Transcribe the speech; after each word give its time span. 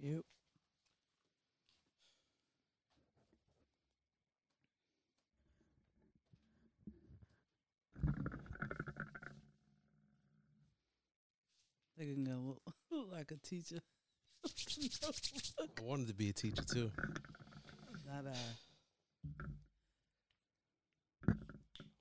Yep. 0.00 0.22
Nigga 12.00 12.24
gonna 12.24 12.38
look, 12.38 12.62
look 12.92 13.12
like 13.12 13.32
a 13.32 13.36
teacher. 13.36 13.80
I 14.46 15.82
wanted 15.82 16.06
to 16.08 16.14
be 16.14 16.28
a 16.28 16.32
teacher 16.32 16.62
too. 16.62 16.92
Not 18.06 18.26
I. 18.26 18.36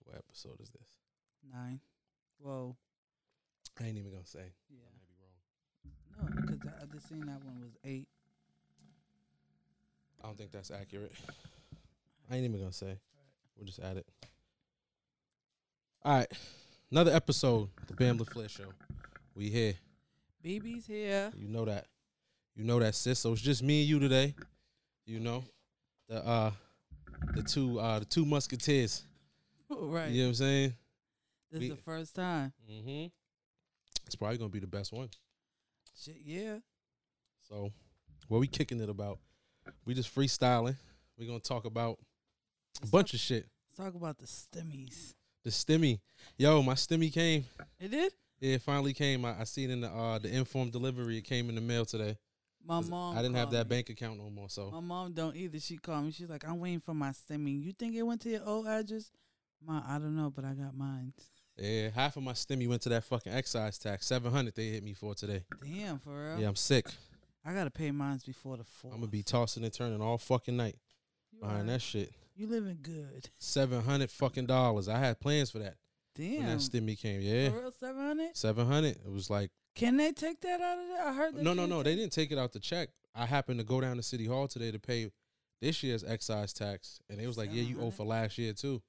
What 0.03 0.17
episode 0.17 0.61
is 0.61 0.69
this? 0.69 0.87
Nine. 1.51 1.79
Whoa. 2.39 2.75
I 3.79 3.85
ain't 3.85 3.97
even 3.97 4.11
gonna 4.11 4.25
say. 4.25 4.53
Yeah. 4.69 4.85
I 4.85 4.93
might 4.93 5.07
be 5.09 5.15
wrong. 5.19 6.35
No, 6.35 6.41
because 6.41 6.61
I, 6.67 6.76
I 6.76 6.76
just 6.91 7.09
seen 7.09 7.21
that 7.21 7.43
one 7.43 7.59
was 7.61 7.77
eight. 7.83 8.07
I 10.23 10.27
don't 10.27 10.37
think 10.37 10.51
that's 10.51 10.71
accurate. 10.71 11.11
I 12.29 12.35
ain't 12.35 12.45
even 12.45 12.59
gonna 12.59 12.71
say. 12.71 12.97
We'll 13.55 13.65
just 13.65 13.79
add 13.79 13.97
it. 13.97 14.05
All 16.03 16.17
right, 16.17 16.31
another 16.91 17.11
episode, 17.11 17.69
the 17.87 17.93
Bam 17.93 18.17
Flair 18.19 18.49
Show. 18.49 18.71
We 19.35 19.49
here. 19.49 19.73
BB's 20.43 20.85
here. 20.87 21.31
You 21.35 21.47
know 21.47 21.65
that. 21.65 21.85
You 22.55 22.63
know 22.63 22.79
that, 22.79 22.95
sis. 22.95 23.19
So 23.19 23.33
it's 23.33 23.41
just 23.41 23.63
me 23.63 23.81
and 23.81 23.89
you 23.89 23.99
today. 23.99 24.35
You 25.05 25.19
know, 25.19 25.43
the 26.07 26.25
uh, 26.25 26.51
the 27.33 27.43
two 27.43 27.79
uh, 27.79 27.99
the 27.99 28.05
two 28.05 28.25
musketeers. 28.25 29.03
right. 29.69 30.09
You 30.09 30.21
know 30.21 30.27
what 30.27 30.29
I'm 30.29 30.35
saying? 30.35 30.73
This 31.51 31.63
is 31.63 31.69
the 31.69 31.75
first 31.77 32.15
time. 32.15 32.53
Mm-hmm. 32.69 33.07
It's 34.05 34.15
probably 34.15 34.37
gonna 34.37 34.49
be 34.49 34.59
the 34.59 34.67
best 34.67 34.91
one. 34.91 35.09
Shit, 35.95 36.17
yeah. 36.23 36.57
So, 37.47 37.71
what 38.27 38.39
we 38.39 38.47
kicking 38.47 38.81
it 38.81 38.89
about? 38.89 39.19
We 39.85 39.93
just 39.93 40.13
freestyling. 40.13 40.75
We 41.17 41.25
gonna 41.25 41.39
talk 41.39 41.65
about 41.65 41.97
a 41.97 42.81
Let's 42.81 42.91
bunch 42.91 43.07
talk, 43.09 43.13
of 43.15 43.19
shit. 43.19 43.45
Let's 43.69 43.77
talk 43.77 43.95
about 43.95 44.17
the 44.17 44.25
stimmies. 44.25 45.13
The 45.43 45.49
stimmy, 45.49 45.99
yo, 46.37 46.61
my 46.61 46.73
stimmy 46.73 47.11
came. 47.11 47.45
It 47.79 47.91
did? 47.91 48.11
Yeah, 48.39 48.55
it 48.55 48.61
finally 48.61 48.93
came. 48.93 49.23
I, 49.25 49.39
I 49.39 49.43
seen 49.45 49.71
in 49.71 49.81
the 49.81 49.87
uh 49.89 50.19
the 50.19 50.29
informed 50.35 50.73
delivery. 50.73 51.17
It 51.17 51.23
came 51.23 51.49
in 51.49 51.55
the 51.55 51.61
mail 51.61 51.85
today. 51.85 52.17
My 52.65 52.81
mom. 52.81 53.17
I 53.17 53.21
didn't 53.21 53.37
have 53.37 53.51
that 53.51 53.69
me. 53.69 53.77
bank 53.77 53.89
account 53.89 54.17
no 54.17 54.29
more. 54.29 54.49
So 54.49 54.69
My 54.71 54.81
mom 54.81 55.13
don't 55.13 55.35
either. 55.35 55.59
She 55.59 55.77
called 55.77 56.03
me. 56.05 56.11
She's 56.11 56.29
like, 56.29 56.45
I'm 56.45 56.59
waiting 56.59 56.81
for 56.81 56.93
my 56.93 57.11
stimmy. 57.11 57.63
You 57.63 57.71
think 57.71 57.95
it 57.95 58.03
went 58.03 58.21
to 58.21 58.29
your 58.29 58.41
old 58.45 58.67
address? 58.67 59.09
Ma, 59.65 59.81
I 59.87 59.93
don't 59.99 60.15
know, 60.17 60.29
but 60.35 60.43
I 60.43 60.53
got 60.53 60.75
mine. 60.75 61.13
yeah, 61.57 61.89
half 61.89 62.17
of 62.17 62.23
my 62.23 62.33
stimmy 62.33 62.67
went 62.67 62.81
to 62.83 62.89
that 62.89 63.05
fucking 63.05 63.31
excise 63.31 63.77
tax. 63.77 64.05
Seven 64.05 64.31
hundred 64.31 64.53
they 64.55 64.67
hit 64.67 64.83
me 64.83 64.93
for 64.93 65.15
today. 65.15 65.43
Damn, 65.63 65.97
for 65.99 66.11
real. 66.11 66.39
Yeah, 66.41 66.47
I'm 66.49 66.55
sick. 66.57 66.87
I 67.47 67.53
gotta 67.53 67.71
pay 67.71 67.91
mines 67.91 68.23
before 68.23 68.57
the 68.57 68.63
fourth. 68.65 68.93
I'm 68.93 68.99
gonna 68.99 69.11
be 69.11 69.23
tossing 69.23 69.63
and 69.63 69.71
turning 69.71 70.01
all 70.01 70.17
fucking 70.17 70.57
night 70.57 70.75
You 71.31 71.39
behind 71.39 71.69
that 71.69 71.81
shit. 71.81 72.11
You 72.35 72.47
living 72.47 72.79
good. 72.81 73.29
Seven 73.39 73.81
hundred 73.81 74.11
fucking 74.11 74.47
dollars. 74.47 74.89
I 74.89 74.99
had 74.99 75.19
plans 75.19 75.49
for 75.51 75.59
that 75.59 75.75
Damn. 76.15 76.37
when 76.39 76.45
that 76.47 76.57
stimmy 76.57 76.99
came. 76.99 77.21
Yeah, 77.21 77.49
For 77.49 77.61
real, 77.61 77.71
seven 77.71 78.01
hundred. 78.05 78.35
seven 78.35 78.67
hundred. 78.67 78.97
It 78.97 79.11
was 79.11 79.29
like 79.29 79.51
Can 79.75 79.95
they 79.97 80.11
take 80.11 80.41
that 80.41 80.59
out 80.59 80.77
of 80.79 80.87
there? 80.87 81.07
I 81.07 81.13
heard. 81.13 81.35
No, 81.35 81.53
no, 81.53 81.65
no. 81.65 81.83
They 81.83 81.95
didn't 81.95 82.11
take 82.11 82.31
it 82.31 82.37
out 82.37 82.51
the 82.51 82.59
check. 82.59 82.89
I 83.15 83.25
happened 83.25 83.59
to 83.59 83.65
go 83.65 83.79
down 83.79 83.95
to 83.95 84.03
City 84.03 84.25
Hall 84.25 84.47
today 84.47 84.71
to 84.71 84.77
pay 84.79 85.09
this 85.61 85.81
year's 85.83 86.03
excise 86.03 86.51
tax, 86.53 86.99
and 87.09 87.17
they 87.19 87.25
was 87.27 87.37
like, 87.37 87.49
"Yeah, 87.53 87.63
you 87.63 87.79
owe 87.81 87.91
for 87.91 88.03
last 88.05 88.37
year 88.37 88.53
too." 88.53 88.81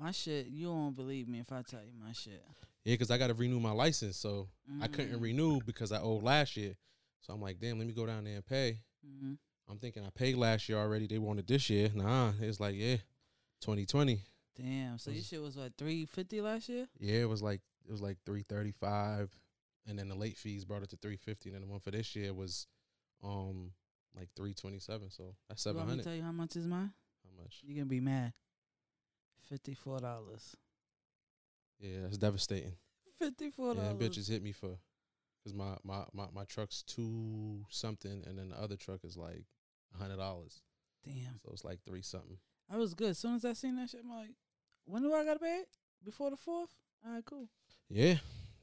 My 0.00 0.12
shit. 0.12 0.46
You 0.46 0.68
won't 0.68 0.94
believe 0.94 1.26
me 1.28 1.40
if 1.40 1.50
I 1.52 1.62
tell 1.62 1.80
you 1.84 1.92
my 2.00 2.12
shit. 2.12 2.42
Yeah, 2.84 2.94
because 2.94 3.10
I 3.10 3.18
got 3.18 3.26
to 3.26 3.34
renew 3.34 3.58
my 3.60 3.72
license, 3.72 4.16
so 4.16 4.48
I 4.80 4.86
couldn't 4.86 5.18
Mm. 5.18 5.22
renew 5.22 5.60
because 5.66 5.90
I 5.92 6.00
owed 6.00 6.22
last 6.22 6.56
year. 6.56 6.76
So 7.20 7.32
I'm 7.32 7.40
like, 7.40 7.58
damn, 7.60 7.78
let 7.78 7.86
me 7.86 7.92
go 7.92 8.06
down 8.06 8.24
there 8.24 8.36
and 8.36 8.46
pay. 8.46 8.78
Mm-hmm. 9.06 9.32
I'm 9.70 9.78
thinking 9.78 10.04
I 10.04 10.10
paid 10.10 10.36
last 10.36 10.68
year 10.68 10.78
already. 10.78 11.06
They 11.06 11.18
wanted 11.18 11.46
this 11.46 11.68
year. 11.68 11.90
Nah, 11.94 12.32
it's 12.40 12.58
like, 12.60 12.74
yeah, 12.76 12.96
2020. 13.60 14.22
Damn. 14.56 14.98
So 14.98 15.10
your 15.10 15.18
Was- 15.18 15.26
shit 15.28 15.42
was 15.42 15.56
what 15.56 15.72
three 15.78 16.06
fifty 16.06 16.40
last 16.40 16.68
year? 16.68 16.86
Yeah, 16.98 17.20
it 17.20 17.28
was 17.28 17.42
like 17.42 17.60
it 17.86 17.90
was 17.92 18.00
like 18.02 18.16
335, 18.26 19.30
and 19.86 19.98
then 19.98 20.08
the 20.08 20.14
late 20.14 20.36
fees 20.36 20.64
brought 20.64 20.82
it 20.82 20.90
to 20.90 20.96
350, 20.96 21.48
and 21.50 21.54
then 21.54 21.62
the 21.62 21.68
one 21.68 21.80
for 21.80 21.90
this 21.90 22.14
year 22.16 22.34
was, 22.34 22.66
um, 23.22 23.70
like 24.16 24.28
327. 24.36 25.10
So 25.10 25.34
that's 25.48 25.64
You 25.64 25.74
want 25.74 25.96
me 25.96 26.02
tell 26.02 26.14
you 26.14 26.22
how 26.22 26.32
much 26.32 26.56
is 26.56 26.66
mine? 26.66 26.90
How 27.24 27.42
much? 27.42 27.60
You're 27.62 27.76
gonna 27.76 27.86
be 27.86 28.00
mad. 28.00 28.32
Fifty 29.48 29.74
four 29.74 29.98
dollars. 30.00 30.56
Yeah, 31.78 32.00
that's 32.02 32.18
devastating. 32.18 32.72
Fifty 33.18 33.50
four 33.50 33.74
Yeah, 33.74 33.82
dollars. 33.82 33.98
them 33.98 34.08
bitches 34.10 34.28
hit 34.28 34.42
me 34.42 34.52
for, 34.52 34.76
cause 35.48 35.54
my 35.54 35.76
my 35.84 36.04
my 36.12 36.26
my 36.34 36.44
truck's 36.44 36.82
two 36.82 37.64
something, 37.70 38.24
and 38.26 38.38
then 38.38 38.50
the 38.50 38.60
other 38.60 38.76
truck 38.76 39.00
is 39.04 39.16
like 39.16 39.44
a 39.94 39.98
hundred 39.98 40.16
dollars. 40.18 40.62
Damn. 41.04 41.40
So 41.44 41.50
it's 41.52 41.64
like 41.64 41.80
three 41.86 42.02
something. 42.02 42.38
I 42.70 42.76
was 42.76 42.94
good. 42.94 43.10
As 43.10 43.18
soon 43.18 43.34
as 43.36 43.44
I 43.44 43.54
seen 43.54 43.76
that 43.76 43.88
shit, 43.90 44.00
I'm 44.04 44.10
like, 44.10 44.30
when 44.84 45.02
do 45.02 45.12
I 45.14 45.24
gotta 45.24 45.38
pay 45.38 45.60
it? 45.60 45.68
Before 46.04 46.30
the 46.30 46.36
fourth? 46.36 46.70
All 47.06 47.12
right, 47.12 47.24
cool. 47.24 47.48
Yeah, 47.88 48.16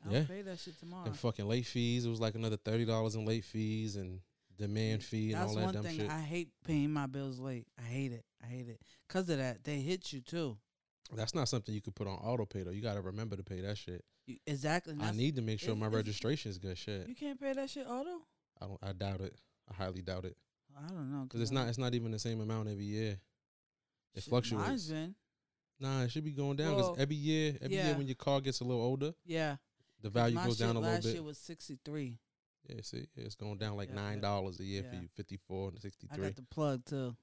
I'll 0.06 0.12
Yeah. 0.14 0.24
pay 0.26 0.42
that 0.44 0.60
shit 0.60 0.80
tomorrow. 0.80 1.06
and 1.08 1.18
fucking 1.18 1.48
late 1.48 1.66
fees. 1.66 2.06
It 2.06 2.10
was 2.10 2.20
like 2.20 2.36
another 2.36 2.58
thirty 2.58 2.86
dollars 2.86 3.16
in 3.16 3.26
late 3.26 3.46
fees 3.46 3.96
and 3.96 4.20
demand 4.58 5.02
mm, 5.02 5.06
fee 5.06 5.32
and 5.32 5.42
That's 5.42 5.50
all 5.50 5.56
that 5.56 5.66
one 5.66 5.74
dumb 5.74 5.84
thing 5.86 5.98
shit. 5.98 6.10
I 6.10 6.22
hate 6.22 6.50
paying 6.66 6.92
my 6.92 7.08
bills 7.08 7.40
late. 7.40 7.68
I 7.80 7.82
hate 7.88 8.12
it. 8.12 8.26
I 8.44 8.46
hate 8.48 8.70
it. 8.70 8.80
Cause 9.10 9.30
of 9.30 9.38
that, 9.40 9.64
they 9.64 9.80
hit 9.80 10.14
you 10.14 10.22
too. 10.22 10.58
That's 11.14 11.36
not 11.36 11.50
something 11.50 11.74
you 11.74 11.82
could 11.82 11.96
put 11.96 12.08
on 12.08 12.14
auto 12.16 12.46
pay 12.46 12.64
though. 12.64 12.72
You 12.72 12.82
gotta 12.82 13.02
remember 13.02 13.36
to 13.36 13.44
pay 13.44 13.62
that 13.62 13.78
shit. 13.78 14.04
You, 14.28 14.38
exactly. 14.48 14.96
I 15.00 15.12
need 15.12 15.36
to 15.36 15.42
make 15.42 15.60
sure 15.60 15.74
is- 15.74 15.80
my 15.80 15.88
registration 15.88 16.50
is 16.52 16.58
good. 16.58 16.78
Shit, 16.78 17.08
You 17.08 17.16
can't 17.16 17.40
pay 17.40 17.54
that 17.54 17.70
shit 17.70 17.86
auto. 17.88 18.22
I 18.62 18.66
don't. 18.68 18.80
I 18.82 18.94
doubt 18.94 19.22
it. 19.22 19.36
I 19.70 19.74
highly 19.76 20.02
doubt 20.02 20.26
it 20.26 20.38
I 20.78 20.88
don't 20.88 21.12
know. 21.12 21.24
because 21.24 21.42
it's 21.42 21.52
not. 21.52 21.68
It's 21.68 21.78
not 21.78 21.94
even 21.94 22.12
the 22.12 22.20
same 22.20 22.40
amount 22.42 22.70
every 22.70 22.86
year. 22.86 23.20
It 24.14 24.24
Shit, 24.24 24.30
fluctuates. 24.30 24.68
Mine's 24.68 24.90
been. 24.90 25.16
Nah, 25.80 26.04
it 26.04 26.12
should 26.12 26.24
be 26.24 26.32
going 26.32 26.56
down 26.56 26.72
because 26.76 26.92
Well, 26.92 26.96
every 27.00 27.18
year, 27.18 27.58
every 27.62 27.76
year 27.76 27.96
when 27.98 28.08
your 28.08 28.16
car 28.16 28.40
gets 28.40 28.62
a 28.62 28.64
little 28.64 28.82
older, 28.82 29.14
Yeah. 29.26 29.58
the 30.02 30.10
value 30.10 30.38
goes 30.38 30.58
down 30.58 30.76
a 30.78 30.80
little 30.80 30.94
last 30.96 31.04
bit. 31.04 31.14
year 31.16 31.24
was 31.24 31.38
sixty 31.38 31.78
three. 31.84 32.20
Yeah, 32.70 32.82
see, 32.82 33.08
it's 33.18 33.36
going 33.36 33.58
down 33.58 33.76
like 33.78 33.90
Yeah, 33.90 33.96
nine 33.96 34.16
yeah. 34.18 34.22
dollars 34.22 34.60
a 34.60 34.64
year 34.64 34.84
for 34.84 34.96
you, 34.96 35.08
fifty 35.16 35.38
four 35.48 35.70
and 35.70 35.82
sixty 35.82 36.08
three. 36.08 36.24
I 36.24 36.28
got 36.30 36.36
the 36.38 36.44
plug 36.44 36.86
too 36.86 37.16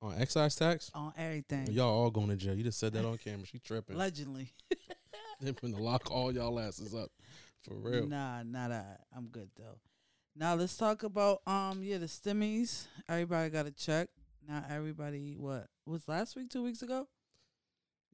on 0.00 0.14
excise 0.20 0.54
tax. 0.56 0.90
on 0.94 1.12
everything. 1.16 1.66
Y'all 1.72 1.88
all 1.90 2.10
going 2.10 2.28
to 2.28 2.36
jail. 2.36 2.54
You 2.54 2.62
just 2.64 2.78
said 2.78 2.92
that 2.94 3.04
on 3.04 3.18
camera. 3.18 3.44
She 3.46 3.58
tripping. 3.58 3.96
Allegedly. 3.96 4.52
They 5.42 5.52
finna 5.52 5.80
lock 5.80 6.10
all 6.10 6.32
y'all 6.32 6.58
asses 6.60 6.94
up 6.94 7.10
for 7.62 7.74
real. 7.74 8.06
Nah, 8.06 8.42
not 8.42 8.70
I. 8.72 8.84
I'm 9.16 9.28
good 9.28 9.48
though. 9.56 9.78
Now 10.36 10.54
let's 10.54 10.76
talk 10.76 11.02
about 11.02 11.40
um 11.46 11.82
yeah 11.82 11.98
the 11.98 12.06
stimmies. 12.06 12.86
Everybody 13.08 13.50
got 13.50 13.66
a 13.66 13.70
check. 13.70 14.08
Now 14.46 14.64
everybody 14.70 15.36
what 15.38 15.66
was 15.86 16.06
last 16.08 16.36
week? 16.36 16.50
Two 16.50 16.62
weeks 16.62 16.82
ago? 16.82 17.08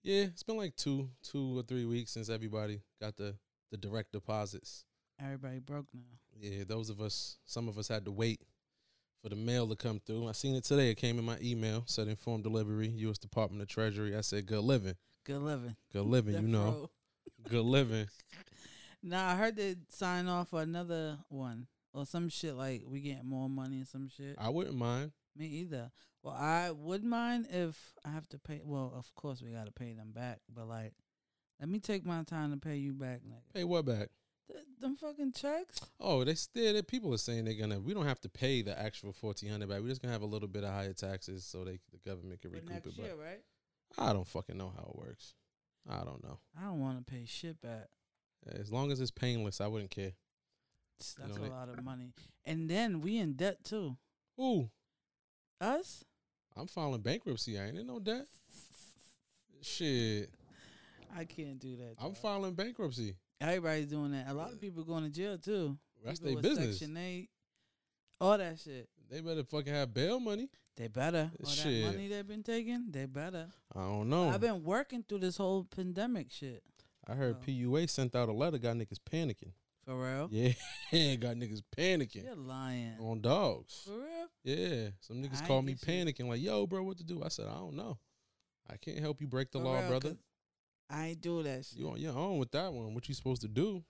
Yeah, 0.02 0.22
it's 0.24 0.42
been 0.44 0.56
like 0.56 0.76
two, 0.76 1.08
two 1.22 1.58
or 1.58 1.62
three 1.62 1.84
weeks 1.84 2.12
since 2.12 2.28
everybody 2.28 2.82
got 3.00 3.16
the 3.16 3.34
the 3.70 3.76
direct 3.76 4.12
deposits. 4.12 4.84
Everybody 5.20 5.58
broke 5.58 5.86
now. 5.92 6.02
Yeah, 6.38 6.64
those 6.66 6.90
of 6.90 7.00
us, 7.00 7.38
some 7.44 7.66
of 7.68 7.78
us 7.78 7.88
had 7.88 8.04
to 8.04 8.12
wait 8.12 8.40
for 9.22 9.30
the 9.30 9.36
mail 9.36 9.66
to 9.68 9.74
come 9.74 10.00
through. 10.06 10.28
I 10.28 10.32
seen 10.32 10.54
it 10.54 10.64
today. 10.64 10.90
It 10.90 10.96
came 10.96 11.18
in 11.18 11.24
my 11.24 11.38
email, 11.42 11.82
said 11.86 12.06
informed 12.06 12.44
delivery, 12.44 12.88
U.S. 12.88 13.18
Department 13.18 13.62
of 13.62 13.68
Treasury. 13.68 14.14
I 14.14 14.20
said, 14.20 14.46
good 14.46 14.60
living, 14.60 14.94
Good 15.24 15.40
living. 15.40 15.74
good 15.92 16.04
living. 16.04 16.34
You 16.34 16.42
know. 16.42 16.90
Good 17.48 17.64
living. 17.64 18.06
Nah, 19.02 19.32
I 19.32 19.34
heard 19.36 19.56
they 19.56 19.76
sign 19.88 20.26
off 20.28 20.48
for 20.50 20.62
another 20.62 21.18
one 21.28 21.66
or 21.92 22.04
some 22.06 22.28
shit 22.28 22.54
like 22.54 22.82
we 22.86 23.00
get 23.00 23.24
more 23.24 23.48
money 23.48 23.76
and 23.78 23.88
some 23.88 24.08
shit. 24.08 24.36
I 24.38 24.48
wouldn't 24.48 24.76
mind. 24.76 25.12
Me 25.36 25.46
either. 25.46 25.90
Well, 26.22 26.34
I 26.34 26.70
wouldn't 26.72 27.08
mind 27.10 27.46
if 27.50 27.92
I 28.04 28.10
have 28.10 28.28
to 28.30 28.38
pay. 28.38 28.60
Well, 28.64 28.92
of 28.96 29.14
course 29.14 29.42
we 29.42 29.50
got 29.50 29.66
to 29.66 29.72
pay 29.72 29.92
them 29.92 30.10
back, 30.12 30.40
but 30.52 30.66
like, 30.66 30.92
let 31.60 31.68
me 31.68 31.78
take 31.78 32.04
my 32.04 32.22
time 32.24 32.50
to 32.52 32.56
pay 32.58 32.76
you 32.76 32.92
back, 32.94 33.20
nigga. 33.20 33.54
Pay 33.54 33.64
what 33.64 33.84
back? 33.84 34.08
Th- 34.50 34.64
them 34.80 34.96
fucking 34.96 35.32
checks. 35.32 35.80
Oh, 36.00 36.24
they 36.24 36.34
still. 36.34 36.72
They, 36.72 36.82
people 36.82 37.12
are 37.14 37.18
saying 37.18 37.44
they're 37.44 37.54
gonna. 37.54 37.78
We 37.80 37.94
don't 37.94 38.06
have 38.06 38.20
to 38.22 38.28
pay 38.28 38.62
the 38.62 38.78
actual 38.78 39.12
fourteen 39.12 39.50
hundred 39.50 39.68
back. 39.68 39.80
We're 39.82 39.88
just 39.88 40.02
gonna 40.02 40.12
have 40.12 40.22
a 40.22 40.26
little 40.26 40.48
bit 40.48 40.64
of 40.64 40.70
higher 40.70 40.92
taxes 40.92 41.44
so 41.44 41.64
they 41.64 41.78
the 41.92 41.98
government 42.08 42.40
can 42.40 42.50
For 42.50 42.56
recoup 42.56 42.70
next 42.72 42.86
it. 42.86 42.96
year, 42.98 43.10
But 43.16 43.22
right? 43.24 43.40
I 44.10 44.12
don't 44.12 44.26
fucking 44.26 44.56
know 44.56 44.72
how 44.76 44.90
it 44.92 44.96
works. 44.96 45.34
I 45.88 46.04
don't 46.04 46.22
know. 46.22 46.38
I 46.58 46.64
don't 46.64 46.80
want 46.80 47.04
to 47.04 47.12
pay 47.12 47.24
shit 47.26 47.60
back. 47.60 47.88
As 48.46 48.70
long 48.70 48.92
as 48.92 49.00
it's 49.00 49.10
painless, 49.10 49.60
I 49.60 49.66
wouldn't 49.66 49.90
care. 49.90 50.12
That's 50.98 51.16
You 51.36 51.42
know, 51.42 51.48
a 51.48 51.54
lot 51.54 51.68
of 51.68 51.82
money. 51.84 52.12
And 52.44 52.68
then 52.68 53.00
we 53.00 53.18
in 53.18 53.34
debt 53.34 53.64
too. 53.64 53.96
Ooh, 54.40 54.70
Us? 55.60 56.04
I'm 56.56 56.66
filing 56.66 57.00
bankruptcy. 57.00 57.58
I 57.58 57.66
ain't 57.66 57.78
in 57.78 57.86
no 57.86 57.98
debt. 57.98 58.26
Shit, 59.62 60.30
I 61.16 61.24
can't 61.24 61.58
do 61.58 61.76
that. 61.76 61.94
I'm 61.98 62.12
dog. 62.12 62.18
filing 62.18 62.54
bankruptcy. 62.54 63.16
Everybody's 63.40 63.86
doing 63.86 64.12
that. 64.12 64.28
A 64.28 64.34
lot 64.34 64.52
of 64.52 64.60
people 64.60 64.84
going 64.84 65.04
to 65.04 65.10
jail 65.10 65.38
too. 65.38 65.76
That's 66.04 66.20
their 66.20 66.36
business. 66.36 66.78
Section 66.78 66.96
eight, 66.96 67.28
all 68.20 68.38
that 68.38 68.58
shit. 68.60 68.88
They 69.10 69.20
better 69.20 69.44
fucking 69.44 69.72
have 69.72 69.92
bail 69.92 70.20
money. 70.20 70.48
They 70.76 70.88
better. 70.88 71.30
All 71.42 71.50
Shit. 71.50 71.84
that 71.84 71.92
money 71.92 72.08
they've 72.08 72.26
been 72.26 72.42
taking, 72.42 72.86
they 72.90 73.06
better. 73.06 73.48
I 73.74 73.80
don't 73.80 74.08
know. 74.10 74.28
I've 74.28 74.40
been 74.40 74.62
working 74.62 75.02
through 75.08 75.20
this 75.20 75.36
whole 75.38 75.64
pandemic 75.64 76.30
shit. 76.30 76.62
I 77.06 77.14
heard 77.14 77.36
Oh. 77.40 77.44
PUA 77.46 77.88
sent 77.88 78.14
out 78.14 78.28
a 78.28 78.32
letter, 78.32 78.58
got 78.58 78.76
niggas 78.76 78.98
panicking. 79.10 79.52
For 79.86 79.96
real? 79.96 80.28
Yeah, 80.92 81.14
got 81.16 81.36
niggas 81.36 81.62
panicking 81.76 82.24
You're 82.24 82.34
lying. 82.34 82.96
on 83.00 83.20
dogs. 83.20 83.82
For 83.86 83.92
real? 83.98 84.28
Yeah, 84.44 84.88
some 85.00 85.22
niggas 85.22 85.42
I 85.42 85.46
call 85.46 85.62
me 85.62 85.72
get 85.74 85.86
you. 85.86 85.92
panicking 86.04 86.28
like, 86.28 86.40
"Yo, 86.42 86.66
bro, 86.66 86.82
what 86.82 86.96
to 86.98 87.04
do?" 87.04 87.22
I 87.24 87.28
said, 87.28 87.46
"I 87.46 87.54
don't 87.54 87.74
know. 87.74 87.98
I 88.68 88.76
can't 88.76 88.98
help 88.98 89.20
you 89.20 89.26
break 89.28 89.50
the 89.52 89.58
For 89.60 89.64
law, 89.64 89.78
real, 89.78 89.88
brother. 89.88 90.08
'cause 90.10 90.18
I 90.90 91.06
ain't 91.08 91.20
do 91.20 91.42
that 91.44 91.64
shit. 91.64 91.78
You 91.78 91.88
on 91.90 92.00
your 92.00 92.16
own 92.16 92.38
with 92.38 92.50
that 92.52 92.72
one. 92.72 92.94
What 92.94 93.08
you 93.08 93.14
supposed 93.14 93.42
to 93.42 93.48
do? 93.48 93.84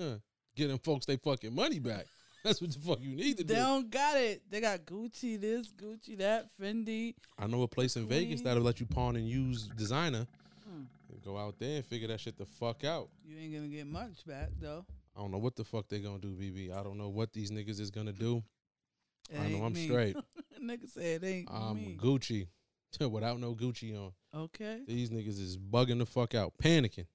Huh? 0.00 0.16
Getting 0.56 0.78
folks 0.78 1.04
they 1.06 1.16
fucking 1.16 1.54
money 1.54 1.78
back. 1.78 2.06
That's 2.44 2.60
what 2.60 2.72
the 2.72 2.78
fuck 2.78 3.00
you 3.00 3.16
need 3.16 3.38
to 3.38 3.44
They 3.44 3.54
do. 3.54 3.54
They 3.54 3.60
don't 3.60 3.90
got 3.90 4.16
it. 4.18 4.42
They 4.50 4.60
got 4.60 4.84
Gucci 4.84 5.40
this, 5.40 5.68
Gucci 5.72 6.18
that, 6.18 6.50
Fendi. 6.60 7.14
I 7.38 7.46
know 7.46 7.62
a 7.62 7.68
place 7.68 7.96
in 7.96 8.06
Vegas 8.06 8.42
that'll 8.42 8.62
let 8.62 8.80
you 8.80 8.86
pawn 8.86 9.16
and 9.16 9.26
use 9.26 9.66
designer. 9.76 10.26
Hmm. 10.68 10.82
And 11.10 11.22
go 11.24 11.38
out 11.38 11.58
there 11.58 11.76
and 11.76 11.86
figure 11.86 12.08
that 12.08 12.20
shit 12.20 12.36
the 12.36 12.44
fuck 12.44 12.84
out. 12.84 13.08
You 13.26 13.38
ain't 13.38 13.54
gonna 13.54 13.68
get 13.68 13.86
much 13.86 14.24
back 14.26 14.50
though. 14.60 14.84
I 15.16 15.20
don't 15.20 15.30
know 15.30 15.38
what 15.38 15.56
the 15.56 15.64
fuck 15.64 15.88
they 15.88 16.00
gonna 16.00 16.18
do, 16.18 16.34
BB. 16.34 16.70
I 16.78 16.82
don't 16.82 16.98
know 16.98 17.08
what 17.08 17.32
these 17.32 17.50
niggas 17.50 17.80
is 17.80 17.90
gonna 17.90 18.12
do. 18.12 18.42
It 19.30 19.40
I 19.40 19.48
know 19.48 19.64
I'm 19.64 19.72
me. 19.72 19.86
straight. 19.86 20.16
Nigga 20.62 20.88
said 20.88 21.22
it 21.22 21.26
ain't 21.26 21.50
I'm 21.50 21.76
me. 21.76 21.96
Gucci 22.00 22.46
without 23.10 23.40
no 23.40 23.54
Gucci 23.54 23.96
on. 23.96 24.12
okay. 24.34 24.80
These 24.86 25.10
niggas 25.10 25.40
is 25.40 25.56
bugging 25.56 25.98
the 25.98 26.06
fuck 26.06 26.34
out, 26.34 26.52
panicking, 26.62 27.06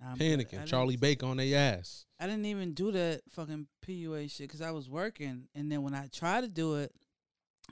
Nah, 0.00 0.10
I'm 0.12 0.18
good. 0.18 0.40
I 0.40 0.44
panicking. 0.44 0.66
Charlie 0.66 0.96
Baker 0.96 1.26
on 1.26 1.36
their 1.38 1.56
ass. 1.58 2.06
I 2.20 2.26
didn't 2.26 2.46
even 2.46 2.72
do 2.74 2.92
that 2.92 3.22
fucking 3.30 3.66
PUA 3.86 4.30
shit 4.30 4.48
because 4.48 4.62
I 4.62 4.70
was 4.70 4.88
working, 4.88 5.48
and 5.54 5.70
then 5.70 5.82
when 5.82 5.94
I 5.94 6.06
tried 6.12 6.42
to 6.42 6.48
do 6.48 6.76
it, 6.76 6.92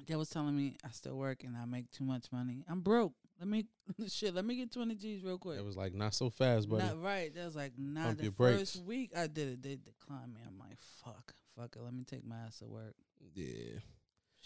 they 0.07 0.17
was 0.17 0.29
telling 0.29 0.57
me 0.57 0.77
I 0.85 0.91
still 0.91 1.17
work 1.17 1.45
and 1.45 1.57
I 1.57 1.65
make 1.67 1.91
too 1.91 2.05
much 2.05 2.27
money. 2.33 2.65
I'm 2.69 2.81
broke. 2.81 3.13
Let 3.39 3.49
me 3.49 3.67
shit. 4.09 4.35
Let 4.35 4.45
me 4.45 4.57
get 4.57 4.73
twenty 4.73 4.95
G's 4.95 5.23
real 5.23 5.39
quick. 5.39 5.59
It 5.59 5.65
was 5.65 5.77
like 5.77 5.95
not 5.95 6.15
so 6.15 6.31
fast, 6.31 6.69
buddy. 6.69 6.85
Not 6.85 7.03
right. 7.03 7.35
That 7.35 7.45
was 7.45 7.57
like 7.57 7.73
not 7.79 8.07
Pump 8.07 8.19
the 8.19 8.23
your 8.25 8.33
brakes. 8.33 8.59
first 8.59 8.85
week 8.85 9.11
I 9.17 9.27
did 9.27 9.49
it, 9.49 9.63
they 9.63 9.77
declined 9.77 10.35
me. 10.35 10.41
I'm 10.47 10.59
like, 10.59 10.79
fuck, 11.05 11.33
fuck 11.57 11.77
it. 11.77 11.83
Let 11.83 11.95
me 11.95 12.05
take 12.05 12.25
my 12.27 12.37
ass 12.47 12.59
to 12.59 12.67
work. 12.67 12.95
yeah. 13.35 13.79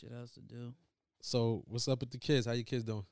Shit 0.00 0.12
else 0.12 0.30
to 0.32 0.40
do. 0.40 0.74
So 1.20 1.64
what's 1.66 1.88
up 1.88 2.00
with 2.00 2.10
the 2.10 2.18
kids? 2.18 2.46
How 2.46 2.52
your 2.52 2.62
kids 2.64 2.84
doing? 2.84 3.04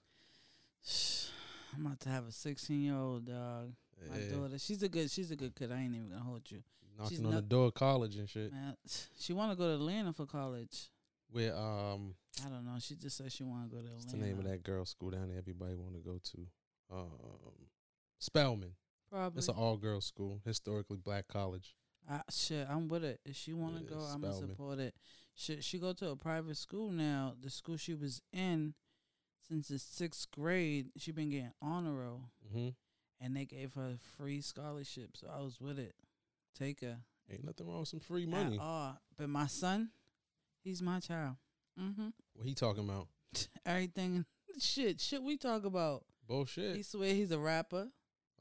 I'm 1.75 1.85
about 1.87 2.01
to 2.01 2.09
have 2.09 2.27
a 2.27 2.33
16 2.33 2.81
year 2.81 2.95
old 2.95 3.27
dog. 3.27 3.73
My 4.11 4.19
Yeah. 4.19 4.31
daughter. 4.37 4.59
She's 4.59 4.83
a 4.83 4.89
good. 4.89 5.11
She's 5.11 5.31
a 5.31 5.37
good 5.37 5.55
kid. 5.55 5.73
I 5.73 5.81
ain't 5.81 5.95
even 5.95 6.09
gonna 6.11 6.23
hold 6.23 6.51
you. 6.51 6.63
Knocking 6.99 7.11
she's 7.11 7.19
on 7.25 7.31
the 7.31 7.41
not- 7.43 7.49
door 7.49 7.67
of 7.67 7.75
college 7.75 8.17
and 8.17 8.29
shit. 8.29 8.53
Man, 8.53 8.77
she 9.19 9.33
want 9.33 9.53
to 9.53 9.57
go 9.57 9.67
to 9.69 9.75
Atlanta 9.75 10.13
for 10.13 10.27
college. 10.27 10.91
Where 11.31 11.57
um 11.57 12.15
I 12.45 12.49
don't 12.49 12.65
know. 12.65 12.77
She 12.79 12.95
just 12.95 13.17
said 13.17 13.33
she 13.33 13.43
want 13.43 13.69
to 13.69 13.75
go 13.75 13.83
to 13.83 13.87
Atlanta. 13.89 13.97
what's 14.01 14.13
the 14.13 14.19
name 14.19 14.39
of 14.39 14.45
that 14.45 14.63
girl 14.63 14.85
school 14.85 15.11
down 15.11 15.29
there 15.29 15.39
everybody 15.39 15.75
wanna 15.75 15.99
go 15.99 16.19
to? 16.23 16.47
Um 16.91 17.69
Spelman. 18.19 18.75
Probably. 19.11 19.39
It's 19.39 19.49
an 19.49 19.55
all 19.57 19.77
girls 19.77 20.05
school, 20.05 20.41
historically 20.45 20.97
black 20.97 21.29
college. 21.29 21.77
I, 22.09 22.23
shit, 22.31 22.67
I'm 22.69 22.89
with 22.89 23.05
it. 23.05 23.21
If 23.25 23.37
she 23.37 23.53
want 23.53 23.77
to 23.79 23.83
Yeah, 23.83 23.91
go, 23.91 23.99
I'm 24.01 24.21
gonna 24.21 24.35
support 24.35 24.79
it. 24.79 24.95
Should 25.35 25.63
she 25.65 25.79
go 25.79 25.93
to 25.95 26.11
a 26.11 26.17
private 26.17 26.57
school 26.57 26.91
now? 26.91 27.35
The 27.41 27.51
school 27.51 27.77
she 27.77 27.95
was 27.95 28.23
in 28.33 28.75
since 29.49 29.69
the 29.69 29.79
sixth 29.79 30.31
grade, 30.31 30.91
she 30.97 31.13
been 31.13 31.31
getting 31.31 31.53
honor 31.61 31.95
roll, 31.95 32.31
Mm-hmm. 32.49 32.69
And 33.21 33.37
they 33.37 33.45
gave 33.45 33.75
her 33.75 33.97
free 34.19 34.41
scholarship. 34.41 35.17
So 35.17 35.29
I 35.35 35.41
was 35.43 35.61
with 35.61 35.79
it. 35.79 35.95
Take 36.59 36.81
her. 36.83 36.99
Ain't 37.31 37.45
nothing 37.45 37.67
wrong 37.69 37.81
with 37.81 37.89
some 37.89 38.01
free 38.01 38.27
money. 38.27 38.59
all. 38.61 38.99
But 39.17 39.29
my 39.29 39.47
son, 39.47 39.91
he's 40.63 40.81
my 40.81 41.01
child. 41.01 41.37
Mm-hmm. 41.81 42.09
What 42.35 42.47
he 42.47 42.55
talking 42.55 42.85
about? 42.85 43.09
Everything, 43.67 44.25
shit, 44.61 45.01
shit. 45.01 45.23
We 45.23 45.37
talk 45.37 45.65
about. 45.65 46.05
Bullshit. 46.29 46.77
He 46.77 46.83
swear 46.83 47.13
he's 47.15 47.31
a 47.33 47.39
rapper. 47.39 47.89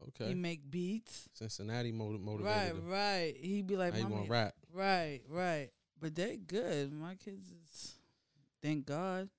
okay. 0.10 0.30
He 0.30 0.34
make 0.34 0.70
beats. 0.70 1.30
Cincinnati 1.34 1.92
motiv- 1.92 2.22
Right, 2.22 2.26
motivated 2.26 2.76
him. 2.78 2.90
right. 2.90 3.34
He 3.40 3.62
be 3.62 3.76
like, 3.78 3.94
"Mommy, 4.00 4.16
want 4.16 4.30
rap? 4.30 4.54
Right, 4.74 5.22
right. 5.30 5.70
But 6.02 6.16
they 6.16 6.38
good. 6.38 6.92
My 6.94 7.16
kids 7.16 7.50
is 7.52 7.96
thank 8.62 8.86
God. 8.86 9.30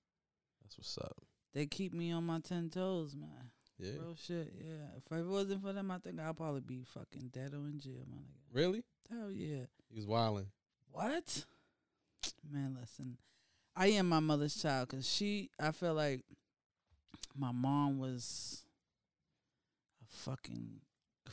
That's 0.62 0.78
what's 0.78 0.98
up. 0.98 1.16
They 1.54 1.66
keep 1.66 1.92
me 1.92 2.10
on 2.12 2.24
my 2.24 2.40
ten 2.40 2.68
toes, 2.70 3.14
man. 3.16 3.50
Yeah. 3.78 3.93
Real 4.00 4.17
shit, 4.17 4.55
yeah. 4.58 4.96
If 4.96 5.19
it 5.19 5.26
wasn't 5.26 5.62
for 5.62 5.73
them, 5.73 5.90
I 5.90 5.99
think 5.99 6.19
I'd 6.19 6.37
probably 6.37 6.61
be 6.61 6.82
fucking 6.94 7.31
dead 7.32 7.52
or 7.52 7.69
in 7.69 7.78
jail, 7.78 8.05
my 8.11 8.17
nigga. 8.17 8.55
Really? 8.55 8.84
Hell 9.11 9.31
yeah. 9.31 9.67
He 9.88 9.96
was 9.96 10.06
wilding. 10.06 10.46
What? 10.90 11.44
Man, 12.50 12.76
listen. 12.81 13.19
I 13.76 13.88
am 13.88 14.08
my 14.08 14.20
mother's 14.20 14.61
child 14.61 14.88
because 14.88 15.06
she, 15.08 15.50
I 15.61 15.70
feel 15.73 15.93
like 15.93 16.23
my 17.37 17.52
mom 17.52 17.99
was 17.99 18.64
a 20.02 20.06
fucking 20.08 20.81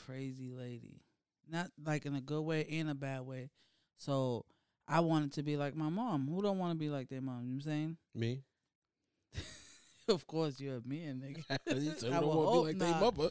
crazy 0.05 0.51
lady. 0.51 1.01
Not 1.49 1.71
like 1.83 2.05
in 2.05 2.15
a 2.15 2.21
good 2.21 2.41
way 2.41 2.67
and 2.69 2.89
a 2.89 2.95
bad 2.95 3.21
way. 3.21 3.49
So 3.97 4.45
I 4.87 4.99
wanted 4.99 5.31
to 5.33 5.43
be 5.43 5.55
like 5.55 5.75
my 5.75 5.89
mom. 5.89 6.27
Who 6.27 6.41
don't 6.41 6.59
want 6.59 6.73
to 6.73 6.77
be 6.77 6.89
like 6.89 7.07
their 7.07 7.21
mom? 7.21 7.43
You 7.43 7.51
know 7.51 7.55
what 7.55 7.55
I'm 7.55 7.61
saying? 7.61 7.97
Me? 8.13 8.43
of 10.09 10.27
course, 10.27 10.59
you're 10.59 10.77
a 10.77 10.81
man, 10.85 11.21
nigga. 11.23 11.57
you 11.81 11.93
said 11.97 12.13
I 12.13 12.19
don't 12.19 12.35
want 12.35 12.67
to 12.67 12.73
be 12.73 12.81
like 12.81 12.91
not. 12.91 13.17
mother. 13.17 13.29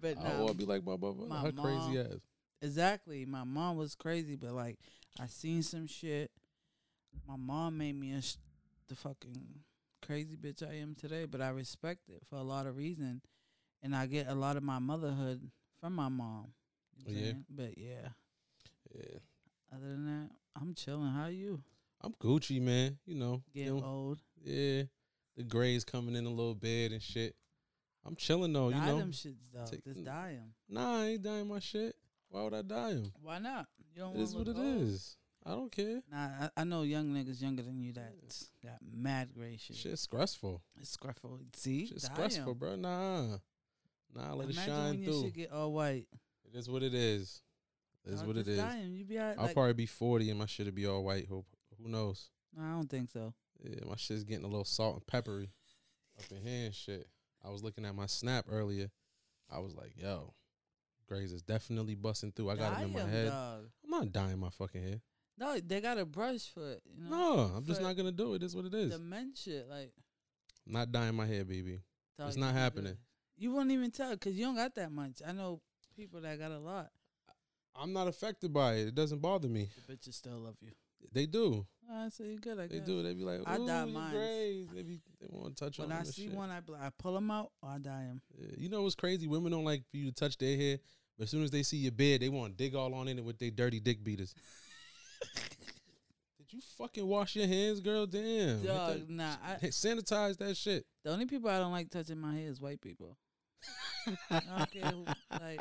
But 0.00 0.18
I 0.18 0.36
want 0.36 0.48
to 0.48 0.54
be 0.54 0.64
like 0.64 0.84
my 0.84 0.96
mother. 0.96 1.26
my 1.28 1.40
Her 1.40 1.52
crazy 1.52 1.98
ass. 2.00 2.20
Exactly. 2.60 3.24
My 3.24 3.44
mom 3.44 3.76
was 3.76 3.94
crazy, 3.94 4.36
but 4.36 4.52
like 4.52 4.78
I 5.20 5.26
seen 5.26 5.62
some 5.62 5.86
shit. 5.86 6.30
My 7.28 7.36
mom 7.36 7.78
made 7.78 7.98
me 7.98 8.12
a 8.12 8.22
sh- 8.22 8.36
the 8.88 8.94
fucking 8.94 9.60
crazy 10.04 10.36
bitch 10.36 10.66
I 10.68 10.74
am 10.76 10.94
today, 10.94 11.24
but 11.24 11.40
I 11.40 11.50
respect 11.50 12.08
it 12.08 12.22
for 12.28 12.36
a 12.36 12.42
lot 12.42 12.66
of 12.66 12.76
reason, 12.76 13.20
and 13.82 13.94
I 13.94 14.06
get 14.06 14.28
a 14.28 14.34
lot 14.34 14.56
of 14.56 14.62
my 14.62 14.78
motherhood 14.78 15.50
from 15.80 15.94
my 15.94 16.08
mom. 16.08 16.52
You 16.96 17.04
know 17.04 17.10
what 17.10 17.16
oh, 17.16 17.18
Yeah. 17.18 17.24
saying? 17.24 17.44
But 17.50 17.78
yeah, 17.78 18.08
Yeah. 18.94 19.18
other 19.74 19.88
than 19.88 20.06
that, 20.06 20.30
I'm 20.60 20.74
chilling. 20.74 21.10
How 21.10 21.26
you? 21.26 21.62
I'm 22.00 22.12
Gucci, 22.14 22.60
man. 22.60 22.98
You 23.06 23.14
know. 23.14 23.42
you 23.52 23.64
Getting 23.64 23.80
know, 23.80 23.86
old. 23.86 24.22
Yeah. 24.44 24.84
The 25.36 25.44
gray's 25.44 25.84
coming 25.84 26.14
in 26.16 26.26
a 26.26 26.30
little 26.30 26.54
bit 26.54 26.92
and 26.92 27.02
shit. 27.02 27.34
I'm 28.04 28.16
chilling 28.16 28.52
though, 28.52 28.68
you 28.68 28.74
dye 28.74 28.86
know. 28.86 28.98
them 28.98 29.12
shits 29.12 29.36
though. 29.52 29.64
take- 29.64 29.84
Just 29.84 30.04
dye 30.04 30.32
them. 30.32 30.52
Nah, 30.68 31.00
I 31.02 31.04
ain't 31.06 31.22
dying 31.22 31.48
my 31.48 31.58
shit. 31.60 31.94
Why 32.28 32.42
would 32.42 32.54
I 32.54 32.62
dye 32.62 32.90
him? 32.92 33.12
Why 33.22 33.38
not? 33.38 33.66
You 33.94 34.02
don't 34.02 34.16
It 34.16 34.20
is 34.22 34.34
what 34.34 34.48
it 34.48 34.56
old? 34.56 34.82
is. 34.82 35.16
I 35.44 35.50
don't 35.50 35.70
care. 35.72 36.02
Nah, 36.10 36.28
I, 36.40 36.50
I 36.58 36.64
know 36.64 36.82
young 36.82 37.08
niggas 37.12 37.40
younger 37.42 37.62
than 37.62 37.80
you 37.80 37.92
that 37.94 38.12
got 38.62 38.78
mad 38.92 39.30
gray 39.34 39.56
shit. 39.56 39.76
Shit's 39.76 40.00
stressful. 40.02 40.62
It's 40.80 40.96
scruffle. 40.96 41.40
See, 41.54 41.86
Shit's 41.86 42.04
stressful, 42.06 42.54
bro. 42.54 42.76
Nah. 42.76 43.38
Nah, 44.14 44.34
let 44.34 44.50
Imagine 44.50 44.50
it 44.50 44.66
shine 44.66 44.90
when 44.90 44.98
your 45.02 45.12
through. 45.12 45.22
shit 45.24 45.34
get 45.34 45.52
all 45.52 45.72
white. 45.72 46.06
It 46.52 46.56
is 46.56 46.68
what 46.68 46.82
it 46.82 46.94
is. 46.94 47.42
It 48.04 48.12
is 48.14 48.22
what 48.24 48.36
it 48.36 48.46
is. 48.48 48.56
just 48.56 48.68
is. 48.68 48.74
dye 48.74 48.80
'em. 48.82 48.94
You 48.94 49.04
be 49.04 49.18
I'll 49.18 49.36
like, 49.36 49.54
probably 49.54 49.72
be 49.74 49.86
40 49.86 50.30
and 50.30 50.38
my 50.38 50.46
shit'll 50.46 50.72
be 50.72 50.86
all 50.86 51.02
white. 51.04 51.26
Hope 51.28 51.46
who 51.80 51.88
knows? 51.88 52.30
no, 52.56 52.62
I 52.62 52.70
don't 52.72 52.88
think 52.90 53.10
so. 53.10 53.32
Yeah, 53.62 53.84
my 53.88 53.96
shit's 53.96 54.24
getting 54.24 54.44
a 54.44 54.48
little 54.48 54.64
salt 54.64 54.94
and 54.94 55.06
peppery 55.06 55.50
up 56.18 56.24
in 56.30 56.44
here 56.46 56.66
and 56.66 56.74
shit. 56.74 57.06
I 57.44 57.50
was 57.50 57.62
looking 57.62 57.84
at 57.84 57.94
my 57.94 58.06
snap 58.06 58.46
earlier. 58.50 58.90
I 59.50 59.58
was 59.58 59.74
like, 59.74 59.92
yo, 59.96 60.34
Grays 61.08 61.32
is 61.32 61.42
definitely 61.42 61.94
busting 61.94 62.32
through. 62.32 62.50
I 62.50 62.56
got 62.56 62.78
him 62.78 62.88
in 62.88 62.92
my 62.94 63.08
head. 63.08 63.28
dog. 63.28 63.64
I'm 63.84 63.90
not 63.90 64.12
dyeing 64.12 64.38
my 64.38 64.50
fucking 64.50 64.82
hair. 64.82 65.00
No, 65.38 65.58
they 65.58 65.80
got 65.80 65.98
a 65.98 66.04
brush 66.04 66.48
for 66.52 66.72
it. 66.72 66.82
You 66.86 67.04
know? 67.08 67.16
No, 67.16 67.40
I'm 67.56 67.64
just 67.64 67.82
not 67.82 67.96
gonna 67.96 68.12
do 68.12 68.34
it. 68.34 68.42
It's 68.42 68.54
what 68.54 68.64
it 68.66 68.74
is. 68.74 68.92
The 68.92 68.98
men 68.98 69.32
shit, 69.34 69.68
like, 69.68 69.92
I'm 70.66 70.72
not 70.72 70.92
dying 70.92 71.14
my 71.14 71.26
hair, 71.26 71.44
baby. 71.44 71.80
dog, 72.18 72.28
It's 72.28 72.36
not 72.36 72.54
happening. 72.54 72.96
You 73.36 73.52
won't 73.52 73.70
even 73.70 73.90
tell 73.90 74.12
because 74.12 74.34
you 74.36 74.44
don't 74.44 74.56
got 74.56 74.74
that 74.76 74.92
much. 74.92 75.20
I 75.26 75.32
know 75.32 75.60
people 75.96 76.20
that 76.20 76.38
got 76.38 76.50
a 76.52 76.58
lot. 76.58 76.90
I'm 77.74 77.92
not 77.92 78.06
affected 78.06 78.52
by 78.52 78.74
it. 78.74 78.88
It 78.88 78.94
doesn't 78.94 79.20
bother 79.20 79.48
me. 79.48 79.70
The 79.86 79.94
bitches 79.94 80.14
still 80.14 80.38
love 80.38 80.56
you. 80.60 80.72
They 81.12 81.26
do. 81.26 81.66
I 81.94 82.08
say 82.08 82.24
you 82.24 82.38
good. 82.38 82.58
I 82.58 82.66
They 82.66 82.78
guess. 82.78 82.86
do. 82.86 83.02
They 83.02 83.12
be 83.12 83.22
like, 83.24 83.40
I 83.46 83.58
dye 83.58 83.84
mines. 83.84 84.14
They 84.14 84.82
be 84.82 85.00
they 85.20 85.26
want 85.30 85.56
to 85.56 85.64
touch 85.64 85.78
When 85.78 85.92
on 85.92 85.98
I 85.98 86.02
see 86.04 86.24
shit. 86.26 86.32
one, 86.34 86.50
I 86.50 86.60
be 86.60 86.72
like, 86.72 86.82
I 86.82 86.90
pull 86.98 87.14
them 87.14 87.30
out 87.30 87.50
or 87.62 87.68
I 87.70 87.78
dye 87.78 88.04
them. 88.08 88.20
Yeah, 88.38 88.48
You 88.56 88.68
know 88.68 88.82
what's 88.82 88.94
crazy? 88.94 89.26
Women 89.26 89.52
don't 89.52 89.64
like 89.64 89.82
for 89.90 89.96
you 89.98 90.06
to 90.06 90.12
touch 90.12 90.38
their 90.38 90.56
hair, 90.56 90.78
but 91.18 91.24
as 91.24 91.30
soon 91.30 91.42
as 91.44 91.50
they 91.50 91.62
see 91.62 91.76
your 91.76 91.92
bed, 91.92 92.22
they 92.22 92.28
want 92.28 92.56
to 92.56 92.64
dig 92.64 92.74
all 92.74 92.94
on 92.94 93.08
in 93.08 93.18
it 93.18 93.24
with 93.24 93.38
their 93.38 93.50
dirty 93.50 93.78
dick 93.80 94.02
beaters. 94.02 94.34
Did 96.38 96.52
you 96.52 96.60
fucking 96.78 97.06
wash 97.06 97.36
your 97.36 97.46
hands, 97.46 97.80
girl? 97.80 98.06
Damn. 98.06 98.62
Dog, 98.62 98.92
that- 99.00 99.10
nah. 99.10 99.36
I, 99.44 99.54
sanitize 99.66 100.36
that 100.38 100.56
shit. 100.56 100.84
the 101.04 101.10
only 101.12 101.26
people 101.26 101.48
I 101.50 101.58
don't 101.58 101.72
like 101.72 101.90
touching 101.90 102.18
my 102.18 102.34
hair 102.34 102.48
is 102.48 102.60
white 102.60 102.80
people. 102.80 103.16
I 104.30 104.40
don't 104.58 104.70
care 104.70 104.90
who, 104.90 105.04
like, 105.40 105.60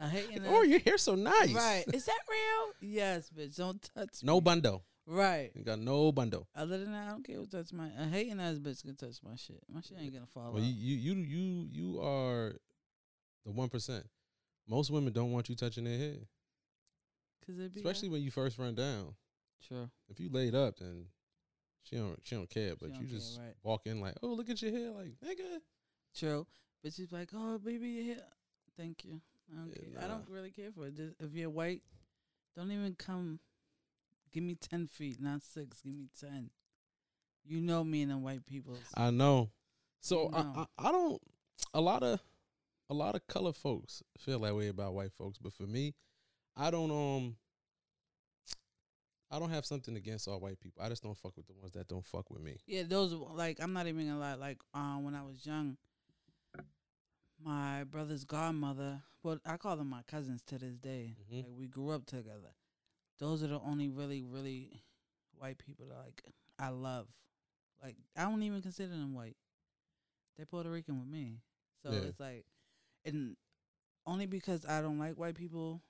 I 0.00 0.08
hate 0.08 0.30
you. 0.32 0.40
Oh, 0.46 0.62
your 0.62 0.78
hair's 0.80 1.02
so 1.02 1.14
nice. 1.14 1.52
Right. 1.52 1.84
Is 1.92 2.06
that 2.06 2.18
real? 2.28 2.90
Yes, 2.90 3.30
bitch. 3.36 3.56
Don't 3.56 3.80
touch 3.94 4.20
No 4.22 4.36
me. 4.36 4.40
bundle. 4.40 4.84
Right. 5.06 5.50
You 5.54 5.64
got 5.64 5.78
no 5.78 6.12
bundle. 6.12 6.48
Other 6.56 6.78
than 6.78 6.92
that, 6.92 7.08
I 7.08 7.10
don't 7.10 7.24
care 7.26 7.36
who 7.36 7.46
touch 7.46 7.72
my 7.72 7.88
a 7.98 8.06
hating 8.06 8.40
ass 8.40 8.58
bitch 8.58 8.82
can 8.82 8.96
touch 8.96 9.16
my 9.22 9.36
shit. 9.36 9.62
My 9.72 9.80
shit 9.80 9.98
ain't 10.00 10.14
gonna 10.14 10.26
fall 10.26 10.52
Well, 10.52 10.62
out. 10.62 10.66
you, 10.68 10.96
you 10.96 11.14
you 11.14 11.22
you 11.22 11.68
you 11.70 12.00
are 12.00 12.54
the 13.44 13.52
one 13.52 13.68
percent. 13.68 14.06
Most 14.66 14.90
women 14.90 15.12
don't 15.12 15.30
want 15.32 15.48
you 15.50 15.54
touching 15.56 15.84
their 15.84 15.98
hair, 15.98 16.16
Cause 17.46 17.58
it 17.58 17.74
be 17.74 17.80
especially 17.80 18.08
when 18.08 18.22
you 18.22 18.30
first 18.30 18.58
run 18.58 18.74
down. 18.74 19.14
Sure. 19.60 19.90
If 20.08 20.20
you 20.20 20.30
laid 20.30 20.54
up, 20.54 20.78
then 20.78 21.06
she 21.82 21.96
don't 21.96 22.18
she 22.24 22.34
don't 22.34 22.48
care. 22.48 22.74
But 22.80 22.92
don't 22.92 23.02
you 23.02 23.06
care, 23.06 23.18
just 23.18 23.38
right. 23.38 23.54
walk 23.62 23.82
in 23.86 24.00
like, 24.00 24.14
oh, 24.22 24.28
look 24.28 24.48
at 24.48 24.62
your 24.62 24.70
hair, 24.70 24.90
like 24.90 25.12
nigga. 25.22 25.58
True. 26.16 26.46
But 26.82 26.94
she's 26.94 27.12
like, 27.12 27.28
Oh 27.34 27.58
baby, 27.58 27.88
your 27.88 28.04
hair 28.14 28.24
Thank 28.76 29.04
you. 29.04 29.20
I 29.52 29.56
don't 29.56 29.68
Yeah, 29.68 29.98
care. 30.00 30.04
I 30.04 30.08
don't 30.08 30.28
really 30.30 30.50
care 30.50 30.70
for 30.72 30.86
it. 30.86 30.96
Just, 30.96 31.14
if 31.20 31.34
you're 31.34 31.50
white, 31.50 31.82
Don't 32.56 32.70
even 32.70 32.94
come. 32.94 33.38
Give 34.34 34.42
me 34.42 34.56
ten 34.56 34.88
feet, 34.88 35.20
not 35.20 35.42
six. 35.42 35.80
Give 35.80 35.94
me 35.94 36.08
ten. 36.20 36.50
You 37.44 37.60
know 37.60 37.84
me 37.84 38.02
and 38.02 38.10
the 38.10 38.18
white 38.18 38.44
people. 38.44 38.76
I 38.96 39.10
know. 39.10 39.50
So 40.00 40.24
You 40.24 40.30
know. 40.32 40.52
I, 40.56 40.82
I 40.82 40.88
I 40.88 40.92
don't 40.92 41.22
a 41.72 41.80
lot 41.80 42.02
of 42.02 42.20
a 42.90 42.94
lot 42.94 43.14
of 43.14 43.24
color 43.28 43.52
folks 43.52 44.02
feel 44.18 44.40
that 44.40 44.56
way 44.56 44.66
about 44.68 44.92
white 44.92 45.12
folks, 45.12 45.38
but 45.38 45.52
for 45.52 45.62
me, 45.62 45.94
I 46.56 46.72
don't 46.72 46.90
um 46.90 47.36
I 49.30 49.38
don't 49.38 49.50
have 49.50 49.64
something 49.64 49.96
against 49.96 50.26
all 50.26 50.40
white 50.40 50.58
people. 50.58 50.82
I 50.82 50.88
just 50.88 51.04
don't 51.04 51.16
fuck 51.16 51.36
with 51.36 51.46
the 51.46 51.54
ones 51.54 51.72
that 51.74 51.86
don't 51.86 52.04
fuck 52.04 52.28
with 52.28 52.42
me. 52.42 52.58
Yeah, 52.66 52.82
those 52.88 53.12
like 53.12 53.58
I'm 53.60 53.72
not 53.72 53.86
even 53.86 54.08
gonna 54.08 54.18
lie. 54.18 54.34
Like 54.34 54.58
um, 54.74 55.04
when 55.04 55.14
I 55.14 55.22
was 55.22 55.46
young, 55.46 55.76
my 57.40 57.84
brother's 57.84 58.24
godmother. 58.24 59.02
Well, 59.22 59.38
I 59.46 59.58
call 59.58 59.76
them 59.76 59.90
my 59.90 60.02
cousins 60.08 60.42
to 60.48 60.58
this 60.58 60.76
day. 60.76 61.14
Mhm. 61.30 61.44
Like 61.44 61.52
we 61.56 61.68
grew 61.68 61.90
up 61.90 62.04
together. 62.06 62.50
Those 63.18 63.42
are 63.42 63.46
the 63.48 63.60
only 63.60 63.88
really, 63.88 64.22
really 64.22 64.82
white 65.38 65.58
people 65.58 65.86
that 65.88 65.96
like 65.98 66.22
I 66.58 66.68
love. 66.68 67.06
Like 67.82 67.96
I 68.16 68.22
don't 68.22 68.42
even 68.42 68.62
consider 68.62 68.90
them 68.90 69.14
white. 69.14 69.36
They're 70.36 70.46
Puerto 70.46 70.70
Rican 70.70 70.98
with 70.98 71.08
me. 71.08 71.38
So 71.82 71.92
Yeah. 71.92 71.98
it's 72.00 72.18
like, 72.20 72.44
and 73.04 73.36
only 74.06 74.26
because 74.26 74.64
I 74.66 74.80
don't 74.80 74.98
like 74.98 75.14
white 75.18 75.36
people, 75.36 75.82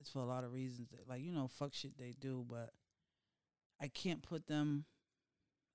it's 0.00 0.10
for 0.10 0.20
a 0.20 0.24
lot 0.24 0.44
of 0.44 0.52
reasons. 0.52 0.88
That, 0.90 1.08
like 1.08 1.22
you 1.22 1.32
know, 1.32 1.46
fuck 1.48 1.74
shit 1.74 1.96
they 1.98 2.14
do, 2.18 2.44
but 2.48 2.70
I 3.80 3.88
can't 3.88 4.22
put 4.22 4.46
them 4.46 4.86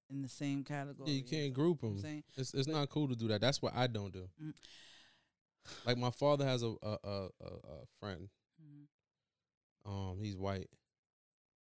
in 0.09 0.21
the 0.21 0.29
same 0.29 0.63
category. 0.63 1.09
Yeah, 1.09 1.17
you 1.17 1.23
can't 1.23 1.53
group 1.53 1.81
You 1.81 1.89
know 1.89 1.93
them. 1.95 2.01
Saying 2.03 2.23
It's 2.35 2.53
it's 2.53 2.67
But- 2.67 2.73
not 2.73 2.89
cool 2.89 3.07
to 3.07 3.15
do 3.15 3.27
that. 3.29 3.41
That's 3.41 3.61
what 3.61 3.73
I 3.75 3.87
don't 3.87 4.11
do. 4.11 4.29
Mm. 4.43 4.53
Like 5.85 5.97
my 5.97 6.11
father 6.11 6.45
has 6.45 6.61
a 6.63 6.75
a 6.83 6.97
a, 7.03 7.29
a, 7.43 7.85
friend. 7.99 8.29
Mhm. 8.61 8.85
Um, 9.85 10.17
he's 10.21 10.35
white, 10.35 10.67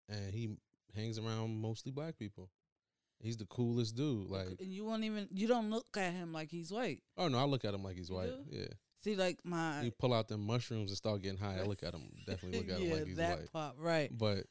and 0.09 0.33
he 0.33 0.49
hangs 0.95 1.17
around 1.17 1.59
mostly 1.59 1.91
black 1.91 2.17
people. 2.17 2.49
He's 3.19 3.37
the 3.37 3.45
coolest 3.45 3.95
dude. 3.95 4.29
Like, 4.29 4.47
and 4.59 4.67
you 4.73 4.83
won't 4.85 5.03
even 5.03 5.27
you 5.31 5.47
don't 5.47 5.69
look 5.69 5.85
at 5.97 6.13
him 6.13 6.33
like 6.33 6.49
he's 6.49 6.71
white. 6.71 6.99
oh 7.17 7.27
no, 7.27 7.37
I 7.37 7.43
look 7.43 7.65
at 7.65 7.73
him 7.73 7.83
like 7.83 7.95
he's 7.97 8.09
You 8.09 8.15
white. 8.15 8.27
do? 8.51 8.57
Yeah, 8.57 8.65
See, 9.03 9.15
like 9.15 9.39
my 9.43 9.81
you 9.83 9.91
pull 9.91 10.13
out 10.13 10.27
them 10.27 10.45
mushrooms 10.45 10.89
and 10.91 10.97
start 10.97 11.21
getting 11.21 11.37
high. 11.39 11.57
I 11.59 11.63
look 11.63 11.83
at 11.83 11.93
him, 11.93 12.09
definitely 12.27 12.59
look 12.59 12.69
at 12.69 12.79
him 12.79 12.91
like 12.91 13.07
he's 13.07 13.17
that 13.17 13.39
white. 13.39 13.51
part 13.53 13.75
right. 13.79 14.09
But 14.15 14.45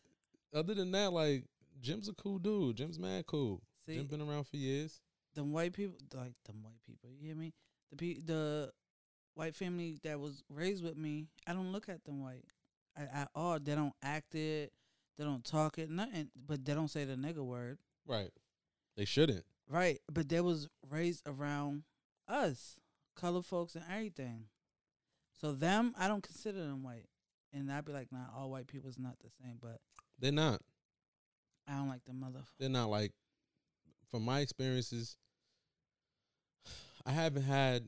other 0.55 0.75
than 0.75 0.93
that, 0.93 1.12
like 1.12 1.45
Jim's 1.81 2.09
a 2.09 2.12
cool 2.15 2.39
dude. 2.39 2.77
Jim's 2.77 2.99
mad 2.99 3.27
cool. 3.27 3.61
See, 3.87 3.95
Jim 3.97 4.07
been 4.07 4.21
around 4.21 4.45
for 4.45 4.57
years. 4.57 5.00
the 5.35 5.43
white 5.45 5.73
people, 5.73 5.97
like 6.15 6.33
the 6.45 6.53
white 6.53 6.83
people, 6.87 7.11
you 7.11 7.27
hear 7.27 7.37
me? 7.37 7.53
The 7.91 7.97
pe- 7.97 8.21
the 8.25 8.73
white 9.35 9.57
family 9.57 9.99
that 10.05 10.21
was 10.21 10.43
raised 10.49 10.85
with 10.85 10.97
me, 10.97 11.27
I 11.47 11.53
don't 11.55 11.73
look 11.73 11.89
at 11.89 12.05
them 12.05 12.23
white 12.23 12.45
at 12.97 13.29
all. 13.35 13.59
They 13.59 13.75
don't 13.75 13.95
act 14.03 14.35
it, 14.35 14.73
they 15.19 15.25
don't 15.25 15.45
talk 15.45 15.79
it, 15.79 15.91
nothing. 15.91 16.31
But 16.47 16.65
they 16.65 16.75
don't 16.75 16.89
say 16.89 17.05
the 17.05 17.15
nigga 17.17 17.45
word, 17.45 17.79
Right. 18.07 18.31
They 18.97 19.05
shouldn't. 19.05 19.45
right? 19.69 20.01
But 20.13 20.29
they 20.29 20.41
was 20.41 20.69
raised 20.91 21.23
around 21.27 21.85
us, 22.29 22.79
color 23.17 23.43
folks, 23.43 23.75
and 23.75 23.85
everything. 23.91 24.45
So 25.41 25.53
them, 25.53 25.95
I 25.99 26.07
don't 26.09 26.23
consider 26.23 26.59
them 26.59 26.83
white, 26.83 27.09
and 27.53 27.71
I'd 27.73 27.85
be 27.85 27.93
like, 27.93 28.13
nah, 28.13 28.27
all 28.37 28.51
white 28.51 28.67
people's 28.67 28.99
not 28.99 29.17
the 29.23 29.31
same. 29.43 29.57
But 29.61 29.79
They're 30.19 30.33
not. 30.33 30.61
I 31.69 31.77
don't 31.77 31.89
like 31.89 32.05
the 32.05 32.13
mother. 32.13 32.41
They're 32.59 32.69
not 32.69 32.91
like. 32.91 33.13
From 34.11 34.25
my 34.25 34.41
experiences, 34.41 35.17
I 37.07 37.13
haven't 37.13 37.45
had 37.45 37.85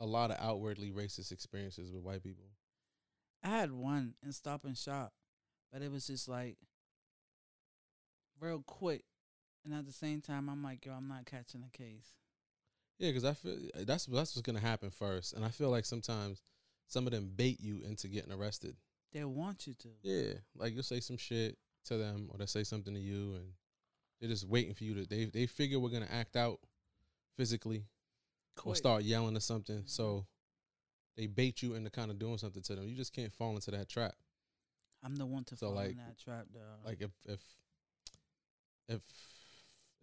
a 0.00 0.06
lot 0.06 0.30
of 0.30 0.36
outwardly 0.40 0.90
racist 0.92 1.32
experiences 1.32 1.90
with 1.92 2.02
white 2.02 2.22
people. 2.22 2.44
I 3.44 3.48
had 3.48 3.70
one 3.72 4.14
in 4.24 4.32
Stop 4.32 4.64
and 4.64 4.76
Shop, 4.76 5.12
but 5.72 5.82
it 5.82 5.90
was 5.92 6.06
just 6.06 6.28
like 6.28 6.56
real 8.40 8.62
quick. 8.66 9.04
And 9.64 9.72
at 9.74 9.86
the 9.86 9.92
same 9.92 10.20
time, 10.20 10.48
I'm 10.50 10.62
like, 10.62 10.84
yo, 10.84 10.92
I'm 10.92 11.08
not 11.08 11.24
catching 11.26 11.62
a 11.62 11.76
case. 11.76 12.14
Yeah, 12.98 13.10
because 13.10 13.24
I 13.24 13.32
feel 13.34 13.56
that's 13.74 14.06
that's 14.06 14.36
what's 14.36 14.40
gonna 14.40 14.60
happen 14.60 14.90
first, 14.90 15.32
and 15.32 15.44
I 15.44 15.48
feel 15.48 15.70
like 15.70 15.84
sometimes 15.84 16.40
some 16.86 17.06
of 17.06 17.12
them 17.12 17.30
bait 17.34 17.60
you 17.60 17.80
into 17.82 18.08
getting 18.08 18.32
arrested. 18.32 18.76
They 19.12 19.24
want 19.24 19.66
you 19.66 19.74
to. 19.74 19.88
Yeah, 20.02 20.34
like 20.56 20.74
you'll 20.74 20.82
say 20.82 21.00
some 21.00 21.16
shit 21.16 21.56
to 21.86 21.96
them, 21.96 22.28
or 22.30 22.38
they 22.38 22.46
say 22.46 22.62
something 22.64 22.94
to 22.94 23.00
you, 23.00 23.34
and 23.34 23.52
they're 24.20 24.28
just 24.30 24.46
waiting 24.46 24.74
for 24.74 24.84
you 24.84 24.94
to. 24.94 25.06
They 25.06 25.24
they 25.26 25.46
figure 25.46 25.78
we're 25.80 25.88
gonna 25.90 26.08
act 26.10 26.36
out 26.36 26.60
physically 27.36 27.84
or 28.64 28.74
start 28.76 29.02
yelling 29.02 29.36
or 29.36 29.40
something, 29.40 29.82
Mhm. 29.82 29.88
so 29.90 30.26
they 31.16 31.26
bait 31.26 31.62
you 31.62 31.74
into 31.74 31.90
kind 31.90 32.10
of 32.10 32.18
doing 32.18 32.38
something 32.38 32.62
to 32.62 32.74
them. 32.74 32.88
You 32.88 32.96
just 32.96 33.12
can't 33.12 33.32
fall 33.32 33.54
into 33.54 33.70
that 33.72 33.88
trap. 33.88 34.14
I'm 35.02 35.16
the 35.16 35.26
one 35.26 35.44
to 35.44 35.56
So, 35.56 35.66
fall 35.66 35.76
like- 35.76 35.90
in 35.92 35.96
that 35.98 36.18
trap, 36.18 36.46
though. 36.52 36.60
Like 36.88 37.00
if 37.02 37.10
if 37.26 37.40
if 38.88 39.00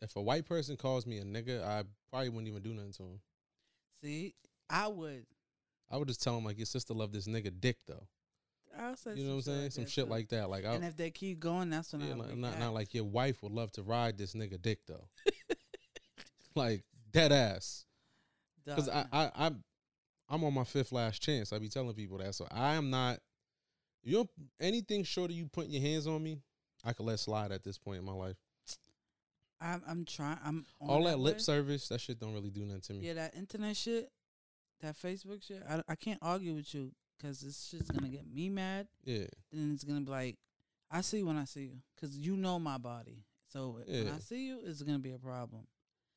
if 0.02 0.16
a 0.16 0.22
white 0.22 0.46
person 0.46 0.78
calls 0.78 1.06
me 1.06 1.18
a 1.20 1.24
nigga, 1.24 1.64
I 1.64 1.84
probably 2.10 2.30
wouldn't 2.30 2.48
even 2.48 2.62
do 2.64 2.74
nothing 2.74 2.94
to 2.94 3.04
him. 3.04 3.22
see, 4.04 4.36
I 4.70 4.88
would. 4.88 5.26
I 5.90 5.98
would 5.98 6.08
just 6.08 6.24
tell 6.24 6.38
him 6.38 6.46
like 6.46 6.58
your 6.58 6.66
sister 6.66 6.94
love 6.94 7.12
this 7.12 7.28
nigga 7.28 7.52
dick 7.60 7.78
though. 7.88 8.08
I'll 8.80 8.96
say 8.96 9.16
You 9.16 9.26
know 9.26 9.32
what 9.32 9.36
I'm 9.38 9.42
saying? 9.42 9.64
shit 9.64 9.74
Some 9.74 9.86
shit 9.88 10.06
that, 10.06 10.12
like 10.12 10.30
that. 10.30 10.50
Like 10.50 10.64
too. 10.64 10.70
I, 10.70 10.74
And 10.76 10.86
if 10.86 10.96
they 10.96 11.12
keep 11.12 11.40
going, 11.42 11.70
that's 11.70 11.92
when 11.92 12.02
yeah, 12.02 12.14
I'll 12.14 12.20
like, 12.20 12.38
not 12.38 12.58
not 12.60 12.74
like 12.74 12.94
your 12.94 13.04
wife 13.04 13.44
would 13.44 13.52
love 13.52 13.72
to 13.74 13.84
ride 13.84 14.18
this 14.18 14.34
nigga 14.34 14.62
dick 14.62 14.80
though. 14.88 15.10
like 16.56 16.84
dead 17.12 17.32
ass. 17.32 17.86
Because 18.66 18.88
I, 18.88 19.04
Dog. 19.12 19.32
I 19.36 19.52
I'm 20.32 20.46
on 20.46 20.54
my 20.54 20.64
fifth 20.64 20.94
last 20.94 21.22
chance. 21.22 21.52
I 21.52 21.60
be 21.60 21.68
telling 21.68 21.94
people 21.94 22.18
that. 22.20 22.34
So 22.34 22.48
I 22.50 22.76
am 22.76 22.90
not. 22.90 23.20
You 24.02 24.16
don't, 24.16 24.30
anything 24.60 25.04
short 25.04 25.30
of 25.30 25.36
you 25.36 25.46
putting 25.46 25.72
your 25.72 25.82
hands 25.82 26.08
on 26.08 26.24
me, 26.24 26.40
I 26.84 26.94
could 26.94 27.06
let 27.06 27.20
slide 27.20 27.52
at 27.52 27.64
this 27.64 27.78
point 27.78 28.00
in 28.00 28.06
my 28.06 28.14
life. 28.14 28.38
I'm, 29.60 29.84
I'm 29.88 30.06
trying. 30.06 30.40
I'm 30.44 30.66
on 30.80 30.90
All 30.90 31.04
that 31.04 31.18
way. 31.18 31.26
lip 31.26 31.42
service, 31.42 31.90
that 31.90 32.00
shit 32.02 32.20
don't 32.20 32.34
really 32.34 32.50
do 32.50 32.62
nothing 32.62 32.82
to 32.82 32.94
me. 32.94 33.08
Yeah, 33.08 33.14
that 33.16 33.36
internet 33.36 33.76
shit, 33.76 34.10
that 34.82 34.96
Facebook 34.96 35.46
shit. 35.46 35.62
I, 35.70 35.84
I 35.88 35.96
can't 35.96 36.18
argue 36.22 36.56
with 36.56 36.74
you 36.74 36.92
because 37.18 37.42
this 37.42 37.68
shit's 37.70 37.92
gonna 37.92 38.10
get 38.10 38.26
me 38.26 38.50
mad. 38.50 38.88
Yeah. 39.04 39.26
Then 39.52 39.74
it's 39.76 39.84
gonna 39.84 40.02
be 40.02 40.10
like, 40.10 40.38
I 40.90 41.02
see 41.02 41.20
you 41.20 41.28
when 41.28 41.38
I 41.38 41.46
see 41.46 41.64
you, 41.64 41.78
because 41.96 42.18
you 42.18 42.38
know 42.38 42.58
my 42.58 42.78
body. 42.78 43.26
So 43.50 43.78
when 43.86 44.08
I 44.08 44.20
see 44.20 44.48
you, 44.48 44.62
it's 44.66 44.82
gonna 44.82 44.98
be 44.98 45.12
a 45.12 45.20
problem. 45.20 45.68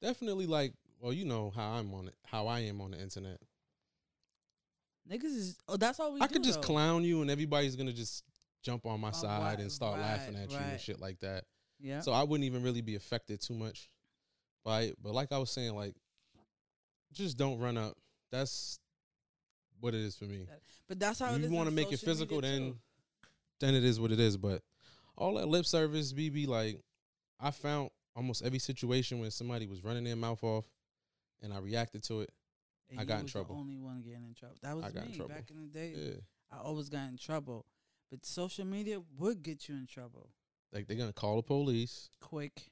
Definitely 0.00 0.46
like 0.46 0.72
well, 1.00 1.12
you 1.12 1.26
know 1.26 1.52
how 1.54 1.72
I'm 1.72 1.92
on 1.92 2.08
it, 2.08 2.14
how 2.24 2.46
I 2.46 2.60
am 2.60 2.80
on 2.80 2.92
the 2.92 3.00
internet. 3.00 3.38
Niggas 5.10 5.24
is 5.24 5.58
oh, 5.68 5.76
that's 5.76 6.00
all 6.00 6.12
we. 6.12 6.20
I 6.20 6.26
do, 6.26 6.34
could 6.34 6.44
just 6.44 6.62
though. 6.62 6.66
clown 6.68 7.04
you 7.04 7.20
and 7.22 7.30
everybody's 7.30 7.76
gonna 7.76 7.92
just 7.92 8.24
jump 8.62 8.86
on 8.86 9.00
my 9.00 9.08
Oh, 9.08 9.12
side 9.12 9.42
right, 9.42 9.58
and 9.58 9.70
start 9.70 9.98
laughing 10.00 10.34
right, 10.34 10.44
at 10.44 10.50
you 10.50 10.56
and 10.56 10.80
shit 10.80 11.00
like 11.00 11.20
that. 11.20 11.44
Yeah. 11.78 12.00
So 12.00 12.12
I 12.12 12.22
wouldn't 12.22 12.44
even 12.46 12.62
really 12.62 12.80
be 12.80 12.94
affected 12.94 13.40
too 13.42 13.54
much 13.54 13.90
by 14.64 14.82
it. 14.82 14.96
But 15.02 15.12
like 15.12 15.32
I 15.32 15.38
was 15.38 15.50
saying, 15.50 15.74
like 15.74 15.94
just 17.12 17.36
don't 17.36 17.58
run 17.58 17.76
up. 17.76 17.96
That's 18.32 18.78
what 19.80 19.94
it 19.94 20.00
is 20.00 20.16
for 20.16 20.24
me. 20.24 20.46
but 20.88 20.98
that's 20.98 21.18
how 21.18 21.34
If 21.34 21.42
you 21.42 21.50
want 21.50 21.68
to 21.68 21.74
make 21.74 21.92
it 21.92 21.98
physical, 22.00 22.40
then 22.40 22.70
too. 22.72 22.76
then 23.60 23.74
it 23.74 23.84
is 23.84 24.00
what 24.00 24.10
it 24.10 24.18
is. 24.20 24.36
But 24.38 24.62
all 25.16 25.34
that 25.34 25.46
lip 25.46 25.66
service, 25.66 26.12
BB, 26.14 26.48
like 26.48 26.80
I 27.38 27.50
found 27.50 27.90
almost 28.16 28.42
every 28.44 28.58
situation 28.58 29.18
when 29.20 29.30
somebody 29.30 29.66
was 29.66 29.84
running 29.84 30.04
their 30.04 30.16
mouth 30.16 30.42
off, 30.42 30.64
and 31.42 31.52
I 31.52 31.58
reacted 31.58 32.02
to 32.04 32.22
it. 32.22 32.30
And 32.90 32.98
I 32.98 33.02
you 33.02 33.08
got 33.08 33.16
in 33.18 33.22
was 33.24 33.32
trouble. 33.32 33.54
The 33.54 33.60
only 33.60 33.76
one 33.76 34.02
getting 34.02 34.24
in 34.24 34.34
trouble. 34.34 34.56
That 34.62 34.76
was 34.76 34.84
I 34.84 34.90
got 34.90 35.04
in 35.04 35.10
me 35.12 35.16
trouble. 35.16 35.34
back 35.34 35.50
in 35.50 35.56
the 35.62 35.66
day. 35.68 35.92
Yeah, 35.96 36.20
I 36.58 36.62
always 36.62 36.88
got 36.88 37.08
in 37.08 37.16
trouble. 37.16 37.66
But 38.10 38.24
social 38.24 38.64
media 38.64 39.00
would 39.18 39.42
get 39.42 39.68
you 39.68 39.74
in 39.76 39.86
trouble 39.86 40.30
like 40.72 40.86
they're 40.86 40.96
gonna 40.96 41.12
call 41.12 41.36
the 41.36 41.42
police. 41.42 42.10
quick. 42.20 42.70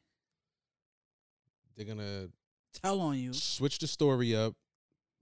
They're 1.76 1.86
gonna 1.86 2.28
Tell 2.74 3.00
on 3.00 3.18
you. 3.18 3.32
switch 3.32 3.78
the 3.78 3.86
story 3.86 4.34
up, 4.36 4.54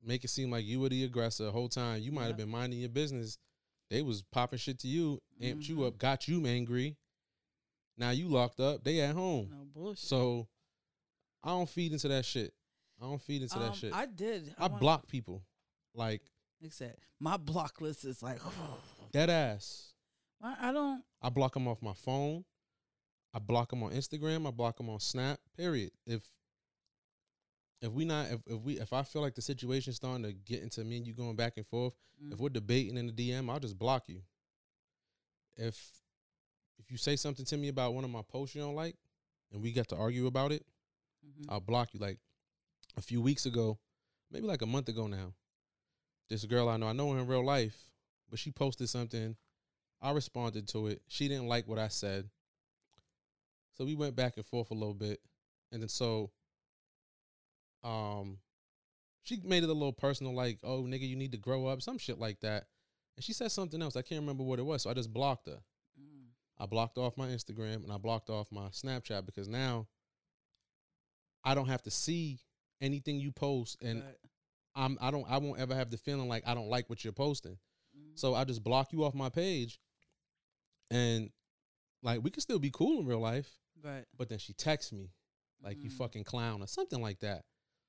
make 0.02 0.25
it 0.25 0.28
seem 0.28 0.50
like 0.50 0.64
you 0.64 0.80
were 0.80 0.88
the 0.88 1.04
aggressor 1.04 1.44
the 1.44 1.52
whole 1.52 1.68
time. 1.68 2.02
You 2.02 2.12
might 2.12 2.23
have 2.23 2.30
Yep. 2.30 2.38
been 2.38 2.49
minding 2.50 2.80
your 2.80 2.88
business. 2.88 3.38
They 3.88 4.02
was 4.02 4.23
popping 4.23 4.59
shit 4.59 4.78
to 4.80 4.88
you, 4.88 5.20
amped 5.40 5.68
you 5.68 5.76
Mhm. 5.78 5.87
up, 5.88 5.99
got 5.99 6.28
you 6.28 6.47
angry. 6.47 6.97
Now 7.97 8.11
you 8.11 8.28
locked 8.28 8.61
up. 8.61 8.82
They 8.85 9.00
at 9.00 9.14
home. 9.14 9.50
No 9.50 9.64
bullshit. 9.64 9.99
So 10.09 10.49
I 11.42 11.49
don't 11.50 11.68
feed 11.68 11.92
into 11.92 12.09
that 12.09 12.25
shit. 12.25 12.54
I 13.00 13.04
don't 13.07 13.21
feed 13.23 13.42
into 13.42 13.59
that 13.59 13.69
Um, 13.71 13.75
shit. 13.75 13.92
I 13.95 14.07
did. 14.07 14.54
I, 14.59 14.66
wanna- 14.66 14.78
block 14.78 15.07
people. 15.09 15.42
Like 15.95 16.23
I 16.64 16.69
said, 16.69 16.97
my 17.19 17.37
block 17.37 17.80
list 17.80 18.04
is 18.04 18.23
like, 18.23 18.38
dead 19.12 19.30
ass. 19.30 19.92
I, 20.42 20.69
I 20.69 20.73
don't. 20.73 21.02
I 21.23 21.28
block 21.30 21.54
them 21.54 21.66
off 21.69 21.83
my 21.83 21.92
phone. 21.95 22.45
I 23.35 23.38
block 23.38 23.71
them 23.71 23.83
on 23.83 23.92
Instagram. 23.92 24.47
I 24.47 24.50
block 24.50 24.76
them 24.76 24.88
on 24.90 25.00
Snap. 25.00 25.38
Period. 25.57 25.90
If 26.07 26.23
if 27.83 27.90
we 27.92 28.04
not 28.04 28.26
if, 28.30 28.40
if 28.47 28.61
we 28.61 28.78
if 28.78 28.92
I 28.92 29.02
feel 29.02 29.23
like 29.23 29.35
the 29.35 29.42
situation's 29.42 29.97
starting 29.97 30.23
to 30.25 30.33
get 30.33 30.62
into 30.62 30.85
me 30.85 30.99
and 30.99 31.07
you 31.07 31.14
going 31.14 31.37
back 31.37 31.54
and 31.57 31.66
forth, 31.66 31.95
Mm, 32.23 32.35
if 32.35 32.38
we're 32.38 32.50
debating 32.50 32.99
in 32.99 33.07
the 33.07 33.12
DM, 33.14 33.49
I'll 33.50 33.59
just 33.61 33.78
block 33.78 34.04
you. 34.07 34.21
If 35.57 35.90
if 36.78 36.90
you 36.90 36.99
say 36.99 37.16
something 37.16 37.47
to 37.47 37.57
me 37.57 37.69
about 37.69 37.95
one 37.95 38.04
of 38.04 38.11
my 38.11 38.21
posts 38.23 38.54
you 38.54 38.61
don't 38.61 38.75
like, 38.75 38.97
and 39.52 39.62
we 39.62 39.73
got 39.73 39.88
to 39.88 39.97
argue 39.97 40.26
about 40.26 40.52
it, 40.52 40.64
mhm. 41.26 41.47
I'll 41.49 41.61
block 41.61 41.95
you. 41.95 42.00
Like 42.00 42.19
a 42.97 43.02
few 43.02 43.20
weeks 43.20 43.47
ago, 43.47 43.78
maybe 44.30 44.47
like 44.47 44.62
a 44.62 44.66
month 44.66 44.88
ago 44.88 45.06
now, 45.06 45.35
this 46.28 46.44
girl 46.44 46.68
I 46.68 46.76
know, 46.76 46.88
I 46.88 46.92
know 46.92 47.12
her 47.12 47.18
in 47.18 47.26
real 47.26 47.44
life, 47.44 47.76
but 48.28 48.38
she 48.38 48.50
posted 48.50 48.88
something 48.88 49.37
I 50.02 50.12
responded 50.12 50.66
to 50.68 50.87
it. 50.87 51.02
She 51.09 51.28
didn't 51.28 51.49
like 51.49 51.68
what 51.68 51.78
I 51.78 51.88
said. 51.88 52.28
So 53.76 53.85
we 53.85 53.94
went 53.94 54.16
back 54.16 54.37
and 54.37 54.47
forth 54.47 54.70
a 54.70 54.75
little 54.75 54.94
bit. 54.94 55.20
And 55.73 55.82
then 55.82 55.88
so 55.88 56.30
um 57.85 58.38
she 59.23 59.38
made 59.44 59.62
it 59.62 59.68
a 59.68 59.75
little 59.75 59.92
personal, 59.92 60.35
like, 60.35 60.59
oh 60.64 60.82
nigga, 60.82 61.06
you 61.06 61.16
need 61.16 61.32
to 61.32 61.38
grow 61.38 61.66
up, 61.66 61.82
some 61.82 61.99
shit 61.99 62.18
like 62.18 62.40
that. 62.40 62.64
And 63.16 63.25
she 63.25 63.32
said 63.32 63.52
something 63.52 63.82
else. 63.82 63.97
I 63.97 64.02
can't 64.02 64.20
remember 64.20 64.44
what 64.44 64.59
it 64.59 64.64
was. 64.64 64.82
So 64.82 64.90
I 64.90 64.94
just 64.94 65.12
blocked 65.12 65.47
her. 65.47 65.59
Mm. 66.00 66.28
I 66.59 66.66
blocked 66.66 66.97
off 66.97 67.18
my 67.18 67.26
Instagram 67.26 67.85
and 67.85 67.92
I 67.92 67.99
blocked 67.99 68.30
off 68.30 68.50
my 68.50 68.68
Snapchat 68.68 69.26
because 69.26 69.49
now 69.49 69.87
I 71.44 71.54
don't 71.54 71.68
have 71.68 71.82
to 71.82 71.90
see 71.90 72.40
anything 72.80 73.20
you 73.20 73.32
post 73.32 73.76
and 73.82 74.02
Right. 74.02 74.16
I'm 74.75 74.99
I 75.00 75.10
don't 75.10 75.28
I 75.30 75.38
won't 75.38 75.58
ever 75.60 75.75
have 75.75 75.90
the 75.90 75.96
feeling 75.99 76.28
like 76.28 76.46
I 76.46 76.54
don't 76.54 76.68
like 76.68 76.88
what 76.88 77.02
you're 77.04 77.12
posting. 77.12 77.58
Mhm. 77.96 78.18
So 78.18 78.34
I 78.34 78.44
just 78.44 78.62
block 78.62 78.92
you 78.92 79.04
off 79.04 79.14
my 79.14 79.28
page 79.28 79.80
and 80.90 81.30
like 82.02 82.22
we 82.22 82.30
can 82.30 82.40
still 82.40 82.58
be 82.58 82.70
cool 82.70 83.00
in 83.00 83.06
real 83.06 83.20
life, 83.20 83.50
right. 83.82 84.04
but 84.16 84.28
then 84.28 84.38
she 84.38 84.52
texts 84.52 84.92
me 84.92 85.10
like 85.62 85.82
you 85.82 85.90
Mm. 85.90 85.94
fucking 85.99 86.25
clown 86.25 86.62
or 86.62 86.66
something 86.66 87.00
like 87.02 87.20
that. 87.20 87.44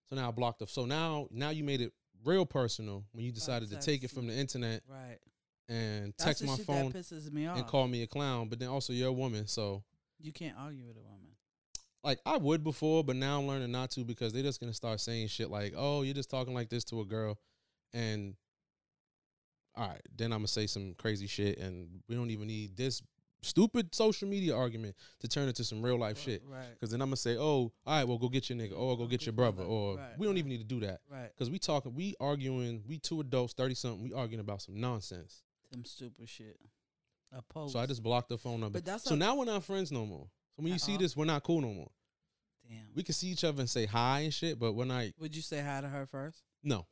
So 0.09 0.15
now 0.15 0.27
I 0.27 0.31
blocked 0.31 0.59
her. 0.61 0.67
So 0.67 0.85
now 0.85 1.27
now 1.31 1.49
you 1.51 1.63
made 1.63 1.81
it 1.81 1.93
real 2.23 2.45
personal 2.45 3.05
when 3.13 3.23
you 3.25 3.31
decided 3.31 3.69
to 3.69 3.77
take 3.77 4.03
it 4.03 4.09
from 4.11 4.27
the 4.27 4.33
internet 4.33 4.83
Right. 4.87 5.19
and 5.69 6.13
That's 6.17 6.23
text 6.39 6.43
my 6.43 6.57
phone 6.57 6.91
that 6.91 6.97
pisses 6.97 7.31
me 7.31 7.47
off. 7.47 7.57
and 7.57 7.65
call 7.67 7.87
me 7.87 8.01
a 8.03 8.07
clown, 8.07 8.49
but 8.49 8.59
then 8.59 8.67
also 8.69 8.91
you're 8.93 9.09
a 9.09 9.13
woman, 9.13 9.47
so 9.47 9.83
You 10.19 10.31
can't 10.33 10.55
argue 10.57 10.85
with 10.85 10.97
a 10.97 11.01
woman. 11.01 11.30
Like 12.03 12.19
I 12.25 12.37
would 12.37 12.63
before, 12.63 13.03
but 13.03 13.15
now 13.15 13.39
I'm 13.39 13.47
learning 13.47 13.71
not 13.71 13.91
to 13.91 14.03
because 14.03 14.33
they're 14.33 14.43
just 14.43 14.59
gonna 14.59 14.73
start 14.73 14.99
saying 14.99 15.27
shit 15.27 15.49
like, 15.49 15.73
"Oh, 15.75 16.01
you're 16.01 16.13
just 16.13 16.29
talking 16.29 16.53
like 16.53 16.69
this 16.69 16.83
to 16.85 17.01
a 17.01 17.05
girl," 17.05 17.39
and 17.93 18.35
all 19.75 19.87
right, 19.87 20.01
then 20.15 20.33
I'm 20.33 20.39
gonna 20.39 20.47
say 20.47 20.67
some 20.67 20.93
crazy 20.95 21.27
shit, 21.27 21.57
and 21.57 22.01
we 22.07 22.15
don't 22.15 22.29
even 22.29 22.47
need 22.47 22.75
this 22.75 23.01
stupid 23.43 23.93
social 23.95 24.27
media 24.27 24.55
argument 24.55 24.95
to 25.19 25.27
turn 25.27 25.47
into 25.47 25.63
some 25.63 25.81
real 25.81 25.97
life 25.97 26.19
shit. 26.19 26.43
Right. 26.45 26.69
Because 26.73 26.91
then 26.91 27.01
I'm 27.01 27.07
gonna 27.07 27.17
say, 27.17 27.37
"Oh, 27.37 27.41
all 27.41 27.71
right, 27.85 28.03
well, 28.03 28.17
go 28.17 28.29
get 28.29 28.49
your 28.49 28.57
nigga, 28.59 28.77
or 28.77 28.97
go 28.97 29.07
get 29.07 29.25
your 29.25 29.33
brother," 29.33 29.63
or 29.63 29.95
Right, 29.97 30.17
we 30.17 30.25
don't 30.25 30.33
right. 30.35 30.39
even 30.39 30.49
need 30.49 30.59
to 30.59 30.63
do 30.63 30.79
that 30.81 31.01
Right. 31.09 31.31
because 31.33 31.49
we 31.49 31.57
talking, 31.57 31.95
we 31.95 32.15
arguing, 32.19 32.83
we 32.87 32.97
two 32.99 33.19
adults, 33.19 33.53
thirty 33.53 33.73
something, 33.75 34.03
we 34.03 34.13
arguing 34.13 34.41
about 34.41 34.61
some 34.61 34.79
nonsense. 34.79 35.43
Some 35.71 35.85
stupid 35.85 36.27
shit. 36.27 36.59
Opposed. 37.31 37.73
So 37.73 37.79
I 37.79 37.85
just 37.85 38.03
blocked 38.03 38.27
the 38.29 38.37
phone 38.37 38.59
number. 38.59 38.77
But 38.79 38.85
that's 38.85 39.05
so 39.05 39.15
now 39.15 39.35
we're 39.35 39.45
not 39.45 39.63
friends 39.63 39.91
no 39.91 40.05
more. 40.05 40.29
So 40.55 40.63
when 40.63 40.73
you 40.73 40.79
see 40.79 40.93
Uh-uh. 40.93 40.99
this, 40.99 41.15
we're 41.17 41.25
not 41.25 41.43
cool 41.43 41.61
no 41.61 41.73
more. 41.73 41.91
Damn. 42.67 42.87
We 42.93 43.03
can 43.03 43.13
see 43.13 43.27
each 43.27 43.43
other 43.43 43.59
and 43.59 43.69
say 43.69 43.85
hi 43.85 44.21
and 44.21 44.33
shit, 44.33 44.59
but 44.59 44.73
we're 44.73 44.85
not. 44.85 45.05
Would 45.19 45.35
you 45.35 45.41
say 45.41 45.61
hi 45.61 45.81
to 45.81 45.87
her 45.87 46.05
first? 46.05 46.43
No, 46.63 46.85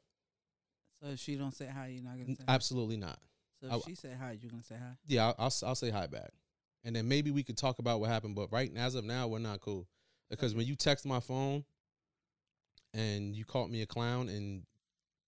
So 1.02 1.08
if 1.10 1.20
she 1.20 1.36
don't 1.36 1.54
say 1.56 1.68
hi, 1.68 1.88
you're 1.88 2.04
not 2.04 2.18
gonna 2.18 2.36
say 2.36 2.44
hi. 2.48 2.54
absolutely 2.54 2.98
not. 2.98 3.20
So 3.62 3.68
if 3.68 3.74
I- 3.74 3.80
she 3.90 3.96
say 3.96 4.14
hi, 4.14 4.32
you're 4.42 4.50
gonna 4.50 4.64
say 4.64 4.76
hi. 4.78 4.98
Yeah, 5.06 5.28
I'll, 5.28 5.36
I'll 5.38 5.54
I'll 5.68 5.76
say 5.76 5.90
hi 5.90 6.08
back, 6.08 6.32
and 6.84 6.96
then 6.96 7.08
maybe 7.08 7.32
we 7.32 7.44
could 7.44 7.58
talk 7.58 7.80
about 7.80 8.00
what 8.00 8.10
happened. 8.10 8.36
But 8.36 8.52
right 8.52 8.72
now, 8.74 8.86
as 8.86 8.96
of 8.96 9.06
now, 9.06 9.28
we're 9.28 9.40
not 9.40 9.60
cool 9.62 9.88
because 10.30 10.56
when 10.56 10.66
you 10.66 10.76
text 10.76 11.06
my 11.06 11.20
phone 11.20 11.64
and 12.94 13.36
you 13.36 13.46
called 13.46 13.70
me 13.70 13.82
a 13.82 13.86
clown 13.86 14.30
and 14.30 14.64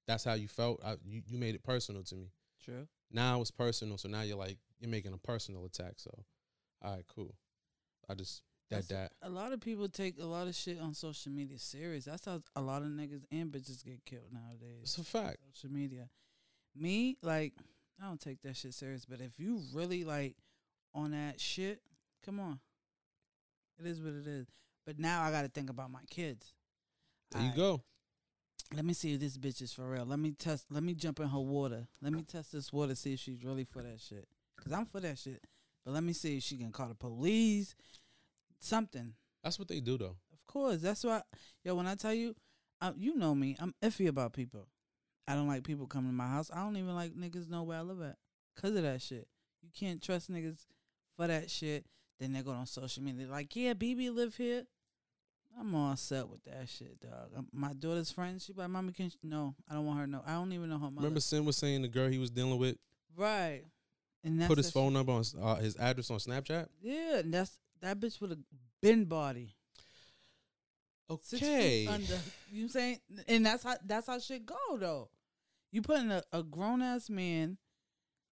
that's 0.08 0.24
how 0.24 0.34
you 0.34 0.48
felt, 0.48 0.82
I, 0.84 0.96
you 1.06 1.22
you 1.28 1.38
made 1.38 1.56
it 1.56 1.64
personal 1.64 2.04
to 2.04 2.16
me. 2.16 2.32
True. 2.64 2.88
Now 3.12 3.42
it's 3.42 3.52
personal, 3.52 3.98
so 3.98 4.10
now 4.10 4.22
you're 4.22 4.38
like 4.38 4.58
you're 4.80 4.90
making 4.90 5.14
a 5.14 5.18
personal 5.18 5.66
attack. 5.66 5.94
So, 5.98 6.12
all 6.82 6.96
right, 6.96 7.06
cool. 7.08 7.36
I 8.10 8.16
just 8.16 8.44
that 8.72 8.88
that 8.90 9.12
A 9.22 9.30
lot 9.30 9.52
of 9.52 9.60
people 9.60 9.88
take 9.90 10.18
a 10.20 10.26
lot 10.26 10.48
of 10.48 10.56
shit 10.56 10.80
on 10.80 10.94
social 10.94 11.32
media 11.32 11.60
serious. 11.60 12.06
That's 12.06 12.26
how 12.26 12.42
a 12.56 12.62
lot 12.62 12.82
of 12.82 12.88
niggas 12.88 13.24
and 13.32 13.52
bitches 13.52 13.84
get 13.84 14.04
killed 14.06 14.32
nowadays. 14.32 14.80
it's 14.84 14.98
a 14.98 15.04
fact. 15.04 15.38
social 15.54 15.74
media. 15.74 16.10
Me, 16.76 17.18
like, 17.22 17.54
I 18.02 18.08
don't 18.08 18.20
take 18.20 18.42
that 18.44 18.56
shit 18.56 18.74
serious. 18.74 19.06
But 19.06 19.20
if 19.20 19.40
you 19.40 19.62
really 19.74 20.06
like 20.06 20.36
on 20.96 21.12
that 21.12 21.40
shit, 21.40 21.82
come 22.26 22.40
on. 22.40 22.60
It 23.78 23.88
is 23.88 24.00
what 24.02 24.14
it 24.14 24.28
is. 24.28 24.48
But 24.86 25.00
now 25.00 25.22
I 25.24 25.32
got 25.32 25.42
to 25.42 25.50
think 25.50 25.70
about 25.70 25.92
my 25.92 26.04
kids. 26.10 26.54
There 27.32 27.44
you 27.44 27.52
go. 27.56 27.82
Let 28.74 28.86
me 28.86 28.94
see 28.94 29.14
if 29.14 29.20
this 29.20 29.38
bitch 29.38 29.62
is 29.62 29.74
for 29.74 29.90
real. 29.90 30.06
Let 30.06 30.20
me 30.20 30.32
test. 30.32 30.66
Let 30.70 30.84
me 30.84 30.94
jump 30.94 31.20
in 31.20 31.28
her 31.28 31.40
water. 31.40 31.88
Let 32.02 32.14
me 32.14 32.24
test 32.24 32.54
this 32.54 32.72
water. 32.72 32.96
See 32.96 33.14
if 33.14 33.20
she's 33.20 33.44
really 33.44 33.66
for 33.66 33.82
that 33.82 34.00
shit. 34.00 34.28
Cause 34.64 34.72
I'm 34.72 34.86
for 34.86 35.02
that 35.02 35.18
shit. 35.18 35.44
But 35.86 35.94
let 35.94 36.04
me 36.04 36.14
see 36.14 36.38
if 36.38 36.44
she 36.44 36.58
can 36.58 36.72
call 36.72 36.88
the 36.88 36.96
police. 36.96 37.76
Something. 38.60 39.14
That's 39.44 39.58
what 39.58 39.68
they 39.68 39.80
do 39.80 39.98
though. 39.98 40.18
Of 40.32 40.46
course. 40.48 40.82
That's 40.82 41.04
why, 41.04 41.22
yo, 41.64 41.76
when 41.76 41.88
I 41.88 41.96
tell 41.96 42.14
you, 42.14 42.36
uh, 42.82 42.94
you 42.98 43.16
know 43.16 43.36
me, 43.36 43.56
I'm 43.60 43.74
iffy 43.82 44.08
about 44.08 44.34
people. 44.34 44.68
I 45.28 45.36
don't 45.36 45.48
like 45.48 45.64
people 45.64 45.88
coming 45.88 46.10
to 46.10 46.16
my 46.16 46.28
house. 46.28 46.52
I 46.54 46.58
don't 46.58 46.78
even 46.78 46.96
like 46.96 47.14
niggas 47.14 47.50
know 47.50 47.64
where 47.64 47.78
I 47.78 47.82
live 47.82 48.02
at 48.02 48.18
because 48.56 48.76
of 48.76 48.84
that 48.84 49.02
shit. 49.02 49.28
You 49.62 49.70
can't 49.74 50.02
trust 50.02 50.32
niggas 50.32 50.66
for 51.16 51.28
that 51.28 51.50
shit. 51.50 51.86
Then 52.20 52.34
they 52.34 52.42
go 52.42 52.52
on 52.52 52.66
social 52.66 53.04
media. 53.04 53.26
They're 53.26 53.36
like, 53.36 53.56
yeah, 53.56 53.74
BB 53.74 54.14
live 54.14 54.36
here. 54.36 54.66
I'm 55.60 55.76
all 55.76 55.96
set 55.96 56.28
with 56.30 56.44
that 56.46 56.70
shit, 56.70 57.00
dog. 57.00 57.32
Um, 57.36 57.48
my 57.52 57.74
daughter's 57.74 58.12
friend, 58.12 58.42
she 58.42 58.54
like, 58.54 58.70
Mommy, 58.70 58.94
can 58.94 59.10
she? 59.10 59.18
No, 59.24 59.56
I 59.70 59.74
don't 59.74 59.86
want 59.86 60.00
her 60.00 60.06
to 60.06 60.12
know. 60.12 60.24
I 60.26 60.34
don't 60.34 60.52
even 60.54 60.70
know 60.70 60.78
her 60.78 60.86
mother. 60.86 60.96
Remember, 60.98 61.20
Sim 61.20 61.46
was 61.46 61.58
saying 61.58 61.82
the 61.82 61.88
girl 61.88 62.08
he 62.08 62.18
was 62.18 62.30
dealing 62.30 62.58
with 62.58 62.78
right. 63.18 63.64
And 64.24 64.46
put 64.48 64.58
his 64.58 64.70
phone 64.72 64.94
number 64.94 65.12
on 65.12 65.24
uh, 65.42 65.56
his 65.56 65.76
address 65.78 66.12
on 66.12 66.20
Snapchat. 66.20 66.68
Yeah, 66.82 67.18
and 67.20 67.34
that's 67.34 67.58
that 67.82 68.00
bitch 68.00 68.22
would 68.22 68.30
have 68.32 68.40
been 68.82 69.06
body. 69.06 69.56
Okay. 71.10 71.88
under. 71.88 72.06
You 72.06 72.14
know 72.14 72.20
what 72.52 72.62
I'm 72.64 72.70
saying? 72.70 72.98
And 73.28 73.46
that's 73.46 73.64
how 73.64 73.76
that's 73.86 74.08
how 74.08 74.20
shit 74.20 74.46
go 74.46 74.56
though. 74.78 75.10
You 75.72 75.82
putting 75.82 76.12
a, 76.12 76.24
a 76.32 76.44
grown 76.44 76.82
ass 76.82 77.10
man 77.10 77.58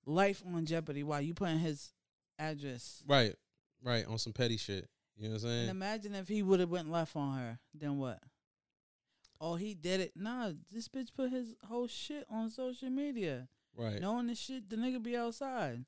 life 0.05 0.43
on 0.45 0.65
jeopardy 0.65 1.03
while 1.03 1.21
you 1.21 1.33
putting 1.33 1.59
his 1.59 1.91
address. 2.37 3.03
Right, 3.07 3.33
right, 3.83 4.05
on 4.07 4.17
some 4.17 4.33
petty 4.33 4.57
shit. 4.57 4.87
You 5.17 5.27
know 5.29 5.33
what 5.35 5.43
I'm 5.43 5.49
And 5.49 5.57
saying? 5.59 5.69
imagine 5.69 6.15
if 6.15 6.27
he 6.27 6.41
would 6.43 6.59
have 6.61 6.69
went 6.69 6.89
left 6.91 7.15
on 7.15 7.37
her, 7.37 7.59
then 7.73 7.97
what? 7.97 8.19
Oh, 9.41 9.55
he 9.55 9.73
did 9.73 9.99
it. 10.01 10.11
Nah, 10.15 10.51
this 10.71 10.87
bitch 10.87 11.09
put 11.15 11.29
his 11.31 11.55
whole 11.67 11.87
shit 11.87 12.25
on 12.29 12.49
social 12.49 12.89
media. 12.89 13.47
Right, 13.75 14.01
Knowing 14.01 14.27
the 14.27 14.35
shit, 14.35 14.69
the 14.69 14.75
nigga 14.75 15.01
be 15.01 15.15
outside. 15.15 15.85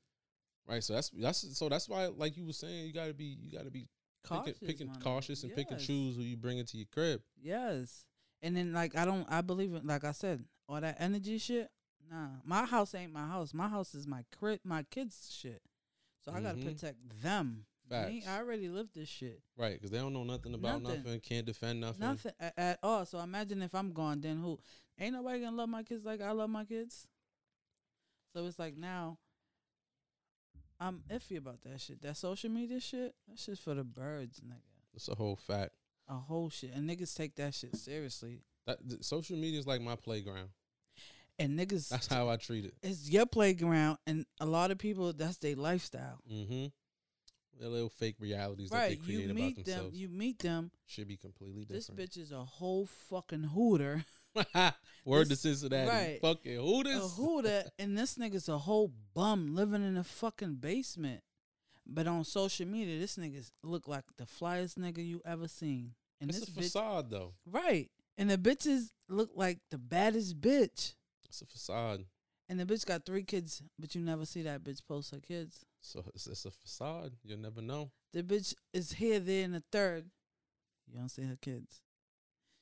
right. 0.66 0.82
So 0.82 0.94
that's 0.94 1.10
that's 1.10 1.58
so 1.58 1.68
that's 1.68 1.88
why, 1.88 2.06
like 2.06 2.36
you 2.36 2.46
were 2.46 2.52
saying, 2.52 2.86
you 2.86 2.92
gotta 2.92 3.12
be 3.14 3.36
you 3.40 3.50
gotta 3.50 3.70
be 3.70 3.86
Cautious, 4.24 4.58
picking, 4.60 4.86
picking 4.88 5.00
cautious 5.02 5.42
and 5.42 5.54
pick 5.54 5.70
and 5.70 5.78
Yes. 5.80 5.86
choose 5.86 6.16
who 6.16 6.22
you 6.22 6.36
bring 6.36 6.58
into 6.58 6.76
your 6.78 6.86
crib. 6.92 7.20
Yes. 7.40 8.06
And 8.40 8.56
then 8.56 8.72
like 8.72 8.96
I 8.96 9.04
don't 9.04 9.26
I 9.30 9.40
believe 9.40 9.74
in 9.74 9.86
like 9.86 10.04
I 10.04 10.12
said, 10.12 10.44
all 10.68 10.80
that 10.80 10.96
energy 11.00 11.38
shit. 11.38 11.68
Nah. 12.10 12.28
My 12.44 12.64
house 12.64 12.94
ain't 12.94 13.12
my 13.12 13.26
house. 13.26 13.52
My 13.52 13.68
house 13.68 13.94
is 13.94 14.06
my 14.06 14.24
crib, 14.38 14.60
my 14.64 14.84
kids 14.84 15.30
shit. 15.36 15.60
So 16.24 16.32
I 16.32 16.40
gotta 16.40 16.58
Mhm. 16.58 16.64
protect 16.64 16.98
them. 17.22 17.66
Me, 17.90 18.24
I 18.26 18.38
already 18.38 18.68
lived 18.70 18.94
this 18.94 19.08
shit. 19.08 19.42
Right, 19.54 19.74
because 19.74 19.90
they 19.90 19.98
don't 19.98 20.14
know 20.14 20.24
nothing 20.24 20.54
about 20.54 20.80
Nothing. 20.80 21.02
nothing. 21.02 21.20
can't 21.20 21.44
defend 21.44 21.80
nothing. 21.80 22.00
Nothing 22.00 22.32
at, 22.40 22.54
at 22.56 22.78
all. 22.82 23.04
So 23.04 23.18
imagine 23.18 23.60
if 23.60 23.74
I'm 23.74 23.92
gone, 23.92 24.22
then 24.22 24.38
who? 24.38 24.58
Ain't 24.98 25.12
nobody 25.14 25.40
gonna 25.42 25.56
love 25.56 25.68
my 25.68 25.82
kids 25.82 26.02
like 26.02 26.22
I 26.22 26.30
love 26.30 26.48
my 26.48 26.64
kids. 26.64 27.06
So 28.34 28.46
it's 28.46 28.58
like 28.58 28.76
now 28.76 29.18
I'm 30.80 31.02
iffy 31.10 31.38
about 31.38 31.62
that 31.62 31.80
shit. 31.80 32.02
That 32.02 32.16
social 32.16 32.50
media 32.50 32.80
shit, 32.80 33.14
that 33.28 33.38
shit's 33.38 33.60
for 33.60 33.74
the 33.74 33.84
birds, 33.84 34.40
nigga. 34.40 34.60
It's 34.94 35.08
a 35.08 35.14
whole 35.14 35.36
fact. 35.36 35.72
A 36.08 36.14
whole 36.14 36.50
shit. 36.50 36.72
And 36.74 36.88
niggas 36.88 37.14
take 37.16 37.36
that 37.36 37.54
shit 37.54 37.76
seriously. 37.76 38.40
That 38.66 38.78
th- 38.88 39.02
social 39.04 39.36
media 39.36 39.58
is 39.60 39.66
like 39.66 39.80
my 39.80 39.96
playground. 39.96 40.48
And 41.38 41.58
niggas 41.58 41.88
That's 41.88 42.06
how 42.08 42.28
I 42.28 42.36
treat 42.36 42.64
it. 42.66 42.74
it's 42.82 43.08
your 43.08 43.26
playground 43.26 43.98
and 44.06 44.26
a 44.40 44.46
lot 44.46 44.70
of 44.70 44.78
people 44.78 45.12
that's 45.12 45.38
their 45.38 45.56
lifestyle. 45.56 46.18
Mm-hmm. 46.30 46.66
The 47.60 47.68
little 47.68 47.88
fake 47.88 48.16
realities 48.18 48.70
that 48.70 48.76
they 48.88 48.94
Right. 48.96 49.02
create 49.04 49.18
You 49.20 49.24
about 49.26 49.34
meet 49.36 49.64
them 49.64 49.90
you 49.92 50.08
meet 50.08 50.38
them. 50.40 50.70
should 50.86 51.06
be 51.08 51.16
completely 51.16 51.64
different. 51.64 51.96
This 51.96 52.08
bitch 52.16 52.20
is 52.20 52.32
a 52.32 52.44
whole 52.44 52.86
fucking 52.86 53.44
hooter. 53.44 54.04
Word 55.04 55.28
This- 55.28 55.42
to 55.42 55.48
Cincinnati. 55.48 55.88
right. 55.88 56.18
Fucking 56.20 56.56
who 56.56 56.82
this? 56.84 57.02
a 57.04 57.08
hooter 57.08 57.64
and 57.78 57.96
this 57.98 58.16
nigga's 58.16 58.48
a 58.48 58.58
whole 58.58 58.92
bum 59.14 59.54
living 59.54 59.82
in 59.86 59.96
a 59.96 60.04
fucking 60.04 60.56
basement. 60.56 61.22
But 61.84 62.06
on 62.06 62.24
social 62.24 62.66
media, 62.66 62.98
this 63.00 63.16
nigga 63.16 63.50
look 63.64 63.88
like 63.88 64.04
the 64.16 64.24
flyest 64.24 64.78
nigga 64.78 65.04
you 65.04 65.20
ever 65.24 65.48
seen. 65.48 65.94
And 66.20 66.30
It's 66.30 66.38
this 66.40 66.48
a 66.48 66.52
bitch, 66.52 66.62
facade, 66.64 67.10
though. 67.10 67.32
right? 67.44 67.90
And 68.16 68.30
the 68.30 68.38
bitches 68.38 68.90
look 69.08 69.30
like 69.34 69.58
the 69.72 69.78
baddest 69.78 70.40
bitch. 70.40 70.94
It's 71.28 71.42
a 71.42 71.46
facade. 71.46 72.04
And 72.48 72.60
the 72.60 72.64
bitch 72.66 72.86
got 72.86 73.04
three 73.04 73.24
kids, 73.24 73.62
but 73.78 73.94
you 73.96 74.00
never 74.02 74.24
see 74.24 74.42
that 74.42 74.62
bitch 74.62 74.80
post 74.86 75.10
her 75.10 75.18
kids. 75.20 75.64
So 75.80 76.04
it's, 76.14 76.28
it's 76.28 76.44
a 76.44 76.50
facade. 76.52 77.14
You'll 77.24 77.38
never 77.40 77.60
know. 77.62 77.90
The 78.12 78.22
bitch 78.22 78.54
is 78.72 78.92
here, 78.92 79.18
there, 79.18 79.44
and 79.44 79.54
the 79.54 79.64
third. 79.72 80.04
You 80.86 80.98
don't 80.98 81.08
see 81.08 81.22
her 81.24 81.38
kids. 81.40 81.80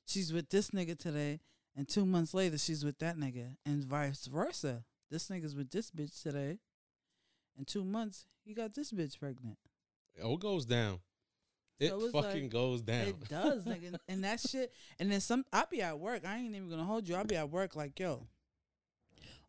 She's 0.06 0.32
with 0.32 0.48
this 0.48 0.70
nigga 0.70 0.96
today, 0.98 1.40
and 1.76 1.88
two 1.88 2.04
months 2.06 2.34
later, 2.34 2.58
she's 2.58 2.84
with 2.84 2.98
that 2.98 3.16
nigga, 3.16 3.56
and 3.64 3.84
vice 3.84 4.26
versa. 4.26 4.84
This 5.10 5.28
nigga's 5.28 5.54
with 5.54 5.70
this 5.70 5.90
bitch 5.90 6.22
today, 6.22 6.58
and 7.56 7.66
two 7.66 7.84
months, 7.84 8.26
he 8.44 8.54
got 8.54 8.74
this 8.74 8.92
bitch 8.92 9.18
pregnant. 9.18 9.58
Oh, 10.22 10.34
it 10.34 10.40
goes 10.40 10.64
down. 10.66 11.00
It 11.78 11.88
So 11.90 12.10
fucking 12.10 12.42
like- 12.42 12.50
goes 12.50 12.82
down. 12.82 13.06
It 13.08 13.28
does, 13.28 13.64
nigga. 13.64 13.96
And 14.08 14.22
that 14.24 14.40
shit, 14.40 14.72
and 14.98 15.10
then 15.10 15.20
some, 15.20 15.44
I'll 15.52 15.66
be 15.70 15.80
at 15.82 15.98
work. 15.98 16.26
I 16.26 16.36
ain't 16.38 16.54
even 16.54 16.68
gonna 16.68 16.84
hold 16.84 17.08
you. 17.08 17.14
I'll 17.16 17.24
be 17.24 17.36
at 17.36 17.50
work 17.50 17.74
like, 17.74 17.98
yo, 17.98 18.26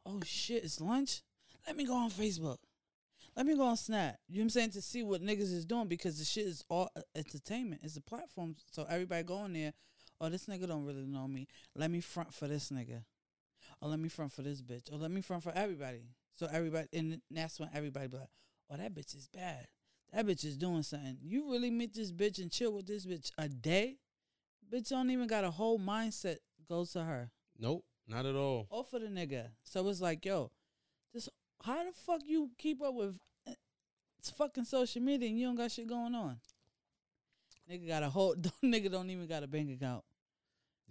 oh 0.05 0.21
shit, 0.23 0.63
it's 0.63 0.79
lunch? 0.81 1.21
Let 1.67 1.75
me 1.75 1.85
go 1.85 1.95
on 1.95 2.09
Facebook. 2.09 2.57
let 3.35 3.45
me 3.45 3.55
go 3.55 3.63
on 3.65 3.77
Snap. 3.77 4.17
You 4.27 4.37
know 4.37 4.41
what 4.41 4.45
I'm 4.45 4.49
saying 4.49 4.69
to 4.71 4.81
see 4.81 5.03
what 5.03 5.21
niggas 5.21 5.53
is 5.53 5.65
doing 5.65 5.87
because 5.87 6.17
the 6.19 6.25
shit 6.25 6.47
is 6.47 6.63
all 6.69 6.89
uh, 6.95 7.01
entertainment. 7.15 7.81
It's 7.83 7.97
a 7.97 8.01
platform, 8.01 8.55
so 8.71 8.85
everybody 8.89 9.23
go 9.23 9.45
in 9.45 9.53
there. 9.53 9.73
Oh, 10.21 10.29
this 10.29 10.45
nigga 10.45 10.67
don't 10.67 10.85
really 10.85 11.07
know 11.07 11.27
me. 11.27 11.47
Let 11.75 11.89
me 11.89 11.99
front 11.99 12.31
for 12.31 12.47
this 12.47 12.69
nigga. 12.69 13.03
Or 13.81 13.89
let 13.89 13.99
me 13.99 14.07
front 14.07 14.31
for 14.31 14.43
this 14.43 14.61
bitch. 14.61 14.93
Or 14.93 14.97
let 14.97 15.09
me 15.09 15.21
front 15.21 15.41
for 15.41 15.51
everybody. 15.55 16.03
So 16.35 16.47
everybody, 16.51 16.87
and 16.93 17.21
that's 17.31 17.59
when 17.59 17.69
everybody 17.73 18.07
be 18.07 18.17
like, 18.17 18.29
oh, 18.71 18.77
that 18.77 18.93
bitch 18.93 19.15
is 19.15 19.27
bad. 19.27 19.65
That 20.13 20.27
bitch 20.27 20.45
is 20.45 20.57
doing 20.57 20.83
something. 20.83 21.17
You 21.23 21.51
really 21.51 21.71
meet 21.71 21.95
this 21.95 22.11
bitch 22.11 22.37
and 22.39 22.51
chill 22.51 22.71
with 22.71 22.85
this 22.85 23.07
bitch 23.07 23.31
a 23.39 23.49
day? 23.49 23.97
Bitch 24.71 24.89
don't 24.89 25.09
even 25.09 25.25
got 25.25 25.43
a 25.43 25.49
whole 25.49 25.79
mindset 25.79 26.37
goes 26.69 26.91
to 26.93 27.03
her. 27.03 27.31
Nope, 27.57 27.83
not 28.07 28.27
at 28.27 28.35
all. 28.35 28.67
Or 28.69 28.83
for 28.83 28.99
the 28.99 29.07
nigga. 29.07 29.47
So 29.63 29.87
it's 29.89 30.01
like, 30.01 30.23
yo, 30.23 30.51
just 31.13 31.29
how 31.63 31.83
the 31.83 31.91
fuck 31.93 32.21
you 32.25 32.51
keep 32.59 32.83
up 32.83 32.93
with 32.93 33.15
eh, 33.47 33.53
it's 34.19 34.29
fucking 34.29 34.65
social 34.65 35.01
media 35.01 35.29
and 35.29 35.39
you 35.39 35.47
don't 35.47 35.55
got 35.55 35.71
shit 35.71 35.87
going 35.87 36.13
on? 36.13 36.37
Nigga 37.69 37.87
got 37.87 38.03
a 38.03 38.09
whole 38.09 38.35
nigga 38.63 38.91
don't 38.91 39.09
even 39.09 39.27
got 39.27 39.41
a 39.41 39.47
bank 39.47 39.71
account. 39.71 40.03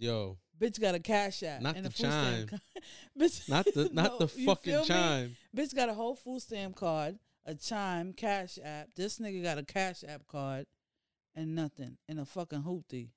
Yo, 0.01 0.35
Bitch 0.59 0.81
got 0.81 0.95
a 0.95 0.99
cash 0.99 1.43
app. 1.43 1.61
Not 1.61 1.75
and 1.75 1.85
the 1.85 1.89
a 1.89 1.91
food 1.91 2.11
stamp 2.11 2.37
chime. 2.37 2.47
card. 2.47 2.61
Bitch, 3.19 3.47
not 3.49 3.65
the 3.65 3.89
not 3.93 4.11
No, 4.13 4.17
the 4.19 4.27
fucking 4.27 4.71
feel 4.73 4.81
me? 4.81 4.87
chime. 4.87 5.35
Bitch 5.55 5.75
got 5.75 5.89
a 5.89 5.93
whole 5.93 6.15
food 6.15 6.41
stamp 6.41 6.75
card, 6.75 7.19
a 7.45 7.53
chime, 7.53 8.11
cash 8.13 8.57
app. 8.63 8.89
This 8.95 9.19
nigga 9.19 9.43
got 9.43 9.59
a 9.59 9.63
cash 9.63 10.03
app 10.07 10.25
card 10.27 10.65
and 11.35 11.53
nothing. 11.55 11.97
And 12.09 12.19
a 12.19 12.25
fucking 12.25 12.63
hoopty. 12.63 13.09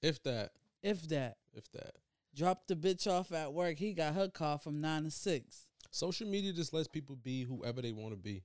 If 0.00 0.22
that, 0.22 0.52
If 0.80 1.08
that. 1.08 1.38
if 1.54 1.70
that. 1.72 1.96
Dropped 2.36 2.68
the 2.68 2.76
bitch 2.76 3.10
off 3.10 3.32
at 3.32 3.52
work. 3.52 3.76
He 3.78 3.92
got 3.92 4.14
her 4.14 4.28
car 4.28 4.58
from 4.58 4.80
nine 4.80 5.04
to 5.04 5.10
six. 5.10 5.66
Social 5.90 6.28
media 6.28 6.52
just 6.52 6.72
lets 6.72 6.86
people 6.86 7.16
be 7.16 7.42
whoever 7.42 7.82
they 7.82 7.92
want 7.92 8.10
to 8.12 8.16
be. 8.16 8.44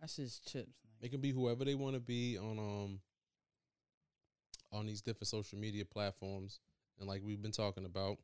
That's 0.00 0.16
just 0.16 0.50
chips. 0.50 0.72
They 1.00 1.08
can 1.08 1.20
be 1.20 1.30
whoever 1.30 1.64
they 1.64 1.74
want 1.76 1.94
to 1.94 2.00
be 2.00 2.36
on 2.36 2.58
um 2.58 3.00
on 4.72 4.86
these 4.86 5.02
different 5.02 5.28
social 5.28 5.58
media 5.58 5.84
platforms. 5.84 6.58
And 7.00 7.08
like 7.08 7.22
we've 7.24 7.42
been 7.42 7.52
talking 7.52 7.84
about, 7.84 8.18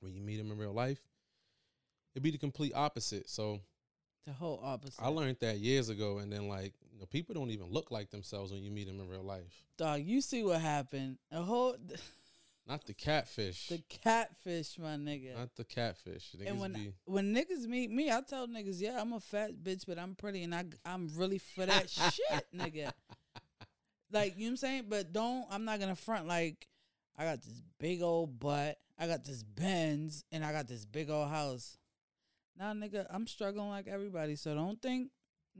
when 0.00 0.14
you 0.14 0.22
meet 0.22 0.36
them 0.36 0.50
in 0.50 0.58
real 0.58 0.72
life, 0.72 1.00
it'd 2.14 2.22
be 2.22 2.30
the 2.30 2.38
complete 2.38 2.72
opposite. 2.74 3.28
So 3.28 3.60
The 4.26 4.32
whole 4.32 4.60
opposite. 4.62 5.02
I 5.02 5.08
learned 5.08 5.38
that 5.40 5.58
years 5.58 5.88
ago, 5.88 6.18
and 6.18 6.32
then 6.32 6.48
like 6.48 6.74
you 6.92 7.00
know, 7.00 7.06
people 7.06 7.34
don't 7.34 7.50
even 7.50 7.66
look 7.70 7.90
like 7.90 8.10
themselves 8.10 8.52
when 8.52 8.62
you 8.62 8.70
meet 8.70 8.86
them 8.86 9.00
in 9.00 9.08
real 9.08 9.24
life. 9.24 9.64
Dog, 9.76 10.02
you 10.02 10.20
see 10.20 10.42
what 10.42 10.60
happened. 10.60 11.18
A 11.32 11.42
whole 11.42 11.76
Not 12.68 12.84
the 12.84 12.92
catfish, 12.92 13.68
the 13.68 13.82
catfish, 13.88 14.78
my 14.78 14.96
nigga. 14.96 15.34
not 15.34 15.56
the 15.56 15.64
catfish. 15.64 16.34
Niggas 16.38 16.48
and 16.48 16.60
when 16.60 16.72
be, 16.74 16.92
when 17.06 17.34
niggas 17.34 17.66
meet 17.66 17.90
me, 17.90 18.10
I 18.10 18.20
tell 18.20 18.46
niggas, 18.46 18.78
yeah, 18.78 19.00
I'm 19.00 19.14
a 19.14 19.20
fat 19.20 19.52
bitch, 19.62 19.84
but 19.88 19.98
I'm 19.98 20.14
pretty, 20.14 20.42
and 20.42 20.54
I 20.54 20.66
I'm 20.84 21.08
really 21.16 21.38
for 21.38 21.64
that 21.64 21.88
shit, 21.90 22.46
nigga. 22.54 22.92
Like 24.12 24.34
you 24.36 24.42
know 24.42 24.46
what 24.48 24.50
I'm 24.50 24.56
saying, 24.58 24.84
but 24.90 25.14
don't. 25.14 25.46
I'm 25.50 25.64
not 25.64 25.80
gonna 25.80 25.96
front 25.96 26.28
like 26.28 26.68
I 27.18 27.24
got 27.24 27.42
this 27.42 27.62
big 27.80 28.00
old 28.02 28.38
butt, 28.38 28.78
I 28.98 29.06
got 29.06 29.24
this 29.24 29.42
Benz, 29.42 30.24
and 30.32 30.44
I 30.44 30.52
got 30.52 30.68
this 30.68 30.84
big 30.86 31.10
old 31.10 31.28
house. 31.28 31.76
Nah, 32.58 32.72
nigga, 32.72 33.06
I'm 33.10 33.26
struggling 33.26 33.68
like 33.70 33.88
everybody, 33.88 34.36
so 34.36 34.54
don't 34.54 34.80
think 34.80 35.10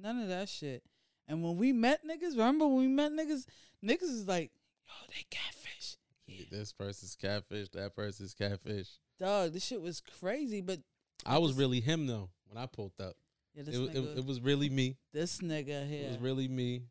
none 0.00 0.20
of 0.20 0.28
that 0.28 0.48
shit. 0.48 0.82
And 1.26 1.42
when 1.42 1.56
we 1.56 1.72
met 1.72 2.00
niggas, 2.06 2.30
remember 2.32 2.66
when 2.66 2.78
we 2.78 2.88
met 2.88 3.12
niggas, 3.12 3.44
niggas 3.84 4.02
is 4.02 4.26
like, 4.28 4.50
yo, 4.86 4.92
they 5.08 5.24
catfish. 5.30 5.96
Yeah. 6.26 6.44
this 6.50 6.72
person's 6.72 7.16
catfish, 7.16 7.68
that 7.70 7.94
person's 7.94 8.34
catfish. 8.34 8.88
Dog, 9.18 9.52
this 9.52 9.64
shit 9.64 9.80
was 9.80 10.00
crazy, 10.20 10.60
but 10.60 10.80
I 11.26 11.38
was 11.38 11.54
really 11.54 11.80
him 11.80 12.06
though 12.06 12.30
when 12.46 12.62
I 12.62 12.66
pulled 12.66 12.92
up. 13.00 13.14
yeah, 13.54 13.62
this 13.64 13.74
It, 13.74 13.80
was- 13.80 13.90
nigga, 13.90 14.12
it, 14.12 14.18
it 14.18 14.26
was 14.26 14.40
really 14.40 14.68
me. 14.70 14.96
this 15.12 15.38
nigga 15.38 15.88
here. 15.88 16.04
It 16.06 16.08
was 16.10 16.18
really 16.18 16.48
me. 16.48 16.82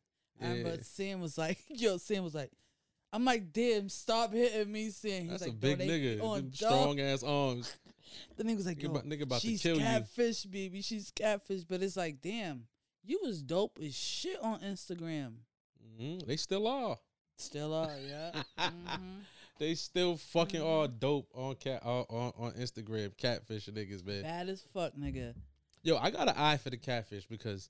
I 0.42 0.48
remember 0.50 0.70
Yeah. 0.72 0.78
Sam 0.84 1.20
was 1.22 1.38
like, 1.38 1.58
yo, 1.70 1.98
Sam 1.98 2.24
was 2.24 2.36
like, 2.36 2.52
I'm 3.14 3.24
like, 3.26 3.54
damn, 3.54 3.90
stop 3.90 4.34
hitting 4.34 4.72
me. 4.72 4.84
He's 4.86 5.02
That's 5.02 5.42
like, 5.42 5.52
a 5.52 5.54
big 5.54 5.80
"Yo, 5.80 5.86
nigga. 5.88 6.22
on 6.24 6.36
Them 6.38 6.50
dog." 6.50 6.54
Strong 6.56 7.00
ass 7.00 7.24
arms. 7.24 7.76
The 8.38 8.44
nigga 8.44 8.56
was 8.56 8.66
like, 8.66 8.78
Nigga 8.78 8.84
yo, 8.84 8.90
about, 8.92 9.06
nigga 9.10 9.22
about 9.24 9.42
to 9.42 9.48
she's 9.48 9.62
kill 9.62 9.76
you. 9.78 9.82
catfish, 9.84 10.44
baby. 10.46 10.82
She's 10.82 11.12
catfish. 11.12 11.64
But 11.66 11.84
it's 11.84 11.98
like, 11.98 12.22
damn, 12.22 12.64
you 13.04 13.20
was 13.22 13.42
dope 13.42 13.78
as 13.84 13.96
shit 13.96 14.40
on 14.42 14.60
Instagram. 14.62 15.34
hmm 16.00 16.20
They 16.26 16.38
still 16.38 16.68
are. 16.68 16.98
Still 17.38 17.74
are, 17.74 17.92
yeah. 18.08 18.32
Mhm. 18.60 19.22
They 19.60 19.76
still 19.76 20.16
fucking 20.18 20.62
Mhm. 20.62 20.66
are 20.66 20.88
dope 20.88 21.30
on 21.36 21.56
cat 21.56 21.84
on, 21.84 22.06
on, 22.10 22.34
on 22.38 22.52
Instagram. 22.54 23.16
Catfish 23.18 23.68
niggas, 23.68 24.06
man. 24.06 24.22
Bad 24.24 24.50
as 24.50 24.64
fuck, 24.74 24.94
nigga. 24.96 25.34
Yo, 25.84 25.98
I 25.98 26.10
got 26.10 26.30
an 26.30 26.36
eye 26.38 26.58
for 26.58 26.70
the 26.70 26.78
catfish 26.78 27.26
because 27.28 27.70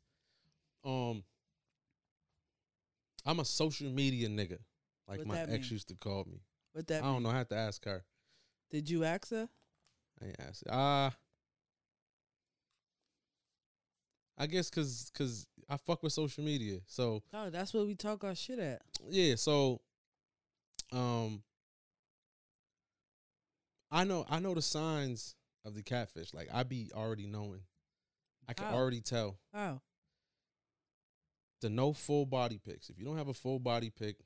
um 0.86 1.24
I'm 3.26 3.40
a 3.40 3.46
social 3.46 3.90
media 3.90 4.30
nigga. 4.30 4.60
Like 5.08 5.20
What 5.20 5.28
my 5.28 5.40
ex 5.42 5.50
mean? 5.52 5.64
used 5.72 5.88
to 5.90 5.96
call 5.96 6.26
me. 6.26 6.42
What 6.74 6.88
that? 6.88 7.04
I 7.04 7.06
don't 7.06 7.16
mean? 7.16 7.24
know. 7.24 7.30
I 7.30 7.38
have 7.38 7.48
to 7.50 7.56
ask 7.56 7.84
her. 7.86 8.04
Did 8.72 8.90
you 8.90 9.04
ask 9.04 9.30
her? 9.32 9.48
I 10.22 10.26
ain't 10.26 10.36
ask. 10.40 10.64
Ah, 10.70 11.16
I 14.38 14.46
guess 14.48 14.70
cause 14.70 15.12
cause 15.18 15.48
I 15.70 15.78
fuck 15.78 16.04
with 16.04 16.14
social 16.14 16.44
media. 16.44 16.80
So 16.86 17.24
Oh, 17.34 17.50
that's 17.50 17.74
where 17.74 17.84
we 17.86 17.96
talk 17.96 18.24
our 18.24 18.36
shit 18.36 18.60
at. 18.60 18.82
yeah, 19.10 19.36
so 19.36 19.82
um 20.92 21.44
I 23.90 24.04
know 24.04 24.26
I 24.30 24.40
know 24.40 24.54
the 24.54 24.62
signs 24.62 25.36
of 25.66 25.74
the 25.74 25.82
catfish. 25.84 26.34
Like 26.34 26.50
I 26.54 26.64
be 26.64 26.92
already 26.94 27.26
knowing. 27.26 27.62
I 28.48 28.54
can 28.54 28.66
How? 28.68 28.76
already 28.76 29.02
tell. 29.02 29.40
Oh, 29.54 29.82
The 31.62 31.70
no 31.70 31.94
full 31.94 32.26
body 32.26 32.60
pics. 32.64 32.90
If 32.90 33.00
you 33.00 33.06
don't 33.06 33.18
have 33.18 33.28
a 33.30 33.34
full 33.34 33.60
body 33.60 33.90
pic. 33.90 34.18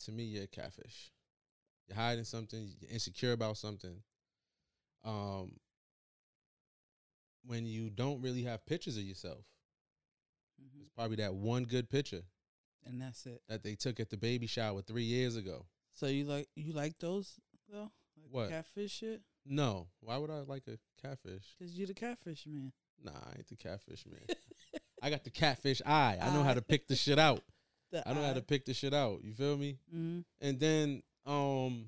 To 0.00 0.12
me 0.12 0.24
you're 0.24 0.44
a 0.44 0.46
catfish. 0.48 1.10
You're 1.86 1.96
hiding 1.96 2.24
something, 2.24 2.72
you're 2.80 2.90
insecure 2.90 3.32
about 3.32 3.56
something. 3.56 4.02
Um 5.04 5.52
when 7.46 7.66
you 7.66 7.90
don't 7.90 8.22
really 8.22 8.42
have 8.44 8.64
pictures 8.66 8.96
of 8.96 9.02
yourself. 9.02 9.44
Mhm. 10.62 10.82
It's 10.82 10.90
probably 10.94 11.16
that 11.16 11.34
one 11.34 11.64
good 11.64 11.90
picture 11.90 12.22
And 12.84 13.00
that's 13.00 13.26
it. 13.26 13.42
that 13.48 13.62
they 13.62 13.74
took 13.74 14.00
at 14.00 14.10
the 14.10 14.16
baby 14.16 14.46
shower 14.46 14.80
three 14.82 15.04
years 15.04 15.36
ago. 15.36 15.66
So 15.92 16.06
you 16.06 16.24
like 16.24 16.48
you 16.54 16.72
like 16.72 16.98
those 16.98 17.38
though? 17.68 17.90
Like 18.16 18.30
What? 18.30 18.48
catfish 18.50 18.92
shit? 18.92 19.22
No, 19.44 19.88
why 20.00 20.16
would 20.16 20.30
I 20.30 20.40
like 20.40 20.66
a 20.68 20.78
catfish? 21.02 21.54
Cause 21.58 21.72
you 21.72 21.86
the 21.86 21.92
catfish 21.94 22.46
man. 22.46 22.72
Nah, 23.02 23.12
I 23.12 23.32
ain't 23.36 23.48
the 23.48 23.56
catfish 23.56 24.06
man. 24.06 24.24
I 25.02 25.10
got 25.10 25.24
the 25.24 25.30
catfish 25.30 25.82
eye. 25.84 26.16
I 26.20 26.32
know 26.32 26.42
how 26.42 26.54
to 26.54 26.62
pick 26.62 26.86
the 26.88 26.96
shit 26.96 27.18
out. 27.18 27.42
The 27.94 28.08
I 28.08 28.12
know 28.12 28.22
how 28.24 28.32
to 28.32 28.42
pick 28.42 28.64
the 28.64 28.74
shit 28.74 28.92
out. 28.92 29.22
You 29.22 29.32
feel 29.34 29.56
me? 29.56 29.78
Mm-hmm. 29.94 30.20
And 30.40 30.58
then 30.58 31.02
um 31.26 31.86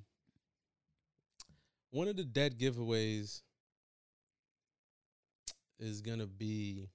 one 1.91 2.07
of 2.07 2.15
the 2.17 2.23
dead 2.25 2.59
giveaways 2.61 3.43
is 5.81 6.01
gonna 6.03 6.29
be 6.29 6.89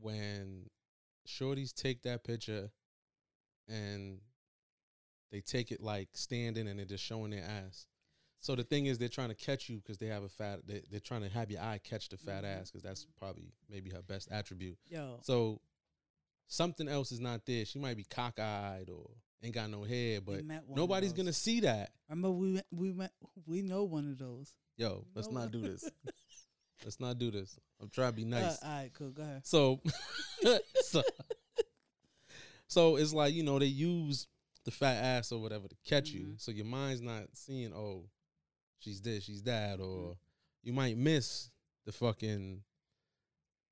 when 0.00 0.68
shorties 1.26 1.72
take 1.72 2.02
that 2.02 2.24
picture 2.24 2.70
and 3.68 4.18
they 5.30 5.40
take 5.40 5.70
it 5.70 5.80
like 5.80 6.08
standing 6.14 6.66
and 6.66 6.78
they're 6.80 6.86
just 6.86 7.04
showing 7.04 7.30
their 7.30 7.44
ass. 7.44 7.86
So 8.40 8.54
the 8.54 8.62
thing 8.64 8.86
is, 8.86 8.98
they're 8.98 9.08
trying 9.08 9.28
to 9.30 9.34
catch 9.34 9.68
you 9.68 9.76
because 9.78 9.98
they 9.98 10.06
have 10.06 10.22
a 10.22 10.28
fat. 10.28 10.60
They, 10.66 10.82
they're 10.90 11.00
trying 11.00 11.22
to 11.22 11.28
have 11.28 11.50
your 11.50 11.60
eye 11.60 11.80
catch 11.82 12.08
the 12.08 12.16
fat 12.16 12.44
Mhm. 12.44 12.60
ass 12.60 12.70
because 12.70 12.82
that's 12.84 13.06
probably 13.18 13.52
maybe 13.68 13.90
her 13.90 14.00
best 14.02 14.28
attribute. 14.30 14.78
Yo, 14.88 15.18
So 15.22 15.60
something 16.48 16.88
else 16.88 17.12
is 17.12 17.20
not 17.20 17.46
there. 17.46 17.64
She 17.64 17.78
might 17.78 17.96
be 17.96 18.04
cockeyed 18.04 18.90
or 18.90 19.08
ain't 19.42 19.54
got 19.54 19.70
no 19.70 19.84
hair, 19.84 20.20
but 20.20 20.44
met 20.44 20.64
one 20.66 20.72
of 20.72 20.76
nobody's 20.76 21.12
gonna 21.12 21.32
see 21.32 21.60
that. 21.60 21.90
I 22.08 22.12
remember 22.12 22.30
we 22.32 22.60
we 22.72 22.92
met 22.92 23.12
we 23.46 23.62
know 23.62 23.84
one 23.84 24.10
of 24.10 24.18
those. 24.18 24.52
Yo, 24.76 25.04
We 25.06 25.12
let's 25.14 25.30
not 25.30 25.50
do 25.52 25.60
this. 25.60 25.88
let's 26.84 26.98
not 27.00 27.18
do 27.18 27.30
this. 27.30 27.58
I'm 27.80 27.88
trying 27.90 28.10
to 28.10 28.16
be 28.16 28.24
nice. 28.24 28.62
Uh, 28.62 28.66
all 28.66 28.70
right, 28.70 28.90
cool. 28.94 29.10
Go 29.10 29.22
ahead. 29.22 29.46
So, 29.46 29.80
so, 30.82 31.02
so 32.66 32.96
it's 32.96 33.12
like 33.12 33.34
you 33.34 33.42
know 33.42 33.58
they 33.58 33.66
use 33.66 34.26
the 34.64 34.70
fat 34.70 35.02
ass 35.02 35.32
or 35.32 35.40
whatever 35.40 35.68
to 35.68 35.76
catch 35.84 36.10
you, 36.10 36.26
Mhm. 36.28 36.40
so 36.40 36.50
your 36.50 36.66
mind's 36.66 37.00
not 37.00 37.24
seeing 37.34 37.72
oh, 37.72 38.08
she's 38.80 39.00
this, 39.00 39.24
she's 39.24 39.42
that, 39.44 39.80
or 39.80 39.84
Mm-hmm. 40.10 40.12
you 40.64 40.72
might 40.72 40.96
miss 40.98 41.50
the 41.86 41.92
fucking 41.92 42.62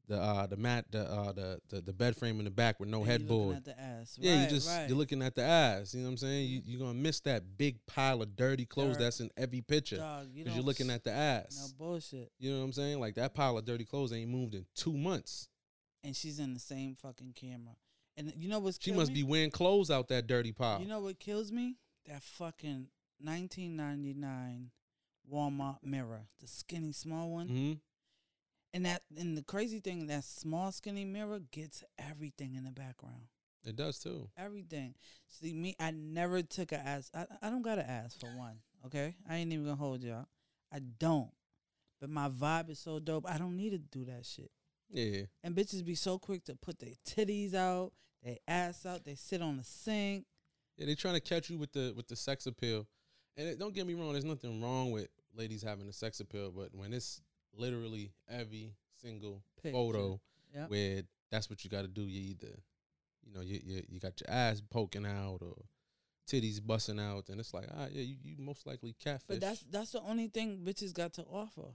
the 0.08 0.16
uh 0.20 0.46
the 0.46 0.56
mat 0.56 0.84
the 0.90 1.02
uh 1.02 1.32
the 1.32 1.60
the, 1.68 1.80
the 1.80 1.92
bed 1.92 2.16
frame 2.16 2.38
in 2.38 2.44
the 2.44 2.50
back 2.50 2.78
with 2.78 2.88
no 2.88 2.98
And 3.00 3.06
headboard. 3.08 3.56
At 3.56 3.64
the 3.64 3.80
ass. 3.80 4.16
Yeah, 4.20 4.34
right, 4.34 4.42
you 4.42 4.48
just 4.48 4.68
right. 4.68 4.76
Mm-hmm. 4.80 4.88
you're 4.88 4.98
looking 4.98 5.22
at 5.22 5.34
the 5.34 5.42
ass. 5.42 5.94
You 5.94 6.00
know 6.00 6.06
what 6.06 6.10
I'm 6.12 6.16
saying? 6.18 6.48
You 6.48 6.62
you're 6.64 6.80
gonna 6.80 6.94
miss 6.94 7.20
that 7.20 7.58
big 7.58 7.84
pile 7.86 8.22
of 8.22 8.36
dirty 8.36 8.66
clothes 8.66 8.96
Dirt. 8.96 9.02
that's 9.04 9.20
in 9.20 9.30
every 9.36 9.60
picture 9.62 9.96
Dog, 9.96 10.28
you 10.32 10.44
because 10.44 10.56
you're 10.56 10.64
looking 10.64 10.90
at 10.90 11.02
the 11.04 11.10
ass. 11.12 11.58
no 11.60 11.84
bullshit. 11.86 12.30
You 12.38 12.52
know 12.52 12.58
what 12.58 12.64
I'm 12.66 12.72
saying? 12.72 13.00
Like 13.00 13.14
that 13.16 13.34
pile 13.34 13.58
of 13.58 13.64
dirty 13.64 13.84
clothes 13.84 14.12
ain't 14.12 14.30
moved 14.30 14.54
in 14.54 14.64
two 14.74 14.92
months. 14.96 15.48
And 16.04 16.14
she's 16.14 16.38
in 16.38 16.54
the 16.54 16.60
same 16.60 16.94
fucking 16.94 17.32
camera. 17.34 17.74
And 18.16 18.32
you 18.36 18.48
know 18.48 18.60
what's 18.60 18.78
She 18.80 18.92
must 18.92 19.10
me? 19.10 19.16
be 19.16 19.22
wearing 19.24 19.50
clothes 19.50 19.90
out 19.90 20.08
that 20.08 20.26
dirty 20.26 20.52
pile. 20.52 20.80
You 20.80 20.86
know 20.86 21.00
what 21.00 21.18
kills 21.18 21.50
me? 21.50 21.76
That 22.06 22.22
fucking 22.22 22.86
1999 23.20 24.70
Walmart 25.30 25.78
mirror, 25.82 26.28
the 26.40 26.46
skinny 26.46 26.92
small 26.92 27.30
one. 27.30 27.48
hmm 27.48 27.72
And 28.74 28.84
that 28.84 29.02
and 29.16 29.36
the 29.36 29.42
crazy 29.42 29.80
thing, 29.80 30.06
that 30.08 30.24
small 30.24 30.72
skinny 30.72 31.04
mirror 31.04 31.40
gets 31.50 31.82
everything 31.98 32.54
in 32.54 32.64
the 32.64 32.70
background. 32.70 33.22
It 33.64 33.76
does 33.76 33.98
too. 33.98 34.28
Everything. 34.36 34.94
See 35.26 35.52
me, 35.52 35.74
I 35.80 35.90
never 35.90 36.42
took 36.42 36.72
a 36.72 36.78
ass. 36.78 37.10
I 37.14 37.26
I 37.42 37.50
don't 37.50 37.62
got 37.62 37.78
an 37.78 37.86
ass 37.86 38.16
for 38.18 38.28
one. 38.36 38.58
Okay, 38.84 39.16
I 39.28 39.36
ain't 39.36 39.52
even 39.52 39.64
gonna 39.64 39.76
hold 39.76 40.02
y'all. 40.02 40.26
I 40.72 40.80
don't. 40.98 41.30
But 42.00 42.10
my 42.10 42.28
vibe 42.28 42.70
is 42.70 42.78
so 42.78 42.98
dope. 42.98 43.28
I 43.28 43.38
don't 43.38 43.56
need 43.56 43.70
to 43.70 43.78
do 43.78 44.04
that 44.04 44.26
shit. 44.26 44.50
Yeah. 44.90 45.22
And 45.42 45.56
bitches 45.56 45.84
be 45.84 45.94
so 45.94 46.18
quick 46.18 46.44
to 46.44 46.54
put 46.54 46.78
their 46.78 46.92
titties 47.06 47.54
out, 47.54 47.92
their 48.22 48.36
ass 48.46 48.84
out. 48.86 49.04
They 49.04 49.14
sit 49.14 49.42
on 49.42 49.56
the 49.56 49.64
sink. 49.64 50.26
Yeah, 50.76 50.86
they 50.86 50.94
trying 50.94 51.14
to 51.14 51.20
catch 51.20 51.48
you 51.48 51.58
with 51.58 51.72
the 51.72 51.92
with 51.96 52.08
the 52.08 52.16
sex 52.16 52.46
appeal. 52.46 52.86
And 53.36 53.48
it, 53.48 53.58
don't 53.58 53.74
get 53.74 53.86
me 53.86 53.94
wrong, 53.94 54.12
there's 54.12 54.24
nothing 54.24 54.62
wrong 54.62 54.92
with 54.92 55.08
ladies 55.34 55.62
having 55.62 55.88
a 55.88 55.92
sex 55.92 56.20
appeal, 56.20 56.50
but 56.50 56.74
when 56.74 56.92
it's 56.92 57.20
literally 57.56 58.12
every 58.28 58.72
single 59.00 59.42
Picture. 59.62 59.72
photo 59.72 60.20
Yep. 60.54 60.70
where 60.70 61.02
that's 61.30 61.50
what 61.50 61.62
you 61.64 61.70
got 61.70 61.82
to 61.82 61.88
do, 61.88 62.02
you 62.02 62.30
either, 62.30 62.56
you 63.26 63.34
know, 63.34 63.40
you, 63.42 63.60
you 63.64 63.82
you 63.88 64.00
got 64.00 64.18
your 64.20 64.30
ass 64.30 64.62
poking 64.70 65.04
out 65.04 65.38
or 65.42 65.54
titties 66.26 66.64
busting 66.64 66.98
out, 67.00 67.28
and 67.28 67.38
it's 67.40 67.52
like, 67.52 67.66
ah, 67.76 67.86
yeah, 67.92 68.02
you, 68.02 68.16
you 68.22 68.36
most 68.38 68.66
likely 68.66 68.94
catfish. 68.98 69.26
But 69.28 69.40
that's 69.40 69.60
that's 69.70 69.92
the 69.92 70.00
only 70.02 70.28
thing 70.28 70.60
bitches 70.64 70.94
got 70.94 71.12
to 71.14 71.22
offer. 71.24 71.74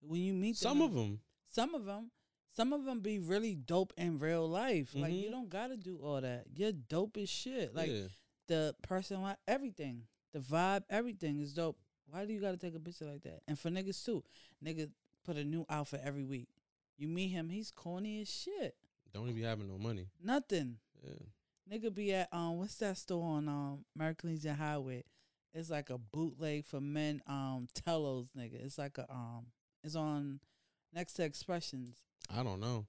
When 0.00 0.20
you 0.20 0.32
meet 0.34 0.56
some 0.56 0.78
them, 0.78 0.88
of 0.88 0.94
them. 0.94 1.20
some 1.48 1.74
of 1.74 1.84
them, 1.86 2.10
some 2.54 2.72
of 2.72 2.84
them 2.84 3.00
be 3.00 3.18
really 3.18 3.56
dope 3.56 3.92
in 3.96 4.18
real 4.18 4.48
life. 4.48 4.90
Like 4.94 5.12
you 5.12 5.28
Mhm. 5.28 5.32
don't 5.32 5.48
gotta 5.50 5.76
do 5.76 5.98
all 6.02 6.20
that. 6.20 6.44
You're 6.54 6.72
dope 6.72 7.16
as 7.16 7.28
shit. 7.28 7.74
Like 7.74 7.90
yeah. 7.90 8.06
the 8.46 8.74
person, 8.82 9.24
everything, 9.48 10.06
the 10.32 10.38
vibe, 10.40 10.84
everything 10.88 11.40
is 11.40 11.52
dope. 11.54 11.78
Why 12.10 12.24
do 12.24 12.32
you 12.32 12.40
gotta 12.40 12.56
take 12.56 12.74
a 12.74 12.80
picture 12.80 13.04
like 13.04 13.22
that? 13.22 13.42
And 13.46 13.58
for 13.58 13.70
niggas 13.70 14.04
too, 14.04 14.24
nigga 14.64 14.90
put 15.24 15.36
a 15.36 15.44
new 15.44 15.66
outfit 15.68 16.00
every 16.04 16.24
week. 16.24 16.48
You 16.96 17.08
meet 17.08 17.28
him, 17.28 17.48
he's 17.48 17.70
corny 17.70 18.20
as 18.20 18.28
shit. 18.30 18.74
don't 19.12 19.24
even 19.24 19.36
be 19.36 19.42
having 19.42 19.68
no 19.68 19.78
money. 19.78 20.08
Nothing. 20.22 20.76
Yeah. 21.04 21.12
Nigga 21.70 21.94
be 21.94 22.14
at 22.14 22.28
um 22.32 22.58
what's 22.58 22.76
that 22.76 22.96
store 22.96 23.24
on 23.24 23.48
um 23.48 23.84
American 23.94 24.30
and 24.30 24.56
Highway? 24.56 25.04
It's 25.54 25.70
like 25.70 25.90
a 25.90 25.98
bootleg 25.98 26.64
for 26.64 26.80
men 26.80 27.22
um 27.26 27.66
Tellos 27.74 28.28
nigga. 28.36 28.64
It's 28.64 28.78
like 28.78 28.98
a 28.98 29.10
um 29.10 29.46
it's 29.84 29.96
on 29.96 30.40
next 30.94 31.14
to 31.14 31.24
expressions. 31.24 32.04
I 32.34 32.42
don't 32.42 32.60
know. 32.60 32.86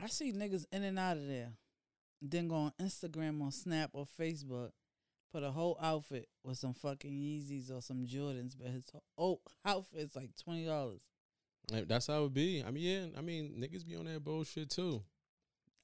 I 0.00 0.08
see 0.08 0.32
niggas 0.32 0.66
in 0.72 0.84
and 0.84 0.98
out 0.98 1.16
of 1.16 1.26
there. 1.26 1.52
Then 2.20 2.48
go 2.48 2.56
on 2.56 2.72
Instagram 2.80 3.40
or 3.42 3.52
Snap 3.52 3.90
or 3.92 4.06
Facebook, 4.18 4.70
put 5.32 5.42
a 5.42 5.50
whole 5.50 5.78
outfit 5.80 6.28
with 6.44 6.58
some 6.58 6.74
fucking 6.74 7.10
Yeezys 7.10 7.70
or 7.70 7.80
some 7.80 8.06
Jordans, 8.06 8.54
but 8.58 8.70
his 8.70 8.84
whole 9.16 9.40
outfit's 9.64 10.16
like 10.16 10.30
twenty 10.42 10.64
dollars. 10.64 11.00
That's 11.70 12.06
how 12.06 12.24
it 12.24 12.34
be. 12.34 12.62
I 12.66 12.70
mean, 12.70 12.84
yeah. 12.84 13.18
I 13.18 13.22
mean, 13.22 13.54
niggas 13.58 13.86
be 13.86 13.96
on 13.96 14.04
that 14.06 14.22
bullshit 14.22 14.70
too. 14.70 15.02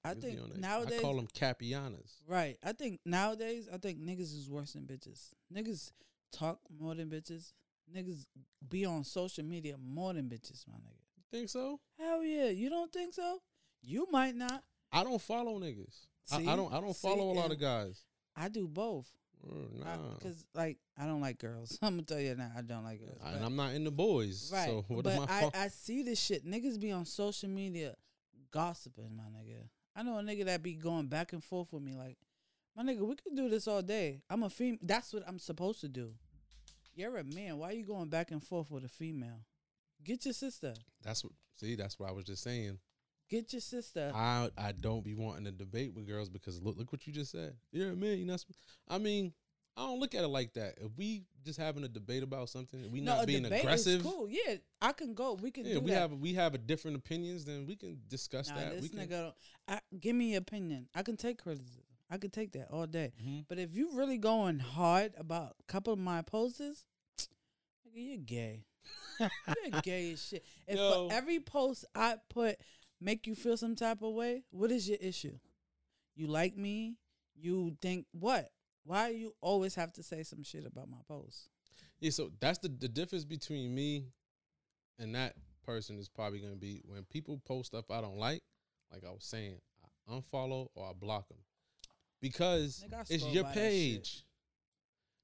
I 0.04 0.14
Niggas 0.14 0.20
think 0.20 0.56
nowadays 0.58 0.98
I 0.98 1.02
call 1.02 1.16
them 1.16 1.28
capianas. 1.32 2.22
Right. 2.26 2.56
I 2.64 2.72
think 2.72 3.00
nowadays, 3.04 3.68
I 3.72 3.78
think 3.78 4.00
niggas 4.00 4.36
is 4.36 4.48
worse 4.50 4.72
than 4.72 4.82
bitches. 4.82 5.30
Niggas 5.54 5.92
talk 6.32 6.58
more 6.80 6.94
than 6.94 7.08
bitches. 7.08 7.52
Niggas 7.94 8.26
be 8.68 8.84
on 8.84 9.04
social 9.04 9.44
media 9.44 9.76
more 9.78 10.12
than 10.12 10.28
bitches, 10.28 10.64
my 10.68 10.78
nigga. 10.78 10.98
You 11.16 11.22
Think 11.30 11.48
so? 11.48 11.80
Hell 11.98 12.24
yeah. 12.24 12.48
You 12.48 12.70
don't 12.70 12.92
think 12.92 13.14
so? 13.14 13.38
You 13.82 14.06
might 14.10 14.34
not. 14.34 14.62
I 14.92 15.04
don't 15.04 15.20
follow 15.20 15.58
niggas. 15.58 16.06
I, 16.30 16.38
See? 16.38 16.48
I 16.48 16.56
don't. 16.56 16.72
I 16.72 16.80
don't 16.80 16.94
See? 16.94 17.08
follow 17.08 17.30
a 17.30 17.34
lot 17.34 17.50
of 17.50 17.60
guys. 17.60 18.02
I 18.36 18.48
do 18.48 18.66
both. 18.66 19.10
Mm, 19.46 19.80
Nah. 19.84 20.14
Because, 20.18 20.44
like, 20.54 20.78
I 20.96 21.06
don't 21.06 21.20
like 21.20 21.38
girls. 21.38 21.78
I'm 21.82 21.98
to 21.98 22.04
tell 22.04 22.20
you 22.20 22.34
now, 22.34 22.50
I 22.56 22.62
don't 22.62 22.84
like 22.84 23.00
girls. 23.00 23.18
I- 23.24 23.32
and 23.32 23.44
I'm 23.44 23.56
not 23.56 23.72
into 23.74 23.90
boys. 23.90 24.50
right. 24.52 24.68
So 24.68 24.84
what 24.88 25.04
but 25.04 25.14
am 25.14 25.26
I? 25.28 25.50
I, 25.54 25.64
I 25.64 25.68
see 25.68 26.02
this 26.02 26.20
shit. 26.20 26.46
Niggas 26.46 26.80
be 26.80 26.92
on 26.92 27.04
social 27.04 27.48
media 27.48 27.94
gossiping, 28.50 29.16
my 29.16 29.24
nigga. 29.24 29.68
I 29.94 30.02
know 30.02 30.18
a 30.18 30.22
nigga 30.22 30.44
that 30.46 30.62
be 30.62 30.74
going 30.74 31.06
back 31.08 31.32
and 31.32 31.42
forth 31.42 31.72
with 31.72 31.82
me 31.82 31.94
like, 31.94 32.16
my 32.76 32.82
nigga, 32.82 33.00
we 33.00 33.14
could 33.16 33.36
do 33.36 33.48
this 33.50 33.68
all 33.68 33.82
day. 33.82 34.22
I'm 34.30 34.42
a 34.42 34.48
female. 34.50 34.78
That's 34.82 35.12
what 35.12 35.22
I'm 35.28 35.38
supposed 35.38 35.80
to 35.82 35.88
do. 35.88 36.12
You're 36.94 37.18
a 37.18 37.24
man. 37.24 37.58
Why 37.58 37.70
are 37.70 37.72
you 37.74 37.84
going 37.84 38.08
back 38.08 38.30
and 38.30 38.42
forth 38.42 38.70
with 38.70 38.84
a 38.84 38.88
female? 38.88 39.40
Get 40.04 40.24
your 40.24 40.34
sister. 40.34 40.74
that's 41.02 41.22
what. 41.24 41.32
See, 41.60 41.74
that's 41.76 41.98
what 41.98 42.08
I 42.08 42.12
was 42.12 42.24
just 42.24 42.42
saying. 42.42 42.78
Get 43.32 43.54
your 43.54 43.60
sister. 43.60 44.12
I 44.14 44.50
I 44.58 44.72
don't 44.72 45.02
be 45.02 45.14
wanting 45.14 45.46
to 45.46 45.52
debate 45.52 45.94
with 45.94 46.06
girls 46.06 46.28
because 46.28 46.60
look 46.60 46.76
look 46.76 46.92
what 46.92 47.06
you 47.06 47.14
just 47.14 47.30
said. 47.30 47.56
You're 47.70 47.92
a 47.92 47.96
man. 47.96 48.18
You 48.18 48.26
not. 48.26 48.44
I 48.86 48.98
mean, 48.98 49.32
I 49.74 49.86
don't 49.86 50.00
look 50.00 50.14
at 50.14 50.22
it 50.22 50.28
like 50.28 50.52
that. 50.52 50.74
If 50.76 50.90
we 50.98 51.22
just 51.42 51.58
having 51.58 51.82
a 51.82 51.88
debate 51.88 52.22
about 52.22 52.50
something, 52.50 52.92
we 52.92 53.00
no, 53.00 53.14
not 53.14 53.24
a 53.24 53.26
being 53.26 53.44
debate 53.44 53.60
aggressive. 53.60 54.00
is 54.00 54.06
cool. 54.06 54.28
Yeah, 54.28 54.56
I 54.82 54.92
can 54.92 55.14
go. 55.14 55.32
We 55.32 55.50
can 55.50 55.64
Yeah, 55.64 55.74
do 55.76 55.80
we 55.80 55.92
that. 55.92 56.00
have 56.00 56.12
we 56.12 56.34
have 56.34 56.52
a 56.54 56.58
different 56.58 56.98
opinions, 56.98 57.46
then 57.46 57.64
we 57.66 57.74
can 57.74 57.98
discuss 58.06 58.50
nah, 58.50 58.56
that. 58.56 58.72
this 58.72 58.82
we 58.82 58.88
can, 58.90 58.98
nigga, 58.98 59.10
don't, 59.10 59.34
I, 59.66 59.80
give 59.98 60.14
me 60.14 60.32
your 60.32 60.40
opinion. 60.42 60.88
I 60.94 61.02
can 61.02 61.16
take 61.16 61.42
criticism. 61.42 61.84
I 62.10 62.18
can 62.18 62.28
take 62.28 62.52
that 62.52 62.68
all 62.70 62.86
day. 62.86 63.14
Mhm. 63.24 63.46
But 63.48 63.58
if 63.58 63.74
you 63.74 63.92
really 63.94 64.18
going 64.18 64.58
hard 64.58 65.14
about 65.16 65.56
a 65.58 65.72
couple 65.72 65.94
of 65.94 65.98
my 65.98 66.20
posters, 66.20 66.84
nigga, 67.18 67.94
you're 67.94 68.16
gay. 68.18 68.66
you're 69.20 69.80
gay 69.80 70.12
as 70.12 70.22
shit. 70.22 70.44
If 70.66 70.76
Yo. 70.76 71.08
for 71.08 71.14
every 71.14 71.40
post 71.40 71.86
I 71.94 72.16
put 72.28 72.58
make 73.02 73.26
you 73.26 73.34
feel 73.34 73.56
some 73.56 73.74
type 73.74 74.02
of 74.02 74.14
way, 74.14 74.44
what 74.50 74.70
is 74.70 74.88
your 74.88 74.98
issue? 75.00 75.38
You 76.14 76.26
like 76.26 76.56
me? 76.56 76.96
You 77.34 77.76
think 77.80 78.06
what? 78.12 78.50
Why 78.84 79.08
you 79.08 79.34
always 79.40 79.74
have 79.74 79.92
to 79.94 80.02
say 80.02 80.22
some 80.22 80.42
shit 80.42 80.66
about 80.66 80.90
my 80.90 80.98
post? 81.08 81.48
Yeah, 82.00 82.10
so 82.10 82.30
that's 82.40 82.58
the 82.58 82.68
the 82.68 82.88
difference 82.88 83.24
between 83.24 83.74
me 83.74 84.06
and 84.98 85.14
that 85.14 85.34
person 85.64 85.98
is 85.98 86.08
probably 86.08 86.40
gonna 86.40 86.56
be 86.56 86.82
when 86.84 87.04
people 87.04 87.40
post 87.44 87.68
stuff 87.68 87.90
I 87.90 88.00
don't 88.00 88.18
like. 88.18 88.42
Like 88.92 89.04
I 89.06 89.10
was 89.10 89.24
saying, 89.24 89.58
I 90.08 90.12
unfollow 90.12 90.68
or 90.74 90.88
I 90.88 90.92
block 90.92 91.28
them 91.28 91.38
because 92.20 92.84
it's 93.08 93.24
your 93.26 93.44
by 93.44 93.50
that 93.50 93.54
shit. 93.54 93.70
page. 93.70 94.24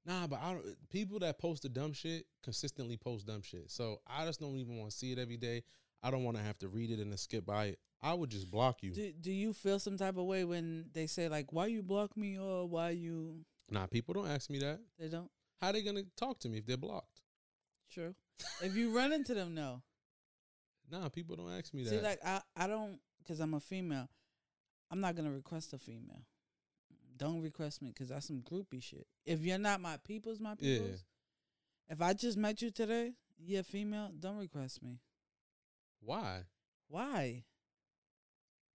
Nah, 0.05 0.27
but 0.27 0.39
I 0.41 0.53
don't. 0.53 0.89
People 0.89 1.19
that 1.19 1.37
post 1.37 1.63
the 1.63 1.69
dumb 1.69 1.93
shit 1.93 2.25
consistently 2.43 2.97
post 2.97 3.27
dumb 3.27 3.41
shit. 3.41 3.69
So 3.69 3.99
I 4.07 4.25
just 4.25 4.39
don't 4.39 4.55
even 4.55 4.77
want 4.77 4.91
to 4.91 4.97
see 4.97 5.11
it 5.11 5.19
every 5.19 5.37
day. 5.37 5.63
I 6.01 6.11
don't 6.11 6.23
want 6.23 6.37
to 6.37 6.43
have 6.43 6.57
to 6.59 6.67
read 6.69 6.91
it 6.91 6.99
and 6.99 7.11
then 7.11 7.17
skip 7.17 7.45
by 7.45 7.65
it. 7.65 7.79
I 8.01 8.13
would 8.13 8.29
just 8.29 8.49
block 8.49 8.81
you. 8.81 8.91
Do 8.91 9.11
do 9.11 9.31
you 9.31 9.51
feel 9.53 9.79
some 9.79 9.97
type 9.97 10.17
of 10.17 10.25
way 10.25 10.45
when 10.45 10.85
they 10.93 11.07
say 11.07 11.27
like 11.27 11.51
why 11.51 11.65
you 11.67 11.83
block 11.83 12.15
me 12.15 12.37
or 12.39 12.65
why 12.67 12.91
you 12.91 13.45
Nah, 13.69 13.85
people 13.87 14.13
don't 14.13 14.27
ask 14.29 14.49
me 14.49 14.59
that. 14.59 14.79
they 14.97 15.09
don't? 15.09 15.29
How 15.61 15.71
they 15.73 15.81
gonna 15.83 16.03
talk 16.15 16.39
to 16.39 16.49
me 16.49 16.59
if 16.59 16.65
they're 16.65 16.77
blocked? 16.77 17.21
True. 17.91 18.15
if 18.63 18.75
you 18.75 18.95
run 18.95 19.11
into 19.11 19.33
them, 19.33 19.53
no. 19.53 19.81
Nah, 20.89 21.09
people 21.09 21.35
don't 21.35 21.51
ask 21.51 21.73
me 21.73 21.83
that. 21.83 21.89
See, 21.89 21.99
like 21.99 22.19
I, 22.25 22.41
I 22.55 22.67
don't, 22.67 22.99
cause 23.27 23.39
I'm 23.39 23.53
a 23.53 23.59
female. 23.59 24.07
I'm 24.89 25.01
not 25.01 25.15
gonna 25.15 25.31
request 25.31 25.73
a 25.73 25.77
female. 25.77 26.23
Don't 27.17 27.41
request 27.41 27.81
me, 27.81 27.91
cause 27.91 28.07
that's 28.07 28.27
some 28.27 28.41
groupie 28.41 28.81
shit. 28.81 29.05
If 29.25 29.41
you're 29.41 29.57
not 29.57 29.81
my 29.81 29.97
people's, 29.97 30.39
my 30.39 30.55
Yeah. 30.59 30.77
people's. 30.79 31.03
If 31.89 32.01
I 32.01 32.13
just 32.13 32.37
met 32.37 32.61
you 32.61 32.71
today, 32.71 33.13
you're 33.37 33.61
a 33.61 33.63
female. 33.63 34.11
Don't 34.17 34.37
request 34.37 34.81
me. 34.81 34.99
Why? 36.01 36.41
Why? 36.87 37.43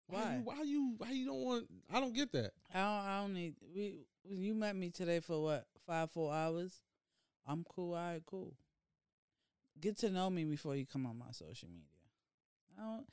Why? 0.07 0.21
Why? 0.21 0.35
You, 0.35 0.41
why 0.43 0.63
you? 0.63 0.93
Why 0.97 1.11
you 1.11 1.25
don't 1.25 1.43
want? 1.43 1.67
I 1.91 1.99
don't 1.99 2.13
get 2.13 2.31
that. 2.33 2.51
I 2.73 2.77
don't. 2.79 2.87
I 2.87 3.21
don't 3.21 3.33
need. 3.33 3.55
We. 3.73 4.05
You 4.23 4.53
met 4.53 4.75
me 4.75 4.89
today 4.89 5.19
for 5.19 5.41
what? 5.41 5.65
Five, 5.87 6.11
four 6.11 6.33
hours. 6.33 6.81
I'm 7.47 7.65
cool. 7.69 7.93
All 7.93 7.99
right, 7.99 8.21
cool. 8.25 8.53
Get 9.79 9.97
to 9.99 10.09
know 10.09 10.29
me 10.29 10.43
before 10.43 10.75
you 10.75 10.85
come 10.85 11.05
on 11.05 11.17
my 11.17 11.31
social 11.31 11.69
media. 11.69 11.85
I 12.77 12.83
don't. 12.83 13.05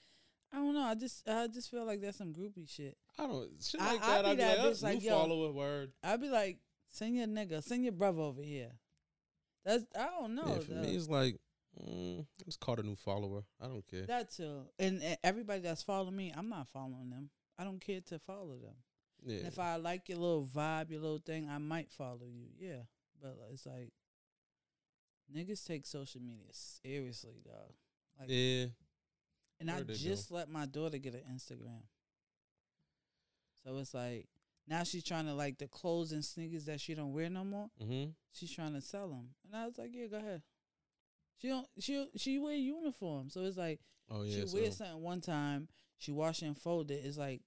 I 0.53 0.57
don't 0.57 0.75
know. 0.75 0.83
I 0.83 0.95
just. 0.95 1.29
I 1.29 1.47
just 1.47 1.71
feel 1.71 1.85
like 1.85 2.01
that's 2.01 2.19
some 2.19 2.33
groupie 2.33 2.69
shit. 2.69 2.97
I 3.19 3.27
don't 3.27 3.49
shit 3.63 3.81
like 3.81 4.03
I 4.03 4.23
that. 4.23 4.25
be 4.25 4.31
I'd 4.31 4.37
be 4.37 4.43
that 4.43 4.59
like, 4.59 4.67
oh, 4.67 4.87
like, 4.87 4.99
new 4.99 5.09
yo. 5.09 5.19
follower 5.19 5.53
word. 5.53 5.93
I'd 6.03 6.21
be 6.21 6.29
like, 6.29 6.59
send 6.91 7.17
your 7.17 7.27
nigga, 7.27 7.63
send 7.63 7.85
your 7.85 7.93
brother 7.93 8.23
over 8.23 8.43
here. 8.43 8.73
That's 9.65 9.85
I 9.97 10.07
don't 10.07 10.35
know. 10.35 10.47
yeah, 10.47 10.59
for 10.61 10.73
though. 10.75 10.81
me, 10.81 10.97
it's 10.97 11.09
like 11.09 11.37
mm, 11.81 12.27
it's 12.47 12.57
called 12.57 12.81
a 12.81 12.83
new 12.83 12.97
follower. 12.97 13.43
I 13.61 13.67
don't 13.67 13.87
care. 13.87 14.07
that 14.07 14.31
too. 14.31 14.63
And, 14.79 15.03
and 15.03 15.19
everybody 15.25 15.61
that's 15.61 15.83
following 15.83 16.17
me, 16.17 16.33
I'm 16.37 16.49
not 16.49 16.69
following 16.69 17.11
them. 17.11 17.31
I 17.59 17.65
don't 17.65 17.81
care 17.81 18.01
to 18.01 18.19
follow 18.19 18.57
them. 18.63 18.77
yeah, 19.25 19.39
And 19.39 19.49
if 19.49 19.59
I 19.59 19.77
like 19.77 20.09
your 20.09 20.19
little 20.19 20.45
vibe, 20.47 20.91
your 20.91 21.01
little 21.01 21.19
thing, 21.25 21.49
I 21.51 21.59
might 21.59 21.91
follow 21.91 22.27
you. 22.27 22.49
Yeah, 22.59 22.83
but 23.21 23.37
it's 23.53 23.67
like 23.67 23.93
niggas 25.35 25.67
take 25.67 25.87
social 25.87 26.21
media 26.21 26.49
seriously, 26.53 27.41
dog. 27.45 27.73
Like, 28.19 28.29
yeah. 28.31 28.67
and 29.61 29.71
I 29.71 29.79
word 29.79 29.89
they 29.89 29.95
do. 29.95 29.99
just 29.99 30.31
let 30.31 30.49
my 30.49 30.67
daughter 30.67 30.99
get 30.99 31.15
an 31.15 31.23
Instagram. 31.33 31.83
So 33.65 33.77
it's 33.79 33.95
like 33.95 34.29
now 34.67 34.85
she's 34.85 35.05
trying 35.05 35.27
to 35.27 35.35
like 35.35 35.59
the 35.59 35.67
clothes 35.67 36.13
and 36.13 36.25
sneakers 36.25 36.65
that 36.67 36.81
she 36.81 36.95
don't 36.95 37.13
wear 37.13 37.29
no 37.29 37.45
more. 37.45 37.69
Mm-hmm. 37.83 38.11
she's 38.33 38.53
trying 38.53 38.75
to 38.75 38.81
sell 38.81 39.09
them, 39.09 39.29
and 39.45 39.61
I 39.61 39.67
was 39.67 39.79
like, 39.79 39.91
yeah, 39.93 40.07
go 40.07 40.19
ahead. 40.19 40.43
She 41.41 41.49
don't 41.49 41.67
she 41.79 42.09
she 42.17 42.39
wear 42.39 42.55
uniform, 42.55 43.31
so 43.31 43.43
it's 43.43 43.57
like 43.57 43.81
Oh 44.11 44.25
she 44.25 44.39
yeah. 44.41 44.45
wear 44.53 44.65
so, 44.71 44.85
something 44.85 45.03
one 45.03 45.21
time, 45.21 45.69
she 45.99 46.13
wash 46.13 46.43
and 46.43 46.57
fold 46.57 46.91
it. 46.91 47.03
It's 47.05 47.19
like 47.19 47.43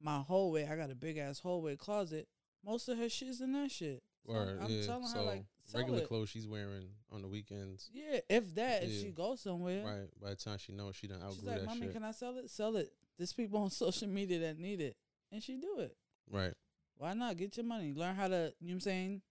my 0.00 0.18
hallway. 0.20 0.66
I 0.66 0.76
got 0.76 0.90
a 0.90 0.94
big 0.94 1.18
ass 1.18 1.38
hallway 1.40 1.76
closet. 1.76 2.28
Most 2.64 2.88
of 2.88 2.98
her 2.98 3.08
shit's 3.08 3.40
in 3.40 3.52
that 3.52 3.70
shit. 3.70 4.02
So 4.26 4.32
I'm- 4.34 4.46
Word, 4.46 4.58
I'm 4.62 4.70
yeah, 4.70 4.86
telling 4.86 5.08
her 5.10 5.22
like, 5.22 5.44
regular 5.74 6.00
it. 6.00 6.08
clothes 6.08 6.28
she's 6.28 6.46
wearing 6.46 6.88
on 7.10 7.22
the 7.22 7.28
weekends. 7.28 7.88
Yeah, 7.92 8.18
if 8.28 8.54
that, 8.56 8.82
if 8.84 8.90
she 9.00 9.10
goes 9.10 9.40
somewhere, 9.40 9.84
Right. 9.84 10.08
By 10.20 10.30
the 10.30 10.36
time 10.36 10.58
she 10.58 10.72
knows, 10.72 10.96
she 10.96 11.06
done 11.06 11.20
she's 11.20 11.38
outgrew 11.38 11.48
like, 11.50 11.60
that 11.60 11.66
"Mommy, 11.66 11.80
shit. 11.82 11.92
can 11.92 12.04
I 12.04 12.10
sell 12.10 12.36
it? 12.38 12.50
Sell 12.50 12.76
it." 12.76 12.92
There's 13.16 13.32
people 13.32 13.60
on 13.60 13.70
social 13.84 14.08
media 14.08 14.38
that 14.40 14.58
need 14.58 14.80
it, 14.80 14.96
and 15.32 15.42
she 15.42 15.56
do 15.56 15.78
it. 15.80 15.96
right. 16.30 16.54
Why 16.96 17.14
not 17.14 17.36
get 17.36 17.56
your 17.56 17.64
money? 17.64 17.92
Learn 17.92 18.16
how 18.16 18.26
to. 18.28 18.34
You 18.34 18.40
know 18.40 18.52
what 18.60 18.72
I'm 18.72 18.80
saying? 18.80 19.22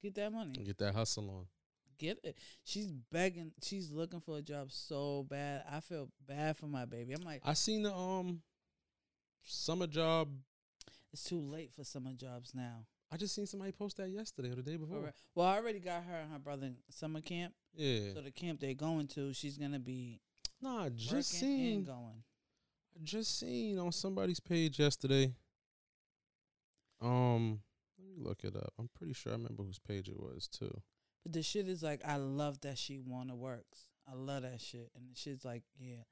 Get 0.00 0.14
that 0.14 0.32
money. 0.32 0.52
Get 0.64 0.78
that 0.78 0.94
hustle 0.94 1.28
on. 1.30 1.46
Get 2.02 2.18
it. 2.24 2.36
She's 2.64 2.88
begging. 3.12 3.52
She's 3.62 3.92
looking 3.92 4.18
for 4.18 4.38
a 4.38 4.42
job 4.42 4.72
so 4.72 5.24
bad. 5.30 5.62
I 5.70 5.78
feel 5.78 6.08
bad 6.26 6.56
for 6.56 6.66
my 6.66 6.84
baby. 6.84 7.12
I'm 7.12 7.22
like, 7.22 7.42
I 7.44 7.52
seen 7.52 7.84
the 7.84 7.94
um 7.94 8.40
summer 9.44 9.86
job. 9.86 10.28
it's 11.12 11.22
too 11.22 11.38
late 11.40 11.70
for 11.72 11.84
summer 11.84 12.12
jobs 12.12 12.56
now. 12.56 12.86
I 13.12 13.16
just 13.18 13.36
seen 13.36 13.46
somebody 13.46 13.70
post 13.70 13.98
that 13.98 14.10
yesterday 14.10 14.50
or 14.50 14.56
the 14.56 14.62
day 14.62 14.76
before. 14.76 14.96
Alright. 14.96 15.14
Well, 15.36 15.46
I 15.46 15.58
already 15.58 15.78
got 15.78 16.02
her 16.02 16.16
and 16.16 16.32
her 16.32 16.40
brother 16.40 16.66
in 16.66 16.76
summer 16.90 17.20
camp. 17.20 17.54
Yeah. 17.72 18.14
So 18.14 18.20
the 18.20 18.32
camp 18.32 18.58
they're 18.58 18.74
going 18.74 19.06
to, 19.08 19.32
she's 19.32 19.56
gonna 19.56 19.78
be 19.78 20.20
Nah, 20.60 20.88
just 20.88 21.30
seen 21.30 21.84
going. 21.84 22.24
I 22.96 23.04
just 23.04 23.38
seen 23.38 23.78
on 23.78 23.92
somebody's 23.92 24.40
page 24.40 24.80
yesterday. 24.80 25.34
Um, 27.00 27.60
let 27.96 28.08
me 28.08 28.14
look 28.16 28.42
it 28.42 28.56
up. 28.56 28.72
I'm 28.76 28.90
pretty 28.98 29.12
sure 29.12 29.30
I 29.30 29.36
remember 29.36 29.62
whose 29.62 29.78
page 29.78 30.08
it 30.08 30.18
was 30.18 30.48
too. 30.48 30.82
But 31.22 31.32
the 31.32 31.42
shit 31.42 31.68
is 31.68 31.82
like, 31.82 32.02
I 32.06 32.16
love 32.16 32.60
that 32.62 32.78
she 32.78 32.98
wanna 32.98 33.36
works. 33.36 33.88
I 34.10 34.14
love 34.14 34.42
that 34.42 34.60
shit, 34.60 34.90
and 34.96 35.08
the 35.10 35.14
shit's 35.14 35.44
like, 35.44 35.62
yeah, 35.78 36.02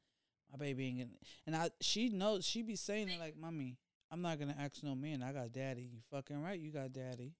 my 0.50 0.58
baby 0.58 0.86
ain't 0.86 0.98
getting. 0.98 1.16
And 1.46 1.56
I, 1.56 1.70
she 1.80 2.08
knows 2.08 2.46
she 2.46 2.62
be 2.62 2.76
saying 2.76 3.08
it 3.08 3.18
like, 3.18 3.36
mommy, 3.36 3.78
I'm 4.10 4.22
not 4.22 4.38
gonna 4.38 4.56
ask 4.58 4.82
no 4.82 4.94
man. 4.94 5.22
I 5.22 5.32
got 5.32 5.52
daddy. 5.52 5.82
You 5.82 5.98
fucking 6.10 6.42
right. 6.42 6.58
You 6.58 6.70
got 6.72 6.92
daddy. 6.92 7.34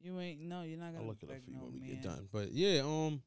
You 0.00 0.18
ain't 0.20 0.40
no. 0.42 0.62
You're 0.62 0.78
not 0.78 0.92
gonna 0.92 1.02
I'll 1.02 1.08
look 1.08 1.22
it 1.22 1.30
up 1.30 1.36
for 1.44 1.50
you 1.50 1.56
no 1.56 1.64
when 1.64 1.74
we 1.74 1.80
man. 1.80 1.88
get 1.90 2.02
done. 2.02 2.28
But 2.32 2.52
yeah, 2.52 2.80
um, 2.80 3.22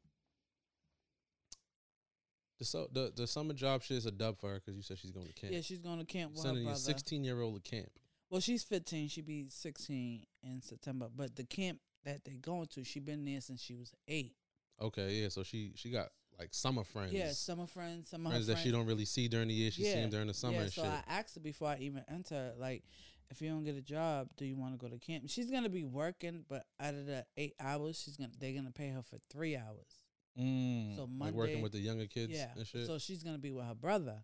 the 2.60 2.66
so 2.66 2.88
the 2.92 3.12
the 3.16 3.28
summer 3.28 3.54
job 3.54 3.82
shit 3.82 3.98
is 3.98 4.06
a 4.06 4.12
dub 4.12 4.40
for 4.40 4.50
her 4.50 4.56
because 4.56 4.76
you 4.76 4.84
said 4.84 4.98
she's 5.00 5.12
going 5.12 5.28
to 5.28 5.34
camp. 5.34 5.54
Yeah, 5.54 5.62
she's 5.62 5.80
going 5.80 6.00
to 6.00 6.06
camp 6.06 6.32
with 6.32 6.44
her 6.44 6.50
Sending 6.50 6.64
your 6.64 6.72
brother. 6.72 6.84
16 6.84 7.24
year 7.24 7.42
old 7.42 7.64
to 7.64 7.70
camp. 7.70 7.90
Well, 8.30 8.40
she's 8.42 8.64
15. 8.64 9.10
She'd 9.10 9.26
be 9.26 9.48
16 9.50 10.26
in 10.44 10.62
September. 10.62 11.08
But 11.14 11.36
the 11.36 11.44
camp 11.44 11.80
that 12.06 12.24
they 12.26 12.34
going 12.34 12.68
to, 12.68 12.84
she 12.84 13.00
been 13.00 13.26
there 13.26 13.42
since 13.42 13.62
she 13.62 13.76
was 13.76 13.94
eight. 14.08 14.36
Okay, 14.82 15.22
yeah. 15.22 15.30
So 15.30 15.44
she 15.44 15.74
she 15.76 15.92
got 15.92 16.10
like 16.40 16.50
summer 16.52 16.84
friends. 16.84 17.14
Yeah, 17.14 17.32
summer 17.32 17.68
friends, 17.68 18.10
some 18.10 18.26
of 18.26 18.32
friends 18.32 18.48
that 18.48 18.58
she 18.58 18.72
don't 18.72 18.88
really 18.88 19.06
see 19.06 19.28
during 19.28 19.48
the 19.48 19.54
year. 19.54 19.72
She 19.72 19.84
see 19.84 19.94
them 19.94 20.10
during 20.10 20.28
the 20.28 20.34
summer 20.34 20.58
yeah, 20.58 20.62
and 20.64 20.74
so 20.74 20.84
shit. 20.84 20.92
I 20.92 21.04
asked 21.08 21.36
her 21.36 21.42
before 21.42 21.70
I 21.70 21.78
even 21.80 22.04
enter, 22.10 22.54
like, 22.58 22.84
if 23.30 23.42
you 23.42 23.50
don't 23.50 23.64
get 23.64 23.76
a 23.76 23.82
job, 23.82 24.30
do 24.38 24.46
you 24.46 24.56
want 24.56 24.74
to 24.74 24.78
go 24.78 24.92
to 24.92 24.98
camp? 24.98 25.26
She's 25.28 25.52
gonna 25.52 25.70
be 25.70 25.84
working, 25.84 26.44
but 26.50 26.66
out 26.80 26.96
of 26.96 27.06
the 27.06 27.26
eight 27.38 27.54
hours, 27.60 28.02
she's 28.04 28.18
gonna 28.18 28.32
they're 28.40 28.54
gonna 28.54 28.72
pay 28.72 28.90
her 28.90 29.04
for 29.04 29.18
three 29.30 29.56
hours. 29.56 30.04
mm, 30.40 30.96
so 30.96 31.08
like 31.20 31.34
working 31.34 31.62
with 31.62 31.74
the 31.74 31.80
younger 31.80 32.08
kids 32.08 32.34
yeah, 32.34 32.48
and 32.56 32.66
shit. 32.66 32.88
so 32.88 32.98
she's 32.98 33.24
gonna 33.24 33.38
be 33.38 33.52
with 33.52 33.66
her 33.66 33.76
brother. 33.76 34.24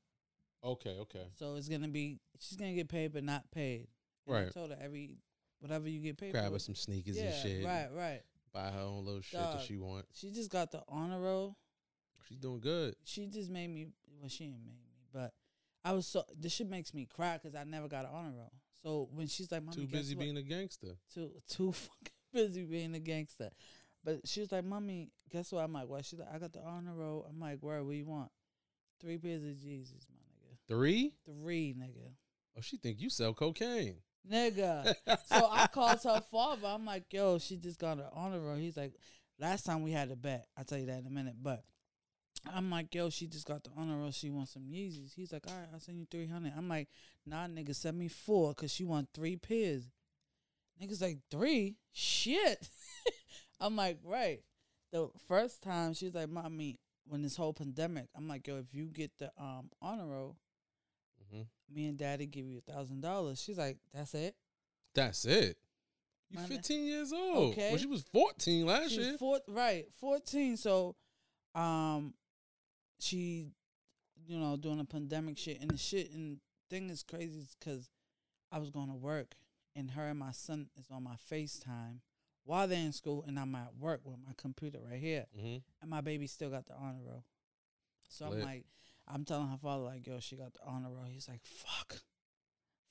okay, 0.63 0.97
okay. 1.01 1.27
So 1.37 1.55
it's 1.55 1.69
gonna 1.69 1.87
be 1.87 2.19
she's 2.39 2.57
gonna 2.57 2.73
get 2.73 2.89
paid 2.89 3.13
but 3.13 3.23
not 3.23 3.49
paid. 3.51 3.89
And 4.25 4.35
I 4.35 4.39
Right. 4.43 4.53
told 4.53 4.71
her 4.71 4.77
every 4.81 5.19
whatever 5.59 5.87
you 5.89 5.99
get 5.99 6.17
paid 6.17 6.31
Grab 6.31 6.47
for. 6.47 6.53
her 6.53 6.59
some 6.59 6.75
sneakers 6.75 7.17
yeah, 7.17 7.25
and 7.25 7.35
shit. 7.35 7.65
right, 7.65 7.87
right. 7.93 8.21
Buy 8.53 8.69
her 8.69 8.79
own 8.79 9.05
little 9.05 9.21
shit 9.21 9.39
that 9.39 9.61
she 9.61 9.77
want. 9.77 10.05
She 10.13 10.31
just 10.31 10.49
got 10.49 10.71
the 10.71 10.81
honor 10.87 11.19
roll. 11.19 11.57
She's 12.27 12.37
doing 12.37 12.59
good. 12.59 12.95
she 13.03 13.27
just 13.27 13.49
made 13.49 13.69
me. 13.69 13.87
Well, 14.19 14.29
she 14.29 14.45
ain't 14.45 14.53
made 14.53 14.65
me, 14.65 14.79
but 15.13 15.31
I 15.85 15.91
was 15.93 16.07
so. 16.07 16.23
This 16.37 16.53
shit 16.53 16.69
makes 16.69 16.93
me 16.93 17.05
cry 17.05 17.37
because 17.41 17.55
I 17.55 17.63
never 17.63 17.87
got 17.87 18.05
an 18.05 18.11
honor 18.13 18.33
roll. 18.35 18.51
So 18.83 19.09
when 19.13 19.27
she's 19.27 19.51
like, 19.51 19.63
"Mommy, 19.63 19.75
Too 19.75 19.85
guess 19.87 20.01
busy 20.01 20.15
what?" 20.15 20.23
being 20.23 20.37
a 20.37 20.41
gangster. 20.41 20.97
too 21.13 21.31
too 21.47 21.71
fucking 21.73 22.13
busy 22.33 22.63
being 22.63 22.95
a 22.95 22.99
gangster. 22.99 23.49
But 24.03 24.27
she 24.27 24.39
was 24.41 24.51
like, 24.51 24.65
"Mommy, 24.65 25.11
guess 25.31 25.51
what?" 25.51 25.63
I'm 25.63 25.73
like, 25.73 25.87
"What?" 25.87 26.05
She's 26.05 26.19
like, 26.19 26.29
"I 26.33 26.39
got 26.39 26.53
the 26.53 26.61
honor 26.61 26.93
roll." 26.95 27.25
I'm 27.29 27.39
like, 27.39 27.59
"Where? 27.61 27.83
What 27.83 27.95
you 27.95 28.05
want?" 28.05 28.31
Three 28.99 29.17
pairs 29.17 29.43
of 29.43 29.59
Jesus, 29.61 30.07
my 30.09 30.17
nigga. 30.17 30.57
Three? 30.67 31.13
Three, 31.25 31.75
nigga. 31.77 32.11
Oh, 32.57 32.61
she 32.61 32.77
think 32.77 32.99
you 32.99 33.09
sell 33.11 33.33
cocaine. 33.33 33.97
Nigga. 34.29 34.93
so 35.25 35.49
I 35.51 35.67
called 35.73 36.01
her 36.03 36.21
father. 36.31 36.67
I'm 36.67 36.85
like, 36.85 37.11
"Yo, 37.11 37.39
she 37.39 37.57
just 37.57 37.79
got 37.79 37.97
an 37.97 38.05
honor 38.13 38.39
roll." 38.39 38.55
He's 38.55 38.77
like, 38.77 38.93
"Last 39.39 39.65
time 39.65 39.83
we 39.83 39.91
had 39.91 40.11
a 40.11 40.15
bet. 40.15 40.47
I'll 40.57 40.65
tell 40.65 40.77
you 40.77 40.87
that 40.87 40.99
in 40.99 41.07
a 41.07 41.11
minute." 41.11 41.35
But 41.41 41.63
I'm 42.53 42.69
like, 42.69 42.93
yo, 42.93 43.09
she 43.09 43.27
just 43.27 43.45
got 43.45 43.63
the 43.63 43.71
honor 43.77 43.97
roll. 43.97 44.11
She 44.11 44.29
wants 44.29 44.53
some 44.53 44.63
Yeezys. 44.63 45.13
He's 45.15 45.31
like, 45.31 45.45
all 45.47 45.53
right, 45.53 45.67
I'll 45.73 45.79
send 45.79 45.99
you 45.99 46.05
300. 46.09 46.53
I'm 46.55 46.69
like, 46.69 46.87
nah, 47.25 47.47
nigga, 47.47 47.75
send 47.75 47.97
me 47.97 48.07
four 48.07 48.53
because 48.53 48.71
she 48.71 48.83
want 48.83 49.09
three 49.13 49.35
pairs. 49.35 49.89
Nigga's 50.81 51.01
like, 51.01 51.19
three? 51.31 51.77
Shit. 51.91 52.69
I'm 53.59 53.75
like, 53.75 53.97
right. 54.03 54.39
The 54.91 55.09
first 55.27 55.63
time, 55.63 55.93
she's 55.93 56.13
like, 56.13 56.29
mommy, 56.29 56.79
when 57.07 57.21
this 57.21 57.35
whole 57.35 57.53
pandemic, 57.53 58.07
I'm 58.15 58.27
like, 58.27 58.47
yo, 58.47 58.57
if 58.57 58.73
you 58.73 58.85
get 58.85 59.11
the 59.17 59.31
um 59.37 59.69
honor 59.81 60.07
roll, 60.07 60.37
hmm 61.31 61.41
me 61.73 61.87
and 61.87 61.97
daddy 61.97 62.25
give 62.25 62.45
you 62.45 62.59
a 62.65 62.71
thousand 62.71 63.01
dollars. 63.01 63.41
She's 63.41 63.57
like, 63.57 63.77
that's 63.93 64.13
it. 64.13 64.35
That's 64.95 65.25
it. 65.25 65.57
You 66.29 66.35
My 66.37 66.41
na- 66.43 66.47
15 66.47 66.85
years 66.85 67.11
old. 67.11 67.51
Okay. 67.53 67.69
Well, 67.71 67.77
she 67.77 67.85
was 67.87 68.03
14 68.13 68.65
last 68.65 68.91
She 68.91 69.01
year. 69.01 69.17
four, 69.17 69.39
right, 69.49 69.85
14. 69.99 70.55
So, 70.55 70.95
um, 71.53 72.13
she, 72.99 73.47
you 74.25 74.37
know, 74.39 74.55
doing 74.55 74.77
the 74.77 74.85
pandemic 74.85 75.37
shit 75.37 75.59
and 75.61 75.69
the 75.71 75.77
shit 75.77 76.11
and 76.11 76.39
thing 76.69 76.89
is 76.89 77.03
crazy 77.03 77.45
because 77.59 77.89
I 78.51 78.59
was 78.59 78.69
going 78.69 78.87
to 78.87 78.95
work 78.95 79.35
and 79.75 79.91
her 79.91 80.07
and 80.07 80.19
my 80.19 80.31
son 80.31 80.67
is 80.77 80.85
on 80.91 81.03
my 81.03 81.15
FaceTime 81.31 81.99
while 82.43 82.67
they're 82.67 82.77
in 82.79 82.93
school 82.93 83.23
and 83.27 83.37
I'm 83.39 83.53
at 83.55 83.75
work 83.77 84.01
with 84.03 84.17
my 84.25 84.31
computer 84.37 84.79
right 84.89 84.99
here 84.99 85.25
hmm 85.37 85.57
and 85.81 85.89
my 85.89 86.01
baby 86.01 86.27
still 86.27 86.49
got 86.49 86.65
the 86.65 86.73
honor 86.73 86.99
roll. 87.05 87.23
So 88.09 88.25
I'm 88.25 88.41
like, 88.41 88.65
I'm 89.07 89.25
telling 89.25 89.47
her 89.49 89.57
father 89.57 89.83
like, 89.83 90.05
yo, 90.05 90.19
she 90.19 90.35
got 90.35 90.53
the 90.53 90.59
honor 90.65 90.89
roll. 90.89 91.05
He's 91.05 91.27
like, 91.27 91.41
fuck, 91.43 91.97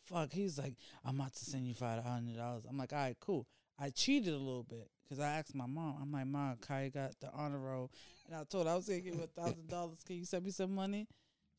fuck. 0.04 0.32
He's 0.32 0.58
like, 0.58 0.74
I'm 1.04 1.20
about 1.20 1.34
to 1.34 1.44
send 1.44 1.66
you 1.66 1.74
five 1.74 2.02
hundred 2.02 2.36
dollars. 2.36 2.64
I'm 2.68 2.78
like, 2.78 2.92
all 2.92 2.98
right, 2.98 3.16
cool. 3.20 3.46
I 3.78 3.90
cheated 3.90 4.32
a 4.32 4.38
little 4.38 4.62
bit 4.62 4.88
because 5.02 5.22
I 5.22 5.28
asked 5.28 5.54
my 5.54 5.66
mom. 5.66 5.98
I'm 6.00 6.12
like, 6.12 6.26
mom, 6.26 6.56
Kai 6.66 6.88
got 6.88 7.12
the 7.20 7.30
honor 7.32 7.58
roll, 7.58 7.90
and 8.26 8.34
I 8.34 8.44
told 8.44 8.66
her 8.66 8.72
I 8.72 8.76
was 8.76 8.86
gonna 8.88 9.00
give 9.00 9.16
her 9.16 9.24
a 9.24 9.40
thousand 9.40 9.68
dollars. 9.68 9.98
Can 10.06 10.16
you 10.16 10.24
send 10.24 10.44
me 10.44 10.50
some 10.50 10.74
money? 10.74 11.06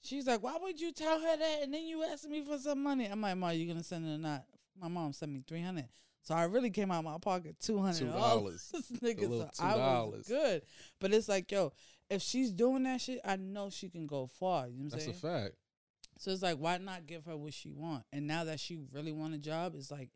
She's 0.02 0.28
like, 0.28 0.42
why 0.42 0.58
would 0.62 0.80
you 0.80 0.92
tell 0.92 1.20
her 1.20 1.38
that? 1.38 1.60
And 1.64 1.74
then 1.74 1.86
you 1.86 2.04
asked 2.04 2.30
me 2.30 2.44
for 2.44 2.58
some 2.58 2.82
money. 2.82 3.06
I'm 3.06 3.22
like, 3.22 3.38
mom, 3.38 3.54
you 3.54 3.68
gonna 3.68 3.84
send 3.84 4.08
it 4.08 4.16
or 4.16 4.18
not? 4.18 4.44
My 4.80 4.88
mom 4.88 5.14
sent 5.14 5.32
me 5.32 5.44
three 5.48 5.62
hundred. 5.62 5.90
So 6.24 6.36
I 6.36 6.44
really 6.44 6.72
came 6.72 6.92
out 6.92 7.00
of 7.00 7.06
my 7.06 7.18
pocket 7.20 7.56
two 7.60 7.80
hundred 7.80 8.12
dollars. 8.12 8.72
$2. 8.74 9.00
Nigga, 9.02 9.22
little 9.22 9.50
so 9.54 9.64
I 9.64 9.76
was 10.02 10.26
$2. 10.26 10.28
good. 10.28 10.62
But 11.00 11.14
it's 11.14 11.30
like, 11.30 11.52
yo, 11.52 11.72
if 12.10 12.22
she's 12.22 12.52
doing 12.52 12.84
that 12.84 13.02
shit, 13.02 13.20
I 13.26 13.36
know 13.36 13.70
she 13.70 13.90
can 13.90 14.08
go 14.08 14.28
far. 14.28 14.68
You 14.68 14.78
know 14.78 14.86
what 14.86 14.94
I'm 14.94 15.00
saying? 15.00 15.12
That's 15.12 15.24
a 15.24 15.28
fact. 15.28 15.56
So 16.20 16.32
it's 16.32 16.42
like, 16.42 16.58
why 16.58 16.78
not 16.78 17.06
give 17.06 17.26
her 17.26 17.38
what 17.38 17.54
she 17.54 17.72
want? 17.72 18.04
And 18.12 18.26
now 18.28 18.44
that 18.46 18.60
she 18.60 18.80
really 18.92 19.12
want 19.12 19.36
a 19.36 19.38
job, 19.38 19.74
it's 19.76 19.92
like, 19.92 20.10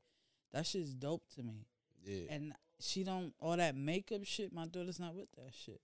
that 0.54 0.66
shit's 0.66 0.94
dope 0.94 1.24
to 1.36 1.44
me. 1.44 1.66
Yeah. 2.04 2.34
And 2.34 2.54
she 2.80 3.04
don't 3.04 3.34
all 3.40 3.58
that 3.58 3.76
makeup 3.76 4.22
shit. 4.24 4.52
My 4.52 4.66
daughter's 4.66 5.00
not 5.00 5.16
with 5.16 5.32
that 5.38 5.54
shit. 5.54 5.82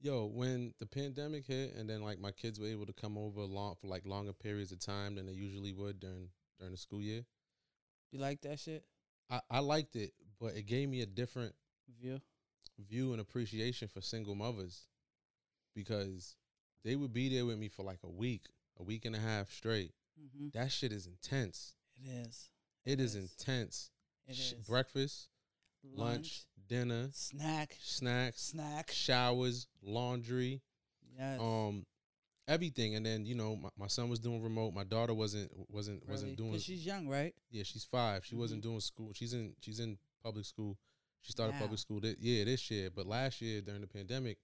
Yo, 0.00 0.26
when 0.26 0.74
the 0.78 0.86
pandemic 0.86 1.46
hit 1.46 1.74
and 1.74 1.88
then 1.88 2.02
like 2.02 2.20
my 2.20 2.30
kids 2.30 2.60
were 2.60 2.66
able 2.66 2.86
to 2.86 2.92
come 2.92 3.16
over 3.16 3.40
long 3.40 3.74
for 3.80 3.86
like 3.86 4.06
longer 4.06 4.32
periods 4.32 4.70
of 4.70 4.78
time 4.78 5.14
than 5.14 5.26
they 5.26 5.32
usually 5.32 5.72
would 5.72 5.98
during 5.98 6.28
during 6.58 6.72
the 6.72 6.78
school 6.78 7.00
year, 7.00 7.24
You 8.12 8.20
like 8.20 8.42
that 8.42 8.60
shit? 8.60 8.84
I, 9.30 9.40
I 9.50 9.58
liked 9.60 9.96
it, 9.96 10.12
but 10.38 10.54
it 10.54 10.66
gave 10.66 10.88
me 10.88 11.00
a 11.00 11.06
different 11.06 11.54
View. 12.00 12.20
view 12.78 13.12
and 13.12 13.20
appreciation 13.20 13.88
for 13.88 14.00
single 14.00 14.34
mothers 14.34 14.86
because 15.76 16.34
they 16.84 16.96
would 16.96 17.12
be 17.12 17.28
there 17.28 17.46
with 17.46 17.58
me 17.58 17.68
for 17.68 17.84
like 17.84 18.00
a 18.02 18.10
week, 18.10 18.46
a 18.80 18.82
week 18.82 19.04
and 19.04 19.14
a 19.14 19.20
half 19.20 19.52
straight. 19.52 19.92
Mm-hmm. 20.20 20.48
That 20.58 20.72
shit 20.72 20.90
is 20.90 21.06
intense. 21.06 21.74
It 22.02 22.08
is. 22.26 22.48
It 22.84 22.98
is 23.00 23.14
is. 23.14 23.30
intense. 23.38 23.90
It 24.26 24.34
Sh- 24.34 24.52
is. 24.54 24.66
Breakfast, 24.66 25.28
lunch, 25.94 26.44
dinner, 26.68 27.08
snack, 27.12 27.76
snacks, 27.80 28.42
snack. 28.42 28.90
showers, 28.92 29.68
laundry, 29.82 30.62
Yes. 31.16 31.38
um, 31.40 31.84
everything. 32.48 32.94
And 32.96 33.04
then 33.06 33.24
you 33.26 33.34
know, 33.34 33.56
my, 33.56 33.68
my 33.78 33.86
son 33.88 34.08
was 34.08 34.18
doing 34.18 34.42
remote. 34.42 34.72
My 34.74 34.84
daughter 34.84 35.14
wasn't 35.14 35.50
wasn't 35.68 36.02
Really? 36.02 36.10
wasn't 36.12 36.36
doing. 36.36 36.58
she's 36.58 36.84
young, 36.84 37.08
right? 37.08 37.34
yeah, 37.50 37.62
she's 37.62 37.84
five. 37.84 38.24
She 38.24 38.34
wasn't 38.34 38.60
Mhm. 38.60 38.64
doing 38.64 38.80
school. 38.80 39.10
She's 39.14 39.32
in 39.34 39.54
she's 39.60 39.80
in 39.80 39.98
public 40.22 40.44
school. 40.44 40.76
She 41.22 41.32
started 41.32 41.56
public 41.58 41.80
school. 41.80 42.00
Yeah, 42.04 42.44
this 42.44 42.70
year. 42.70 42.88
But 42.90 43.06
last 43.06 43.40
year 43.40 43.60
during 43.60 43.80
the 43.80 43.86
pandemic, 43.88 44.38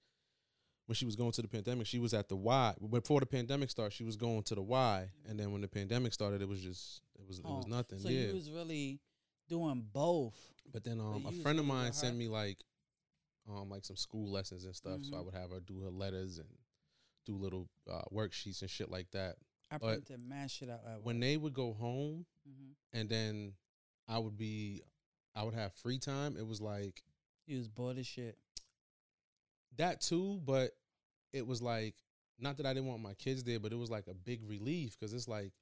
when 0.93 0.97
she 0.97 1.07
was 1.07 1.17
going 1.17 1.33
to 1.33 1.41
the 1.41 1.49
pandemic, 1.49 1.87
she 1.87 1.99
was 1.99 2.13
at 2.13 2.29
the 2.29 2.37
Y. 2.37 2.75
Before 2.91 3.19
the 3.19 3.25
pandemic 3.25 3.71
started, 3.71 3.95
she 3.95 4.05
was 4.05 4.15
going 4.15 4.43
to 4.43 4.55
the 4.55 4.61
Y. 4.61 5.09
And 5.27 5.41
then 5.41 5.51
when 5.51 5.63
the 5.63 5.69
pandemic 5.69 6.13
started, 6.13 6.43
it 6.43 6.49
was 6.49 6.61
just 6.61 7.01
it 7.19 7.27
was 7.27 7.39
it 7.39 7.47
was 7.47 7.65
Oh, 7.67 7.71
nothing. 7.71 7.99
So 7.99 8.11
yeah. 8.11 8.27
you 8.27 8.35
was 8.35 8.51
really 8.51 9.01
doing 9.49 9.87
both. 9.91 10.35
But 10.71 10.85
then 10.85 11.01
um, 11.01 11.23
you 11.27 11.41
a 11.41 11.43
friend 11.43 11.59
of 11.59 11.65
mine 11.65 11.95
sent 11.95 12.19
me 12.19 12.29
like 12.29 12.59
um 13.49 13.71
like 13.71 13.87
some 13.87 13.97
school 13.97 14.31
lessons 14.31 14.67
and 14.67 14.77
stuff. 14.77 15.01
So 15.03 15.17
I 15.17 15.21
Mhm. 15.21 15.25
would 15.25 15.35
have 15.35 15.51
her 15.51 15.61
do 15.61 15.81
her 15.81 15.91
letters 15.91 16.37
and 16.37 16.49
do 17.25 17.37
little 17.37 17.71
uh, 17.91 18.03
worksheets 18.13 18.61
and 18.61 18.69
shit 18.71 18.91
like 18.91 19.11
that. 19.13 19.37
I 19.71 19.79
But 19.79 20.05
printed 20.05 20.21
mad 20.29 20.51
shit 20.51 20.69
out 20.69 20.81
When 21.03 21.21
they 21.21 21.39
would 21.39 21.55
go 21.55 21.73
home 21.73 22.27
hmm 22.45 22.73
and 22.93 23.09
then 23.09 23.55
I 24.07 24.19
would 24.19 24.37
be 24.37 24.83
I 25.35 25.43
would 25.45 25.55
have 25.55 25.73
free 25.73 25.99
time, 25.99 26.37
it 26.37 26.47
was 26.47 26.61
like 26.61 27.03
He 27.47 27.57
was 27.57 27.69
bored 27.69 27.97
as 27.97 28.07
shit. 28.07 28.37
That 29.79 30.03
too, 30.03 30.43
but 30.45 30.73
it 31.33 31.47
was 31.47 31.63
like 31.63 31.95
not 32.39 32.57
that 32.57 32.67
I 32.67 32.75
didn't 32.75 32.89
want 32.89 33.03
my 33.03 33.15
kids 33.15 33.45
there, 33.45 33.61
but 33.61 33.73
it 33.73 33.77
was 33.79 33.91
like 33.91 34.07
a 34.09 34.15
big 34.15 34.41
relief 34.49 34.97
because 34.99 35.13
it's 35.15 35.29
like 35.29 35.53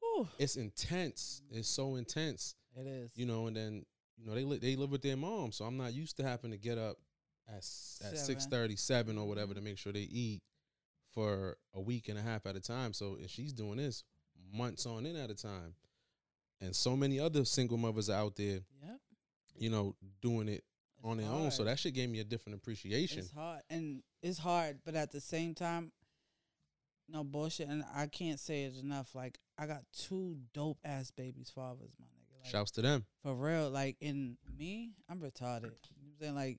Whew. 0.00 0.28
it's 0.38 0.56
intense. 0.56 1.42
It's 1.50 1.68
so 1.68 1.96
intense, 1.96 2.54
It 2.76 2.86
is. 2.86 3.10
you 3.16 3.26
know. 3.26 3.46
And 3.46 3.56
then 3.56 3.84
you 4.16 4.26
know 4.26 4.34
they 4.34 4.44
li- 4.44 4.58
they 4.58 4.76
live 4.76 4.90
with 4.90 5.02
their 5.02 5.16
mom, 5.16 5.52
so 5.52 5.64
I'm 5.64 5.76
not 5.76 5.92
used 5.94 6.16
to 6.18 6.22
having 6.22 6.50
to 6.52 6.58
get 6.58 6.78
up 6.78 6.98
at 7.48 7.56
at 7.56 7.62
six 8.18 8.46
thirty, 8.46 8.76
seven 8.76 9.16
or 9.18 9.26
whatever 9.26 9.54
to 9.54 9.60
Mhm. 9.60 9.64
make 9.64 9.78
sure 9.78 9.92
they 9.92 10.00
eat 10.02 10.42
for 11.10 11.56
a 11.74 11.80
week 11.80 12.08
and 12.08 12.18
a 12.18 12.22
half 12.22 12.46
at 12.46 12.54
a 12.56 12.60
time. 12.60 12.92
So 12.92 13.16
if 13.16 13.30
she's 13.30 13.52
doing 13.52 13.78
this 13.78 14.04
months 14.52 14.86
on 14.86 15.06
in 15.06 15.16
at 15.16 15.30
a 15.30 15.34
time, 15.34 15.74
and 16.60 16.74
so 16.76 16.96
many 16.96 17.18
other 17.18 17.44
single 17.44 17.78
mothers 17.78 18.08
are 18.10 18.18
out 18.20 18.36
there, 18.36 18.60
Yep. 18.82 19.00
you 19.56 19.70
know, 19.70 19.96
doing 20.20 20.48
it 20.48 20.64
It's 20.98 21.04
on 21.04 21.16
their 21.16 21.30
own. 21.30 21.50
So 21.50 21.64
that 21.64 21.78
shit 21.78 21.94
gave 21.94 22.08
me 22.10 22.20
a 22.20 22.24
different 22.24 22.58
appreciation. 22.58 23.20
It's 23.20 23.30
hard, 23.32 23.60
and 23.70 24.02
it's 24.22 24.38
hard, 24.38 24.78
but 24.84 24.94
at 24.94 25.10
the 25.12 25.20
same 25.20 25.54
time, 25.54 25.92
no 27.08 27.24
bullshit. 27.24 27.68
And 27.68 27.84
I 27.94 28.06
can't 28.06 28.38
say 28.40 28.64
it 28.64 28.74
enough. 28.76 29.14
Like 29.14 29.38
I 29.58 29.66
got 29.66 29.82
two 29.96 30.36
dope 30.52 30.78
ass 30.84 31.10
babies, 31.10 31.50
fathers, 31.54 31.92
my 31.98 32.06
nigga. 32.06 32.42
Like, 32.44 32.50
Shouts 32.50 32.70
to 32.72 32.82
them. 32.82 33.04
for 33.22 33.34
real. 33.34 33.70
Like 33.70 33.96
in 34.00 34.36
me, 34.58 34.90
I'm 35.08 35.18
retarded. 35.20 35.62
You 35.62 35.68
know 35.70 35.70
what 35.70 36.02
I'm 36.06 36.14
saying? 36.20 36.34
Like, 36.34 36.58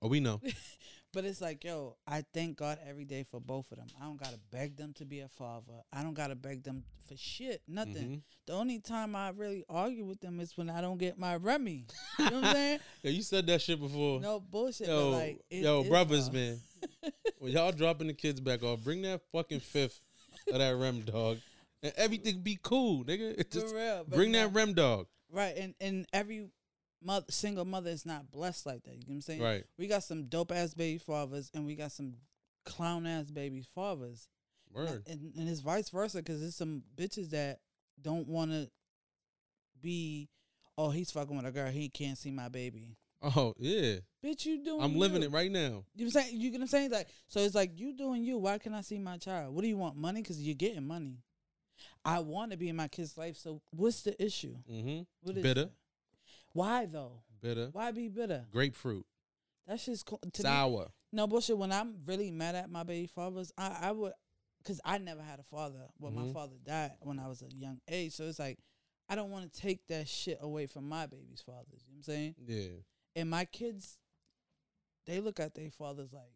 Oh, 0.00 0.08
we 0.08 0.18
know. 0.20 0.40
but 1.12 1.24
it's 1.24 1.40
like, 1.40 1.64
yo, 1.64 1.96
I 2.06 2.24
thank 2.32 2.56
God 2.56 2.78
every 2.86 3.04
day 3.04 3.24
for 3.30 3.40
both 3.40 3.70
of 3.70 3.78
them. 3.78 3.86
I 4.00 4.04
don't 4.04 4.18
gotta 4.20 4.38
beg 4.50 4.76
them 4.76 4.92
to 4.94 5.04
be 5.04 5.20
a 5.20 5.28
father. 5.28 5.82
I 5.92 6.02
don't 6.02 6.14
gotta 6.14 6.34
beg 6.34 6.64
them 6.64 6.84
for 7.06 7.16
shit. 7.16 7.62
Nothing. 7.68 7.94
Mhm. 7.94 8.22
The 8.46 8.54
only 8.54 8.80
time 8.80 9.14
I 9.14 9.28
really 9.30 9.64
argue 9.68 10.04
with 10.04 10.20
them 10.20 10.40
is 10.40 10.56
when 10.56 10.70
I 10.70 10.80
don't 10.80 10.98
get 10.98 11.18
my 11.18 11.36
Remy. 11.36 11.86
You 12.18 12.24
know 12.30 12.40
what 12.40 12.44
I'm 12.44 12.54
saying? 12.54 12.78
Yeah, 13.02 13.10
you 13.10 13.22
said 13.22 13.46
that 13.48 13.60
shit 13.60 13.80
before. 13.80 14.20
No 14.20 14.40
bullshit. 14.40 14.86
yo, 14.86 15.10
but 15.10 15.16
like, 15.16 15.40
it 15.50 15.62
yo, 15.62 15.84
brothers, 15.84 16.22
hard. 16.22 16.34
man. 16.34 16.60
when 17.38 17.52
y'all 17.52 17.72
dropping 17.72 18.06
the 18.06 18.14
kids 18.14 18.40
back 18.40 18.62
off, 18.62 18.80
bring 18.80 19.02
that 19.02 19.20
fucking 19.32 19.60
fifth 19.60 20.00
of 20.50 20.58
that 20.58 20.76
rem 20.76 21.00
dog, 21.02 21.38
and 21.82 21.92
everything 21.96 22.40
be 22.40 22.58
cool, 22.62 23.04
nigga. 23.04 23.38
It 23.38 23.52
For 23.52 23.74
real. 23.74 24.04
bring 24.04 24.32
nah, 24.32 24.42
that 24.42 24.52
rem 24.52 24.72
dog. 24.72 25.06
Right, 25.30 25.56
and 25.56 25.74
and 25.80 26.06
every 26.12 26.48
mother, 27.04 27.26
single 27.30 27.64
mother 27.64 27.90
is 27.90 28.06
not 28.06 28.30
blessed 28.30 28.66
like 28.66 28.84
that. 28.84 28.92
You 28.94 29.00
know 29.00 29.04
what 29.08 29.14
I'm 29.14 29.20
saying? 29.22 29.42
Right. 29.42 29.64
We 29.78 29.86
got 29.86 30.04
some 30.04 30.24
dope 30.26 30.52
ass 30.52 30.74
baby 30.74 30.98
fathers, 30.98 31.50
and 31.54 31.66
we 31.66 31.74
got 31.74 31.92
some 31.92 32.14
clown 32.64 33.06
ass 33.06 33.30
baby 33.30 33.62
fathers. 33.74 34.28
And- 34.74 34.88
Word. 34.88 35.02
And, 35.06 35.32
and 35.36 35.48
it's 35.48 35.60
vice 35.60 35.90
versa 35.90 36.18
because 36.18 36.40
there's 36.40 36.56
some 36.56 36.82
bitches 36.96 37.30
that 37.30 37.60
don't 38.00 38.26
want 38.28 38.50
to 38.52 38.70
be. 39.80 40.28
Oh, 40.78 40.90
he's 40.90 41.10
fucking 41.10 41.36
with 41.36 41.44
a 41.46 41.50
girl. 41.50 41.70
He 41.70 41.88
can't 41.88 42.16
see 42.16 42.30
my 42.30 42.48
baby. 42.48 42.96
Oh 43.22 43.54
yeah, 43.58 43.96
Bitch, 44.24 44.46
you 44.46 44.64
doing? 44.64 44.82
I'm 44.82 44.96
living 44.96 45.22
it 45.22 45.30
right 45.30 45.50
now. 45.50 45.58
You 45.60 45.68
know 45.68 45.82
what 45.94 46.04
I'm 46.04 46.10
saying? 46.10 46.40
You 46.40 46.50
get 46.50 46.58
what 46.58 46.64
I'm 46.64 46.68
saying? 46.68 46.90
Like, 46.90 47.08
so 47.28 47.38
it's 47.40 47.54
like 47.54 47.78
you 47.78 47.96
doing 47.96 48.24
you. 48.24 48.38
Why 48.38 48.58
can 48.58 48.74
I 48.74 48.80
see 48.80 48.98
my 48.98 49.16
child? 49.16 49.54
What 49.54 49.62
do 49.62 49.68
you 49.68 49.76
want? 49.76 49.96
Money? 49.96 50.22
Because 50.22 50.40
you're 50.40 50.56
getting 50.56 50.86
money. 50.86 51.18
I 52.04 52.18
want 52.18 52.50
to 52.50 52.56
be 52.56 52.68
in 52.68 52.76
my 52.76 52.88
kid's 52.88 53.16
life. 53.16 53.36
So 53.36 53.60
what's 53.70 54.02
the 54.02 54.20
issue? 54.20 54.56
Mm-hmm. 54.70 55.02
What 55.22 55.36
is 55.36 55.42
Bitter. 55.42 55.60
it? 55.62 55.72
Why 56.52 56.86
though? 56.86 57.22
Bitter. 57.40 57.68
Why 57.72 57.90
be 57.90 58.08
bitter? 58.08 58.46
Grapefruit. 58.52 59.06
That's 59.66 59.84
just 59.86 60.06
co- 60.06 60.18
to 60.32 60.42
me, 60.42 60.48
Sour. 60.48 60.92
no 61.12 61.26
bullshit. 61.26 61.56
When 61.58 61.72
I'm 61.72 61.96
really 62.06 62.30
mad 62.30 62.54
at 62.54 62.70
my 62.70 62.82
baby 62.82 63.06
fathers, 63.06 63.52
I, 63.56 63.78
I 63.82 63.92
would, 63.92 64.12
cause 64.64 64.80
I 64.84 64.98
never 64.98 65.22
had 65.22 65.38
a 65.40 65.44
father. 65.44 65.88
Well, 65.98 66.12
my 66.12 66.22
Mhm. 66.22 66.32
father 66.32 66.56
died 66.64 66.92
when 67.00 67.18
I 67.18 67.28
was 67.28 67.42
a 67.42 67.52
young 67.54 67.80
age, 67.88 68.12
so 68.12 68.24
it's 68.24 68.38
like 68.38 68.58
I 69.08 69.14
don't 69.14 69.30
want 69.30 69.52
to 69.52 69.60
take 69.60 69.86
that 69.88 70.08
shit 70.08 70.38
away 70.40 70.66
from 70.66 70.88
my 70.88 71.06
baby's 71.06 71.40
fathers. 71.42 71.84
You 71.86 71.94
know 71.94 71.98
what 71.98 71.98
I'm 71.98 72.02
saying? 72.02 72.34
Yeah. 72.46 72.78
And 73.16 73.28
my 73.30 73.44
kids, 73.44 73.98
they 75.06 75.20
look 75.20 75.40
at 75.40 75.54
their 75.54 75.70
fathers 75.70 76.12
like 76.12 76.32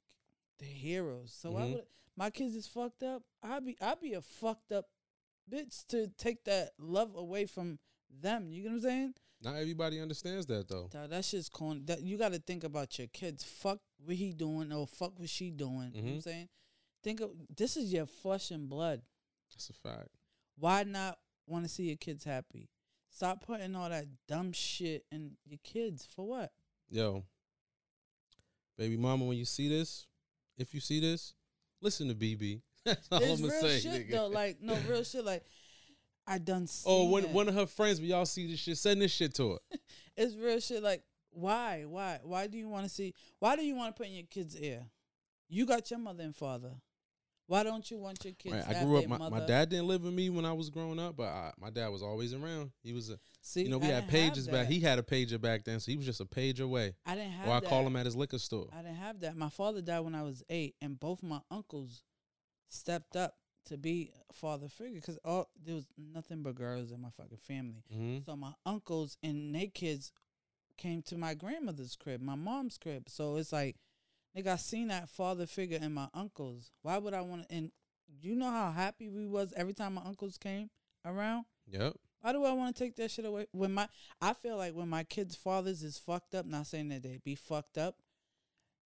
they're 0.59 0.69
heroes. 0.69 1.33
So 1.33 1.53
why 1.53 1.63
Mhm. 1.63 1.73
would 1.75 1.87
my 2.17 2.31
kids 2.31 2.55
is 2.55 2.67
fucked 2.67 3.03
up? 3.03 3.23
I'd 3.43 3.65
be 3.65 3.77
I'd 3.81 4.01
be 4.01 4.15
a 4.15 4.23
fucked 4.23 4.73
up 4.73 4.91
bitch 5.51 5.87
to 5.89 6.09
take 6.09 6.45
that 6.45 6.73
love 6.79 7.15
away 7.15 7.47
from 7.47 7.79
them. 8.11 8.51
You 8.53 8.63
get 8.63 8.69
what 8.71 8.75
I'm 8.77 8.83
saying? 8.83 9.15
Not 9.47 9.59
everybody 9.59 10.01
understands 10.01 10.45
that 10.47 10.69
though. 10.69 10.91
That's 11.09 11.31
just 11.31 11.53
corny. 11.53 11.83
That 11.85 12.03
you 12.03 12.19
got 12.19 12.33
to 12.33 12.41
think 12.41 12.65
about 12.65 12.99
your 12.99 13.07
kids. 13.07 13.45
Fuck 13.45 13.79
what 14.05 14.17
he 14.17 14.33
doing 14.33 14.73
or 14.73 14.89
fuck 14.89 15.17
what 15.21 15.29
she 15.29 15.51
doing. 15.51 15.93
You 15.95 16.03
know 16.03 16.05
what 16.05 16.05
mm-hmm. 16.05 16.15
I'm 16.15 16.21
saying? 16.21 16.49
Think 17.05 17.21
of 17.21 17.31
this 17.57 17.77
is 17.77 17.93
your 17.93 18.07
flesh 18.07 18.51
and 18.51 18.69
blood. 18.69 19.03
That's 19.53 19.71
a 19.71 19.73
fact. 19.73 20.09
Why 20.59 20.83
not 20.83 21.19
want 21.47 21.65
to 21.65 21.69
see 21.69 21.85
your 21.85 21.97
kids 21.97 22.25
happy? 22.25 22.71
Stop 23.09 23.47
putting 23.47 23.77
all 23.77 23.89
that 23.89 24.07
dumb 24.27 24.51
shit 24.51 25.05
in 25.13 25.37
your 25.47 25.61
kids 25.63 26.05
for 26.05 26.27
what? 26.27 26.51
Yo, 26.91 27.23
baby 28.77 28.97
mama, 28.97 29.27
when 29.27 29.39
you 29.39 29.45
see 29.45 29.69
this, 29.69 30.09
if 30.59 30.75
you 30.75 30.81
see 30.81 30.99
this, 30.99 31.35
listen 31.81 32.09
to 32.09 32.15
BB. 32.17 32.63
That's 32.85 33.07
all 33.13 33.23
it's 33.23 33.41
I'm 33.41 33.49
real 33.49 33.61
gonna 33.61 33.73
say. 33.73 33.79
shit 33.79 34.09
nigga. 34.09 34.11
though. 34.11 34.27
Like 34.27 34.61
no 34.61 34.77
real 34.89 35.05
shit. 35.05 35.25
Like 35.25 35.45
I 36.27 36.39
done. 36.39 36.65
oh, 36.87 37.03
seen 37.03 37.11
one 37.11 37.25
it. 37.25 37.31
one 37.31 37.49
of 37.49 37.55
her 37.55 37.67
friends, 37.67 38.01
but 38.01 38.09
y'all 38.09 38.27
see 38.27 38.47
this 38.51 38.61
shit, 38.61 38.79
send 38.79 39.01
this 39.01 39.13
shit 39.13 39.35
to 39.35 39.53
her. 39.53 39.59
It's 40.19 40.35
real 40.35 40.61
shit. 40.61 40.83
Like 40.83 41.03
why? 41.31 41.85
Why? 41.87 42.21
Why 42.23 42.47
do 42.47 42.57
you 42.57 42.69
want 42.69 42.85
to 42.85 42.89
see? 42.89 43.13
Why 43.39 43.55
do 43.55 43.63
you 43.63 43.75
want 43.75 43.95
to 43.95 43.99
put 43.99 44.09
in 44.09 44.15
your 44.15 44.25
kids' 44.25 44.57
ear? 44.57 44.87
You 45.49 45.67
got 45.67 45.91
your 45.91 46.01
mother 46.01 46.25
and 46.25 46.35
father. 46.35 46.73
Why 47.49 47.63
don't 47.63 47.89
you 47.91 47.99
want 47.99 48.25
your 48.25 48.33
kids? 48.35 48.67
Right, 48.67 48.77
I 48.77 48.83
grew 48.83 48.99
up. 48.99 49.07
My, 49.07 49.29
my 49.29 49.47
dad 49.47 49.69
didn't 49.69 49.87
live 49.87 50.03
with 50.03 50.13
me 50.13 50.31
when 50.31 50.45
I 50.45 50.53
was 50.53 50.69
growing 50.69 50.99
up, 50.99 51.17
but 51.17 51.29
I, 51.29 51.53
my 51.61 51.71
dad 51.71 51.89
was 51.89 52.03
always 52.03 52.35
around. 52.35 52.73
He 52.83 52.93
was 52.93 53.11
a, 53.11 53.19
See, 53.41 53.63
you 53.63 53.69
know, 53.69 53.79
we 53.79 53.87
I 53.87 53.93
had 53.97 54.09
pages 54.09 54.49
back. 54.49 54.67
He 54.67 54.81
had 54.81 54.99
a 54.99 55.03
pager 55.03 55.41
back 55.41 55.65
then, 55.65 55.79
so 55.79 55.93
he 55.93 55.97
was 55.97 56.07
just 56.07 56.21
a 56.21 56.27
page 56.27 56.59
away. 56.59 56.95
I 57.05 57.15
didn't 57.15 57.33
have 57.33 57.49
Or 57.49 57.53
I 57.53 57.61
that. 57.61 57.69
call 57.69 57.87
him 57.87 57.95
at 57.95 58.05
his 58.05 58.17
liquor 58.17 58.39
store. 58.39 58.67
I 58.73 58.83
didn't 58.83 58.97
have 58.97 59.21
that. 59.21 59.37
My 59.37 59.49
father 59.49 59.81
died 59.81 60.01
when 60.01 60.17
I 60.17 60.23
was 60.23 60.43
eight, 60.49 60.75
and 60.83 60.99
both 60.99 61.23
my 61.23 61.41
uncles 61.51 62.03
stepped 62.69 63.15
up 63.15 63.35
to 63.67 63.77
be 63.77 64.13
a 64.31 64.33
father 64.33 64.69
figure 64.69 65.01
because 65.01 65.19
all 65.25 65.49
there 65.65 65.75
was 65.75 65.87
nothing 65.97 66.43
but 66.43 66.55
girls 66.55 66.91
in 66.93 67.01
my 67.01 67.11
fucking 67.17 67.39
family. 67.39 67.85
hmm 67.93 68.19
So 68.25 68.37
my 68.37 68.53
uncles 68.65 69.17
and 69.23 69.55
their 69.55 69.67
kids 69.67 70.13
came 70.77 71.03
to 71.03 71.17
my 71.17 71.35
grandmother's 71.35 71.97
crib, 71.97 72.21
my 72.21 72.35
mom's 72.35 72.79
crib. 72.79 73.09
So 73.09 73.37
it's 73.37 73.53
like, 73.53 73.77
nigga, 74.37 74.49
I 74.49 74.57
seen 74.57 74.89
that 74.89 75.09
father 75.09 75.47
figure 75.47 75.79
in 75.81 75.93
my 75.93 76.09
uncles. 76.15 76.71
Why 76.83 76.99
would 76.99 77.15
I 77.15 77.21
want 77.23 77.49
to? 77.49 77.55
And 77.55 77.71
you 78.21 78.35
know 78.37 78.51
how 78.51 78.71
happy 78.71 79.09
we 79.09 79.27
was 79.27 79.53
every 79.57 79.75
time 79.75 79.95
my 79.95 80.03
uncles 80.03 80.39
came 80.39 80.71
around. 81.05 81.45
Yep. 81.69 81.95
Why 82.21 82.33
do 82.33 82.45
I 82.45 82.53
want 82.53 82.75
to 82.75 82.85
take 82.85 82.97
that 82.97 83.11
shit 83.11 83.25
away? 83.25 83.47
When 83.53 83.73
my, 83.73 83.89
I 84.21 84.33
feel 84.33 84.57
like 84.57 84.75
when 84.75 84.89
my 84.89 85.05
kids' 85.05 85.37
fathers 85.37 85.83
is 85.83 85.99
fucked 85.99 86.35
up. 86.35 86.47
Not 86.47 86.67
saying 86.67 86.89
that 86.89 87.03
they 87.03 87.19
be 87.25 87.35
fucked 87.35 87.79
up. 87.79 87.97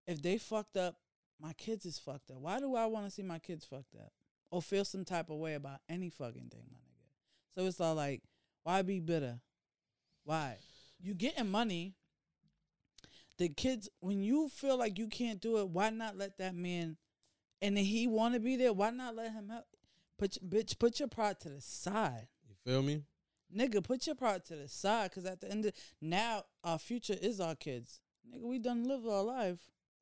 If 0.05 0.21
they 0.21 0.37
fucked 0.37 0.77
up, 0.77 0.95
my 1.39 1.53
kids 1.53 1.85
is 1.85 1.99
fucked 1.99 2.31
up. 2.31 2.37
Why 2.37 2.59
do 2.59 2.75
I 2.75 2.85
want 2.85 3.05
to 3.05 3.11
see 3.11 3.23
my 3.23 3.39
kids 3.39 3.65
fucked 3.65 3.95
up 3.95 4.11
or 4.51 4.61
feel 4.61 4.85
some 4.85 5.05
type 5.05 5.29
of 5.29 5.37
way 5.37 5.53
about 5.55 5.79
any 5.89 6.09
fucking 6.09 6.49
thing, 6.51 6.65
my 6.71 6.77
nigga? 6.79 7.55
So 7.55 7.65
it's 7.65 7.81
all 7.81 7.95
like, 7.95 8.21
why 8.63 8.81
be 8.81 8.99
bitter? 8.99 9.39
Why? 10.23 10.57
You 10.99 11.13
getting 11.13 11.49
money. 11.49 11.95
The 13.37 13.49
kids, 13.49 13.87
when 13.99 14.23
you 14.23 14.49
feel 14.49 14.77
like 14.77 14.97
you 14.97 15.07
can't 15.07 15.39
do 15.39 15.57
it, 15.59 15.69
why 15.69 15.89
not 15.91 16.17
let 16.17 16.37
that 16.39 16.55
man? 16.55 16.97
And 17.61 17.77
he 17.77 18.07
want 18.07 18.33
to 18.33 18.39
be 18.39 18.55
there. 18.55 18.73
Why 18.73 18.89
not 18.89 19.15
let 19.15 19.31
him 19.31 19.49
help? 19.49 19.65
Put 20.17 20.37
bitch, 20.49 20.79
put 20.79 20.99
your 20.99 21.07
pride 21.07 21.39
to 21.41 21.49
the 21.49 21.61
side 21.61 22.27
You 22.47 22.55
feel 22.65 22.81
me? 22.81 23.03
nigga, 23.55 23.83
put 23.83 24.05
your 24.07 24.15
pride 24.15 24.43
to 24.45 24.55
the 24.55 24.67
side, 24.67 25.11
cause 25.11 25.25
at 25.25 25.39
the 25.41 25.49
end 25.49 25.65
of 25.65 25.73
now, 26.01 26.43
our 26.63 26.79
future 26.79 27.15
is 27.21 27.39
our 27.39 27.55
kids. 27.55 28.01
Nigga, 28.27 28.41
we 28.41 28.57
done 28.59 28.83
lived 28.87 29.07
our 29.07 29.23
life. 29.23 29.59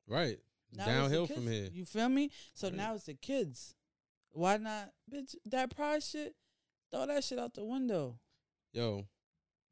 Right. 0.08 0.38
Now 0.72 0.86
Downhill 0.86 1.26
from 1.26 1.46
here. 1.46 1.68
You 1.72 1.84
feel 1.84 2.08
me? 2.08 2.30
So 2.54 2.68
Right. 2.68 2.76
now 2.76 2.94
it's 2.94 3.04
the 3.04 3.14
kids. 3.14 3.74
Why 4.32 4.56
not, 4.58 4.90
bitch? 5.12 5.34
That 5.46 5.74
pride 5.74 6.02
shit, 6.02 6.34
throw 6.90 7.06
that 7.06 7.24
shit 7.24 7.38
out 7.38 7.54
the 7.54 7.64
window. 7.64 8.18
Yo, 8.72 9.06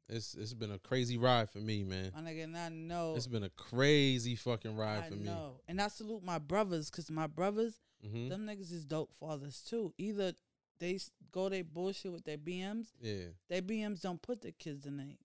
it's 0.09 0.33
it's 0.35 0.53
been 0.53 0.71
a 0.71 0.79
crazy 0.79 1.17
ride 1.17 1.49
for 1.49 1.59
me, 1.59 1.83
man. 1.83 2.11
My 2.15 2.21
nigga, 2.21 2.43
and 2.45 2.57
I 2.57 2.69
know. 2.69 3.15
It's 3.15 3.27
been 3.27 3.43
a 3.43 3.49
crazy 3.49 4.35
fucking 4.35 4.75
ride 4.75 5.03
I 5.05 5.09
for 5.09 5.15
me. 5.15 5.25
know, 5.25 5.59
and 5.67 5.81
I 5.81 5.87
salute 5.87 6.23
my 6.23 6.39
brothers, 6.39 6.89
cause 6.89 7.09
my 7.11 7.27
brothers, 7.27 7.79
hmm 8.01 8.29
them 8.29 8.45
niggas 8.47 8.71
is 8.71 8.85
dope 8.85 9.13
fathers 9.13 9.61
too. 9.61 9.93
Either 9.97 10.33
they 10.79 10.95
s- 10.95 11.11
go 11.31 11.47
they 11.49 11.61
bullshit 11.61 12.11
with 12.11 12.25
their 12.25 12.37
BMs, 12.37 12.87
Yeah. 12.99 13.25
their 13.49 13.61
BMs 13.61 14.01
don't 14.01 14.21
put 14.21 14.41
the 14.41 14.51
kids 14.51 14.85
in 14.85 14.97
their 14.97 15.15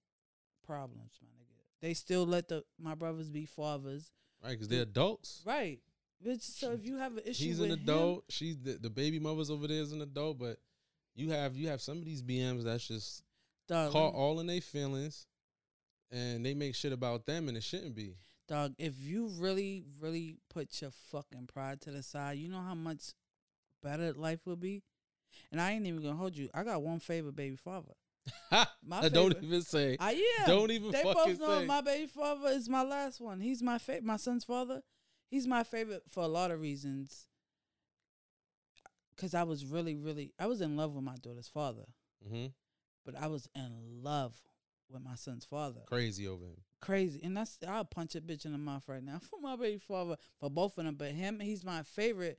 problems, 0.64 1.18
my 1.22 1.28
nigga. 1.28 1.46
They 1.80 1.94
still 1.94 2.26
let 2.26 2.48
the 2.48 2.64
my 2.78 2.94
brothers 2.94 3.30
be 3.30 3.46
fathers. 3.46 4.12
Right, 4.42 4.50
because 4.52 4.68
they're 4.68 4.82
adults. 4.82 5.42
Right. 5.44 5.80
Bitch, 6.24 6.42
so 6.42 6.72
if 6.72 6.84
you 6.84 6.98
have 6.98 7.16
an 7.16 7.22
issue 7.24 7.44
He's 7.44 7.58
with 7.58 7.70
an 7.70 7.78
him, 7.78 7.84
adult. 7.84 8.24
She's 8.28 8.58
the, 8.58 8.72
the 8.72 8.90
baby 8.90 9.18
mother's 9.18 9.50
over 9.50 9.66
there 9.66 9.80
is 9.80 9.92
an 9.92 10.02
adult, 10.02 10.38
but 10.38 10.58
you 11.14 11.30
have 11.30 11.56
you 11.56 11.68
have 11.68 11.80
some 11.80 11.98
of 11.98 12.04
these 12.04 12.22
BMs 12.22 12.64
that's 12.64 12.86
just 12.86 13.22
dog, 13.68 13.92
caught 13.92 14.14
all 14.14 14.38
in 14.40 14.46
their 14.46 14.60
feelings, 14.60 15.26
and 16.10 16.44
they 16.44 16.54
make 16.54 16.74
shit 16.74 16.92
about 16.92 17.24
them, 17.26 17.48
and 17.48 17.56
it 17.56 17.62
shouldn't 17.62 17.94
be. 17.94 18.16
dog, 18.48 18.74
if 18.78 19.00
you 19.00 19.28
really, 19.38 19.84
really 20.00 20.36
put 20.50 20.82
your 20.82 20.90
fucking 21.10 21.46
pride 21.46 21.80
to 21.82 21.90
the 21.90 22.02
side, 22.02 22.36
you 22.36 22.48
know 22.48 22.60
how 22.60 22.74
much 22.74 23.14
better 23.82 24.12
life 24.12 24.40
would 24.46 24.60
be? 24.60 24.82
And 25.50 25.60
I 25.60 25.72
ain't 25.72 25.86
even 25.86 26.02
gonna 26.02 26.16
hold 26.16 26.36
you. 26.36 26.50
I 26.52 26.64
got 26.64 26.82
one 26.82 27.00
favorite 27.00 27.36
baby 27.36 27.56
father. 27.56 27.94
My 28.84 29.00
I 29.00 29.08
don't 29.08 29.36
even 29.42 29.62
say. 29.62 29.96
I 29.98 30.12
yeah. 30.12 30.46
Don't 30.46 30.70
even 30.70 30.90
they 30.90 31.02
both 31.02 31.38
know 31.38 31.60
say. 31.60 31.66
my 31.66 31.80
baby 31.80 32.06
father 32.06 32.48
is 32.48 32.68
my 32.68 32.82
last 32.82 33.20
one. 33.20 33.40
He's 33.40 33.62
my 33.62 33.78
favorite. 33.78 34.04
My 34.04 34.16
son's 34.16 34.44
father. 34.44 34.82
He's 35.30 35.46
my 35.46 35.62
favorite 35.62 36.02
for 36.08 36.24
a 36.24 36.28
lot 36.28 36.50
of 36.50 36.60
reasons. 36.60 37.28
Cause 39.16 39.34
I 39.34 39.42
was 39.42 39.66
really, 39.66 39.96
really, 39.96 40.32
I 40.38 40.46
was 40.46 40.60
in 40.62 40.76
love 40.76 40.94
with 40.94 41.04
my 41.04 41.16
daughter's 41.16 41.48
father, 41.48 41.84
hmm 42.26 42.46
but 43.04 43.14
I 43.16 43.28
was 43.28 43.48
in 43.54 43.70
love 44.02 44.34
with 44.90 45.02
my 45.02 45.14
son's 45.14 45.44
father. 45.44 45.80
Crazy 45.86 46.26
over 46.26 46.44
him. 46.44 46.62
Crazy, 46.80 47.20
and 47.22 47.36
that's 47.36 47.58
I'll 47.66 47.84
punch 47.84 48.14
a 48.14 48.20
bitch 48.20 48.44
in 48.46 48.52
the 48.52 48.58
mouth 48.58 48.84
right 48.86 49.02
now 49.02 49.18
for 49.30 49.38
my 49.40 49.56
baby 49.56 49.78
father 49.78 50.16
for 50.38 50.50
both 50.50 50.78
of 50.78 50.84
them. 50.84 50.94
But 50.96 51.12
him, 51.12 51.38
he's 51.40 51.64
my 51.64 51.82
favorite, 51.82 52.38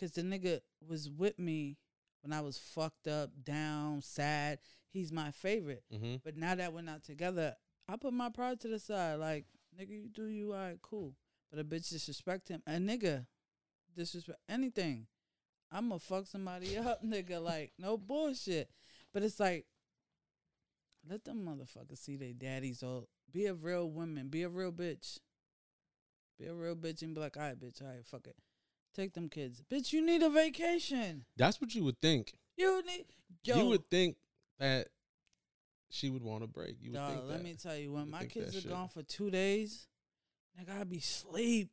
cause 0.00 0.12
the 0.12 0.22
nigga 0.22 0.60
was 0.86 1.10
with 1.10 1.38
me 1.38 1.76
when 2.22 2.32
I 2.32 2.40
was 2.40 2.56
fucked 2.58 3.06
up, 3.06 3.30
down, 3.44 4.00
sad. 4.00 4.60
He's 4.88 5.12
my 5.12 5.30
favorite. 5.30 5.84
hmm 5.90 6.16
But 6.24 6.36
now 6.38 6.54
that 6.54 6.72
we're 6.72 6.80
not 6.82 7.04
together, 7.04 7.54
I 7.86 7.96
put 7.96 8.14
my 8.14 8.30
pride 8.30 8.60
to 8.60 8.68
the 8.68 8.78
side. 8.78 9.16
Like, 9.18 9.44
nigga, 9.78 9.90
you 9.90 10.08
do 10.08 10.26
you, 10.26 10.52
all 10.52 10.58
right, 10.58 10.78
cool. 10.80 11.14
But 11.54 11.60
a 11.60 11.64
bitch 11.64 11.90
disrespect 11.90 12.48
him. 12.48 12.62
A 12.66 12.72
nigga 12.72 13.26
disrespect 13.96 14.40
anything. 14.48 15.06
I'ma 15.70 15.98
fuck 15.98 16.26
somebody 16.26 16.76
up, 16.78 17.04
nigga. 17.04 17.40
Like, 17.40 17.72
no 17.78 17.96
bullshit. 17.96 18.70
But 19.12 19.22
it's 19.22 19.38
like, 19.38 19.66
let 21.08 21.24
them 21.24 21.46
motherfuckers 21.46 21.98
see 21.98 22.16
their 22.16 22.32
daddies 22.32 22.82
or 22.82 23.04
be 23.30 23.46
a 23.46 23.54
real 23.54 23.88
woman. 23.88 24.28
Be 24.28 24.42
a 24.42 24.48
real 24.48 24.72
bitch. 24.72 25.18
Be 26.38 26.46
a 26.46 26.54
real 26.54 26.74
bitch 26.74 27.02
and 27.02 27.14
be 27.14 27.20
like, 27.20 27.36
all 27.36 27.44
right, 27.44 27.60
bitch, 27.60 27.80
all 27.80 27.88
right, 27.88 28.04
fuck 28.04 28.26
it. 28.26 28.36
Take 28.94 29.14
them 29.14 29.28
kids. 29.28 29.62
Bitch, 29.70 29.92
you 29.92 30.04
need 30.04 30.22
a 30.22 30.30
vacation. 30.30 31.24
That's 31.36 31.60
what 31.60 31.74
you 31.74 31.84
would 31.84 32.00
think. 32.00 32.32
You 32.56 32.82
need 32.84 33.06
yo, 33.44 33.58
you 33.58 33.66
would 33.66 33.88
think 33.90 34.16
that 34.58 34.88
she 35.90 36.10
would 36.10 36.22
want 36.22 36.42
a 36.42 36.48
break. 36.48 36.76
You 36.80 36.92
would 36.92 37.00
think 37.00 37.22
let 37.26 37.38
that. 37.38 37.44
me 37.44 37.54
tell 37.54 37.76
you, 37.76 37.92
when 37.92 38.04
would 38.04 38.10
my 38.10 38.24
kids 38.24 38.56
are 38.56 38.60
shit. 38.60 38.70
gone 38.70 38.88
for 38.88 39.02
two 39.02 39.30
days, 39.30 39.86
nigga, 40.58 40.80
I 40.80 40.84
be 40.84 41.00
sleep. 41.00 41.70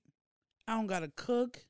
I 0.68 0.76
don't 0.76 0.88
gotta 0.88 1.12
cook. 1.16 1.66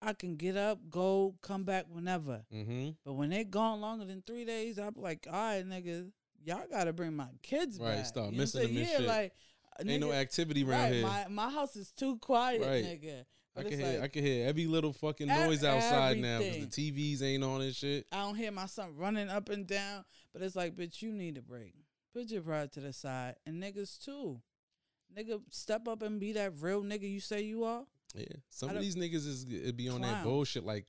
I 0.00 0.12
can 0.14 0.34
get 0.36 0.56
up, 0.56 0.80
go, 0.90 1.36
come 1.42 1.62
back 1.64 1.86
whenever. 1.88 2.42
mm-hmm. 2.52 2.90
But 3.04 3.12
when 3.14 3.30
they 3.30 3.44
gone 3.44 3.80
longer 3.80 4.04
than 4.04 4.22
three 4.26 4.44
days, 4.44 4.78
I'm 4.78 4.94
like, 4.96 5.26
all 5.28 5.32
right, 5.32 5.64
nigga, 5.64 6.10
y'all 6.44 6.64
gotta 6.70 6.92
bring 6.92 7.14
my 7.14 7.28
kids 7.42 7.78
Right, 7.78 7.96
back. 7.98 8.06
start 8.06 8.32
You 8.32 8.38
missing 8.38 8.62
them 8.66 8.76
and 8.76 8.86
shit. 8.88 9.00
Yeah, 9.00 9.06
like 9.06 9.32
Ain't 9.86 10.00
no 10.00 10.12
activity 10.12 10.64
around 10.64 10.80
right, 10.82 10.92
here. 10.92 11.02
My 11.06 11.26
my 11.30 11.50
house 11.50 11.76
is 11.76 11.92
too 11.92 12.18
quiet, 12.18 12.60
Right. 12.62 12.84
nigga. 12.84 13.24
I 13.56 13.62
can 13.62 13.78
hear. 13.78 13.92
like, 13.92 14.00
I 14.02 14.08
can 14.08 14.24
hear 14.24 14.46
every 14.48 14.66
little 14.66 14.92
fucking 14.94 15.26
noise 15.28 15.62
outside 15.62 16.18
now 16.18 16.38
because 16.38 16.66
the 16.66 16.90
TVs 16.92 17.22
ain't 17.22 17.44
on 17.44 17.60
and 17.60 17.74
shit. 17.74 18.06
I 18.10 18.22
don't 18.22 18.34
hear 18.34 18.50
my 18.50 18.66
son 18.66 18.96
running 18.96 19.28
up 19.28 19.50
and 19.50 19.66
down, 19.66 20.04
but 20.32 20.42
it's 20.42 20.56
like, 20.56 20.74
bitch, 20.74 21.00
you 21.02 21.12
need 21.12 21.36
a 21.36 21.42
break. 21.42 21.74
Put 22.14 22.30
your 22.30 22.42
pride 22.42 22.72
to 22.72 22.80
the 22.80 22.92
side. 22.92 23.36
And 23.46 23.62
niggas 23.62 24.02
too. 24.02 24.40
Nigga, 25.16 25.40
step 25.50 25.88
up 25.88 26.02
and 26.02 26.18
be 26.20 26.32
that 26.32 26.52
real 26.60 26.82
nigga 26.82 27.10
you 27.10 27.20
say 27.20 27.42
you 27.42 27.64
are. 27.64 27.84
Yeah, 28.14 28.26
some 28.50 28.70
of 28.70 28.80
these 28.80 28.96
niggas 28.96 29.26
is 29.26 29.46
it 29.48 29.76
be 29.76 29.88
on 29.88 30.02
that 30.02 30.22
bullshit 30.24 30.64
like, 30.64 30.86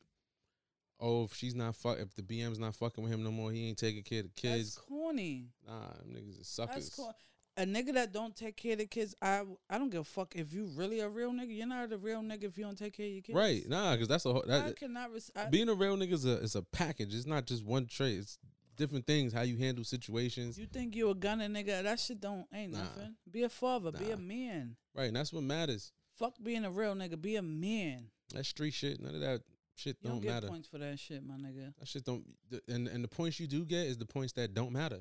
oh, 1.00 1.24
if 1.24 1.34
she's 1.34 1.56
not 1.56 1.76
fuck, 1.76 2.00
if 2.00 2.14
the 2.16 2.22
BM's 2.22 2.60
not 2.60 2.76
fucking 2.76 3.04
with 3.04 3.14
him 3.14 3.24
no 3.24 3.32
more, 3.32 3.52
he 3.52 3.70
ain't 3.70 3.78
taking 3.78 4.04
care 4.04 4.20
of 4.20 4.26
the 4.26 4.32
kids. 4.42 4.76
That's 4.76 4.88
corny. 4.88 5.48
Nah, 5.68 5.94
them 6.00 6.14
niggas 6.14 6.42
is 6.42 6.48
suckers. 6.48 6.76
That's 6.76 6.96
corny. 6.96 7.14
A 7.56 7.66
nigga 7.66 7.94
that 7.94 8.12
don't 8.12 8.36
take 8.36 8.58
care 8.58 8.74
of 8.74 8.80
the 8.80 8.88
kids, 8.88 9.14
I 9.22 9.44
I 9.70 9.78
don't 9.78 9.92
give 9.92 10.02
a 10.02 10.06
fuck 10.06 10.36
if 10.36 10.54
you 10.54 10.66
really 10.76 11.02
a 11.02 11.08
real 11.08 11.32
nigga. 11.32 11.56
You're 11.56 11.68
not 11.68 11.92
a 11.92 11.98
real 11.98 12.22
nigga 12.22 12.46
if 12.46 12.58
you 12.58 12.64
don't 12.64 12.78
take 12.78 12.98
care 12.98 13.06
of 13.06 13.12
your 13.12 13.22
kids. 13.22 13.36
Right? 13.38 13.64
Nah, 13.70 13.92
because 13.94 14.08
that's 14.08 14.26
a 14.26 14.34
whole- 14.34 14.46
I 14.46 14.60
that, 14.60 14.76
cannot. 14.76 15.14
Res- 15.14 15.32
I, 15.36 15.46
being 15.46 15.70
a 15.70 15.76
real 15.76 15.96
nigga 15.96 16.14
is 16.14 16.26
a 16.26 16.40
is 16.40 16.56
a 16.56 16.64
package. 16.64 17.14
It's 17.14 17.28
not 17.28 17.46
just 17.46 17.64
one 17.64 17.86
trait. 17.86 18.18
It's 18.18 18.40
different 18.76 19.06
things. 19.08 19.34
How 19.34 19.42
you 19.42 19.58
handle 19.58 19.84
situations. 19.84 20.58
you 20.58 20.66
think 20.68 20.96
you 20.96 21.10
a 21.10 21.16
gunner 21.16 21.48
nigga? 21.48 21.84
That 21.84 22.00
shit 22.00 22.20
don't 22.20 22.46
ain't 22.54 22.74
Nah. 22.74 22.80
nothing. 22.84 23.16
Be 23.30 23.44
a 23.44 23.50
father. 23.50 23.92
Be 23.92 24.12
a 24.12 24.18
man. 24.18 24.76
right, 24.96 25.08
and 25.08 25.16
that's 25.16 25.32
what 25.34 25.44
matters. 25.44 25.92
Fuck 26.16 26.36
being 26.42 26.64
a 26.66 26.72
real 26.72 26.94
nigga. 26.96 27.20
Be 27.20 27.36
a 27.38 27.42
man. 27.42 28.08
That 28.34 28.46
street 28.46 28.74
shit, 28.74 29.00
none 29.02 29.16
of 29.16 29.22
that 29.22 29.42
shit 29.76 29.98
You 30.02 30.10
don't, 30.10 30.18
don't 30.18 30.22
get 30.24 30.34
matter. 30.34 30.48
points 30.48 30.68
for 30.68 30.78
that 30.78 31.00
shit, 31.00 31.24
my 31.26 31.36
nigga. 31.36 31.74
That 31.80 31.88
shit 31.88 32.04
don't. 32.04 32.24
And 32.68 32.88
and 32.88 33.04
the 33.04 33.08
points 33.08 33.40
you 33.40 33.48
do 33.48 33.66
get 33.66 33.88
is 33.88 33.98
the 33.98 34.06
points 34.06 34.34
that 34.34 34.54
don't 34.54 34.72
matter. 34.72 35.00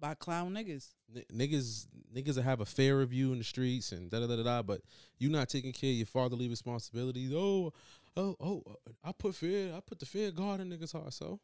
By 0.00 0.14
clown 0.14 0.52
niggas. 0.52 0.88
N- 1.14 1.24
niggas 1.32 1.86
niggas 2.12 2.34
that 2.34 2.42
have 2.42 2.60
a 2.60 2.66
fair 2.66 2.98
review 2.98 3.32
in 3.32 3.38
the 3.38 3.44
streets 3.44 3.92
and 3.92 4.10
da 4.10 4.18
da 4.18 4.26
da 4.26 4.36
da. 4.36 4.42
da, 4.42 4.62
But 4.62 4.82
you 5.18 5.28
not 5.28 5.48
taking 5.48 5.72
care 5.72 5.90
of 5.90 5.96
your 5.96 6.06
fatherly 6.06 6.48
responsibilities. 6.48 7.32
Oh, 7.32 7.72
oh, 8.16 8.36
oh! 8.40 8.64
I 9.04 9.12
put 9.12 9.36
fear. 9.36 9.72
I 9.72 9.78
put 9.80 10.00
the 10.00 10.06
fear 10.06 10.28
of 10.28 10.34
God 10.34 10.60
in 10.60 10.70
niggas' 10.70 10.92
heart. 10.92 11.12
So, 11.12 11.38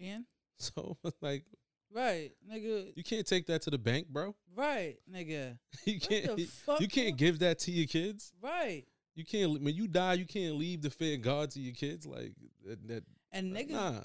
Ian? 0.00 0.24
so 0.74 0.96
like 1.20 1.44
Right, 1.92 2.30
nigga. 2.48 2.92
you 2.94 3.02
can't 3.02 3.26
take 3.26 3.46
that 3.46 3.62
to 3.62 3.70
the 3.70 3.78
bank, 3.78 4.06
bro. 4.08 4.34
Right, 4.54 4.98
nigga. 5.12 5.58
You 5.84 5.98
can't. 5.98 6.38
You 6.78 6.86
can't 6.88 7.16
give 7.16 7.40
that 7.40 7.58
to 7.60 7.72
your 7.72 7.88
kids. 7.88 8.32
Right. 8.40 8.84
You 9.16 9.24
can't. 9.24 9.60
When 9.60 9.74
you 9.74 9.88
die, 9.88 10.14
you 10.14 10.24
can't 10.24 10.54
leave 10.54 10.82
the 10.82 10.90
fear 10.90 11.16
of 11.16 11.22
God 11.22 11.50
to 11.52 11.60
your 11.60 11.74
kids. 11.74 12.06
Like 12.06 12.32
that. 12.64 12.86
that 12.86 13.04
And 13.32 13.56
nigga 13.56 13.70
nah. 13.72 14.00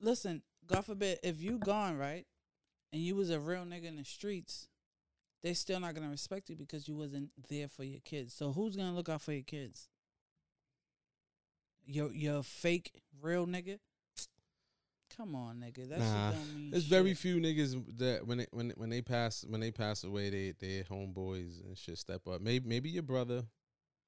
listen, 0.00 0.42
God 0.66 0.86
forbid, 0.86 1.18
if 1.22 1.42
you 1.42 1.58
gone, 1.58 1.98
right, 1.98 2.24
and 2.92 3.02
you 3.02 3.14
was 3.16 3.28
a 3.28 3.38
real 3.38 3.64
nigga 3.64 3.84
in 3.84 3.96
the 3.96 4.04
streets, 4.04 4.68
they 5.42 5.52
still 5.52 5.78
not 5.78 5.94
gonna 5.94 6.08
respect 6.08 6.48
you 6.48 6.56
because 6.56 6.88
you 6.88 6.96
wasn't 6.96 7.30
there 7.50 7.68
for 7.68 7.84
your 7.84 8.00
kids. 8.00 8.32
So 8.32 8.52
who's 8.52 8.76
gonna 8.76 8.94
look 8.94 9.10
out 9.10 9.20
for 9.20 9.32
your 9.32 9.42
kids? 9.42 9.88
Your 11.84 12.10
your 12.12 12.42
fake 12.42 13.02
real 13.20 13.46
nigga? 13.46 13.78
Come 15.14 15.34
on, 15.34 15.60
nigga. 15.60 15.88
That 15.88 15.98
Nah, 15.98 16.30
shit 16.30 16.38
don't 16.38 16.54
mean 16.56 16.70
There's 16.70 16.84
very 16.84 17.14
few 17.14 17.36
niggas 17.36 17.98
that 17.98 18.26
when 18.26 18.38
they, 18.38 18.46
when 18.50 18.70
when 18.76 18.90
they 18.90 19.02
pass 19.02 19.44
when 19.48 19.60
they 19.60 19.70
pass 19.70 20.04
away, 20.04 20.30
they 20.30 20.52
they 20.58 20.82
homeboys 20.82 21.64
and 21.64 21.76
shit 21.76 21.98
step 21.98 22.26
up. 22.26 22.40
Maybe 22.40 22.68
maybe 22.68 22.90
your 22.90 23.02
brother, 23.02 23.44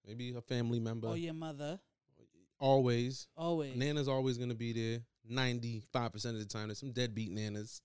maybe 0.07 0.34
a 0.34 0.40
family 0.40 0.80
member. 0.80 1.09
Or 1.09 1.16
your 1.16 1.34
mother. 1.34 1.78
Always, 2.61 3.28
Always. 3.36 3.76
Nana's 3.76 4.09
always 4.09 4.36
gonna 4.36 4.55
be 4.55 4.72
there. 4.72 5.01
Ninety 5.24 5.80
five 5.92 6.12
percent 6.12 6.36
of 6.36 6.42
the 6.42 6.49
time, 6.49 6.68
there's 6.68 6.78
some 6.80 6.90
deadbeat 6.92 7.30
nanas 7.30 7.80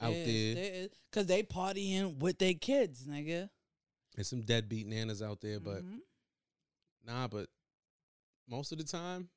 out 0.00 0.12
there. 0.14 0.54
there 0.54 0.72
is. 0.72 0.88
Cause 1.12 1.26
they 1.26 1.42
partying 1.42 2.18
with 2.18 2.38
their 2.38 2.54
kids, 2.54 3.04
nigga. 3.06 3.50
There's 4.14 4.28
some 4.28 4.40
deadbeat 4.42 4.88
nanas 4.88 5.20
out 5.22 5.40
there, 5.42 5.60
but 5.60 5.82
Mhm. 5.84 5.98
nah. 7.04 7.28
But 7.28 7.50
most 8.48 8.72
of 8.72 8.78
the 8.78 8.84
time, 8.84 9.28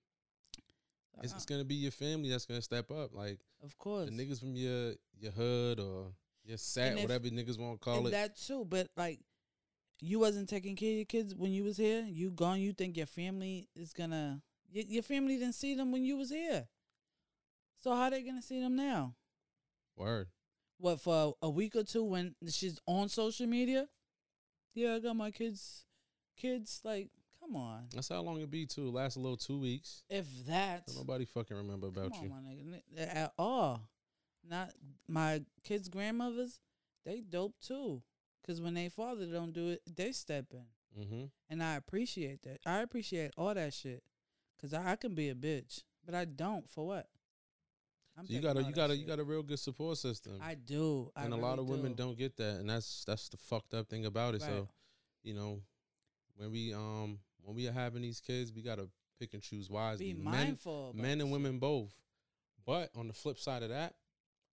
it's, 1.23 1.33
it's 1.33 1.45
uh-huh. 1.45 1.55
gonna 1.55 1.65
be 1.65 1.75
your 1.75 1.91
family 1.91 2.29
that's 2.29 2.45
gonna 2.45 2.61
step 2.61 2.91
up. 2.91 3.13
Like 3.13 3.39
Of 3.63 3.77
course. 3.77 4.09
the 4.09 4.15
niggas 4.15 4.39
from 4.39 4.55
your 4.55 4.93
your 5.19 5.31
hood 5.31 5.79
or 5.79 6.13
your 6.43 6.57
set, 6.57 6.97
if- 6.97 7.03
whatever 7.03 7.27
niggas 7.29 7.59
want 7.59 7.79
to 7.79 7.85
call 7.85 8.07
it. 8.07 8.11
that 8.11 8.37
too, 8.37 8.65
but 8.65 8.89
like 8.97 9.19
you 9.99 10.19
wasn't 10.19 10.49
taking 10.49 10.75
care 10.75 10.89
of 10.91 10.95
your 10.97 11.05
kids 11.05 11.35
when 11.35 11.51
you 11.51 11.63
was 11.63 11.77
here. 11.77 12.03
You 12.07 12.31
gone. 12.31 12.59
You 12.59 12.73
think 12.73 12.97
your 12.97 13.05
family 13.05 13.69
is 13.75 13.93
gonna? 13.93 14.41
y- 14.73 14.85
Your 14.87 15.03
family 15.03 15.37
didn't 15.37 15.55
see 15.55 15.75
them 15.75 15.91
when 15.91 16.03
you 16.03 16.17
was 16.17 16.29
here. 16.31 16.67
So 17.79 17.95
how 17.95 18.09
they 18.09 18.23
gonna 18.23 18.41
see 18.41 18.59
them 18.59 18.75
now? 18.75 19.15
Word. 19.95 20.27
What 20.77 20.99
for 21.01 21.35
a 21.41 21.49
week 21.49 21.75
or 21.75 21.83
two 21.83 22.03
when 22.03 22.35
she's 22.49 22.79
on 22.87 23.09
social 23.09 23.45
media? 23.47 23.87
Yeah, 24.73 24.95
I 24.95 24.99
got 24.99 25.15
my 25.15 25.31
kids. 25.31 25.85
Kids, 26.37 26.81
like, 26.83 27.11
come 27.51 27.61
on. 27.61 27.87
That's 27.93 28.09
how 28.09 28.21
long 28.21 28.41
it 28.41 28.49
be 28.49 28.65
too. 28.65 28.89
Last 28.89 29.15
a 29.15 29.19
little 29.19 29.37
two 29.37 29.59
weeks. 29.59 30.03
If 30.09 30.25
that, 30.47 30.87
Don't 30.87 30.97
nobody 30.97 31.25
fucking 31.25 31.55
remember 31.55 31.87
about 31.87 32.13
come 32.13 32.25
you. 32.25 32.31
on, 32.31 32.43
my 32.43 32.51
nigga, 32.51 33.15
at 33.15 33.33
all. 33.37 33.81
Not 34.47 34.71
my 35.07 35.41
kids' 35.63 35.89
grandmothers. 35.89 36.59
They 37.05 37.21
dope 37.21 37.55
too. 37.59 38.01
Cause 38.45 38.59
when 38.59 38.73
they 38.73 38.89
father 38.89 39.27
don't 39.27 39.53
do 39.53 39.69
it, 39.69 39.81
they 39.95 40.11
step 40.11 40.45
in. 40.51 40.65
Mm-hmm. 40.99 41.25
And 41.49 41.63
I 41.63 41.75
appreciate 41.75 42.41
that. 42.43 42.59
I 42.65 42.79
appreciate 42.79 43.31
all 43.37 43.53
that 43.53 43.73
shit. 43.73 44.03
Cause 44.59 44.73
I, 44.73 44.91
I 44.91 44.95
can 44.95 45.13
be 45.13 45.29
a 45.29 45.35
bitch, 45.35 45.83
but 46.03 46.15
I 46.15 46.25
don't. 46.25 46.69
For 46.69 46.85
what? 46.85 47.07
So 48.17 48.33
you 48.33 48.41
got 48.41 48.57
a 48.57 48.63
you 48.63 48.73
got 48.73 48.89
a 48.89 48.97
you 48.97 49.05
got 49.05 49.19
a 49.19 49.23
real 49.23 49.41
good 49.41 49.59
support 49.59 49.97
system. 49.97 50.39
I 50.43 50.55
do. 50.55 51.11
I 51.15 51.23
and 51.23 51.33
a 51.33 51.37
lot 51.37 51.57
really 51.57 51.61
of 51.61 51.69
women 51.69 51.93
do. 51.93 52.03
don't 52.03 52.17
get 52.17 52.35
that, 52.37 52.59
and 52.59 52.69
that's 52.69 53.05
that's 53.05 53.29
the 53.29 53.37
fucked 53.37 53.73
up 53.73 53.87
thing 53.89 54.05
about 54.05 54.35
it. 54.35 54.41
Right. 54.41 54.49
So, 54.49 54.67
you 55.23 55.33
know, 55.33 55.61
when 56.35 56.51
we 56.51 56.73
um 56.73 57.19
when 57.43 57.55
we 57.55 57.67
are 57.67 57.71
having 57.71 58.01
these 58.01 58.19
kids, 58.19 58.51
we 58.53 58.61
gotta 58.61 58.87
pick 59.19 59.33
and 59.33 59.41
choose 59.41 59.69
wisely. 59.69 60.13
be 60.13 60.19
men, 60.19 60.31
mindful. 60.31 60.89
about 60.91 61.01
men 61.01 61.21
and 61.21 61.31
women 61.31 61.59
both. 61.59 61.93
But 62.65 62.89
on 62.95 63.07
the 63.07 63.13
flip 63.13 63.39
side 63.39 63.63
of 63.63 63.69
that, 63.69 63.95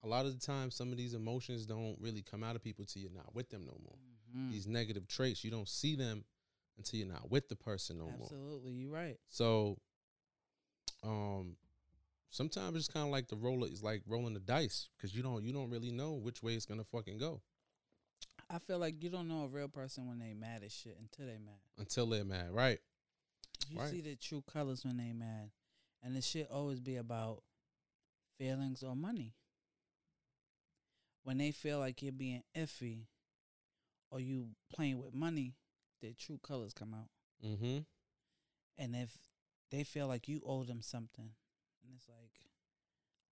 a 0.02 0.08
lot 0.08 0.26
of 0.26 0.38
the 0.38 0.44
time, 0.44 0.70
some 0.70 0.92
of 0.92 0.98
these 0.98 1.14
emotions 1.14 1.66
don't 1.66 1.96
really 2.00 2.22
come 2.22 2.42
out 2.44 2.56
of 2.56 2.62
people 2.62 2.84
till 2.84 3.02
you're 3.02 3.10
not 3.10 3.34
with 3.34 3.50
them 3.50 3.64
no 3.64 3.76
more. 3.82 3.98
Mhm. 4.34 4.52
These 4.52 4.66
negative 4.66 5.06
traits, 5.08 5.44
you 5.44 5.50
don't 5.50 5.68
see 5.68 5.94
them 5.94 6.24
until 6.76 7.00
you're 7.00 7.08
not 7.08 7.30
with 7.30 7.48
the 7.48 7.56
person 7.56 7.98
no 7.98 8.04
more. 8.04 8.22
Absolutely, 8.22 8.72
you're 8.72 8.90
right. 8.90 9.18
So, 9.28 9.78
um, 11.02 11.56
sometimes 12.30 12.76
it's 12.76 12.88
kind 12.88 13.04
of 13.06 13.10
like 13.10 13.28
the 13.28 13.36
roller 13.36 13.66
is 13.68 13.82
like 13.82 14.02
rolling 14.06 14.34
the 14.34 14.40
dice 14.40 14.88
because 14.96 15.14
you 15.14 15.22
don't 15.22 15.44
you 15.44 15.52
don't 15.52 15.70
really 15.70 15.90
know 15.90 16.12
which 16.12 16.42
way 16.42 16.54
it's 16.54 16.66
gonna 16.66 16.84
fucking 16.84 17.18
go 17.18 17.40
I 18.50 18.58
feel 18.58 18.78
like 18.78 19.02
you 19.02 19.10
don't 19.10 19.28
know 19.28 19.44
a 19.44 19.48
real 19.48 19.68
person 19.68 20.08
when 20.08 20.18
they 20.18 20.32
mad 20.34 20.62
as 20.64 20.72
shit 20.72 20.96
until 20.98 21.26
they 21.26 21.38
mad. 21.38 21.60
until 21.76 22.06
they're 22.06 22.24
mad, 22.24 22.50
right? 22.52 22.80
You 23.68 23.78
Right. 23.80 23.90
see 23.90 24.00
the 24.00 24.16
true 24.16 24.42
colors 24.42 24.84
when 24.84 24.96
they 24.96 25.12
mad, 25.12 25.50
and 26.02 26.16
the 26.16 26.22
shit 26.22 26.50
always 26.50 26.80
be 26.80 26.96
about 26.96 27.42
feelings 28.38 28.82
or 28.82 28.96
money. 28.96 29.34
when 31.24 31.36
they 31.36 31.50
feel 31.50 31.78
like 31.78 32.00
you're 32.00 32.10
being 32.10 32.42
iffy 32.54 33.04
or 34.10 34.18
you 34.18 34.54
playing 34.72 34.98
with 34.98 35.12
money, 35.12 35.54
their 36.00 36.14
true 36.14 36.38
colors 36.38 36.72
come 36.72 36.94
out. 36.94 37.10
Mm-hmm. 37.44 37.80
And 38.78 38.96
if 38.96 39.10
they 39.70 39.84
feel 39.84 40.06
like 40.06 40.26
you 40.26 40.40
owe 40.46 40.64
them 40.64 40.80
something, 40.80 41.34
and 41.82 41.92
it's 41.94 42.08
like, 42.08 42.30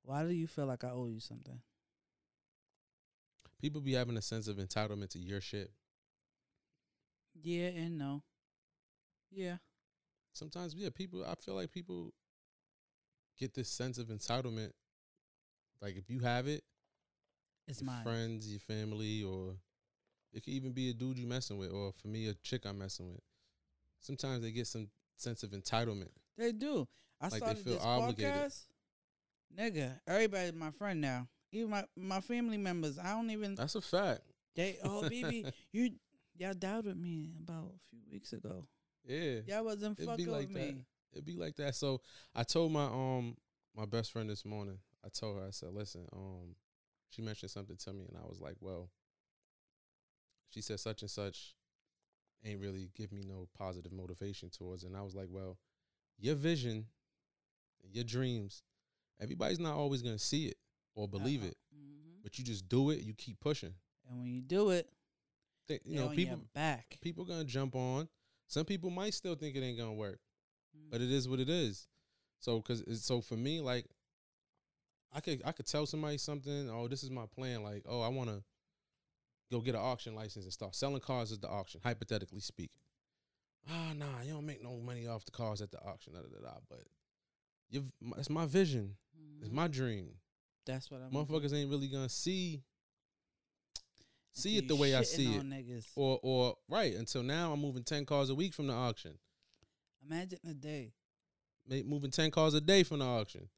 why 0.02 0.24
do 0.24 0.30
you 0.34 0.46
feel 0.46 0.66
like 0.66 0.84
I 0.84 0.90
owe 0.90 1.06
you 1.06 1.20
something? 1.20 1.62
People 3.60 3.80
be 3.80 3.94
having 3.94 4.16
a 4.16 4.22
sense 4.22 4.48
of 4.48 4.56
entitlement 4.56 5.10
to 5.10 5.18
your 5.18 5.40
shit. 5.40 5.70
Yeah 7.42 7.66
and 7.68 7.98
no. 7.98 8.22
Yeah. 9.30 9.56
Sometimes, 10.32 10.74
yeah, 10.74 10.90
people. 10.94 11.24
I 11.26 11.34
feel 11.34 11.54
like 11.54 11.70
people 11.70 12.12
get 13.38 13.54
this 13.54 13.68
sense 13.68 13.98
of 13.98 14.06
entitlement. 14.08 14.72
Like 15.80 15.96
if 15.96 16.08
you 16.10 16.20
have 16.20 16.46
it, 16.46 16.62
It's 17.68 17.80
your 17.80 17.86
mine. 17.90 18.02
friends, 18.04 18.50
your 18.50 18.60
family, 18.60 19.22
or 19.22 19.56
it 20.32 20.42
could 20.44 20.52
even 20.52 20.72
be 20.72 20.90
a 20.90 20.94
dude 20.94 21.18
you 21.18 21.26
messing 21.26 21.58
with, 21.58 21.70
or 21.70 21.92
for 21.92 22.08
me, 22.08 22.28
a 22.28 22.34
chick 22.34 22.64
I'm 22.66 22.78
messing 22.78 23.08
with. 23.10 23.20
Sometimes 24.00 24.42
they 24.42 24.52
get 24.52 24.66
some 24.66 24.88
sense 25.16 25.42
of 25.42 25.50
entitlement. 25.50 26.10
They 26.36 26.52
do. 26.52 26.86
I 27.20 27.28
they 27.30 27.38
started 27.38 27.58
feel 27.64 27.74
this 27.74 27.84
obligated. 27.84 28.32
podcast. 28.34 28.62
Nigga, 29.58 30.00
everybody's 30.06 30.52
my 30.54 30.70
friend 30.70 31.00
now. 31.00 31.28
Even 31.52 31.70
my 31.70 31.84
my 31.96 32.20
family 32.20 32.58
members. 32.58 32.98
I 32.98 33.10
don't 33.10 33.30
even 33.30 33.54
That's 33.54 33.74
a 33.74 33.80
fact. 33.80 34.22
they 34.54 34.78
oh 34.84 35.02
BB, 35.10 35.52
you 35.72 35.90
y'all 36.36 36.54
doubted 36.54 36.96
me 36.96 37.32
about 37.42 37.72
a 37.74 37.78
few 37.88 38.00
weeks 38.10 38.32
ago. 38.32 38.64
Yeah, 39.04 39.40
Y'all 39.46 39.64
wasn't 39.64 39.98
It'd 39.98 40.08
fucking 40.08 40.24
be 40.24 40.30
like 40.30 40.48
with 40.48 40.54
that. 40.54 40.74
me. 40.74 40.84
it'd 41.12 41.24
be 41.24 41.36
like 41.36 41.56
that. 41.56 41.74
So 41.76 42.00
I 42.34 42.42
told 42.42 42.72
my 42.72 42.84
um 42.86 43.36
my 43.76 43.86
best 43.86 44.12
friend 44.12 44.28
this 44.28 44.44
morning. 44.44 44.78
I 45.04 45.08
told 45.08 45.36
her 45.38 45.46
I 45.46 45.50
said, 45.50 45.72
listen, 45.72 46.06
um, 46.12 46.56
she 47.10 47.22
mentioned 47.22 47.52
something 47.52 47.76
to 47.76 47.92
me, 47.92 48.06
and 48.08 48.16
I 48.16 48.26
was 48.26 48.40
like, 48.40 48.56
well, 48.60 48.90
she 50.50 50.60
said 50.60 50.80
such 50.80 51.02
and 51.02 51.10
such 51.10 51.54
ain't 52.44 52.60
really 52.60 52.90
give 52.96 53.12
me 53.12 53.22
no 53.26 53.46
positive 53.56 53.92
motivation 53.92 54.50
towards, 54.50 54.82
it. 54.82 54.88
and 54.88 54.96
I 54.96 55.02
was 55.02 55.14
like, 55.14 55.28
well, 55.30 55.58
your 56.18 56.34
vision, 56.34 56.86
your 57.92 58.04
dreams, 58.04 58.62
everybody's 59.20 59.60
not 59.60 59.74
always 59.74 60.02
gonna 60.02 60.18
see 60.18 60.46
it 60.46 60.56
or 60.96 61.06
believe 61.08 61.42
Uh-uh. 61.42 61.50
it, 61.50 61.58
Mhm. 61.74 62.22
but 62.24 62.36
you 62.38 62.44
just 62.44 62.68
do 62.68 62.90
it. 62.90 63.02
You 63.04 63.14
keep 63.14 63.38
pushing. 63.38 63.74
And 64.08 64.18
when 64.20 64.32
you 64.32 64.40
do 64.42 64.70
it, 64.70 64.92
Th- 65.68 65.80
you 65.84 65.94
know, 65.96 66.08
people 66.08 66.38
back. 66.54 66.98
people 67.00 67.24
gonna 67.24 67.44
jump 67.44 67.76
on. 67.76 68.08
Some 68.48 68.64
people 68.64 68.90
might 68.90 69.14
still 69.14 69.34
think 69.36 69.54
it 69.56 69.60
ain't 69.62 69.78
gonna 69.78 69.94
work. 69.94 70.20
Mm. 70.76 70.90
but 70.90 71.00
it 71.00 71.10
is 71.10 71.26
what 71.28 71.40
it 71.40 71.48
is. 71.48 71.86
So, 72.38 72.60
cause 72.60 72.82
it's, 72.82 73.02
so 73.04 73.20
for 73.22 73.34
me, 73.36 73.60
like, 73.62 73.86
I 75.12 75.20
could 75.20 75.40
I 75.44 75.52
could 75.52 75.66
tell 75.66 75.86
somebody 75.86 76.18
something. 76.18 76.68
Oh, 76.68 76.86
this 76.88 77.02
is 77.02 77.10
my 77.10 77.24
plan. 77.26 77.62
Like, 77.62 77.84
oh, 77.86 78.00
I 78.02 78.08
want 78.08 78.28
to 78.28 78.44
go 79.50 79.60
get 79.60 79.74
an 79.74 79.80
auction 79.80 80.14
license 80.14 80.44
and 80.44 80.52
start 80.52 80.74
selling 80.74 81.00
cars 81.00 81.32
at 81.32 81.40
the 81.40 81.48
auction. 81.48 81.80
Hypothetically 81.82 82.40
speaking, 82.40 82.80
ah, 83.70 83.92
nah, 83.96 84.20
you 84.22 84.32
don't 84.34 84.44
make 84.44 84.62
no 84.62 84.76
money 84.78 85.06
off 85.06 85.24
the 85.24 85.30
cars 85.30 85.62
at 85.62 85.70
the 85.70 85.80
auction. 85.80 86.12
Da, 86.12 86.20
da, 86.20 86.28
da, 86.28 86.40
da. 86.50 86.58
But 86.68 86.84
you, 87.70 87.90
it's 88.18 88.28
my 88.30 88.44
vision. 88.46 88.96
It's 89.40 89.48
Mhm. 89.48 89.52
my 89.52 89.68
dream. 89.68 90.20
That's 90.66 90.90
what 90.90 91.00
I'm 91.00 91.10
Motherfuckers 91.12 91.54
ain't 91.54 91.70
really 91.70 91.88
gonna 91.88 92.08
see 92.08 92.62
see 94.32 94.58
it 94.58 94.68
the 94.68 94.76
way 94.76 94.94
I 94.94 95.02
see 95.02 95.34
it, 95.34 95.42
Niggas. 95.42 95.86
or 95.96 96.18
or 96.22 96.56
right 96.68 96.94
until 96.94 97.22
now. 97.22 97.52
I'm 97.52 97.60
moving 97.60 97.84
ten 97.84 98.04
cars 98.04 98.28
a 98.30 98.34
week 98.34 98.52
from 98.52 98.66
the 98.66 98.74
auction. 98.74 99.12
Imagine 100.08 100.38
a 100.48 100.54
day. 100.54 100.92
ma- 101.68 101.82
moving 101.84 102.10
10 102.12 102.30
cars 102.30 102.54
a 102.54 102.60
day 102.60 102.84
from 102.84 103.00
the 103.00 103.04
auction. 103.04 103.48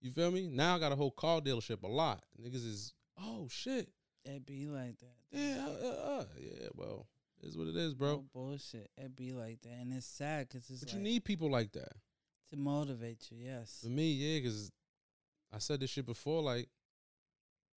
You 0.00 0.12
feel 0.12 0.30
me? 0.30 0.46
Now 0.46 0.76
I 0.76 0.78
got 0.78 0.92
a 0.92 0.96
whole 0.96 1.10
car 1.10 1.40
dealership, 1.40 1.82
a 1.82 1.88
lot. 1.88 2.22
Niggas 2.40 2.54
is, 2.66 2.92
oh 3.20 3.48
shit. 3.50 3.88
It 4.24 4.46
be 4.46 4.66
like 4.68 4.98
that. 5.00 5.16
Yeah, 5.32 5.66
uh, 5.66 5.86
uh, 5.86 6.18
uh. 6.20 6.24
yeah, 6.38 6.68
well, 6.76 7.08
is 7.42 7.56
what 7.58 7.66
it 7.66 7.76
is, 7.76 7.92
No 7.92 7.98
bro. 7.98 8.24
bullshit. 8.32 8.88
It 8.96 9.16
be 9.16 9.32
like 9.32 9.62
that, 9.62 9.72
and 9.80 9.92
it's 9.92 10.06
sad 10.06 10.48
because 10.48 10.70
it's 10.70 10.80
But 10.80 10.90
like 10.90 10.96
you 10.96 11.02
need 11.02 11.24
people 11.24 11.50
like 11.50 11.72
that. 11.72 11.92
to 12.50 12.56
motivate 12.56 13.26
you. 13.32 13.38
Yes. 13.46 13.80
For 13.82 13.88
me, 13.90 14.12
yeah, 14.12 14.38
because 14.40 14.70
I 15.52 15.58
said 15.58 15.80
this 15.80 15.90
shit 15.90 16.06
before, 16.06 16.42
like, 16.42 16.68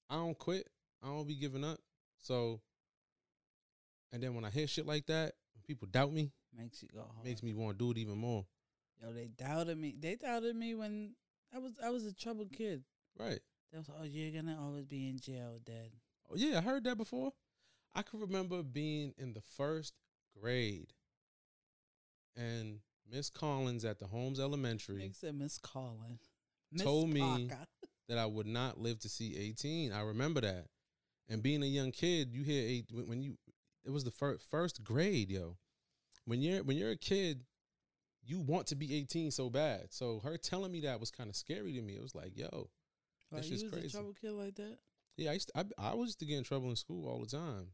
I 0.10 0.16
don't 0.16 0.38
quit. 0.38 0.68
I 1.02 1.08
don't 1.08 1.28
be 1.28 1.36
giving 1.36 1.64
up. 1.64 1.80
So, 2.20 2.62
and 4.12 4.22
then 4.22 4.36
when 4.36 4.46
I 4.46 4.50
hear 4.50 4.68
shit 4.68 4.86
like 4.86 5.08
that, 5.08 5.34
when 5.56 5.64
people 5.66 5.88
doubt 5.92 6.14
me, 6.14 6.32
Makes 6.56 6.84
you 6.84 6.90
go 6.94 7.00
hard. 7.02 7.26
makes 7.26 7.42
me 7.42 7.54
want 7.54 7.80
to 7.80 7.86
do 7.86 7.92
it 7.92 7.98
even 7.98 8.18
more. 8.18 8.46
Yo, 9.02 9.12
they 9.12 9.28
doubted 9.28 9.78
me. 9.78 9.96
They 10.00 10.16
doubted 10.16 10.56
me 10.56 10.76
when 10.76 11.16
I 11.54 11.58
was 11.58 11.74
I 11.84 11.90
was 11.90 12.06
a 12.06 12.14
troubled 12.14 12.52
kid. 12.52 12.84
Right. 13.20 13.40
They 13.72 13.80
was 13.80 13.90
oh 13.90 14.04
you're 14.04 14.32
gonna 14.32 14.58
always 14.62 14.86
be 14.86 15.10
in 15.10 15.20
jail, 15.20 15.60
Dad. 15.66 15.90
Oh, 16.32 16.36
yeah, 16.36 16.60
I 16.60 16.62
heard 16.62 16.84
that 16.84 16.96
before. 16.98 17.32
I 17.96 18.04
can 18.04 18.20
remember 18.20 18.62
being 18.62 19.14
in 19.18 19.34
the 19.34 19.42
first 19.42 19.94
grade 20.40 20.94
and 22.36 22.80
Miss 23.12 23.30
Collins 23.30 23.84
at 23.84 24.00
the 24.00 24.08
Holmes 24.08 24.40
Elementary 24.40 25.12
said 25.14 25.36
Miss 25.36 25.58
Collin. 26.78 26.86
Told 26.86 27.10
me- 27.10 27.48
Parker. 27.50 27.66
that 28.10 28.18
I 28.18 28.26
would 28.26 28.48
not 28.48 28.80
live 28.80 29.00
to 29.00 29.10
see 29.10 29.36
18. 29.38 29.92
I 29.94 30.02
remember 30.02 30.42
that. 30.42 30.66
And 31.30 31.42
being 31.42 31.64
a 31.64 31.68
young 31.68 31.92
kid, 31.92 32.34
you 32.34 32.44
hear 32.44 32.62
eight 32.68 32.92
when 32.92 33.22
you 33.22 33.38
it 33.86 33.92
was 33.92 34.04
the 34.04 34.12
first 34.12 34.44
first 34.50 34.84
grade, 34.84 35.30
yo. 35.32 35.58
When 36.26 36.42
you're 36.42 36.64
when 36.64 36.78
you're 36.78 36.92
a 36.92 36.98
kid, 36.98 37.46
you 38.26 38.40
want 38.40 38.68
to 38.68 38.76
be 38.76 38.94
18 38.96 39.32
so 39.32 39.50
bad. 39.50 39.88
So 39.94 40.20
her 40.24 40.38
telling 40.38 40.72
me 40.72 40.82
that 40.82 41.00
was 41.00 41.12
kind 41.12 41.30
of 41.30 41.36
scary 41.36 41.74
to 41.74 41.82
me. 41.82 41.94
It 41.96 42.02
was 42.02 42.14
like, 42.16 42.38
yo, 42.38 42.70
Why, 43.30 43.40
That 43.40 43.46
you 43.48 43.54
was 43.54 43.64
crazy. 43.72 43.88
a 43.88 43.90
troubled 43.90 44.18
kid 44.20 44.32
like 44.32 44.56
that? 44.56 44.78
yeah, 45.18 45.32
I 45.32 45.34
used 45.34 45.52
to, 45.56 45.60
I, 45.80 45.92
I 45.92 45.94
used 45.96 46.20
to 46.20 46.26
get 46.26 46.38
in 46.38 46.44
trouble 46.44 46.70
in 46.70 46.76
school 46.76 47.08
all 47.08 47.20
the 47.20 47.26
time 47.28 47.68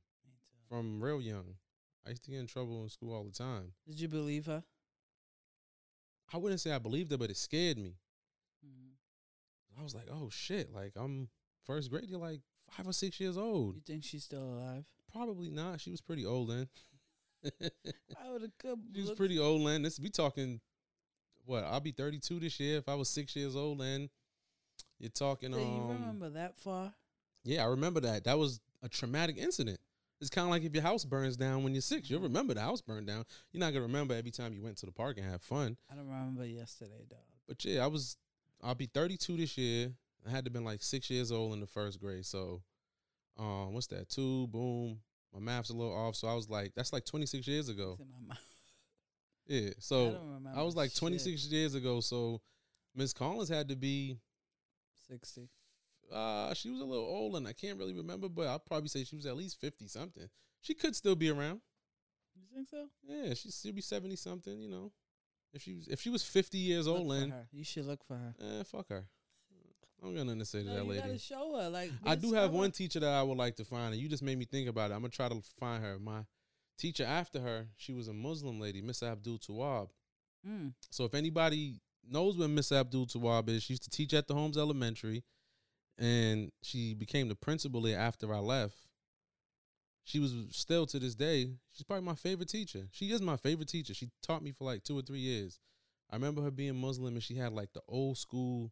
from 0.68 1.02
real 1.02 1.22
young. 1.22 1.56
I 2.06 2.12
used 2.12 2.24
to 2.26 2.32
get 2.32 2.40
in 2.40 2.48
trouble 2.48 2.84
in 2.84 2.90
school 2.90 3.14
all 3.14 3.24
the 3.24 3.32
time. 3.32 3.74
Did 3.88 4.00
you 4.00 4.08
believe 4.08 4.46
her? 4.46 4.64
I 6.34 6.38
wouldn't 6.38 6.62
say 6.62 6.72
I 6.72 6.78
believed 6.80 7.12
her, 7.12 7.18
but 7.18 7.30
it 7.32 7.38
scared 7.38 7.78
me. 7.78 7.96
I 9.80 9.84
was 9.84 9.96
like, 9.96 10.08
oh 10.12 10.30
shit, 10.30 10.74
like 10.74 10.94
I'm 10.96 11.30
first 11.66 11.90
grade. 11.90 12.06
You're 12.10 12.20
like 12.20 12.42
five 12.76 12.88
or 12.88 12.94
six 12.94 13.20
years 13.20 13.38
old. 13.38 13.76
You 13.76 13.82
think 13.86 14.04
she's 14.04 14.24
still 14.24 14.44
alive? 14.44 14.86
Probably 15.12 15.50
not. 15.50 15.80
She 15.82 15.92
was 15.92 16.02
pretty 16.02 16.26
old 16.26 16.50
then. 16.50 16.68
I 18.22 18.30
would 18.32 18.42
have 18.42 18.58
come. 18.58 18.82
she 18.94 19.02
was 19.02 19.12
pretty 19.12 19.40
old 19.40 19.66
then. 19.68 19.82
This 19.82 20.00
we 20.00 20.10
talking 20.10 20.60
what? 21.46 21.64
I'll 21.64 21.80
be 21.80 21.92
32 21.92 22.40
this 22.42 22.60
year. 22.60 22.78
If 22.78 22.90
I 22.90 22.96
was 22.96 23.10
six 23.10 23.36
years 23.36 23.56
old 23.56 23.80
then, 23.80 24.10
you're 25.00 25.10
talking. 25.10 25.52
Do 25.52 25.58
you 25.58 25.64
Um, 25.64 25.88
remember 26.00 26.30
that 26.32 26.60
far? 26.60 26.94
yeah, 27.44 27.64
I 27.64 27.68
remember 27.68 28.02
that. 28.02 28.26
That 28.26 28.38
was 28.38 28.60
a 28.84 28.90
traumatic 28.90 29.38
incident. 29.38 29.80
It's 30.22 30.30
kind 30.30 30.44
of 30.46 30.52
like 30.52 30.64
if 30.64 30.74
your 30.74 30.84
house 30.84 31.06
burns 31.06 31.38
down 31.38 31.64
when 31.64 31.74
you're 31.74 31.82
six. 31.82 32.10
You'll 32.10 32.20
remember 32.20 32.54
the 32.54 32.60
house 32.62 32.82
burned 32.82 33.08
down. 33.08 33.24
You're 33.54 33.62
not 33.62 33.72
gonna 33.72 33.84
remember 33.84 34.14
every 34.14 34.32
time 34.32 34.54
you 34.54 34.62
went 34.62 34.78
to 34.80 34.86
the 34.86 34.92
park 34.92 35.18
and 35.18 35.26
had 35.26 35.42
fun. 35.42 35.78
I 35.90 35.96
don't 35.96 36.08
remember 36.08 36.46
yesterday, 36.46 37.06
dog. 37.10 37.20
But 37.48 37.64
yeah, 37.64 37.84
I 37.84 37.88
was. 37.88 38.18
I'll 38.62 38.76
be 38.76 38.88
32 38.88 39.38
this 39.38 39.58
year. 39.58 39.92
I 40.28 40.32
had 40.32 40.46
to 40.46 40.52
been 40.52 40.66
like 40.66 40.84
six 40.84 41.10
years 41.10 41.32
old 41.32 41.54
in 41.54 41.60
the 41.60 41.68
first 41.68 42.00
grade. 42.00 42.26
So, 42.26 42.62
um, 43.38 43.74
what's 43.74 43.88
that? 43.88 44.10
Two, 44.10 44.48
boom. 44.48 45.00
My 45.34 45.40
math's 45.40 45.70
a 45.70 45.74
little 45.74 45.96
off, 45.96 46.16
so 46.16 46.28
I 46.28 46.34
was 46.34 46.50
like, 46.50 46.74
that's 46.76 46.92
like 46.92 47.06
26 47.06 47.48
years 47.48 47.70
ago. 47.70 47.92
It's 47.92 48.02
in 48.02 48.12
my 48.12 48.28
mouth. 48.30 48.38
Yeah. 49.48 49.70
So 49.80 50.12
don't 50.12 50.48
I 50.56 50.62
was 50.62 50.76
like 50.76 50.92
shit. 50.92 51.00
26 51.00 51.48
years 51.48 51.76
ago. 51.76 52.02
So 52.02 52.42
Miss 52.96 53.14
Collins 53.14 53.50
had 53.50 53.70
to 53.70 53.76
be. 53.76 54.18
Sixty. 55.08 55.50
Uh, 56.14 56.54
she 56.54 56.70
was 56.70 56.82
a 56.82 56.86
little 56.86 57.06
old, 57.06 57.36
and 57.36 57.48
I 57.48 57.54
can't 57.54 57.78
really 57.78 57.94
remember, 57.94 58.30
but 58.30 58.48
I'll 58.48 58.60
probably 58.60 58.90
say 58.90 59.04
she 59.04 59.16
was 59.16 59.26
at 59.26 59.36
least 59.38 59.60
50 59.60 59.88
something. 59.88 60.28
She 60.62 60.74
could 60.74 60.96
still 60.96 61.16
be 61.16 61.30
around. 61.30 61.62
You 62.36 62.44
think 62.54 62.68
so? 62.68 62.88
Yeah, 63.08 63.34
she 63.34 63.52
she'll 63.52 63.74
be 63.74 63.82
70 63.82 64.16
something. 64.16 64.60
You 64.60 64.70
know, 64.70 64.92
if 65.54 65.62
she 65.64 65.74
was 65.74 65.88
if 65.88 66.02
she 66.02 66.10
was 66.10 66.24
50 66.24 66.58
years 66.58 66.88
Look 66.88 66.98
old, 66.98 67.08
for 67.08 67.20
then 67.20 67.30
her. 67.32 67.48
You 67.52 67.64
should 67.64 67.86
look 67.86 68.04
for 68.04 68.16
her. 68.16 68.34
eh, 68.42 68.64
fuck 68.64 68.90
her. 68.90 69.06
I'm 70.02 70.14
gonna 70.14 70.26
nothing 70.26 70.40
to 70.40 70.46
say 70.46 70.60
to 70.64 70.66
No, 70.66 70.76
that 70.76 70.84
you 70.84 70.90
lady. 70.92 71.02
gotta 71.02 71.18
show 71.20 71.58
her. 71.60 71.70
Like 71.70 71.92
I 72.06 72.16
do 72.16 72.32
have 72.34 72.52
one 72.52 72.72
teacher 72.72 73.02
that 73.02 73.10
I 73.10 73.22
would 73.22 73.38
like 73.38 73.58
to 73.58 73.66
find, 73.66 73.94
and 73.94 74.02
you 74.02 74.08
just 74.08 74.24
made 74.24 74.38
me 74.38 74.46
think 74.46 74.70
about 74.70 74.92
it. 74.92 74.94
I'm 74.94 75.02
gonna 75.02 75.10
try 75.10 75.28
to 75.28 75.42
find 75.60 75.84
her. 75.84 76.00
My 76.00 76.22
teacher 76.78 77.04
after 77.04 77.42
her, 77.42 77.68
she 77.76 77.92
was 77.92 78.08
a 78.08 78.14
Muslim 78.14 78.60
lady, 78.62 78.82
Miss 78.82 79.04
Abdul 79.04 79.40
Tawab. 79.40 79.90
Mm. 80.48 80.74
So 80.90 81.04
if 81.04 81.14
anybody 81.14 81.82
knows 82.10 82.38
where 82.38 82.48
Miss 82.48 82.72
Abdul 82.72 83.08
Tawab 83.08 83.50
is, 83.50 83.64
she 83.64 83.74
used 83.74 83.84
to 83.84 83.90
teach 83.90 84.14
at 84.14 84.28
the 84.28 84.34
Holmes 84.34 84.58
Elementary, 84.58 85.24
and 85.98 86.50
she 86.64 86.94
became 86.94 87.28
the 87.28 87.36
principal 87.36 87.82
there 87.82 88.00
after 88.00 88.34
I 88.34 88.40
left. 88.40 88.78
She 90.10 90.18
was 90.18 90.34
still 90.50 90.88
to 90.88 90.98
this 90.98 91.14
day. 91.14 91.52
She's 91.72 91.84
probably 91.84 92.04
my 92.04 92.16
favorite 92.16 92.50
teacher. 92.50 92.88
She 92.92 93.12
is 93.12 93.22
my 93.22 93.38
favorite 93.38 93.68
teacher. 93.68 93.94
She 93.94 94.10
taught 94.24 94.42
me 94.42 94.52
for 94.52 94.64
like 94.64 94.84
two 94.84 94.98
or 94.98 95.04
three 95.04 95.20
years. 95.20 95.60
I 96.10 96.16
remember 96.16 96.42
her 96.42 96.50
being 96.50 96.82
Muslim, 96.82 97.14
and 97.14 97.22
she 97.22 97.36
had 97.36 97.54
like 97.54 97.74
the 97.74 97.84
old 97.88 98.18
school 98.18 98.72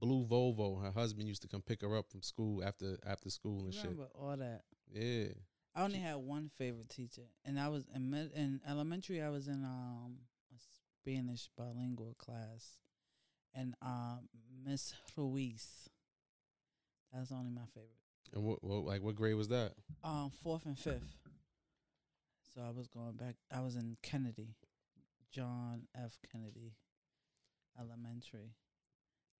blue 0.00 0.24
Volvo. 0.24 0.82
Her 0.82 0.90
husband 0.90 1.28
used 1.28 1.42
to 1.42 1.48
come 1.48 1.60
pick 1.60 1.82
her 1.82 1.94
up 1.98 2.08
from 2.10 2.22
school 2.22 2.64
after 2.64 2.98
after 3.06 3.28
school 3.28 3.64
and 3.64 3.74
shit. 3.74 3.90
Remember 3.90 4.08
all 4.14 4.38
that. 4.38 4.62
Yeah. 4.90 5.34
I 5.74 5.82
only 5.84 5.96
She- 5.98 6.02
had 6.02 6.14
one 6.16 6.48
favorite 6.56 6.88
teacher, 6.88 7.28
and 7.44 7.60
I 7.60 7.68
was 7.68 7.84
in 7.94 8.14
in 8.34 8.62
elementary. 8.66 9.20
I 9.20 9.28
was 9.28 9.48
in 9.48 9.62
um 9.62 10.20
a 10.50 10.58
Spanish 11.02 11.50
bilingual 11.58 12.14
class, 12.14 12.78
and 13.52 13.74
um 13.82 14.30
Miss 14.64 14.94
Ruiz. 15.14 15.90
That's 17.12 17.30
only 17.32 17.50
my 17.50 17.66
favorite. 17.74 17.98
And 18.34 18.44
what, 18.44 18.62
what 18.62 18.84
like 18.84 19.02
what 19.02 19.16
grade 19.16 19.34
was 19.34 19.48
that? 19.48 19.72
Um, 20.04 20.30
fourth 20.42 20.66
and 20.66 20.78
fifth. 20.78 21.16
So 22.54 22.62
I 22.62 22.70
was 22.70 22.86
going 22.88 23.12
back. 23.16 23.36
I 23.52 23.60
was 23.60 23.76
in 23.76 23.96
Kennedy, 24.02 24.54
John 25.32 25.82
F. 25.94 26.18
Kennedy 26.30 26.74
Elementary. 27.78 28.54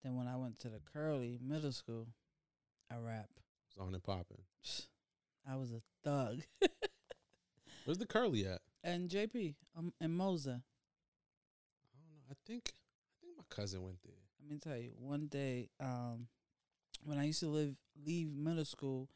Then 0.03 0.17
when 0.17 0.29
I 0.29 0.37
went 0.37 0.59
to 0.61 0.69
the 0.69 0.81
Curley 0.93 1.39
Middle 1.43 1.73
School, 1.73 2.09
I 2.91 2.97
rap. 2.97 3.29
It 3.37 3.79
was 3.79 3.87
on 3.87 3.95
and 3.95 4.03
popping. 4.03 4.43
I 5.49 5.57
was 5.57 5.73
a 5.73 5.83
thug. 6.05 6.41
Where's 7.85 7.99
the 7.99 8.07
Curley 8.07 8.47
at? 8.47 8.61
and 8.83 9.09
JP 9.11 9.55
um, 9.77 9.93
and 10.01 10.15
Mozart. 10.15 10.57
I 10.57 11.99
don't 11.99 12.11
know. 12.17 12.25
I 12.31 12.35
think 12.47 12.73
I 12.73 13.27
think 13.27 13.37
my 13.37 13.45
cousin 13.55 13.83
went 13.83 14.03
there. 14.03 14.15
Let 14.41 14.51
me 14.51 14.59
tell 14.59 14.77
you, 14.77 14.93
one 14.97 15.27
day, 15.27 15.69
um, 15.81 16.29
when 17.03 17.19
I 17.19 17.25
used 17.25 17.41
to 17.41 17.49
live 17.49 17.75
leave 18.05 18.33
middle 18.33 18.65
school, 18.65 19.09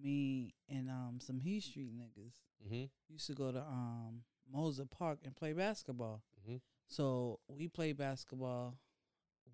me 0.00 0.54
and 0.68 0.88
um 0.88 1.18
some 1.20 1.40
Heath 1.40 1.64
Street 1.64 1.92
niggas 1.96 2.40
Mm-hmm. 2.64 2.84
used 3.08 3.26
to 3.26 3.34
go 3.34 3.52
to 3.52 3.60
um 3.60 4.22
Mozart 4.50 4.90
Park 4.90 5.18
and 5.24 5.36
play 5.36 5.52
basketball. 5.52 6.22
Mm-hmm. 6.40 6.56
So 6.88 7.40
we 7.48 7.68
played 7.68 7.96
basketball. 7.96 8.78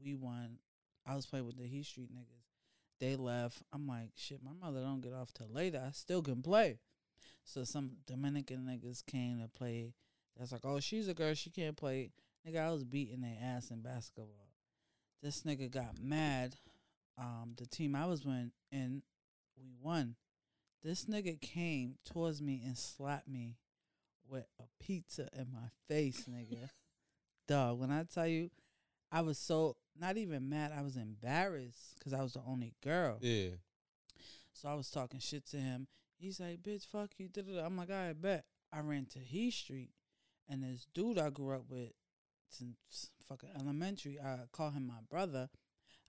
We 0.02 0.14
won. 0.14 0.58
I 1.06 1.16
was 1.16 1.26
playing 1.26 1.46
with 1.46 1.56
the 1.58 1.66
Heath 1.66 1.86
Street 1.86 2.10
niggas. 2.14 2.46
They 3.00 3.16
left. 3.16 3.62
I'm 3.72 3.86
like, 3.86 4.10
shit, 4.16 4.40
my 4.42 4.52
mother 4.52 4.80
don't 4.80 5.00
get 5.00 5.12
off 5.12 5.32
till 5.32 5.48
later. 5.50 5.82
I 5.84 5.90
still 5.92 6.22
can 6.22 6.42
play. 6.42 6.78
So 7.44 7.64
some 7.64 7.92
Dominican 8.06 8.68
niggas 8.68 9.04
came 9.04 9.40
to 9.40 9.48
play. 9.48 9.94
That's 10.36 10.52
like, 10.52 10.64
oh, 10.64 10.80
she's 10.80 11.08
a 11.08 11.14
girl. 11.14 11.34
She 11.34 11.50
can't 11.50 11.76
play. 11.76 12.10
Nigga, 12.46 12.60
I 12.60 12.70
was 12.70 12.84
beating 12.84 13.22
their 13.22 13.38
ass 13.42 13.70
in 13.70 13.80
basketball. 13.82 14.48
This 15.22 15.42
nigga 15.42 15.70
got 15.70 16.00
mad. 16.00 16.56
Um, 17.18 17.54
the 17.56 17.66
team 17.66 17.94
I 17.94 18.06
was 18.06 18.24
in, 18.24 18.52
and 18.72 19.02
we 19.56 19.70
won. 19.80 20.16
This 20.82 21.04
nigga 21.04 21.40
came 21.40 21.96
towards 22.04 22.40
me 22.40 22.62
and 22.64 22.76
slapped 22.76 23.28
me 23.28 23.56
with 24.28 24.46
a 24.58 24.64
pizza 24.82 25.28
in 25.36 25.48
my 25.52 25.68
face, 25.88 26.24
nigga. 26.30 26.70
Dog, 27.48 27.80
when 27.80 27.90
I 27.90 28.04
tell 28.04 28.26
you, 28.26 28.50
I 29.12 29.20
was 29.22 29.38
so 29.38 29.76
not 29.98 30.16
even 30.16 30.48
mad. 30.48 30.72
I 30.76 30.82
was 30.82 30.96
embarrassed 30.96 31.96
because 31.98 32.14
I 32.14 32.22
was 32.22 32.34
the 32.34 32.42
only 32.46 32.74
girl. 32.82 33.18
Yeah. 33.20 33.50
So 34.52 34.68
I 34.68 34.74
was 34.74 34.90
talking 34.90 35.20
shit 35.20 35.46
to 35.50 35.56
him. 35.56 35.88
He's 36.16 36.38
like, 36.40 36.62
"Bitch, 36.62 36.86
fuck 36.86 37.10
you." 37.18 37.28
da-da-da." 37.28 37.64
I'm 37.64 37.76
like, 37.76 37.90
"I 37.90 38.12
bet." 38.12 38.44
I 38.72 38.80
ran 38.80 39.06
to 39.06 39.18
He 39.18 39.50
Street, 39.50 39.90
and 40.48 40.62
this 40.62 40.86
dude 40.94 41.18
I 41.18 41.30
grew 41.30 41.54
up 41.54 41.64
with 41.68 41.92
since 42.48 43.10
fucking 43.28 43.50
elementary. 43.58 44.18
I 44.20 44.40
call 44.52 44.70
him 44.70 44.86
my 44.86 45.00
brother. 45.08 45.48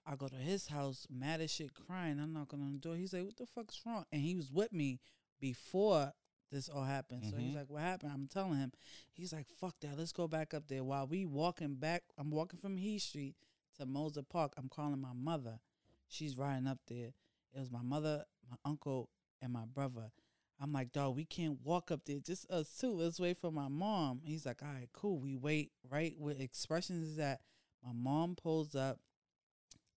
I 0.05 0.15
go 0.15 0.27
to 0.27 0.35
his 0.35 0.67
house, 0.67 1.05
mad 1.09 1.41
as 1.41 1.51
shit, 1.51 1.73
crying. 1.73 2.19
I'm 2.19 2.33
knocking 2.33 2.61
on 2.61 2.73
the 2.73 2.79
door. 2.79 2.95
He's 2.95 3.13
like, 3.13 3.23
"What 3.25 3.37
the 3.37 3.45
fuck's 3.45 3.81
wrong?" 3.85 4.05
And 4.11 4.21
he 4.21 4.35
was 4.35 4.51
with 4.51 4.73
me 4.73 4.99
before 5.39 6.13
this 6.51 6.67
all 6.69 6.83
happened. 6.83 7.23
So 7.29 7.37
he's 7.37 7.51
Mhm. 7.53 7.55
like, 7.55 7.69
"What 7.69 7.81
happened?" 7.81 8.11
I'm 8.11 8.27
telling 8.27 8.57
him. 8.57 8.73
He's 9.13 9.31
like, 9.31 9.47
"Fuck 9.47 9.79
that. 9.81 9.97
Let's 9.97 10.11
go 10.11 10.27
back 10.27 10.53
up 10.53 10.67
there." 10.67 10.83
While 10.83 11.07
we 11.07 11.25
walking 11.25 11.75
back, 11.75 12.03
I'm 12.17 12.31
walking 12.31 12.59
from 12.59 12.77
He 12.77 12.97
Street 12.99 13.35
to 13.75 13.85
Mozart 13.85 14.27
Park. 14.29 14.53
I'm 14.57 14.69
calling 14.69 14.99
my 14.99 15.13
mother. 15.13 15.59
She's 16.07 16.37
riding 16.37 16.67
up 16.67 16.79
there. 16.87 17.13
It 17.53 17.59
was 17.59 17.71
my 17.71 17.81
mother, 17.81 18.25
my 18.49 18.57
uncle, 18.65 19.09
and 19.41 19.53
my 19.53 19.65
brother. 19.65 20.11
I'm 20.59 20.73
like, 20.73 20.91
dog, 20.91 21.15
we 21.15 21.25
can't 21.25 21.59
walk 21.61 21.89
up 21.89 22.05
there. 22.05 22.19
Just 22.19 22.49
us 22.51 22.75
two. 22.77 22.91
Let's 22.93 23.19
wait 23.19 23.37
for 23.39 23.51
my 23.51 23.67
mom. 23.67 24.21
He's 24.23 24.45
like, 24.45 24.61
all 24.61 24.73
right, 24.73 24.91
cool. 24.93 25.19
We 25.19 25.35
wait 25.35 25.71
right 25.89 26.15
where 26.19 26.35
expressions 26.35 27.07
is 27.07 27.19
at. 27.19 27.41
My 27.83 27.93
mom 27.93 28.35
pulls 28.35 28.75
up. 28.75 28.99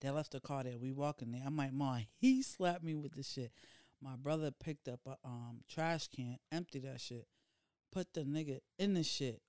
They 0.05 0.11
left 0.11 0.33
the 0.33 0.41
car 0.41 0.63
there. 0.65 0.77
We 0.77 0.93
walking 0.93 1.33
there. 1.33 1.41
I'm 1.47 1.57
like, 1.57 1.73
mom, 1.73 2.05
he 2.21 2.43
slapped 2.43 2.85
me 2.85 2.95
with 2.95 3.15
the 3.15 3.23
shit. 3.23 3.53
My 4.03 4.17
brother 4.17 4.51
picked 4.51 4.87
up 4.87 5.01
a 5.07 5.17
um 5.27 5.63
trash 5.67 6.09
can, 6.09 6.37
emptied 6.53 6.85
that 6.85 7.01
shit, 7.01 7.27
put 7.91 8.13
the 8.13 8.21
nigga 8.21 8.59
in 8.79 8.93
the 8.93 9.03
shit, 9.03 9.41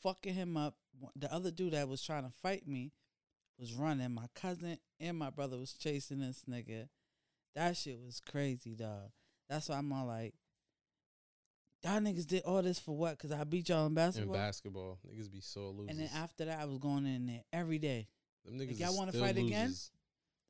fucking 0.00 0.34
him 0.34 0.56
up. 0.56 0.76
The 1.16 1.32
other 1.34 1.50
dude 1.50 1.72
that 1.72 1.88
was 1.88 2.04
trying 2.04 2.22
to 2.22 2.30
fight 2.40 2.68
me 2.68 2.92
was 3.58 3.72
running. 3.72 4.12
My 4.12 4.28
cousin 4.36 4.78
and 5.00 5.18
my 5.18 5.30
brother 5.30 5.58
was 5.58 5.72
chasing 5.72 6.20
this 6.20 6.44
nigga. 6.48 6.88
That 7.56 7.76
shit 7.76 7.98
was 7.98 8.20
crazy, 8.20 8.76
dog. 8.76 9.10
That's 9.50 9.68
why 9.68 9.78
I'm 9.78 9.92
all 9.92 10.06
like, 10.06 10.34
y'all 11.82 11.98
niggas 11.98 12.28
did 12.28 12.44
all 12.44 12.62
this 12.62 12.78
for 12.78 12.96
what? 12.96 13.18
Cause 13.18 13.32
I 13.32 13.42
beat 13.42 13.70
y'all 13.70 13.80
in 13.86 13.86
In 13.86 13.94
basketball. 13.94 14.34
basketball, 14.34 14.98
niggas 15.04 15.32
be 15.32 15.40
so 15.40 15.70
losers. 15.70 15.90
and 15.90 15.98
then 15.98 16.10
after 16.14 16.44
that, 16.44 16.60
I 16.60 16.64
was 16.64 16.78
going 16.78 17.06
in 17.06 17.26
there 17.26 17.42
every 17.52 17.80
day. 17.80 18.06
Them 18.44 18.58
niggas 18.58 18.78
y'all 18.78 18.96
wanna 18.96 19.12
still 19.12 19.22
fight 19.24 19.36
again? 19.38 19.66
losers. 19.68 19.90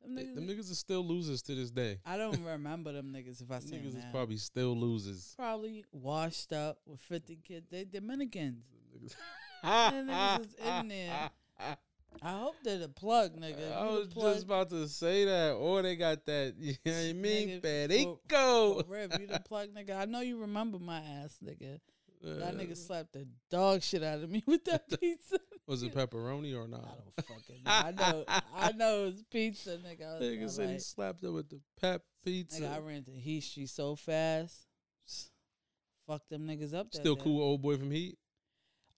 Them 0.03 0.16
niggas, 0.16 0.34
Them 0.34 0.47
niggas 0.49 0.70
are 0.70 0.74
still 0.74 1.07
losers 1.07 1.40
to 1.42 1.55
this 1.55 1.70
day. 1.70 1.99
I 2.05 2.16
don't 2.18 2.38
remember 2.45 2.92
them 2.92 3.12
niggas 3.12 3.40
if 3.42 3.51
I 3.51 3.59
say 3.61 3.76
niggas 3.76 3.78
them 3.78 3.86
is 3.86 3.95
now. 3.95 4.11
probably 4.12 4.36
still 4.36 4.76
losers. 4.76 5.34
Probably 5.38 5.84
washed 5.92 6.53
up 6.53 6.78
with 6.86 7.01
50 7.01 7.36
kids. 7.42 7.66
They 7.70 7.84
Dominicans. 7.84 8.64
Them 8.92 9.01
niggas- 9.01 9.14
Them 9.90 10.07
niggas 10.09 10.40
is 10.47 10.55
in 10.80 10.88
there. 10.88 11.30
I 12.22 12.30
hope 12.38 12.55
they're 12.62 12.78
the 12.78 12.88
plug, 12.88 13.34
nigga. 13.36 13.72
I 13.72 13.84
was 13.86 14.09
just 14.09 14.45
about 14.45 14.68
to 14.70 14.86
say 14.88 15.24
that, 15.24 15.55
or 15.55 15.82
they 15.82 15.97
got 15.97 16.24
that. 16.26 16.55
You 16.61 16.74
know 16.84 16.92
what 16.92 17.09
I 17.09 17.12
mean? 17.14 17.61
Perico. 17.61 18.82
For 18.82 19.01
you 19.20 19.26
the 19.26 19.42
plug, 19.45 19.70
nigga. 19.74 19.97
I 19.99 20.05
know 20.05 20.20
you 20.20 20.38
remember 20.38 20.78
my 20.78 20.99
ass, 21.01 21.38
nigga. 21.45 21.80
That 22.22 22.57
nigga 22.57 22.74
slapped 22.74 23.12
the 23.12 23.26
dog 23.51 23.82
shit 23.82 24.03
out 24.03 24.20
of 24.22 24.30
me 24.30 24.42
with 24.47 24.64
that 24.64 24.88
pizza. 24.99 25.38
Was 25.66 25.82
it 25.82 25.94
pepperoni 25.94 26.54
or 26.54 26.68
not? 26.68 26.84
I 26.84 27.24
don't 27.24 27.26
fucking 27.26 27.62
know. 27.64 27.70
I 27.70 27.90
know. 27.90 28.24
I 28.54 28.72
know 28.72 29.06
it's 29.06 29.22
pizza, 29.30 29.78
nigga. 29.78 30.20
Nigga 30.20 30.50
said 30.50 30.70
he 30.70 30.78
slapped 30.78 31.24
it 31.24 31.30
with 31.30 31.48
the 31.48 31.60
pep 31.80 32.02
pizza. 32.22 32.62
nigga, 32.62 32.76
I 32.76 32.78
ran 32.80 33.04
to 33.04 33.12
Heath 33.12 33.44
Street 33.44 33.70
so 33.70 33.96
fast. 33.96 34.66
Fuck 36.06 36.28
them 36.28 36.46
niggas 36.46 36.74
up. 36.74 36.88
Still 36.92 37.14
day. 37.14 37.22
cool, 37.24 37.42
old 37.42 37.62
boy 37.62 37.78
from 37.78 37.90
Heat. 37.90 38.18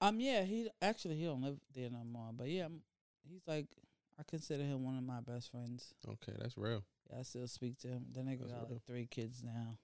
Um, 0.00 0.18
yeah, 0.18 0.42
he 0.42 0.68
actually 0.82 1.16
he 1.16 1.24
don't 1.24 1.40
live 1.40 1.58
there 1.74 1.88
no 1.88 2.02
more. 2.04 2.30
But 2.36 2.48
yeah, 2.48 2.66
he's 3.28 3.42
like 3.46 3.68
I 4.18 4.22
consider 4.28 4.62
him 4.62 4.84
one 4.84 4.96
of 4.96 5.04
my 5.04 5.20
best 5.20 5.50
friends. 5.50 5.92
Okay, 6.06 6.32
that's 6.38 6.56
real. 6.56 6.82
Yeah, 7.10 7.20
I 7.20 7.22
still 7.22 7.46
speak 7.46 7.78
to 7.80 7.88
him. 7.88 8.06
The 8.12 8.20
nigga 8.20 8.40
That's 8.40 8.52
got 8.52 8.62
real. 8.62 8.72
like 8.72 8.86
three 8.86 9.06
kids 9.06 9.42
now. 9.44 9.78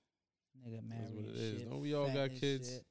Nigga 0.59 0.87
married. 0.87 1.03
That's 1.03 1.13
what 1.13 1.25
it 1.25 1.37
is. 1.37 1.63
Don't 1.63 1.81
we 1.81 1.95
all 1.95 2.11
got 2.11 2.31
kids? 2.35 2.71
shit. 2.71 2.85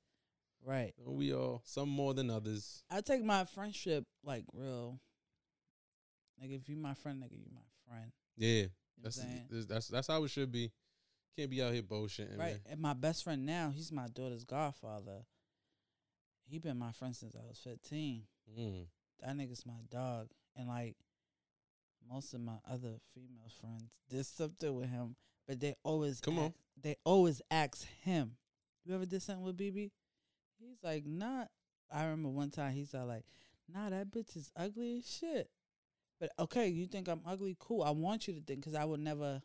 Right. 0.66 0.94
We 1.06 1.34
all 1.34 1.62
some 1.66 1.90
more 1.90 2.14
than 2.14 2.30
others. 2.30 2.84
I 2.90 3.02
take 3.02 3.24
my 3.24 3.46
friendship 3.46 4.06
like 4.24 4.44
real. 4.54 5.00
Like 6.40 6.52
if 6.52 6.70
you 6.70 6.76
my 6.76 6.94
friend, 6.94 7.22
nigga, 7.22 7.34
you 7.38 7.46
my 7.54 7.62
friend. 7.88 8.12
Yeah, 8.38 8.64
You 8.64 8.70
that's 9.04 9.20
that's 9.68 9.88
that's 9.88 10.08
how 10.08 10.24
it 10.24 10.30
should 10.30 10.52
be. 10.52 10.72
Can't 11.38 11.50
be 11.50 11.62
out 11.64 11.74
here 11.74 11.82
bullshitting, 11.82 12.38
Right. 12.38 12.54
man. 12.54 12.60
And 12.70 12.80
my 12.82 12.94
best 12.94 13.24
friend 13.24 13.46
now, 13.46 13.72
he's 13.74 13.92
my 13.92 14.08
daughter's 14.08 14.44
godfather. 14.44 15.26
He 16.44 16.60
been 16.60 16.78
my 16.78 16.92
friend 16.92 17.16
since 17.16 17.36
I 17.36 17.48
was 17.48 17.60
fifteen. 17.64 18.24
Mm. 18.60 18.86
That 19.22 19.36
nigga's 19.38 19.66
my 19.66 19.80
dog. 19.90 20.28
And 20.56 20.68
like 20.68 20.96
most 22.10 22.34
of 22.34 22.42
my 22.42 22.58
other 22.70 22.96
female 23.14 23.50
friends 23.62 23.90
did 24.10 24.26
something 24.26 24.76
with 24.76 24.90
him, 24.90 25.16
but 25.48 25.60
they 25.60 25.76
always 25.84 26.20
Come 26.20 26.40
on. 26.40 26.54
They 26.82 26.98
always 27.04 27.42
ask 27.50 27.86
him. 28.04 28.36
You 28.84 28.96
ever 28.96 29.06
did 29.06 29.22
something 29.22 29.46
with 29.46 29.58
BB? 29.58 29.92
He's 30.62 30.78
like, 30.84 31.06
not. 31.06 31.50
I 31.92 32.04
remember 32.04 32.30
one 32.30 32.52
time 32.52 32.72
he's 32.74 32.94
all 32.96 33.06
like, 33.06 33.26
nah, 33.68 33.90
that 33.90 34.12
bitch 34.12 34.36
is 34.38 34.52
ugly 34.56 34.98
as 35.00 35.10
shit. 35.10 35.50
But 36.20 36.32
okay, 36.40 36.68
you 36.68 36.86
think 36.86 37.08
I'm 37.10 37.22
ugly? 37.26 37.56
Cool. 37.60 37.82
I 37.84 37.90
want 37.92 38.28
you 38.28 38.34
to 38.36 38.42
think 38.42 38.60
because 38.62 38.76
I 38.76 38.86
would 38.86 39.00
never. 39.00 39.42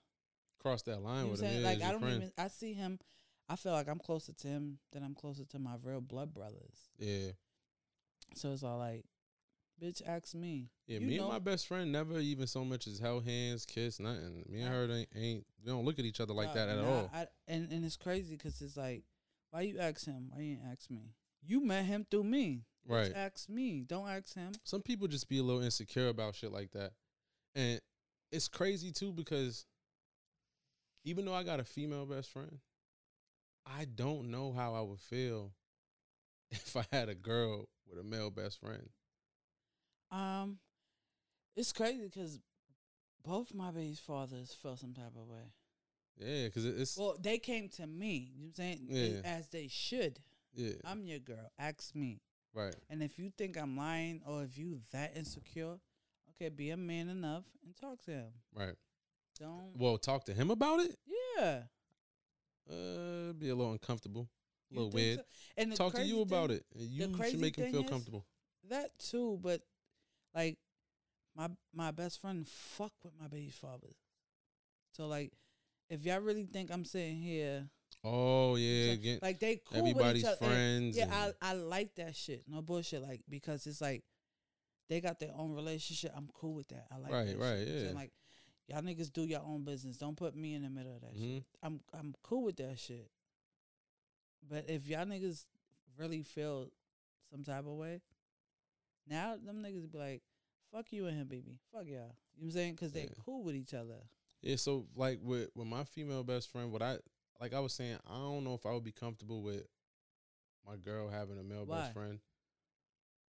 Cross 0.60 0.82
that 0.82 0.98
You 0.98 1.02
line 1.04 1.24
know 1.24 1.30
with 1.32 1.40
him. 1.40 1.62
Like 1.62 1.82
I 1.82 1.90
don't 1.90 2.00
friend. 2.00 2.16
even. 2.16 2.32
I 2.38 2.48
see 2.48 2.72
him. 2.74 2.98
I 3.48 3.56
feel 3.56 3.72
like 3.72 3.88
I'm 3.88 3.98
closer 3.98 4.32
to 4.32 4.48
him 4.48 4.78
than 4.92 5.02
I'm 5.04 5.14
closer 5.14 5.44
to 5.44 5.58
my 5.58 5.74
real 5.82 6.00
blood 6.00 6.34
brothers. 6.34 6.90
Yeah, 6.98 7.30
So 8.34 8.52
it's 8.52 8.64
all 8.64 8.78
like, 8.78 9.04
bitch, 9.80 10.02
ask 10.04 10.34
me. 10.34 10.68
yeah. 10.88 10.98
You 10.98 11.06
me 11.06 11.16
know- 11.16 11.24
and 11.24 11.32
my 11.32 11.38
best 11.38 11.68
friend 11.68 11.92
never 11.92 12.18
even 12.18 12.46
so 12.48 12.64
much 12.64 12.86
as 12.88 12.98
held 12.98 13.24
hands, 13.24 13.64
kiss, 13.64 14.00
nothing. 14.00 14.44
Me 14.48 14.62
and 14.62 14.72
her 14.74 14.90
ain't, 14.90 15.08
ain't 15.14 15.46
we 15.64 15.70
don't 15.70 15.84
look 15.84 15.98
at 16.00 16.04
each 16.04 16.20
other 16.20 16.34
like 16.34 16.54
that 16.54 16.68
at 16.68 16.78
all. 16.78 17.08
I, 17.14 17.26
and 17.46 17.70
and 17.70 17.84
it's 17.84 17.96
crazy 17.96 18.34
because 18.36 18.60
it's 18.60 18.76
like, 18.76 19.04
why 19.56 19.62
you 19.62 19.78
ask 19.78 20.04
him? 20.04 20.30
Why 20.30 20.42
you 20.42 20.52
ain't 20.52 20.60
ask 20.70 20.90
me? 20.90 21.14
You 21.42 21.64
met 21.64 21.86
him 21.86 22.06
through 22.10 22.24
me. 22.24 22.66
Right. 22.86 23.10
Ask 23.14 23.48
me. 23.48 23.84
Don't 23.86 24.06
ask 24.06 24.34
him. 24.34 24.52
Some 24.64 24.82
people 24.82 25.08
just 25.08 25.30
be 25.30 25.38
a 25.38 25.42
little 25.42 25.62
insecure 25.62 26.08
about 26.08 26.34
shit 26.34 26.52
like 26.52 26.72
that, 26.72 26.92
and 27.54 27.80
it's 28.30 28.48
crazy 28.48 28.92
too 28.92 29.12
because 29.12 29.64
even 31.04 31.24
though 31.24 31.32
I 31.32 31.42
got 31.42 31.58
a 31.58 31.64
female 31.64 32.04
best 32.04 32.28
friend, 32.28 32.58
I 33.64 33.86
don't 33.86 34.30
know 34.30 34.52
how 34.52 34.74
I 34.74 34.82
would 34.82 35.00
feel 35.00 35.52
if 36.50 36.76
I 36.76 36.84
had 36.92 37.08
a 37.08 37.14
girl 37.14 37.70
with 37.88 37.98
a 37.98 38.04
male 38.04 38.30
best 38.30 38.60
friend. 38.60 38.90
Um, 40.12 40.58
it's 41.56 41.72
crazy 41.72 42.04
because 42.04 42.40
both 43.24 43.54
my 43.54 43.70
baby's 43.70 44.00
fathers 44.00 44.54
felt 44.62 44.80
some 44.80 44.92
type 44.92 45.16
of 45.16 45.28
way. 45.28 45.54
Yeah, 46.18 46.46
because 46.46 46.64
it's 46.64 46.96
Well, 46.96 47.16
they 47.20 47.38
came 47.38 47.68
to 47.70 47.86
me. 47.86 48.32
You 48.34 48.44
know 48.46 48.52
what 48.56 48.64
I'm 48.64 48.88
saying? 48.88 49.14
Yeah. 49.14 49.20
as 49.24 49.48
they 49.48 49.68
should. 49.68 50.18
yeah, 50.54 50.72
I'm 50.84 51.04
your 51.06 51.18
girl. 51.18 51.50
Ask 51.58 51.94
me. 51.94 52.20
right. 52.54 52.74
And 52.88 53.02
if 53.02 53.18
you 53.18 53.30
think 53.36 53.56
I'm 53.58 53.76
lying 53.76 54.22
or 54.26 54.42
if 54.42 54.56
you 54.56 54.80
that 54.92 55.16
insecure, 55.16 55.78
okay, 56.30 56.48
be 56.48 56.70
a 56.70 56.76
man 56.76 57.08
enough 57.08 57.44
and 57.64 57.76
talk 57.76 58.02
to 58.04 58.10
him. 58.12 58.32
Right. 58.54 58.74
Don't. 59.38 59.72
Well, 59.76 59.98
talk 59.98 60.24
to 60.24 60.32
him 60.32 60.50
about 60.50 60.80
it. 60.80 60.96
Yeah. 61.38 61.62
Uh, 62.68 63.32
be 63.34 63.50
a 63.50 63.54
little 63.54 63.72
uncomfortable, 63.72 64.28
a 64.72 64.74
little 64.74 64.90
weird. 64.90 65.18
so? 65.18 65.24
And 65.58 65.76
Talk 65.76 65.94
to 65.94 66.04
you 66.04 66.22
about 66.22 66.48
thing- 66.48 66.56
it. 66.58 66.66
and 66.74 66.88
You 66.90 67.24
should 67.30 67.40
make 67.40 67.56
him 67.56 67.70
feel 67.70 67.84
comfortable. 67.84 68.24
That 68.68 68.98
too, 68.98 69.38
but 69.42 69.60
like 70.34 70.58
my 71.36 71.50
my 71.72 71.90
best 71.92 72.20
friend 72.20 72.48
fuck 72.48 72.92
with 73.04 73.12
my 73.20 73.28
baby 73.28 73.50
father. 73.50 73.94
So 74.92 75.06
like, 75.06 75.32
if 75.88 76.04
y'all 76.04 76.20
really 76.20 76.44
think 76.46 76.70
I'm 76.70 76.84
sitting 76.84 77.16
here, 77.20 77.68
Oh 78.04 78.54
yeah, 78.56 79.16
like 79.22 79.40
they 79.40 79.56
cool 79.64 79.78
everybody's 79.78 80.22
with 80.22 80.32
each 80.32 80.38
other. 80.42 80.46
and- 80.46 80.92
friends. 80.94 80.96
Yeah, 80.96 81.08
I 81.12 81.24
and- 81.26 81.34
I 81.42 81.52
like 81.54 81.94
that 81.96 82.14
shit. 82.14 82.44
No 82.48 82.62
bullshit. 82.62 83.02
Like 83.02 83.22
because 83.28 83.66
it's 83.66 83.80
like 83.80 84.04
they 84.88 85.00
got 85.00 85.18
their 85.18 85.32
own 85.36 85.52
relationship. 85.54 86.12
I'm 86.14 86.28
cool 86.34 86.54
with 86.54 86.68
that. 86.68 86.86
I 86.92 86.98
like 86.98 87.12
Right, 87.12 87.26
that 87.26 87.38
right, 87.38 87.58
shit. 87.58 87.68
You 87.68 87.74
know 87.74 87.80
what 87.80 87.80
I'm 87.80 87.86
yeah. 87.88 87.98
Like 88.00 88.12
y'all 88.68 88.82
niggas 88.82 89.12
do 89.12 89.22
your 89.24 89.40
own 89.40 89.64
business. 89.64 89.96
Don't 89.96 90.16
put 90.16 90.36
me 90.36 90.54
in 90.54 90.62
the 90.62 90.70
middle 90.70 90.94
of 90.94 91.00
that 91.02 91.14
shit. 91.16 91.22
Mhm. 91.22 91.44
I'm 91.62 91.80
I'm 91.92 92.14
cool 92.22 92.44
with 92.44 92.56
that 92.56 92.78
shit. 92.78 93.10
But 94.48 94.68
if 94.70 94.86
y'all 94.86 95.04
niggas 95.06 95.44
really 95.98 96.22
feel 96.22 96.68
some 97.30 97.42
type 97.42 97.66
of 97.66 97.72
way, 97.72 98.02
now 99.08 99.36
them 99.36 99.62
niggas 99.62 99.90
be 99.90 99.98
like, 99.98 100.22
"Fuck 100.72 100.92
you 100.92 101.06
and 101.06 101.16
him, 101.16 101.26
baby. 101.26 101.58
Fuck 101.72 101.86
y'all." 101.86 101.90
You 101.90 101.96
know 101.98 102.12
what 102.36 102.44
I'm 102.44 102.50
saying? 102.52 102.74
Because 102.74 102.92
they 102.92 103.08
cool 103.24 103.42
with 103.42 103.56
each 103.56 103.74
other. 103.74 103.98
Yeah, 104.46 104.56
so 104.56 104.86
like 104.94 105.18
with 105.22 105.50
with 105.56 105.66
my 105.66 105.82
female 105.82 106.22
best 106.22 106.50
friend, 106.52 106.70
what 106.70 106.80
I 106.82 106.98
like 107.40 107.52
I 107.52 107.58
was 107.60 107.72
saying, 107.72 107.98
I 108.08 108.14
don't 108.14 108.44
know 108.44 108.54
if 108.54 108.64
I 108.64 108.72
would 108.72 108.84
be 108.84 108.92
comfortable 108.92 109.42
with 109.42 109.64
my 110.64 110.76
girl 110.76 111.08
having 111.08 111.38
a 111.38 111.42
male 111.42 111.64
Why? 111.64 111.80
best 111.80 111.92
friend. 111.92 112.20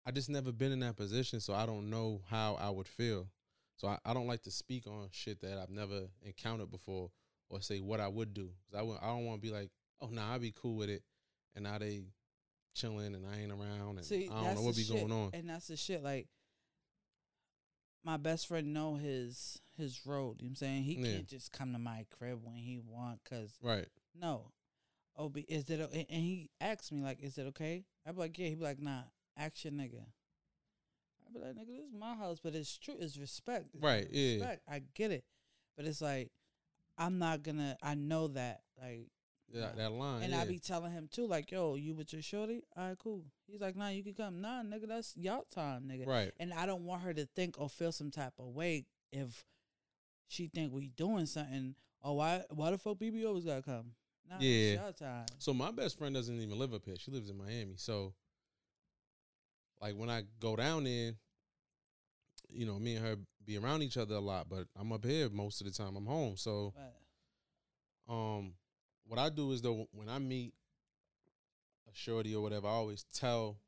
I 0.05 0.11
just 0.11 0.29
never 0.29 0.51
been 0.53 0.73
in 0.73 0.81
that 0.81 0.97
position, 0.97 1.39
so 1.41 1.55
I 1.55 1.65
don't 1.65 1.91
know 1.91 2.23
how 2.29 2.55
I 2.61 2.71
would 2.71 2.89
feel. 2.89 3.29
So 3.77 3.89
I, 3.89 3.99
I 4.05 4.15
don't 4.15 4.27
like 4.27 4.43
to 4.43 4.51
speak 4.51 4.87
on 4.89 5.09
shit 5.13 5.41
that 5.43 5.59
I've 5.59 5.71
never 5.71 6.09
encountered 6.23 6.71
before 6.71 7.11
or 7.51 7.61
say 7.61 7.79
what 7.81 8.01
I 8.01 8.09
would 8.09 8.35
do. 8.35 8.51
'Cause 8.71 8.79
I 8.79 8.83
would, 8.83 8.99
I 9.01 9.07
don't 9.07 9.27
want 9.27 9.41
to 9.43 9.47
be 9.49 9.55
like, 9.55 9.71
oh 10.01 10.09
nah, 10.09 10.35
I'd 10.35 10.41
be 10.41 10.53
cool 10.53 10.77
with 10.77 10.91
it, 10.91 11.03
and 11.55 11.65
now 11.65 11.79
they 11.79 12.03
chilling 12.75 13.15
and 13.15 13.25
I 13.27 13.41
ain't 13.43 13.53
around 13.53 13.99
and 13.99 14.05
See, 14.05 14.29
I 14.29 14.43
don't 14.43 14.55
know 14.57 14.63
what 14.63 14.77
be 14.77 14.83
shit. 14.83 14.97
going 14.97 15.13
on. 15.13 15.31
and 15.35 15.49
that's 15.49 15.69
the 15.69 15.77
shit. 15.77 16.03
Like 16.03 16.27
my 18.07 18.17
best 18.17 18.47
friend 18.47 18.73
know 18.73 18.95
his 18.95 19.61
his 19.77 20.07
road. 20.07 20.37
You 20.41 20.47
know 20.47 20.51
what 20.51 20.51
I'm 20.51 20.55
saying? 20.57 20.83
He 20.85 20.95
Yeah. 20.95 21.17
can't 21.17 21.27
just 21.29 21.51
come 21.53 21.73
to 21.73 21.79
my 21.79 22.07
crib 22.17 22.39
when 22.45 22.55
he 22.57 22.79
want. 22.79 23.23
Cause 23.25 23.59
Right. 23.61 23.89
no, 24.15 24.53
oh, 25.17 25.29
be, 25.29 25.43
is 25.43 25.69
it? 25.69 25.81
And 25.81 26.07
he 26.23 26.51
asked 26.61 26.93
me 26.93 27.03
like, 27.03 27.21
"Is 27.21 27.37
it 27.37 27.47
okay?" 27.49 27.85
I 28.07 28.13
be 28.13 28.19
like, 28.19 28.39
"Yeah." 28.39 28.49
He 28.49 28.55
be 28.55 28.63
like, 28.63 28.79
"Nah, 28.79 29.03
action, 29.37 29.75
nigga." 29.75 30.07
I 31.27 31.33
be 31.33 31.41
like, 31.41 31.57
"Nigga, 31.57 31.67
this 31.67 31.87
is 31.89 31.93
my 31.93 32.15
house," 32.15 32.39
but 32.41 32.55
it's 32.55 32.79
true. 32.79 32.97
It's 32.99 33.19
respect. 33.19 33.75
It's 33.75 33.83
Right, 33.83 34.09
yeah. 34.11 34.35
Respect. 34.37 34.63
I 34.69 34.79
get 34.95 35.11
it, 35.11 35.25
but 35.77 35.85
it's 35.85 36.01
like 36.01 36.31
I'm 36.97 37.19
not 37.19 37.43
gonna. 37.43 37.77
I 37.83 37.95
know 37.97 38.29
that 38.29 38.63
like. 38.81 39.11
That, 39.55 39.77
that 39.77 39.93
line. 39.93 40.23
And 40.25 40.33
yeah. 40.33 40.41
I 40.41 40.45
be 40.45 40.59
telling 40.59 40.93
him 40.93 41.09
too, 41.11 41.27
like, 41.27 41.51
yo, 41.53 41.77
you 41.77 41.95
with 41.95 42.13
your 42.13 42.21
shorty? 42.23 42.63
All 42.77 42.89
right, 42.89 42.99
cool. 42.99 43.25
He's 43.47 43.61
like, 43.61 43.77
nah, 43.77 43.89
you 43.89 44.03
can 44.03 44.15
come. 44.15 44.41
Nah, 44.41 44.63
nigga, 44.63 44.89
that's 44.89 45.17
y'all 45.17 45.47
time, 45.55 45.85
nigga. 45.91 46.07
right. 46.07 46.33
And 46.41 46.53
I 46.53 46.67
don't 46.67 46.85
want 46.85 47.03
her 47.03 47.15
to 47.15 47.27
think 47.27 47.55
or 47.61 47.69
feel 47.69 47.93
some 47.93 48.11
type 48.11 48.33
of 48.39 48.47
way 48.47 48.87
if 49.13 49.45
she 50.29 50.49
think 50.49 50.73
we 50.73 50.89
doing 50.89 51.27
something. 51.27 51.75
Or 52.03 52.17
why 52.17 52.43
why 52.51 52.71
the 52.71 52.79
fuck 52.79 52.99
BB 52.99 53.25
always 53.27 53.45
gotta 53.45 53.63
come? 53.63 53.93
Nah, 54.29 54.37
Yeah. 54.41 54.51
it's 54.51 54.81
y'all 54.83 54.93
time. 54.93 55.27
So 55.39 55.55
my 55.55 55.71
best 55.71 55.97
friend 55.97 56.15
doesn't 56.15 56.41
even 56.41 56.59
live 56.59 56.75
up 56.75 56.85
here. 56.85 56.97
She 56.99 57.11
lives 57.13 57.31
in 57.31 57.39
Miami. 57.39 57.75
So 57.77 58.13
like 59.81 59.95
when 59.95 60.11
I 60.11 60.23
go 60.41 60.57
down 60.57 60.85
there, 60.85 61.13
you 62.49 62.67
know, 62.67 62.79
me 62.79 62.97
and 62.97 63.07
her 63.07 63.17
be 63.45 63.57
around 63.59 63.83
each 63.83 63.97
other 63.97 64.17
a 64.17 64.21
lot, 64.21 64.49
but 64.49 64.67
I'm 64.79 64.93
up 64.93 65.05
here 65.05 65.29
most 65.31 65.61
of 65.61 65.67
the 65.67 65.73
time. 65.73 65.97
I'm 65.97 66.07
home. 66.07 66.37
So 66.37 66.75
But 68.07 68.13
um 68.13 68.55
what 69.07 69.19
I 69.19 69.29
do 69.29 69.53
is 69.53 69.63
though 69.63 69.87
when 69.93 70.09
I 70.09 70.19
meet 70.19 70.53
a 71.91 71.95
shorty 71.95 72.35
or 72.35 72.43
whatever, 72.43 72.67
I 72.67 72.71
always 72.73 73.05
tell 73.13 73.59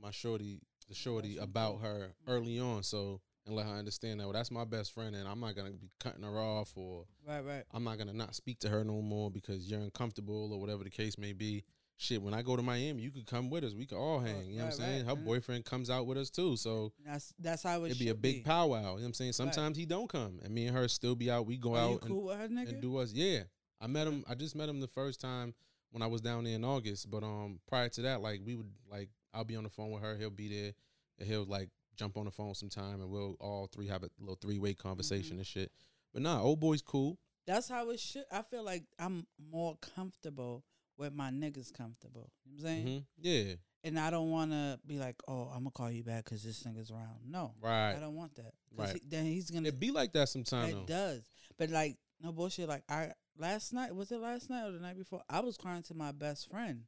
my 0.00 0.10
shorty 0.10 0.60
the 0.88 0.94
shorty 0.94 1.38
about 1.38 1.80
her 1.80 2.08
early 2.28 2.58
on 2.60 2.82
so 2.82 3.20
and 3.46 3.54
let 3.56 3.64
her 3.66 3.72
understand 3.72 4.20
that 4.20 4.24
well 4.24 4.32
that's 4.34 4.50
my 4.50 4.64
best 4.64 4.92
friend 4.92 5.14
and 5.16 5.26
I'm 5.26 5.40
not 5.40 5.54
gonna 5.56 5.70
be 5.70 5.90
cutting 5.98 6.22
her 6.22 6.38
off 6.38 6.72
or 6.76 7.04
right, 7.26 7.44
right. 7.44 7.64
I'm 7.72 7.84
not 7.84 7.96
gonna 7.98 8.12
not 8.12 8.34
speak 8.34 8.58
to 8.60 8.68
her 8.68 8.84
no 8.84 9.00
more 9.00 9.30
because 9.30 9.70
you're 9.70 9.80
uncomfortable 9.80 10.52
or 10.52 10.60
whatever 10.60 10.84
the 10.84 10.90
case 10.90 11.16
may 11.18 11.32
be. 11.32 11.64
Shit, 11.96 12.20
when 12.20 12.34
I 12.34 12.42
go 12.42 12.56
to 12.56 12.62
Miami, 12.62 13.02
you 13.02 13.12
could 13.12 13.24
come 13.24 13.48
with 13.50 13.62
us. 13.62 13.72
We 13.72 13.86
could 13.86 13.96
all 13.98 14.18
hang. 14.18 14.50
You 14.50 14.58
know 14.58 14.64
what 14.64 14.72
I'm 14.74 14.78
saying? 14.80 15.04
Her 15.06 15.14
Mhm. 15.14 15.24
boyfriend 15.24 15.64
comes 15.64 15.88
out 15.88 16.06
with 16.06 16.18
us 16.18 16.28
too. 16.28 16.56
So 16.56 16.92
That's 17.06 17.32
that's 17.38 17.62
how 17.62 17.82
it 17.84 17.86
it'd 17.86 17.96
should 17.98 18.04
be 18.04 18.10
a 18.10 18.14
big 18.16 18.44
powwow. 18.44 18.78
You 18.80 18.84
know 18.86 18.92
what 18.94 19.02
I'm 19.04 19.14
saying? 19.14 19.32
Sometimes 19.34 19.76
he 19.76 19.86
don't 19.86 20.08
come. 20.08 20.40
And 20.42 20.52
me 20.52 20.66
and 20.66 20.76
her 20.76 20.88
still 20.88 21.14
be 21.14 21.30
out. 21.30 21.46
We 21.46 21.56
go 21.56 21.76
Are 21.76 21.78
out 21.78 22.02
and, 22.02 22.10
cool 22.10 22.24
with 22.24 22.36
her, 22.38 22.48
nigga? 22.48 22.70
and 22.70 22.82
do 22.82 22.96
us. 22.98 23.12
Yeah. 23.12 23.44
I 23.80 23.86
met 23.86 24.06
him 24.06 24.24
I 24.28 24.34
just 24.34 24.54
met 24.56 24.68
him 24.68 24.80
the 24.80 24.88
first 24.88 25.20
time 25.20 25.54
when 25.90 26.02
I 26.02 26.06
was 26.06 26.20
down 26.20 26.44
there 26.44 26.54
in 26.54 26.64
August. 26.64 27.10
But 27.10 27.22
um 27.22 27.60
prior 27.68 27.88
to 27.90 28.02
that, 28.02 28.20
like 28.20 28.40
we 28.44 28.54
would 28.54 28.70
like 28.90 29.08
I'll 29.32 29.44
be 29.44 29.56
on 29.56 29.64
the 29.64 29.70
phone 29.70 29.90
with 29.90 30.02
her, 30.02 30.16
he'll 30.16 30.30
be 30.30 30.48
there, 30.48 30.72
and 31.18 31.28
he'll 31.28 31.44
like 31.44 31.68
jump 31.96 32.16
on 32.16 32.24
the 32.24 32.30
phone 32.30 32.54
sometime 32.54 33.00
and 33.00 33.10
we'll 33.10 33.36
all 33.40 33.68
three 33.72 33.86
have 33.88 34.02
a 34.02 34.10
little 34.18 34.38
three 34.40 34.58
way 34.58 34.74
conversation 34.74 35.36
Mhm. 35.36 35.40
and 35.40 35.46
shit. 35.46 35.72
But 36.12 36.22
nah, 36.22 36.40
old 36.42 36.60
boy's 36.60 36.82
cool. 36.82 37.18
That's 37.46 37.68
how 37.68 37.90
it 37.90 38.00
should. 38.00 38.24
I 38.32 38.42
feel 38.42 38.64
like 38.64 38.84
I'm 38.98 39.26
more 39.50 39.76
comfortable 39.76 40.64
with 40.96 41.12
my 41.12 41.30
niggas 41.30 41.72
comfortable. 41.72 42.30
You 42.44 42.56
know 42.56 42.62
what 42.62 42.70
I'm 42.70 42.84
saying? 42.84 42.86
hmm 42.86 42.98
Yeah. 43.20 43.54
And 43.82 43.98
I 43.98 44.10
don't 44.10 44.30
want 44.30 44.50
to 44.52 44.80
be 44.86 44.98
like, 44.98 45.16
oh, 45.28 45.48
I'm 45.52 45.58
gonna 45.64 45.70
call 45.72 45.90
you 45.90 46.02
back 46.04 46.24
because 46.24 46.42
this 46.42 46.62
nigga's 46.62 46.90
around. 46.90 47.18
No, 47.26 47.54
Right. 47.60 47.92
I 47.94 48.00
don't 48.00 48.14
want 48.14 48.34
that. 48.36 48.54
Right. 48.74 48.94
he- 48.94 49.02
then 49.06 49.26
he's 49.26 49.50
gonna. 49.50 49.68
It 49.68 49.78
be 49.78 49.90
like 49.90 50.12
that 50.14 50.28
sometimes 50.30 50.72
It 50.72 50.74
though. 50.76 50.84
does, 50.86 51.22
but 51.58 51.68
like 51.70 51.98
no 52.20 52.32
bullshit. 52.32 52.66
Like 52.68 52.84
I 52.88 53.12
last 53.38 53.72
night 53.72 53.94
was 53.94 54.10
it 54.12 54.20
last 54.20 54.50
night 54.50 54.66
or 54.66 54.72
the 54.72 54.80
night 54.80 54.96
before? 54.96 55.22
I 55.28 55.40
was 55.40 55.56
crying 55.56 55.82
to 55.84 55.94
my 55.94 56.12
best 56.12 56.50
friend 56.50 56.82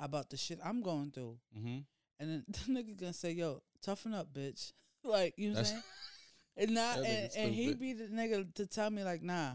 about 0.00 0.30
the 0.30 0.36
shit 0.36 0.58
I'm 0.64 0.82
going 0.82 1.10
through, 1.10 1.38
Mm-hmm. 1.56 1.78
and 2.20 2.30
then 2.30 2.44
the 2.48 2.58
nigga 2.72 2.98
gonna 2.98 3.12
say, 3.12 3.32
"Yo, 3.32 3.62
toughen 3.82 4.14
up, 4.14 4.32
bitch." 4.32 4.72
like 5.04 5.34
you 5.36 5.48
know 5.50 5.54
what 5.54 5.58
I'm 5.60 5.64
saying? 5.66 5.82
And 6.58 6.70
not 6.74 6.98
and, 7.04 7.30
and 7.36 7.54
he 7.54 7.74
be 7.74 7.92
the 7.92 8.04
nigga 8.06 8.52
to 8.54 8.66
tell 8.66 8.90
me 8.90 9.04
like, 9.04 9.22
"Nah, 9.22 9.52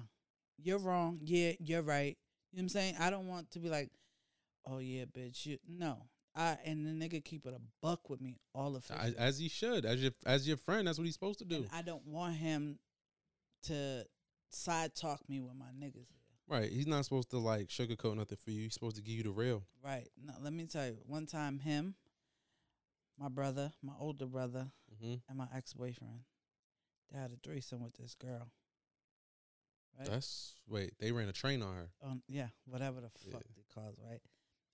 you're 0.61 0.79
wrong. 0.79 1.19
Yeah, 1.23 1.53
you're 1.59 1.81
right." 1.81 2.17
You 2.51 2.57
know 2.57 2.61
what 2.61 2.61
I'm 2.63 2.69
saying? 2.69 2.95
I 2.99 3.09
don't 3.09 3.27
want 3.27 3.51
to 3.51 3.59
be 3.59 3.69
like, 3.69 3.89
"Oh 4.65 4.79
yeah, 4.79 5.05
bitch." 5.05 5.45
You 5.45 5.57
no. 5.67 5.97
I 6.33 6.57
and 6.63 6.85
the 6.85 6.91
nigga 6.91 7.21
keep 7.25 7.45
it 7.45 7.53
a 7.53 7.59
buck 7.81 8.09
with 8.09 8.21
me 8.21 8.37
all 8.55 8.71
the 8.71 8.77
As, 8.77 8.85
time. 8.87 9.15
as 9.17 9.37
he 9.37 9.49
should, 9.49 9.85
as 9.85 10.01
your 10.01 10.11
as 10.25 10.47
your 10.47 10.55
friend, 10.55 10.87
that's 10.87 10.97
what 10.97 11.03
he's 11.03 11.13
supposed 11.13 11.39
to 11.39 11.45
do. 11.45 11.57
And 11.57 11.69
I 11.73 11.81
don't 11.81 12.07
want 12.07 12.35
him 12.35 12.79
to 13.63 14.05
side 14.51 14.95
talk 14.95 15.21
me 15.29 15.39
with 15.41 15.55
my 15.55 15.67
niggas. 15.77 16.07
Right? 16.47 16.69
He's 16.71 16.87
not 16.87 17.05
supposed 17.05 17.29
to 17.31 17.37
like 17.37 17.67
sugarcoat 17.69 18.17
nothing 18.17 18.37
for 18.43 18.51
you. 18.51 18.63
He's 18.63 18.73
supposed 18.73 18.97
to 18.97 19.01
give 19.01 19.15
you 19.15 19.23
the 19.23 19.31
real. 19.31 19.63
Right. 19.83 20.07
No, 20.23 20.33
let 20.41 20.51
me 20.53 20.65
tell 20.65 20.85
you. 20.87 20.97
One 21.05 21.25
time, 21.25 21.59
him, 21.59 21.95
my 23.17 23.29
brother, 23.29 23.71
my 23.81 23.93
older 23.99 24.25
brother, 24.25 24.67
Mm-hmm. 24.93 25.13
and 25.29 25.37
my 25.37 25.47
ex 25.55 25.73
boyfriend, 25.73 26.19
they 27.11 27.17
had 27.17 27.31
a 27.31 27.37
threesome 27.41 27.81
with 27.81 27.93
this 27.95 28.13
girl. 28.13 28.51
Right. 29.97 30.07
That's 30.09 30.53
wait. 30.67 30.93
They 30.99 31.11
ran 31.11 31.27
a 31.29 31.31
train 31.33 31.61
on 31.61 31.73
her 31.75 31.87
um, 32.03 32.21
yeah, 32.27 32.47
whatever 32.65 32.99
the 33.01 33.09
Yeah. 33.25 33.33
fuck 33.33 33.43
they 33.55 33.63
calls 33.73 33.95
right. 34.07 34.19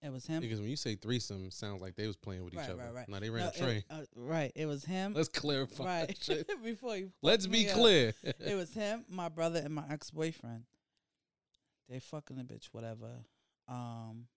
It 0.02 0.12
was 0.12 0.28
him. 0.28 0.42
because 0.42 0.60
when 0.60 0.70
you 0.70 0.76
say 0.76 0.94
threesome, 0.96 1.50
sounds 1.50 1.82
like 1.82 1.96
they 1.96 2.06
was 2.06 2.16
playing 2.16 2.44
with 2.44 2.54
each 2.54 2.60
Right, 2.60 2.70
other. 2.70 2.84
right, 2.84 2.94
right. 2.94 3.10
No, 3.10 3.20
they 3.20 3.30
ran 3.32 3.46
No, 3.46 3.50
a 3.50 3.58
train. 3.58 3.78
It, 3.78 3.86
uh, 3.90 4.02
right. 4.16 4.52
It 4.56 4.68
was 4.68 4.86
him. 4.86 5.14
Let's 5.14 5.28
clarify. 5.30 5.84
right. 6.02 6.30
Before 6.64 6.96
you. 6.96 7.12
Let's 7.24 7.48
be 7.48 7.68
up. 7.68 7.74
clear. 7.76 8.14
it 8.24 8.56
was 8.56 8.74
him, 8.74 9.06
my 9.10 9.28
brother, 9.30 9.60
and 9.64 9.74
my 9.74 9.84
ex 9.90 10.12
boyfriend. 10.12 10.66
They 11.90 12.00
fucking 12.00 12.38
the 12.38 12.44
bitch, 12.44 12.66
whatever. 12.74 13.10
Um, 13.68 14.28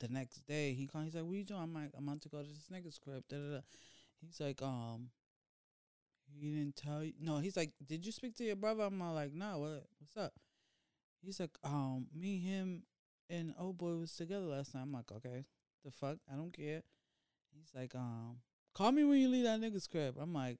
the 0.00 0.08
next 0.08 0.44
day 0.46 0.72
he 0.74 0.86
called. 0.86 1.04
He's 1.04 1.14
like, 1.14 1.24
"What 1.24 1.36
you 1.36 1.44
doing?" 1.44 1.60
I'm 1.60 1.74
like, 1.74 1.90
"I'm 1.96 2.08
about 2.08 2.20
to 2.22 2.28
go 2.28 2.38
to 2.42 2.48
this 2.48 2.66
nigga's 2.72 2.98
crib." 2.98 3.22
Da, 3.28 3.36
da, 3.36 3.54
da. 3.56 3.60
He's 4.20 4.40
like, 4.40 4.60
"Um, 4.62 5.10
he 6.40 6.50
didn't 6.50 6.76
tell 6.76 7.04
you." 7.04 7.12
No, 7.20 7.38
he's 7.38 7.56
like, 7.56 7.72
"Did 7.86 8.04
you 8.04 8.12
speak 8.12 8.34
to 8.36 8.44
your 8.44 8.56
brother?" 8.56 8.84
I'm 8.84 8.98
like, 9.14 9.32
"No, 9.32 9.58
what? 9.58 9.86
What's 9.98 10.16
up?" 10.16 10.32
He's 11.22 11.40
like, 11.40 11.56
"Um, 11.64 12.06
me, 12.14 12.38
him, 12.38 12.82
and 13.30 13.54
old 13.58 13.78
boy 13.78 13.94
was 13.96 14.14
together 14.14 14.46
last 14.46 14.74
night." 14.74 14.82
I'm 14.82 14.92
like, 14.92 15.10
"Okay, 15.12 15.44
the 15.84 15.90
fuck? 15.90 16.18
I 16.32 16.36
don't 16.36 16.52
care." 16.52 16.82
He's 17.54 17.70
like, 17.74 17.94
"Um, 17.94 18.40
call 18.74 18.92
me 18.92 19.04
when 19.04 19.18
you 19.18 19.28
leave 19.28 19.44
that 19.44 19.60
nigga's 19.60 19.86
crib." 19.86 20.16
I'm 20.18 20.32
like, 20.32 20.58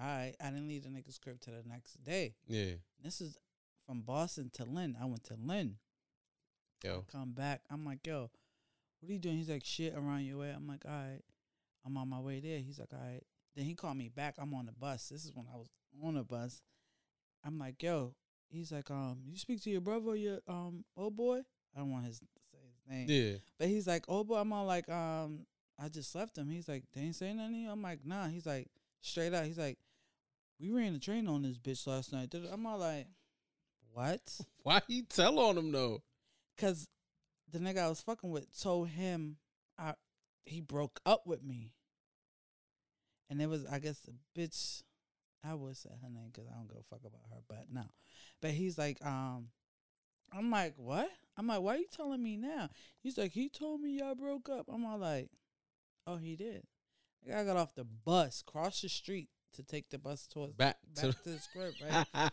"All 0.00 0.06
right." 0.06 0.34
I 0.40 0.50
didn't 0.50 0.68
leave 0.68 0.82
the 0.84 0.88
nigga's 0.90 1.18
crib 1.18 1.40
till 1.40 1.54
the 1.54 1.68
next 1.68 2.02
day. 2.02 2.34
yeah. 2.46 2.74
This 3.02 3.20
is 3.20 3.38
from 3.86 4.02
Boston 4.02 4.50
to 4.54 4.64
Lynn. 4.64 4.96
I 5.00 5.04
went 5.06 5.24
to 5.24 5.34
Lynn. 5.34 5.76
Yo. 6.84 7.04
I 7.08 7.12
come 7.12 7.32
back. 7.32 7.62
I'm 7.70 7.84
like, 7.84 8.06
yo, 8.06 8.30
what 9.00 9.08
are 9.08 9.12
you 9.12 9.18
doing? 9.18 9.36
He's 9.36 9.48
like, 9.50 9.64
shit 9.64 9.94
around 9.94 10.24
your 10.24 10.38
way. 10.38 10.52
I'm 10.54 10.66
like, 10.66 10.84
all 10.86 10.92
right. 10.92 11.22
I'm 11.84 11.96
on 11.96 12.08
my 12.08 12.20
way 12.20 12.40
there. 12.40 12.58
He's 12.58 12.78
like, 12.78 12.92
all 12.92 13.00
right. 13.00 13.22
Then 13.56 13.64
he 13.64 13.74
called 13.74 13.96
me 13.96 14.08
back. 14.08 14.34
I'm 14.38 14.54
on 14.54 14.66
the 14.66 14.72
bus. 14.72 15.08
This 15.08 15.24
is 15.24 15.32
when 15.34 15.46
I 15.52 15.56
was 15.56 15.66
on 16.04 16.14
the 16.14 16.22
bus. 16.22 16.62
I'm 17.44 17.58
like, 17.58 17.82
yo. 17.82 18.14
He's 18.48 18.70
like, 18.72 18.90
um, 18.90 19.22
you 19.28 19.36
speak 19.38 19.62
to 19.62 19.70
your 19.70 19.80
brother, 19.80 20.10
or 20.10 20.16
your 20.16 20.40
um 20.48 20.84
old 20.96 21.16
boy. 21.16 21.40
I 21.74 21.80
don't 21.80 21.92
want 21.92 22.06
his 22.06 22.18
to 22.18 22.26
say 22.52 22.58
his 22.64 22.90
name. 22.90 23.06
Yeah. 23.08 23.38
But 23.58 23.68
he's 23.68 23.86
like, 23.86 24.04
oh 24.08 24.24
boy, 24.24 24.36
I'm 24.36 24.52
all 24.52 24.66
like, 24.66 24.88
um, 24.88 25.46
I 25.78 25.88
just 25.88 26.14
left 26.14 26.36
him. 26.36 26.48
He's 26.48 26.68
like, 26.68 26.84
they 26.94 27.02
ain't 27.02 27.16
say 27.16 27.32
nothing. 27.32 27.68
I'm 27.70 27.82
like, 27.82 28.04
nah. 28.04 28.28
He's 28.28 28.46
like, 28.46 28.68
straight 29.00 29.32
out. 29.32 29.46
He's 29.46 29.58
like, 29.58 29.78
we 30.60 30.70
ran 30.70 30.92
the 30.92 30.98
train 30.98 31.26
on 31.26 31.42
this 31.42 31.58
bitch 31.58 31.86
last 31.86 32.12
night. 32.12 32.34
I'm 32.52 32.66
all 32.66 32.78
like, 32.78 33.06
what? 33.92 34.20
Why 34.62 34.80
he 34.86 35.02
tell 35.02 35.38
on 35.38 35.56
him 35.56 35.72
though? 35.72 36.02
Cause 36.58 36.88
the 37.50 37.58
nigga 37.58 37.78
I 37.78 37.88
was 37.88 38.00
fucking 38.00 38.30
with 38.30 38.60
told 38.60 38.88
him 38.88 39.36
I 39.78 39.94
he 40.44 40.60
broke 40.60 41.00
up 41.06 41.26
with 41.26 41.42
me. 41.42 41.72
And 43.28 43.40
it 43.40 43.48
was 43.48 43.64
I 43.66 43.78
guess 43.78 44.00
a 44.08 44.38
bitch 44.38 44.82
I 45.44 45.54
would 45.54 45.76
say 45.76 45.90
her 46.02 46.10
name 46.10 46.30
because 46.32 46.48
I 46.48 46.56
don't 46.56 46.68
give 46.68 46.76
a 46.76 46.82
fuck 46.82 47.00
about 47.00 47.22
her, 47.30 47.40
but 47.48 47.64
no. 47.72 47.84
But 48.42 48.50
he's 48.50 48.76
like, 48.76 49.04
um, 49.04 49.48
I'm 50.32 50.50
like, 50.50 50.74
what? 50.76 51.10
I'm 51.36 51.46
like, 51.46 51.60
why 51.60 51.74
are 51.74 51.78
you 51.78 51.86
telling 51.90 52.22
me 52.22 52.36
now? 52.36 52.68
He's 53.02 53.16
like, 53.18 53.32
he 53.32 53.48
told 53.48 53.80
me 53.80 53.98
y'all 53.98 54.14
broke 54.14 54.48
up. 54.48 54.66
I'm 54.72 54.84
all 54.84 54.98
like, 54.98 55.30
oh, 56.06 56.16
he 56.16 56.36
did. 56.36 56.62
Like, 57.26 57.36
I 57.36 57.44
got 57.44 57.56
off 57.56 57.74
the 57.74 57.84
bus, 57.84 58.42
crossed 58.46 58.82
the 58.82 58.88
street 58.88 59.28
to 59.54 59.62
take 59.62 59.88
the 59.90 59.98
bus 59.98 60.26
towards 60.26 60.54
Back, 60.54 60.78
back 60.94 61.04
to. 61.04 61.12
to 61.12 61.28
the 61.30 61.38
script, 61.38 61.82
right? 62.14 62.30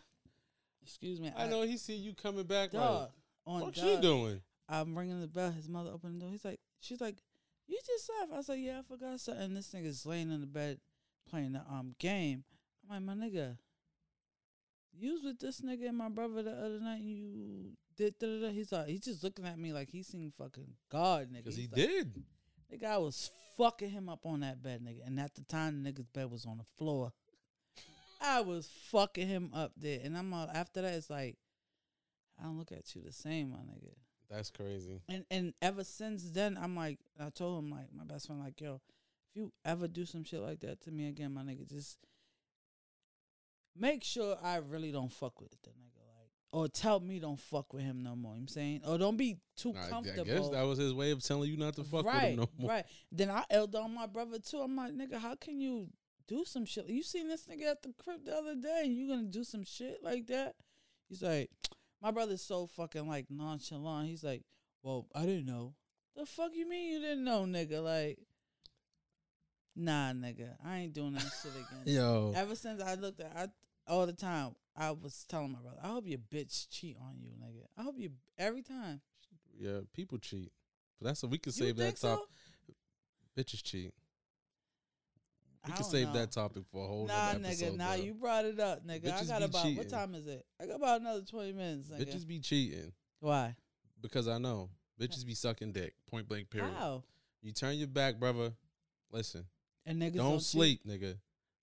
Excuse 0.84 1.20
me. 1.20 1.32
I 1.36 1.48
know 1.48 1.64
he 1.64 1.78
see 1.78 1.96
you 1.96 2.14
coming 2.14 2.46
back. 2.46 2.72
Dog, 2.72 3.02
Like, 3.02 3.10
on 3.46 3.62
what 3.62 3.74
dog. 3.76 3.86
you 3.86 4.02
doing? 4.02 4.42
I'm 4.70 4.98
ringing 4.98 5.22
the 5.22 5.28
bell. 5.28 5.52
His 5.52 5.68
mother 5.70 5.92
opened 5.94 6.16
the 6.16 6.26
door. 6.26 6.32
He's 6.32 6.46
like, 6.46 6.60
she's 6.82 7.02
like, 7.02 7.18
you 7.68 7.78
just 7.86 8.10
left. 8.20 8.34
I 8.34 8.38
was 8.38 8.50
like, 8.50 8.60
yeah, 8.62 8.80
I 8.80 8.82
forgot 8.84 9.20
something. 9.20 9.54
This 9.54 9.72
nigga's 9.74 10.06
laying 10.06 10.32
in 10.32 10.42
the 10.42 10.48
bed 10.48 10.80
playing 11.30 11.54
the 11.54 11.60
um 11.70 11.96
game. 12.00 12.44
I'm 12.90 13.06
like, 13.06 13.18
my 13.18 13.26
nigga, 13.26 13.58
you 14.98 15.14
was 15.14 15.24
with 15.24 15.40
this 15.40 15.62
nigga 15.62 15.90
and 15.90 15.98
my 15.98 16.10
brother 16.10 16.42
the 16.44 16.52
other 16.52 16.80
night. 16.80 17.02
And 17.02 17.10
you 17.10 17.72
did 17.98 18.20
da 18.20 18.28
da 18.28 18.48
da. 18.48 18.50
He's 18.50 18.72
like, 18.72 18.88
he's 18.88 19.02
just 19.02 19.24
looking 19.24 19.46
at 19.46 19.58
me 19.60 19.74
like 19.74 19.90
he 19.90 20.04
seen 20.04 20.32
fucking 20.38 20.74
God, 20.92 21.30
nigga. 21.30 21.44
Because 21.44 21.58
he 21.58 21.64
like, 21.64 21.76
did. 21.76 22.24
The 22.70 22.78
guy 22.78 22.98
was 22.98 23.32
fucking 23.58 23.90
him 23.90 24.10
up 24.10 24.26
on 24.26 24.42
that 24.42 24.62
bed, 24.62 24.82
nigga. 24.84 25.06
And 25.06 25.20
at 25.20 25.36
the 25.36 25.42
time, 25.42 25.84
the 25.84 25.92
nigga's 25.92 26.08
bed 26.08 26.32
was 26.32 26.46
on 26.46 26.58
the 26.58 26.66
floor. 26.78 27.12
I 28.22 28.42
was 28.42 28.70
fucking 28.92 29.28
him 29.28 29.52
up 29.54 29.72
there. 29.78 30.00
And 30.04 30.18
I'm 30.18 30.34
all, 30.34 30.50
after 30.54 30.82
that, 30.82 30.94
it's 30.94 31.10
like, 31.10 31.38
I 32.40 32.44
don't 32.44 32.58
look 32.58 32.72
at 32.72 32.96
you 32.96 33.02
the 33.02 33.12
same, 33.12 33.52
my 33.52 33.58
nigga. 33.58 33.94
That's 34.30 34.50
crazy. 34.50 35.02
And 35.08 35.26
and 35.32 35.54
ever 35.62 35.84
since 35.84 36.30
then, 36.32 36.58
I'm 36.62 36.76
like, 36.76 37.00
I 37.20 37.30
told 37.30 37.64
him 37.64 37.72
like 37.72 37.88
my 37.96 38.04
best 38.04 38.28
friend, 38.28 38.42
like, 38.42 38.60
yo, 38.60 38.82
if 39.30 39.36
you 39.36 39.54
ever 39.64 39.88
do 39.88 40.06
some 40.06 40.24
shit 40.24 40.42
like 40.42 40.60
that 40.62 40.82
to 40.82 40.92
me 40.92 41.08
again, 41.08 41.34
my 41.34 41.44
nigga, 41.44 41.68
just 41.68 41.98
make 43.76 44.04
sure 44.04 44.38
I 44.44 44.58
really 44.58 44.92
don't 44.92 45.12
fuck 45.12 45.40
with 45.40 45.54
it. 45.54 45.60
like, 45.66 45.76
or 46.52 46.68
tell 46.68 47.00
me 47.00 47.20
don't 47.20 47.40
fuck 47.40 47.74
with 47.74 47.84
him 47.84 48.04
no 48.04 48.16
more. 48.16 48.16
You 48.16 48.22
know 48.22 48.30
what 48.30 48.38
I'm 48.40 48.48
saying, 48.48 48.82
or 48.88 48.98
don't 48.98 49.18
be 49.18 49.38
too 49.56 49.74
I, 49.78 49.88
I 49.88 49.90
comfortable. 49.90 50.26
guess 50.26 50.50
that 50.50 50.64
was 50.64 50.78
his 50.80 50.94
way 50.94 51.12
of 51.12 51.24
telling 51.24 51.50
you 51.50 51.58
not 51.58 51.76
to 51.76 51.84
fuck 51.84 52.06
right, 52.06 52.16
with 52.16 52.24
him 52.24 52.36
no 52.38 52.50
more. 52.58 52.70
right. 52.72 52.86
Then 53.12 53.30
I 53.30 53.44
yelled 53.52 53.76
on 53.76 53.94
my 53.94 54.08
brother 54.08 54.40
too. 54.40 54.60
I'm 54.60 54.76
like, 54.76 54.94
nigga, 54.94 55.20
how 55.20 55.36
can 55.36 55.60
you 55.60 55.90
do 56.28 56.44
some 56.46 56.66
shit? 56.66 56.88
You 56.88 57.04
seen 57.04 57.28
this 57.28 57.46
nigga 57.48 57.72
at 57.72 57.82
the 57.82 57.94
crib 58.02 58.26
the 58.26 58.36
other 58.36 58.56
day, 58.56 58.82
and 58.86 58.94
you 58.96 59.08
gonna 59.08 59.24
do 59.24 59.44
some 59.44 59.64
shit 59.64 60.00
like 60.04 60.28
that? 60.28 60.56
He's 61.10 61.22
like, 61.22 61.50
my 62.02 62.12
brother's 62.12 62.42
so 62.42 62.68
fucking 62.68 63.08
like 63.08 63.26
nonchalant. 63.30 64.10
He's 64.10 64.24
like, 64.24 64.44
well, 64.84 65.08
I 65.16 65.26
didn't 65.26 65.46
know. 65.46 65.74
The 66.16 66.26
fuck 66.26 66.52
you 66.54 66.68
mean 66.68 66.94
you 66.94 67.00
didn't 67.00 67.24
know, 67.24 67.44
nigga? 67.44 67.84
Like, 67.84 68.20
nah, 69.76 70.12
nigga, 70.14 70.56
I 70.66 70.80
ain't 70.80 70.94
doing 70.94 71.14
that 71.14 71.22
shit 71.22 71.52
again. 71.52 71.84
Yo, 71.86 72.34
Ever 72.36 72.56
since 72.56 72.82
I 72.82 72.96
looked 72.96 73.20
at, 73.20 73.34
I 73.36 73.48
all 73.88 74.06
the 74.06 74.14
time 74.14 74.56
I 74.76 74.92
was 74.92 75.26
telling 75.28 75.52
my 75.54 75.60
brother, 75.60 75.78
I 75.84 75.88
hope 75.88 76.08
your 76.08 76.20
bitch 76.20 76.68
cheat 76.70 76.98
on 77.02 77.16
you, 77.22 77.30
nigga. 77.32 77.64
I 77.78 77.84
hope 77.84 77.96
you 77.98 78.12
every 78.38 78.62
time. 78.62 79.02
yeah, 79.58 79.80
people 79.94 80.18
cheat. 80.18 80.52
But 81.00 81.08
that's 81.08 81.24
what 81.24 81.32
we 81.32 81.38
can 81.38 81.52
You 81.56 81.66
save 81.66 81.76
that 81.78 81.96
top. 81.98 82.20
so? 82.20 82.26
Bitches 83.42 83.64
cheat. 83.64 83.94
We 85.66 85.74
I 85.74 85.76
can 85.76 85.86
save 85.86 86.08
know. 86.08 86.14
that 86.14 86.32
topic 86.32 86.64
for 86.72 86.86
a 86.86 86.88
whole 86.88 87.08
Nah, 87.08 87.34
nigga, 87.34 87.46
episode. 87.48 87.76
nah, 87.78 87.96
bro. 87.96 88.04
you 88.04 88.14
brought 88.14 88.46
it 88.46 88.60
up, 88.60 88.86
nigga. 88.88 89.08
I 89.08 89.22
Bitches 89.22 89.28
got 89.28 89.40
be 89.40 89.46
about 89.46 89.64
cheating. 89.64 89.78
what 89.78 89.90
time 89.90 90.16
is 90.16 90.28
it? 90.28 90.46
I 90.62 90.66
got 90.66 90.76
about 90.78 91.02
another 91.02 91.22
twenty 91.24 91.52
minutes, 91.54 91.90
nigga. 91.90 92.06
Bitches 92.06 92.26
be 92.28 92.40
cheating 92.40 92.94
Why? 93.20 93.56
because 94.02 94.28
I 94.28 94.38
know 94.38 94.70
bitches 95.00 95.26
be 95.26 95.34
sucking 95.36 95.72
dick. 95.74 95.94
Point 96.10 96.28
blank. 96.28 96.50
Period. 96.50 96.74
How? 96.78 97.04
You 97.42 97.52
turn 97.52 97.76
your 97.78 97.88
back, 97.88 98.20
brother. 98.20 98.54
Listen, 99.12 99.46
And 99.86 100.02
niggas 100.02 100.16
don't, 100.16 100.34
cheat? 100.40 100.44
sleep, 100.44 100.82
nigga. 100.88 101.16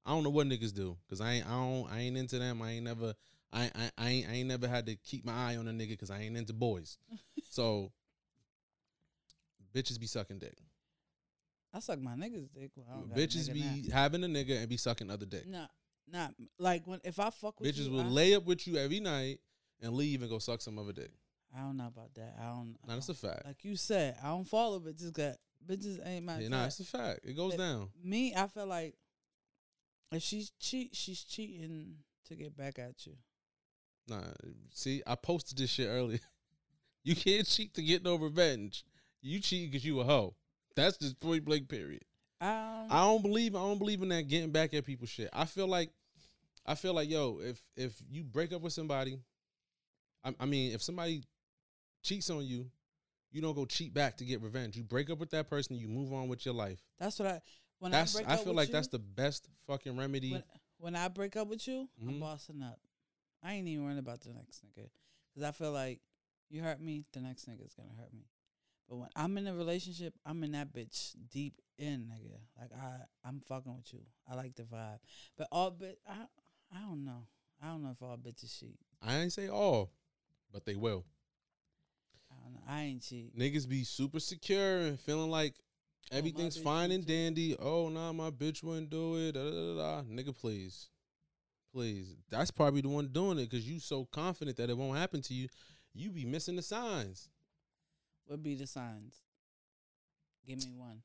I 0.07 0.11
don't 0.11 0.23
know 0.25 0.31
what 0.31 0.47
niggas 0.47 0.75
do 0.75 0.97
because 1.07 1.21
I 1.21 1.33
ain't. 1.35 1.47
I 1.47 1.51
don't. 1.51 1.91
I 1.91 2.01
ain't 2.01 2.17
into 2.17 2.39
them. 2.39 2.61
I 2.63 2.73
ain't 2.73 2.85
never. 2.85 3.15
I 3.53 3.71
I 3.75 3.91
I 3.99 4.09
ain't, 4.11 4.29
I 4.29 4.33
ain't 4.35 4.49
never 4.49 4.69
had 4.69 4.87
to 4.87 4.97
keep 4.97 5.25
my 5.25 5.33
eye 5.53 5.57
on 5.57 5.67
a 5.69 5.73
nigga 5.73 5.91
because 5.91 6.11
I 6.11 6.21
ain't 6.21 6.37
into 6.37 6.53
boys. 6.53 6.99
so 7.51 7.93
bitches 9.75 9.99
be 10.01 10.07
sucking 10.07 10.39
dick. 10.39 10.57
I 11.73 11.81
suck 11.81 12.01
my 12.01 12.13
niggas 12.13 12.49
dick. 12.55 12.71
Well, 12.77 12.87
I 12.91 12.95
don't 12.99 13.09
got 13.09 13.19
a 13.19 13.21
Bitches 13.21 13.53
be 13.53 13.91
having 13.91 14.23
a 14.23 14.29
nigga 14.29 14.61
and 14.61 14.69
be 14.69 14.77
sucking 14.77 15.11
other 15.11 15.27
dick. 15.27 15.47
now. 15.47 15.69
Nah, 16.11 16.21
nah. 16.21 16.47
Like 16.59 16.87
when 16.87 17.01
if 17.05 17.19
I 17.19 17.31
fuck 17.31 17.59
with 17.61 17.69
Bitches 17.75 17.87
you, 17.87 17.93
will 17.93 18.03
I, 18.03 18.05
lay 18.05 18.35
up 18.35 18.45
with 18.45 18.67
you 18.67 18.77
every 18.77 19.01
night 19.01 19.41
and 19.83 19.93
leave 19.95 20.21
and 20.21 20.31
go 20.31 20.39
suck 20.39 20.61
some 20.63 20.79
other 20.79 20.93
dick. 20.93 21.11
I 21.57 21.61
don't 21.61 21.77
know 21.77 21.87
about 21.87 22.15
that. 22.15 22.37
I 22.41 22.45
don't. 22.47 22.77
I 22.85 22.89
Nah, 22.89 22.95
that's 22.95 23.09
a 23.09 23.15
fact. 23.15 23.45
like 23.47 23.65
you 23.65 23.77
said. 23.77 24.17
I 24.23 24.29
don't 24.29 24.47
follow 24.47 24.79
bitches. 24.81 25.13
Got 25.13 25.37
bitches 25.67 26.05
ain't 26.07 26.25
my. 26.25 26.39
Yeah, 26.39 26.49
nah, 26.49 26.67
it's 26.67 26.79
a 26.81 26.85
fact. 26.85 27.21
It 27.25 27.35
goes 27.37 27.53
But- 27.57 27.59
down. 27.63 27.89
Me, 28.03 28.35
I 28.35 28.47
feel 28.47 28.67
like 28.67 28.95
if 30.15 30.23
she's 30.23 30.51
cheat, 30.61 30.95
she's 30.95 31.23
cheating 31.25 31.97
to 32.27 32.35
get 32.35 32.57
back 32.57 32.79
at 32.79 33.07
you. 33.07 33.15
Nah, 34.09 34.21
see, 34.73 35.03
I 35.07 35.15
posted 35.15 35.59
this 35.59 35.71
shit 35.71 35.89
earlier. 35.89 36.21
you 37.05 37.17
can't 37.17 37.47
cheat 37.47 37.75
to 37.75 37.83
get 37.83 38.05
no 38.05 38.17
revenge. 38.17 38.85
You 39.23 39.41
cheat 39.41 39.71
because 39.71 39.85
you 39.85 40.01
a 40.01 40.05
hoe. 40.05 40.35
That's 40.77 40.99
just 40.99 41.19
point 41.21 41.45
blank. 41.45 41.69
Period. 41.69 42.03
Um, 42.41 42.89
I 42.91 43.01
don't 43.01 43.23
believe. 43.23 43.55
I 43.55 43.61
don't 43.61 43.79
believe 43.79 44.03
in 44.03 44.09
that 44.11 44.29
getting 44.29 44.51
back 44.51 44.75
at 44.75 44.85
people 44.85 45.07
shit. 45.07 45.31
I 45.33 45.47
feel 45.47 45.67
like, 45.67 45.91
I 46.67 46.75
feel 46.75 46.93
like, 46.93 47.09
yo, 47.09 47.41
if 47.43 47.63
if 47.77 47.95
you 48.11 48.25
break 48.25 48.53
up 48.53 48.61
with 48.61 48.73
somebody, 48.73 49.19
I, 50.23 50.35
I 50.41 50.47
mean, 50.47 50.75
if 50.75 50.83
somebody 50.83 51.23
cheats 52.03 52.29
on 52.29 52.45
you, 52.45 52.71
you 53.33 53.41
don't 53.41 53.55
go 53.55 53.65
cheat 53.65 53.95
back 53.95 54.17
to 54.19 54.25
get 54.25 54.43
revenge. 54.43 54.77
You 54.77 54.83
break 54.85 55.11
up 55.11 55.19
with 55.19 55.31
that 55.31 55.49
person, 55.49 55.77
you 55.77 55.89
move 55.89 56.13
on 56.13 56.29
with 56.29 56.45
your 56.45 56.55
life. 56.55 56.81
that's 56.99 57.19
what 57.19 57.29
I. 57.29 57.41
When 57.79 57.93
That's 57.93 58.15
I 58.15 58.19
break 58.19 58.29
I 58.29 58.37
feel 58.37 58.55
like 58.55 58.69
you, 58.69 58.73
that's 58.73 58.89
the 58.89 58.99
best 58.99 59.49
fucking 59.67 59.97
remedy. 59.97 60.33
when, 60.33 60.43
when 60.79 60.97
I 60.97 61.09
break 61.09 61.37
up 61.37 61.49
with 61.49 61.67
you, 61.69 61.89
I'm 62.01 62.15
Mhm. 62.15 62.21
bossing 62.21 62.63
up. 62.63 62.81
I 63.43 63.55
ain't 63.55 63.69
even 63.69 63.85
worrying 63.85 63.99
about 63.99 64.21
the 64.23 64.33
next 64.33 64.65
nigga. 64.65 64.89
Because 65.33 65.47
I 65.49 65.53
feel 65.53 65.73
like 65.73 66.01
you 66.49 66.63
hurt 66.63 66.81
me, 66.81 67.05
the 67.13 67.21
next 67.21 67.49
nigga's 67.49 67.75
going 67.75 67.91
to 67.91 67.97
hurt 67.97 68.13
me. 68.13 68.27
But 68.89 68.97
when 68.97 69.09
I'm 69.17 69.37
in 69.39 69.47
a 69.47 69.55
relationship, 69.55 70.15
I'm 70.25 70.43
in 70.45 70.53
that 70.53 70.73
bitch 70.73 71.15
deep 71.31 71.61
in, 71.79 72.07
nigga. 72.13 72.39
Like, 72.59 72.71
I, 72.73 72.99
I'm 73.25 73.41
fucking 73.41 73.75
with 73.75 73.93
you. 73.93 74.01
I 74.29 74.35
like 74.35 74.55
the 74.55 74.63
vibe. 74.65 74.99
But 75.37 75.49
all 75.51 75.71
but 75.71 75.99
I, 76.07 76.27
I 76.75 76.81
don't 76.81 77.05
know. 77.05 77.27
I 77.63 77.69
don't 77.69 77.83
know 77.83 77.91
if 77.91 78.03
all 78.03 78.17
bitches 78.17 78.59
cheat. 78.59 78.79
I 79.03 79.17
ain't 79.19 79.33
say 79.33 79.49
all, 79.49 79.91
but 80.53 80.65
they 80.65 80.77
will. 80.77 81.05
I 82.31 82.35
don't 82.43 82.55
know. 82.55 82.61
I 82.67 82.83
ain't 82.83 83.03
cheat. 83.03 83.37
Niggas 83.37 83.69
be 83.69 83.85
super 83.85 84.21
secure 84.21 84.81
and 84.81 85.01
feeling 85.01 85.31
like 85.31 85.55
everything's 86.11 86.59
oh, 86.59 86.63
fine 86.63 86.91
and 86.91 87.07
dandy. 87.07 87.57
Oh, 87.59 87.89
nah, 87.89 88.13
my 88.13 88.31
bitch 88.31 88.63
wouldn't 88.63 88.91
do 88.91 89.17
it. 89.17 89.33
Da, 89.33 89.43
da, 89.43 89.51
da, 89.51 89.75
da. 89.75 90.03
Nigga, 90.03 90.37
please. 90.37 90.89
Please. 91.73 92.17
That's 92.31 92.51
probably 92.51 92.83
the 92.83 92.89
one 92.89 93.09
doing 93.09 93.39
it 93.39 93.51
because 93.51 93.69
you 93.69 93.81
so 93.81 94.05
confident 94.13 94.57
that 94.59 94.71
it 94.71 94.77
won't 94.77 94.99
happen 94.99 95.23
to 95.23 95.35
you. 95.35 95.49
You 95.93 96.11
be 96.11 96.25
missing 96.25 96.57
the 96.57 96.63
signs. 96.63 97.29
What 98.27 98.43
be 98.43 98.55
the 98.55 98.67
signs? 98.67 99.23
Give 100.47 100.59
me 100.59 100.73
one. 100.77 101.03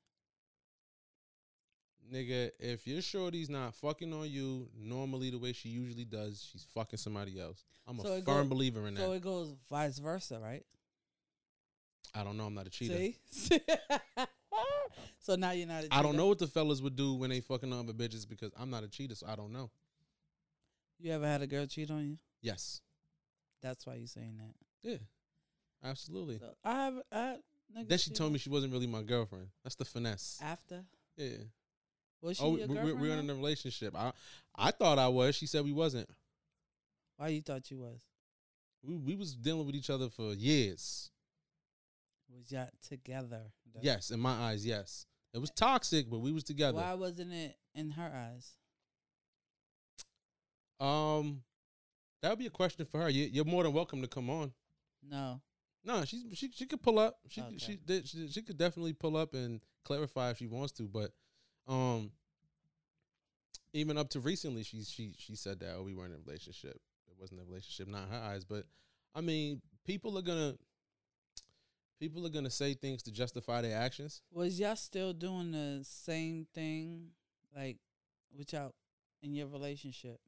Nigga, 2.12 2.52
if 2.60 2.88
your 2.88 3.02
shorty's 3.02 3.50
not 3.50 3.76
fucking 3.76 4.12
on 4.12 4.30
you 4.30 4.68
normally 4.76 5.30
the 5.30 5.38
way 5.38 5.54
she 5.54 5.70
usually 5.70 6.06
does, 6.06 6.48
she's 6.52 6.66
fucking 6.74 6.98
somebody 6.98 7.40
else. 7.40 7.64
I'm 7.88 8.00
So 8.00 8.14
a 8.14 8.22
firm 8.22 8.48
go- 8.48 8.56
believer 8.56 8.88
in 8.88 8.96
that. 8.96 9.02
So 9.02 9.12
it 9.12 9.22
goes 9.22 9.54
vice 9.70 10.00
versa, 10.00 10.40
right? 10.42 10.64
I 12.16 12.24
don't 12.24 12.38
know. 12.38 12.46
I'm 12.46 12.56
not 12.56 12.66
a 12.68 12.72
cheater. 12.72 13.14
See? 13.30 13.62
so 15.30 15.36
now 15.36 15.52
you're 15.52 15.68
not 15.68 15.80
a 15.80 15.84
cheater. 15.84 15.96
I 15.96 16.02
don't 16.02 16.16
know 16.16 16.26
what 16.26 16.40
the 16.40 16.48
fellas 16.48 16.82
would 16.82 16.96
do 16.96 17.14
when 17.14 17.30
they 17.30 17.40
fucking 17.40 17.72
other 17.72 17.94
bitches 17.94 18.28
because 18.28 18.52
I'm 18.60 18.72
not 18.72 18.84
a 18.84 18.88
cheater, 18.88 19.14
so 19.14 19.28
I 19.28 19.36
don't 19.36 19.52
know. 19.52 19.70
You 21.00 21.12
ever 21.14 21.28
had 21.28 21.44
a 21.44 21.48
girl 21.48 21.68
cheat 21.68 21.92
on 21.92 22.04
you? 22.04 22.18
Yes. 22.42 22.82
That's 23.62 23.86
why 23.86 23.96
you're 23.96 24.08
saying 24.08 24.38
that. 24.38 24.56
Yeah. 24.82 24.98
Absolutely. 25.84 26.40
So 26.40 26.56
I 26.64 26.74
have. 26.74 26.94
I 27.12 27.18
had 27.20 27.38
niggas 27.78 27.88
Then 27.90 27.98
she 28.00 28.10
told 28.10 28.34
me 28.34 28.40
she 28.40 28.50
wasn't 28.50 28.74
really 28.74 28.88
my 28.88 29.04
girlfriend. 29.04 29.48
That's 29.64 29.76
the 29.76 29.86
finesse. 29.86 30.40
after. 30.42 30.84
Yeah. 31.16 31.38
Was 32.22 32.38
she 32.38 32.44
Oh, 32.44 32.58
your 32.58 32.68
we, 32.68 32.74
we, 32.74 32.74
girlfriend? 32.76 33.02
we're 33.02 33.18
in 33.20 33.30
a 33.30 33.34
relationship. 33.36 33.96
I 33.96 34.12
I 34.56 34.72
thought 34.72 34.98
I 34.98 35.08
was. 35.10 35.36
She 35.36 35.46
said 35.46 35.64
we 35.64 35.72
wasn't. 35.74 36.10
Why 37.18 37.28
you 37.28 37.42
thought 37.42 37.70
you 37.70 37.78
was? 37.80 38.02
We 38.82 38.96
we 38.96 39.16
was 39.16 39.36
dealing 39.36 39.66
with 39.68 39.76
each 39.76 39.90
other 39.92 40.10
for 40.10 40.34
years. 40.34 41.12
Was 42.36 42.52
y'all 42.52 42.70
together? 42.88 43.44
though? 43.74 43.80
Yes, 43.84 44.10
in 44.12 44.20
my 44.20 44.32
eyes, 44.32 44.66
yes. 44.66 45.06
It 45.34 45.40
was 45.40 45.52
toxic, 45.52 46.10
but 46.10 46.20
we 46.20 46.32
was 46.32 46.44
together. 46.44 46.78
Why 46.78 46.94
wasn't 46.96 47.32
it 47.34 47.56
in 47.76 47.92
her 47.92 48.12
eyes? 48.14 48.54
Um, 50.80 51.44
that 52.22 52.30
would 52.30 52.40
be 52.40 52.48
a 52.48 52.52
question 52.52 52.86
for 52.86 53.02
her. 53.02 53.10
You, 53.10 53.30
you're 53.32 53.46
more 53.46 53.64
than 53.64 53.74
welcome 53.74 54.02
to 54.02 54.08
come 54.08 54.30
on. 54.30 54.54
No. 55.08 55.42
No, 55.84 56.04
she's 56.06 56.24
she 56.34 56.52
she 56.52 56.66
could 56.66 56.82
pull 56.82 57.00
up. 57.00 57.20
She 57.30 57.42
Okay. 57.42 57.58
she 57.58 57.76
did 57.78 58.08
she, 58.08 58.28
she 58.28 58.42
could 58.42 58.58
definitely 58.58 58.94
pull 58.94 59.16
up 59.16 59.34
and 59.34 59.62
clarify 59.86 60.32
if 60.32 60.38
she 60.38 60.48
wants 60.48 60.74
to. 60.74 60.84
But 60.84 61.12
um, 61.68 62.12
even 63.74 63.98
up 63.98 64.10
to 64.10 64.20
recently, 64.20 64.64
she 64.64 64.84
she 64.84 65.14
she 65.18 65.36
said 65.36 65.60
that 65.62 65.76
oh 65.78 65.84
we 65.84 65.94
weren't 65.94 66.14
in 66.14 66.20
a 66.20 66.24
relationship. 66.26 66.82
It 67.08 67.16
wasn't 67.18 67.42
a 67.42 67.46
relationship, 67.46 67.88
not 67.88 68.04
in 68.04 68.10
her 68.10 68.20
eyes. 68.20 68.44
But 68.44 68.66
I 69.16 69.22
mean, 69.22 69.62
people 69.86 70.18
are 70.18 70.22
gonna 70.22 70.56
people 72.00 72.26
are 72.26 72.30
gonna 72.30 72.50
say 72.50 72.74
things 72.74 73.04
to 73.04 73.12
justify 73.12 73.62
their 73.62 73.78
actions. 73.78 74.22
Was 74.32 74.60
y'all 74.60 74.76
still 74.76 75.14
doing 75.14 75.52
the 75.52 75.82
same 75.84 76.48
thing, 76.54 77.10
like, 77.56 77.78
with 78.38 78.54
y'all 78.54 78.74
in 79.22 79.34
your 79.36 79.48
relationship? 79.48 80.20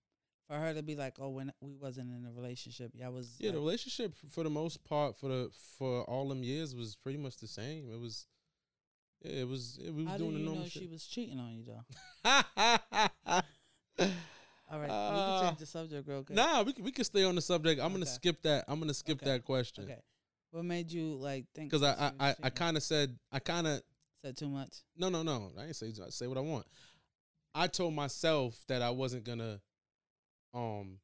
For 0.48 0.56
her 0.58 0.74
to 0.74 0.84
be 0.84 0.96
like, 0.96 1.16
"Oh, 1.20 1.30
when 1.30 1.54
we 1.62 1.76
wasn't 1.76 2.12
in 2.12 2.26
a 2.26 2.32
relationship, 2.34 2.92
y'all 2.94 3.14
was." 3.14 3.38
Yeah, 3.40 3.52
the 3.52 3.60
relationship 3.60 4.14
for 4.30 4.44
the 4.44 4.50
most 4.50 4.84
part 4.84 5.18
for 5.18 5.30
the 5.30 5.50
for 5.78 6.04
all 6.04 6.28
them 6.28 6.44
years 6.44 6.76
was 6.76 6.96
pretty 6.96 7.18
much 7.20 7.38
the 7.38 7.48
same. 7.48 7.90
It 7.90 7.98
was, 8.00 8.28
yeah, 9.22 9.42
it 9.44 9.48
was. 9.48 9.80
It, 9.82 9.94
we 9.94 10.04
was 10.04 10.12
How 10.12 10.18
do 10.18 10.24
doing 10.26 10.34
you 10.34 10.40
the 10.40 10.46
know 10.46 10.54
normal 10.56 10.70
she 10.70 10.88
was 10.88 11.06
cheating 11.08 11.40
on 11.40 11.54
you 11.54 11.64
though? 11.64 11.86
All 14.72 14.80
right, 14.80 14.90
we 14.90 14.94
Uh, 14.94 15.40
can 15.40 15.48
change 15.48 15.60
the 15.60 15.66
subject 15.66 16.08
real 16.08 16.24
quick. 16.24 16.36
Nah, 16.36 16.64
we 16.64 16.74
can, 16.74 16.84
we 16.84 16.92
can 16.92 17.04
stay 17.04 17.24
on 17.24 17.36
the 17.36 17.42
subject. 17.42 17.82
I'm 17.82 17.92
gonna 17.92 18.06
skip 18.06 18.42
that. 18.44 18.66
I'm 18.68 18.80
gonna 18.80 18.94
skip 18.94 19.22
Okay. 19.22 19.32
that 19.32 19.44
question 19.46 19.84
Okay, 19.86 20.00
what 20.52 20.64
made 20.66 20.92
you 20.92 21.16
like 21.16 21.46
think? 21.56 21.70
because 21.72 21.84
I 21.84 22.12
I, 22.20 22.30
I, 22.30 22.36
I 22.44 22.50
kind 22.50 22.78
of 22.78 22.84
said 22.84 23.18
I 23.32 23.40
kind 23.40 23.68
of 23.68 23.82
said 24.22 24.38
too 24.38 24.50
much. 24.50 24.78
no 24.98 25.10
no 25.10 25.24
no 25.24 25.52
I 25.58 25.62
didn't 25.64 25.76
say 25.76 25.92
I 26.06 26.10
say 26.10 26.28
what 26.28 26.38
I 26.38 26.42
want. 26.42 26.66
I 27.54 27.68
told 27.68 27.94
myself 27.94 28.58
that 28.68 28.82
I 28.82 28.92
wasn't 28.92 29.24
gonna 29.26 29.60
um 30.54 31.00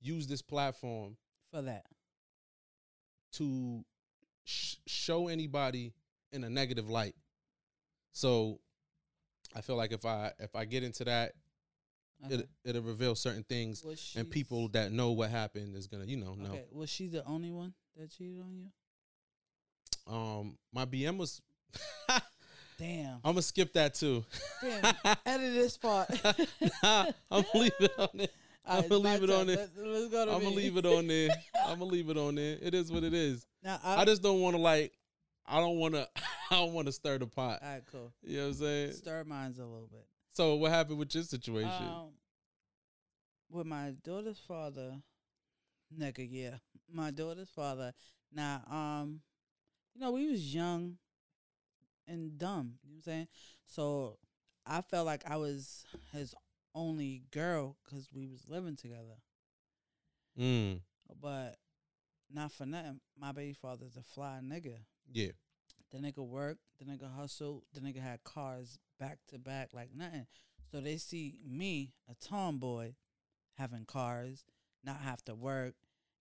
use 0.00 0.26
this 0.26 0.42
platform 0.42 1.16
for 1.50 1.62
that. 1.62 1.86
to 3.32 3.84
sh- 4.44 4.76
show 4.86 5.28
anybody 5.28 5.92
in 6.32 6.44
a 6.44 6.50
negative 6.50 6.88
light. 6.88 7.14
So 8.12 8.60
I 9.54 9.60
feel 9.60 9.76
like 9.76 9.92
if 9.92 10.04
I 10.04 10.32
if 10.38 10.54
I 10.54 10.64
get 10.64 10.82
into 10.82 11.04
that, 11.04 11.32
Okay. 12.24 12.34
it 12.34 12.48
it'll 12.64 12.82
reveal 12.82 13.14
certain 13.14 13.44
things, 13.44 13.84
and 14.16 14.28
people 14.28 14.68
that 14.70 14.90
know 14.90 15.12
what 15.12 15.30
happened 15.30 15.76
is 15.76 15.86
gonna 15.86 16.04
you 16.04 16.16
know 16.16 16.34
know. 16.34 16.50
Okay, 16.50 16.64
was 16.72 16.90
she 16.90 17.06
the 17.06 17.24
only 17.24 17.50
one 17.52 17.74
that 17.98 18.10
cheated 18.10 18.40
on 18.40 18.56
you? 18.56 20.12
Um, 20.12 20.58
my 20.72 20.84
BM 20.84 21.18
was. 21.18 21.40
Damn. 22.78 23.14
I'm 23.24 23.32
gonna 23.32 23.42
skip 23.42 23.72
that 23.72 23.94
too. 23.94 24.24
Damn. 24.62 24.94
Edit 25.26 25.54
this 25.54 25.76
part. 25.76 26.08
nah, 26.82 27.06
I'm 27.30 27.44
gonna 27.52 27.58
leave 27.58 27.72
it 27.80 27.92
on 27.98 28.08
there. 28.14 28.28
All 28.64 28.84
I'ma 28.84 28.94
leave 28.96 29.22
it 29.22 29.30
on 29.30 29.46
there. 29.46 29.56
Let, 29.56 29.86
let's 29.86 30.08
go 30.08 30.26
to 30.26 30.32
I'm 30.32 30.42
gonna 30.42 30.54
leave 30.54 30.76
it 30.76 30.86
on 30.86 31.06
there. 31.06 31.30
I'm 31.66 31.78
gonna 31.80 31.90
leave 31.90 32.08
it 32.08 32.16
on 32.16 32.36
there. 32.36 32.56
It 32.62 32.74
is 32.74 32.92
what 32.92 33.02
it 33.02 33.14
is. 33.14 33.46
Now, 33.64 33.80
I 33.82 34.02
I, 34.02 34.04
just 34.04 34.22
don't 34.22 34.40
want 34.40 34.54
to 34.54 34.62
like. 34.62 34.92
I 35.46 35.58
don't 35.58 35.78
want 35.78 35.94
to. 35.94 36.06
I 36.50 36.54
don't 36.54 36.72
want 36.72 36.86
to 36.86 36.92
stir 36.92 37.18
the 37.18 37.26
pot. 37.26 37.60
all 37.62 37.68
right, 37.68 37.82
cool. 37.90 38.12
You 38.22 38.36
know 38.36 38.42
what 38.44 38.48
I'm 38.48 38.54
saying? 38.54 38.92
Stir 38.92 39.24
minds 39.24 39.58
a 39.58 39.64
little 39.64 39.88
bit. 39.90 40.06
So 40.32 40.54
what 40.54 40.70
happened 40.70 40.98
with 40.98 41.14
your 41.14 41.24
situation? 41.24 41.70
Um, 41.70 42.10
with 43.50 43.66
my 43.66 43.94
daughter's 44.04 44.38
father, 44.38 44.94
nigga, 45.98 46.28
yeah, 46.30 46.56
my 46.92 47.10
daughter's 47.10 47.48
father. 47.50 47.92
Now, 48.32 48.62
um, 48.70 49.20
you 49.94 50.00
know, 50.00 50.12
we 50.12 50.30
was 50.30 50.54
young 50.54 50.96
and 52.06 52.38
dumb. 52.38 52.74
You 52.82 52.90
know 52.90 52.96
what 52.96 52.98
I'm 52.98 53.02
saying? 53.12 53.28
So 53.66 54.18
I 54.66 54.80
felt 54.80 55.06
like 55.06 55.22
I 55.28 55.36
was 55.36 55.84
his 56.12 56.34
only 56.74 57.22
girl 57.32 57.76
because 57.84 58.08
we 58.12 58.26
was 58.26 58.44
living 58.48 58.76
together. 58.76 59.16
mm, 60.38 60.80
But 61.20 61.56
not 62.32 62.52
for 62.52 62.66
nothing, 62.66 63.00
my 63.18 63.32
baby 63.32 63.54
father's 63.54 63.96
a 63.96 64.02
fly 64.02 64.40
nigga. 64.42 64.76
yeah. 65.12 65.32
The 65.90 65.98
nigga 65.98 66.18
worked, 66.26 66.60
the 66.78 66.84
nigga 66.84 67.10
hustled, 67.14 67.62
the 67.72 67.80
nigga 67.80 68.02
had 68.02 68.22
cars 68.22 68.78
back 69.00 69.18
to 69.28 69.38
back 69.38 69.70
like 69.72 69.88
nothing. 69.94 70.26
So 70.70 70.80
they 70.80 70.98
see 70.98 71.38
me, 71.42 71.94
a 72.10 72.14
tomboy, 72.14 72.92
having 73.56 73.86
cars, 73.86 74.44
not 74.84 75.00
have 75.00 75.24
to 75.24 75.34
work, 75.34 75.74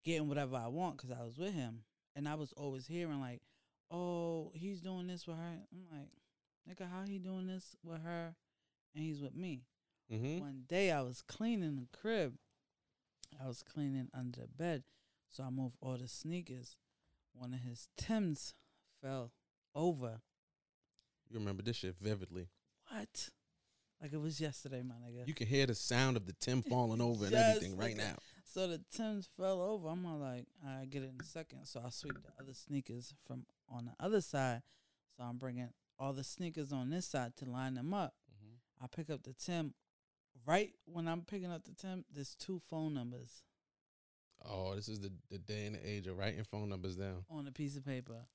getting 0.07 0.29
whatever 0.29 0.55
I 0.55 0.67
want 0.67 0.97
because 0.97 1.11
I 1.11 1.23
was 1.23 1.37
with 1.37 1.53
him. 1.53 1.81
And 2.15 2.27
I 2.27 2.35
was 2.35 2.53
always 2.53 2.87
hearing 2.87 3.19
like, 3.19 3.41
oh, 3.91 4.51
he's 4.55 4.79
doing 4.81 5.05
this 5.05 5.27
with 5.27 5.35
her. 5.35 5.59
I'm 5.71 5.85
like, 5.91 6.09
nigga, 6.67 6.89
how 6.89 7.03
he 7.05 7.19
doing 7.19 7.45
this 7.45 7.75
with 7.83 8.01
her 8.01 8.33
and 8.95 9.03
he's 9.03 9.21
with 9.21 9.35
me? 9.35 9.65
Mm-hmm. 10.11 10.39
One 10.39 10.63
day 10.67 10.91
I 10.91 11.01
was 11.01 11.21
cleaning 11.21 11.75
the 11.75 11.87
crib. 11.95 12.35
I 13.43 13.47
was 13.47 13.61
cleaning 13.61 14.07
under 14.17 14.41
the 14.41 14.47
bed. 14.47 14.83
So 15.29 15.43
I 15.43 15.49
moved 15.49 15.75
all 15.81 15.97
the 15.97 16.07
sneakers. 16.07 16.77
One 17.33 17.53
of 17.53 17.59
his 17.59 17.89
Tims 17.97 18.53
fell 19.03 19.33
over. 19.75 20.21
You 21.29 21.37
remember 21.37 21.61
this 21.61 21.75
shit 21.75 21.95
vividly. 22.01 22.47
What? 22.89 23.29
Like 24.01 24.13
it 24.13 24.21
was 24.21 24.39
yesterday, 24.39 24.83
my 24.83 24.95
nigga. 24.95 25.27
You 25.27 25.33
can 25.33 25.47
hear 25.47 25.65
the 25.65 25.75
sound 25.75 26.17
of 26.17 26.25
the 26.25 26.33
Tim 26.33 26.61
falling 26.69 27.01
over 27.01 27.23
and 27.25 27.33
Yes, 27.33 27.55
everything 27.57 27.77
right 27.77 27.97
now. 27.97 28.15
so 28.45 28.67
the 28.67 28.79
Tims 28.95 29.27
fell 29.37 29.59
over. 29.61 29.87
I'm 29.89 30.05
all 30.05 30.19
like, 30.19 30.45
I 30.65 30.85
get 30.85 31.01
it 31.03 31.09
in 31.13 31.17
a 31.19 31.23
second. 31.25 31.65
So 31.65 31.81
I 31.85 31.89
sweep 31.89 32.13
the 32.13 32.29
other 32.43 32.53
sneakers 32.53 33.13
from 33.25 33.45
on 33.69 33.85
the 33.85 33.93
other 33.99 34.21
side. 34.21 34.61
So 35.17 35.23
I'm 35.23 35.37
bringing 35.37 35.69
all 35.99 36.13
the 36.13 36.23
sneakers 36.23 36.71
on 36.71 36.89
this 36.91 37.07
side 37.07 37.35
to 37.37 37.45
line 37.45 37.73
them 37.73 37.93
up. 37.93 38.13
Mm-hmm. 38.31 38.83
I 38.83 38.87
pick 38.95 39.09
up 39.09 39.23
the 39.23 39.33
Tim. 39.33 39.73
Right 40.45 40.73
when 40.85 41.07
I'm 41.07 41.23
picking 41.23 41.51
up 41.51 41.65
the 41.65 41.73
Tim, 41.73 42.05
there's 42.13 42.35
two 42.35 42.61
phone 42.69 42.93
numbers 42.93 43.41
Oh, 44.45 44.75
this 44.75 44.87
is 44.87 44.99
the, 44.99 45.11
the 45.31 45.39
day 45.39 45.65
and 45.65 45.75
the 45.75 45.79
age 45.89 46.05
of 46.05 46.15
writing 46.17 46.43
phone 46.43 46.69
numbers 46.69 46.95
down. 46.95 47.25
on 47.31 47.47
a 47.47 47.51
piece 47.51 47.75
of 47.75 47.83
paper. 47.83 48.27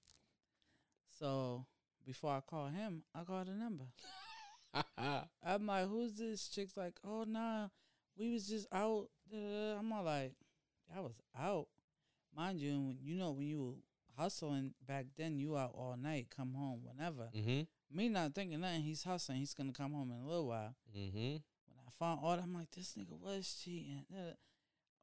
So 1.18 1.64
before 2.04 2.32
I 2.32 2.40
call 2.40 2.66
him, 2.66 3.04
I 3.14 3.22
call 3.22 3.44
the 3.44 3.52
number. 3.52 3.84
I'm 5.44 5.66
like, 5.66 5.88
who's 5.88 6.14
this? 6.14 6.48
Chick's 6.48 6.76
like, 6.76 6.94
oh 7.04 7.24
nah, 7.26 7.68
we 8.16 8.32
was 8.32 8.46
just 8.48 8.66
out. 8.72 9.08
da, 9.30 9.38
da, 9.38 9.74
da." 9.74 9.78
I'm 9.78 9.92
all 9.92 10.04
like, 10.04 10.32
I 10.94 11.00
was 11.00 11.12
out, 11.38 11.66
mind 12.36 12.60
you. 12.60 12.72
When 12.72 12.98
you 13.02 13.16
know 13.16 13.32
when 13.32 13.46
you 13.46 13.60
were 13.62 14.22
hustling 14.22 14.74
back 14.86 15.06
then, 15.16 15.38
you 15.38 15.56
out 15.56 15.72
all 15.74 15.96
night, 15.96 16.28
come 16.34 16.54
home 16.54 16.80
whenever. 16.84 17.28
mm-hmm. 17.36 17.62
Me 17.94 18.08
not 18.08 18.34
thinking 18.34 18.60
nothing. 18.60 18.82
He's 18.82 19.04
hustling. 19.04 19.38
He's 19.38 19.54
gonna 19.54 19.72
come 19.72 19.92
home 19.92 20.10
in 20.10 20.24
a 20.24 20.26
little 20.28 20.48
while. 20.48 20.74
Mm-hmm. 20.96 21.18
When 21.18 21.78
I 21.86 21.90
found 21.98 22.20
out, 22.24 22.38
I'm 22.42 22.54
like, 22.54 22.70
this 22.70 22.94
nigga 22.94 23.18
was 23.20 23.60
cheating. 23.62 24.04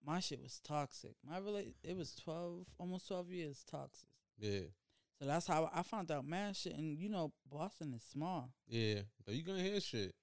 My 0.04 0.20
shit 0.22 0.42
was 0.42 0.60
toxic. 0.64 1.12
My 1.28 1.40
rela- 1.40 1.74
it 1.84 1.96
was 1.96 2.16
twelve, 2.16 2.66
almost 2.80 3.08
twelve 3.08 3.30
years 3.30 3.64
toxic. 3.70 4.10
Yeah. 4.40 4.62
So 5.20 5.26
that's 5.28 5.48
how 5.48 5.70
I 5.74 5.84
found 5.84 6.12
out 6.12 6.26
man, 6.26 6.54
shit. 6.54 6.74
And 6.74 6.98
you 6.98 7.10
know, 7.10 7.34
Boston 7.52 7.94
is 7.94 8.04
small. 8.04 8.52
Yeah. 8.68 9.02
So 9.26 9.32
you 9.32 9.44
gonna 9.44 9.62
hear 9.62 9.80
shit. 9.82 10.16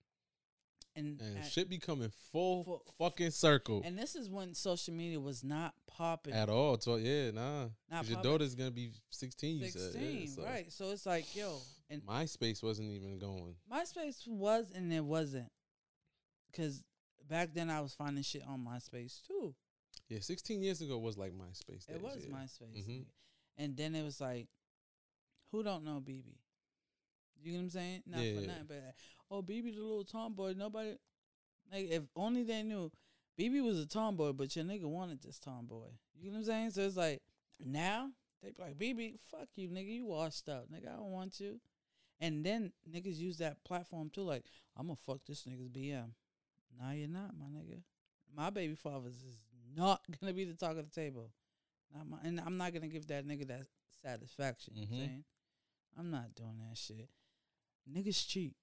And, 0.94 1.20
And 1.20 1.36
at- 1.39 1.47
shit 1.47 1.68
be 1.68 1.77
coming 1.78 2.09
full 2.32 2.64
Full- 2.64 2.82
fucking 2.97 3.31
circle. 3.32 3.82
and 3.85 3.98
this 3.98 4.14
is 4.16 4.31
when 4.31 4.55
social 4.55 4.94
media 4.94 5.20
was 5.20 5.44
not 5.44 5.74
popping. 5.86 6.32
At 6.32 6.48
all. 6.48 6.78
So 6.81 6.97
yeah, 6.97 7.32
nah. 7.32 7.68
Not 7.90 8.09
your 8.09 8.23
daughter's 8.23 8.55
gonna 8.55 8.70
be 8.70 8.93
sixteen, 9.10 9.59
you 9.59 9.68
said. 9.68 9.93
Sixteen, 9.93 10.20
Yeah, 10.20 10.27
so 10.35 10.43
right? 10.44 10.73
So 10.73 10.90
it's 10.93 11.05
like, 11.05 11.36
yo, 11.36 11.59
and 11.90 12.01
MySpace 12.06 12.62
wasn't 12.62 12.90
even 12.93 13.18
going. 13.18 13.56
MySpace 13.70 14.27
was 14.27 14.70
and 14.74 14.90
it 14.90 15.05
wasn't, 15.05 15.52
because 16.51 16.82
back 17.28 17.52
then 17.52 17.68
I 17.68 17.82
was 17.82 17.93
finding 17.93 18.23
shit 18.24 18.47
on 18.47 18.64
MySpace 18.64 19.20
too. 19.27 19.55
Yeah, 20.09 20.20
sixteen 20.20 20.62
years 20.62 20.81
ago 20.81 20.97
was 20.97 21.18
like 21.18 21.32
MySpace. 21.35 21.90
It 21.90 22.01
was 22.01 22.24
yeah. 22.27 22.35
MySpace, 22.35 22.86
Mhm. 22.89 23.05
and 23.59 23.77
then 23.77 23.94
it 23.94 24.02
was 24.02 24.18
like, 24.18 24.48
who 25.57 25.62
don't 25.62 25.85
know 25.85 26.03
BB? 26.05 26.37
You 27.43 27.53
know 27.53 27.59
what 27.59 27.62
I'm 27.65 27.70
saying? 27.70 28.03
Not 28.07 28.19
for 28.19 28.24
Yeah. 28.24 28.47
nothing, 28.47 28.65
but 28.66 28.95
oh, 29.31 29.43
BB 29.43 29.77
a 29.77 29.81
little 29.81 30.05
tomboy. 30.05 30.53
Nobody, 30.53 30.99
like, 31.73 31.89
if 31.89 32.03
only 32.15 32.43
they 32.43 32.62
knew, 32.62 32.91
BB 33.39 33.62
was 33.62 33.78
a 33.78 33.87
tomboy, 33.87 34.33
but 34.33 34.55
your 34.55 34.65
nigga 34.65 34.85
wanted 34.85 35.23
this 35.23 35.39
tomboy. 35.39 35.89
You 36.15 36.31
know 36.31 36.39
what 36.39 36.41
I'm 36.41 36.45
saying? 36.45 36.70
So 36.70 36.83
it's 36.83 36.97
like 36.97 37.23
now 37.59 38.11
they 38.43 38.51
be 38.51 38.62
like, 38.62 38.78
BB, 38.78 39.19
fuck 39.31 39.49
you, 39.57 39.69
nigga, 39.69 39.95
you 39.95 40.07
washed 40.07 40.49
up, 40.49 40.70
nigga. 40.70 40.93
I 40.93 40.97
don't 40.97 41.12
want 41.12 41.41
you. 41.41 41.61
And 42.20 42.45
then 42.45 42.73
niggas 42.91 43.16
use 43.16 43.39
that 43.39 43.62
platform 43.65 44.11
too, 44.11 44.23
like 44.23 44.45
I'm 44.77 44.87
gonna 44.87 44.97
fuck 44.97 45.20
this 45.27 45.45
nigga's 45.45 45.69
BM. 45.69 46.11
Nah, 46.78 46.93
you're 46.93 47.09
not, 47.09 47.37
my 47.39 47.47
nigga. 47.47 47.83
My 48.35 48.51
baby 48.51 48.74
fathers 48.74 49.15
is 49.15 49.39
not 49.74 50.03
gonna 50.20 50.35
be 50.35 50.45
the 50.45 50.55
talk 50.55 50.77
of 50.77 50.91
the 50.91 51.01
table. 51.01 51.31
Not 51.95 52.09
my, 52.09 52.19
and 52.23 52.41
I'm 52.41 52.57
not 52.59 52.74
gonna 52.74 52.89
give 52.89 53.07
that 53.07 53.27
nigga 53.27 53.47
that 53.49 53.66
satisfaction. 54.03 54.74
You 54.77 54.87
know 54.87 54.97
what 54.97 55.07
mm-hmm. 55.09 55.20
I'm 55.98 56.10
not 56.10 56.35
doing 56.35 56.59
that 56.68 56.77
shit. 56.77 57.09
Niggas 57.90 58.27
cheat. 58.28 58.55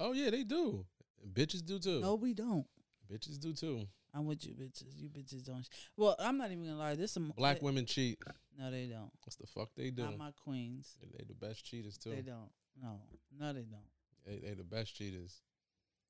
Oh 0.00 0.12
yeah, 0.12 0.30
they 0.30 0.44
do. 0.44 0.86
Bitches 1.32 1.64
do 1.64 1.78
too. 1.78 2.00
No, 2.00 2.14
we 2.16 2.34
don't. 2.34 2.66
Bitches 3.10 3.38
do 3.38 3.52
too. 3.52 3.86
I'm 4.14 4.26
with 4.26 4.46
you, 4.46 4.54
bitches. 4.54 4.96
You 4.96 5.08
bitches 5.08 5.44
don't. 5.44 5.68
Well, 5.96 6.14
I'm 6.18 6.38
not 6.38 6.50
even 6.52 6.64
gonna 6.64 6.78
lie. 6.78 6.94
This 6.94 7.12
some 7.12 7.32
Black 7.36 7.60
they- 7.60 7.64
women 7.64 7.86
cheat. 7.86 8.18
No, 8.58 8.70
they 8.70 8.86
don't. 8.86 9.10
What's 9.24 9.36
the 9.36 9.46
fuck 9.46 9.70
they 9.76 9.90
do? 9.90 10.04
Not 10.04 10.18
my 10.18 10.30
queens. 10.44 10.96
They 11.00 11.24
the 11.24 11.34
best 11.34 11.64
cheaters 11.64 11.98
too. 11.98 12.10
They 12.10 12.22
don't. 12.22 12.50
No, 12.80 13.00
no, 13.38 13.52
they 13.52 13.62
don't. 13.64 13.88
They, 14.26 14.38
they 14.38 14.54
the 14.54 14.64
best 14.64 14.94
cheaters. 14.94 15.42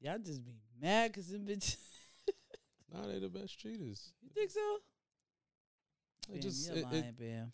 Y'all 0.01 0.19
just 0.19 0.45
be 0.45 0.53
mad 0.81 1.13
because 1.13 1.29
them 1.29 1.47
bitches. 1.47 1.77
Nah, 2.93 3.09
they 3.09 3.19
the 3.19 3.29
best 3.29 3.59
cheaters. 3.59 4.13
you 4.23 4.31
think 4.33 4.53
so? 4.53 4.61
It 6.29 6.33
Bam, 6.35 6.41
just 6.41 6.69
you're 6.69 6.77
it, 6.77 6.81
it, 6.81 6.93
lying, 6.93 7.15
Bam. 7.19 7.53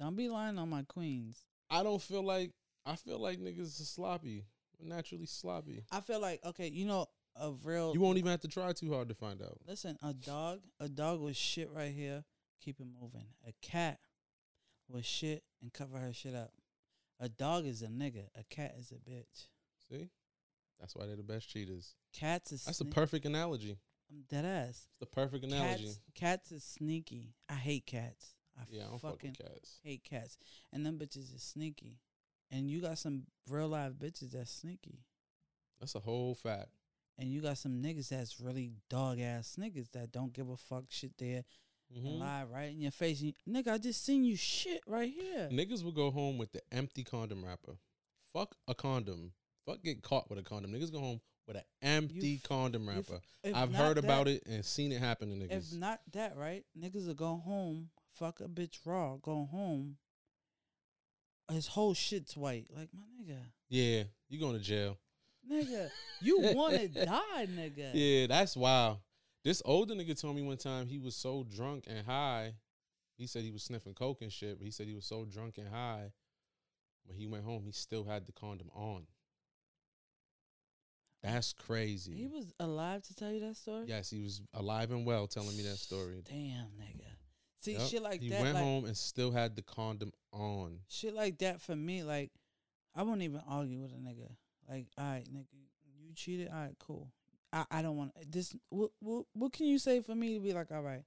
Don't 0.00 0.16
be 0.16 0.30
lying 0.30 0.58
on 0.58 0.70
my 0.70 0.82
queens. 0.82 1.44
I 1.68 1.82
don't 1.82 2.00
feel 2.00 2.24
like 2.24 2.52
I 2.86 2.96
feel 2.96 3.18
like 3.20 3.38
niggas 3.38 3.80
are 3.80 3.84
sloppy. 3.84 4.46
We're 4.78 4.88
naturally 4.88 5.26
sloppy. 5.26 5.84
I 5.92 6.00
feel 6.00 6.20
like 6.20 6.40
okay, 6.44 6.68
you 6.68 6.86
know, 6.86 7.06
a 7.36 7.52
real. 7.64 7.92
You 7.92 8.00
won't 8.00 8.16
even 8.16 8.30
have 8.30 8.40
to 8.40 8.48
try 8.48 8.72
too 8.72 8.92
hard 8.92 9.10
to 9.10 9.14
find 9.14 9.42
out. 9.42 9.58
listen. 9.68 9.98
A 10.02 10.14
dog, 10.14 10.60
a 10.80 10.88
dog 10.88 11.20
was 11.20 11.36
shit 11.36 11.70
right 11.70 11.92
here. 11.92 12.24
Keep 12.64 12.80
it 12.80 12.86
moving. 13.00 13.26
A 13.46 13.52
cat 13.60 14.00
was 14.88 15.04
shit 15.04 15.44
and 15.60 15.72
cover 15.72 15.98
her 15.98 16.14
shit 16.14 16.34
up. 16.34 16.52
A 17.20 17.28
dog 17.28 17.66
is 17.66 17.82
a 17.82 17.88
nigga. 17.88 18.24
A 18.38 18.44
cat 18.48 18.74
is 18.78 18.92
a 18.92 19.10
bitch. 19.10 19.48
See, 19.90 20.08
that's 20.80 20.96
why 20.96 21.04
they're 21.06 21.16
the 21.16 21.22
best 21.22 21.50
cheaters. 21.50 21.94
Cats 22.14 22.52
is. 22.52 22.64
That's 22.64 22.80
a 22.80 22.86
perfect 22.86 23.26
analogy. 23.26 23.76
I'm 24.10 24.24
dead 24.30 24.46
ass. 24.46 24.68
It's 24.68 24.98
the 24.98 25.06
perfect 25.06 25.44
analogy. 25.44 25.84
Cats, 25.84 26.00
cats 26.14 26.52
is 26.52 26.64
sneaky. 26.64 27.34
I 27.50 27.54
hate 27.54 27.84
cats. 27.86 28.34
I 28.58 28.62
yeah, 28.70 28.84
I 28.92 28.98
fucking 28.98 29.36
with 29.38 29.38
cats. 29.38 29.78
hate 29.82 30.04
cats. 30.04 30.36
And 30.72 30.84
them 30.84 30.98
bitches 30.98 31.34
is 31.34 31.42
sneaky. 31.42 31.98
And 32.50 32.68
you 32.70 32.80
got 32.80 32.98
some 32.98 33.24
real 33.48 33.68
live 33.68 33.94
bitches 33.94 34.32
that's 34.32 34.50
sneaky. 34.50 34.98
That's 35.78 35.94
a 35.94 36.00
whole 36.00 36.34
fact. 36.34 36.68
And 37.18 37.28
you 37.30 37.40
got 37.40 37.58
some 37.58 37.82
niggas 37.82 38.08
that's 38.08 38.40
really 38.40 38.72
dog 38.88 39.20
ass 39.20 39.56
niggas 39.58 39.90
that 39.92 40.10
don't 40.12 40.32
give 40.32 40.48
a 40.48 40.56
fuck 40.56 40.84
shit 40.88 41.16
there 41.18 41.44
and 41.94 42.04
Mhm. 42.04 42.18
lie 42.18 42.44
right 42.44 42.70
in 42.72 42.80
your 42.80 42.90
face. 42.90 43.20
And 43.20 43.34
nigga, 43.48 43.72
I 43.72 43.78
just 43.78 44.02
seen 44.04 44.24
you 44.24 44.36
shit 44.36 44.82
right 44.86 45.12
here. 45.12 45.48
Niggas 45.50 45.82
will 45.82 45.92
go 45.92 46.10
home 46.10 46.38
with 46.38 46.52
the 46.52 46.62
empty 46.72 47.04
condom 47.04 47.44
wrapper. 47.44 47.78
Fuck 48.32 48.56
a 48.68 48.74
condom. 48.74 49.32
Fuck 49.66 49.82
get 49.82 50.02
caught 50.02 50.28
with 50.30 50.38
a 50.38 50.42
condom. 50.42 50.72
Niggas 50.72 50.90
go 50.92 51.00
home 51.00 51.20
with 51.46 51.56
an 51.56 51.64
empty 51.82 52.36
f- 52.36 52.42
condom 52.44 52.88
wrapper. 52.88 53.20
I've 53.44 53.74
heard 53.74 53.98
about 53.98 54.28
it 54.28 54.42
and 54.46 54.64
seen 54.64 54.90
it 54.92 55.00
happen 55.00 55.28
to 55.30 55.46
niggas. 55.46 55.72
If 55.72 55.78
not 55.78 56.00
that, 56.12 56.36
right? 56.36 56.64
Niggas 56.78 57.06
will 57.06 57.14
go 57.14 57.36
home, 57.36 57.90
fuck 58.20 58.40
a 58.40 58.44
bitch 58.44 58.78
raw, 58.84 59.16
go 59.16 59.48
home. 59.50 59.96
His 61.50 61.66
whole 61.66 61.94
shit's 61.94 62.36
white. 62.36 62.66
Like, 62.70 62.90
my 62.94 63.02
nigga. 63.20 63.38
yeah, 63.68 64.04
you 64.28 64.38
going 64.38 64.56
to 64.56 64.62
jail. 64.62 64.98
Nigga, 65.50 65.88
you 66.20 66.38
want 66.54 66.74
to 66.74 66.88
die, 67.06 67.46
nigga. 67.46 67.90
Yeah, 67.92 68.26
that's 68.28 68.56
wild. 68.56 68.98
This 69.42 69.62
older 69.64 69.94
nigga 69.94 70.20
told 70.20 70.36
me 70.36 70.42
one 70.42 70.58
time 70.58 70.86
he 70.86 70.98
was 70.98 71.16
so 71.16 71.44
drunk 71.44 71.84
and 71.88 72.06
high. 72.06 72.52
He 73.16 73.26
said 73.26 73.42
he 73.42 73.50
was 73.50 73.62
sniffing 73.64 73.94
coke 73.94 74.22
and 74.22 74.30
shit, 74.32 74.58
but 74.58 74.64
he 74.64 74.70
said 74.70 74.86
he 74.86 74.94
was 74.94 75.06
so 75.06 75.24
drunk 75.24 75.56
and 75.58 75.68
high. 75.68 76.12
When 77.06 77.16
he 77.16 77.26
went 77.26 77.44
home, 77.44 77.62
he 77.64 77.72
still 77.72 78.04
had 78.04 78.26
the 78.26 78.32
condom 78.32 78.70
on. 78.74 79.06
That's 81.22 81.52
crazy. 81.52 82.14
He 82.14 82.26
was 82.26 82.54
alive 82.60 83.02
to 83.04 83.14
tell 83.14 83.32
you 83.32 83.40
that 83.40 83.56
story? 83.56 83.86
yes, 83.88 84.08
he 84.10 84.20
was 84.20 84.40
alive 84.54 84.90
and 84.90 85.04
well 85.04 85.26
telling 85.26 85.56
me 85.56 85.62
that 85.64 85.76
story. 85.76 86.22
Damn, 86.28 86.68
nigga. 86.80 87.10
See, 87.60 87.74
Yup. 87.74 87.82
shit 87.88 88.02
like 88.02 88.22
he 88.22 88.30
that, 88.30 88.38
He 88.38 88.42
went 88.42 88.54
like 88.54 88.64
home 88.64 88.84
and 88.86 88.96
still 88.96 89.30
had 89.30 89.54
the 89.54 89.62
condom 89.62 90.12
on. 90.32 90.80
shit 90.88 91.14
like 91.14 91.38
that 91.38 91.60
for 91.60 91.76
me, 91.76 92.02
like 92.02 92.30
I 92.94 93.02
won't 93.02 93.22
even 93.22 93.40
argue 93.46 93.80
with 93.80 93.92
a 93.92 93.96
nigga. 93.96 94.30
Like, 94.68 94.86
all 94.96 95.04
right, 95.04 95.24
nigga, 95.32 95.46
you 96.00 96.14
cheated. 96.14 96.48
All 96.48 96.54
right, 96.60 96.76
cool. 96.78 97.12
I, 97.52 97.64
I 97.70 97.82
don't 97.82 97.96
want 97.96 98.12
this. 98.30 98.54
What, 98.70 98.90
what 99.00 99.26
what 99.34 99.52
can 99.52 99.66
you 99.66 99.78
say 99.78 100.00
for 100.00 100.14
me 100.14 100.34
to 100.34 100.40
be 100.40 100.52
like, 100.52 100.70
all 100.72 100.82
right, 100.82 101.04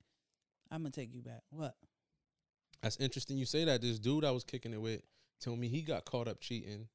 I'm 0.70 0.82
gonna 0.82 0.92
take 0.92 1.14
you 1.14 1.22
back. 1.22 1.42
What? 1.50 1.76
That's 2.82 2.98
interesting 2.98 3.38
you 3.38 3.46
say 3.46 3.66
that. 3.66 3.82
This 3.82 3.98
dude 3.98 4.26
I 4.26 4.32
was 4.32 4.44
kicking 4.44 4.74
it 4.74 4.82
with 4.82 5.02
told 5.40 5.58
me 5.60 5.68
he 5.68 5.82
got 5.82 6.06
caught 6.06 6.28
up 6.28 6.40
cheating 6.40 6.88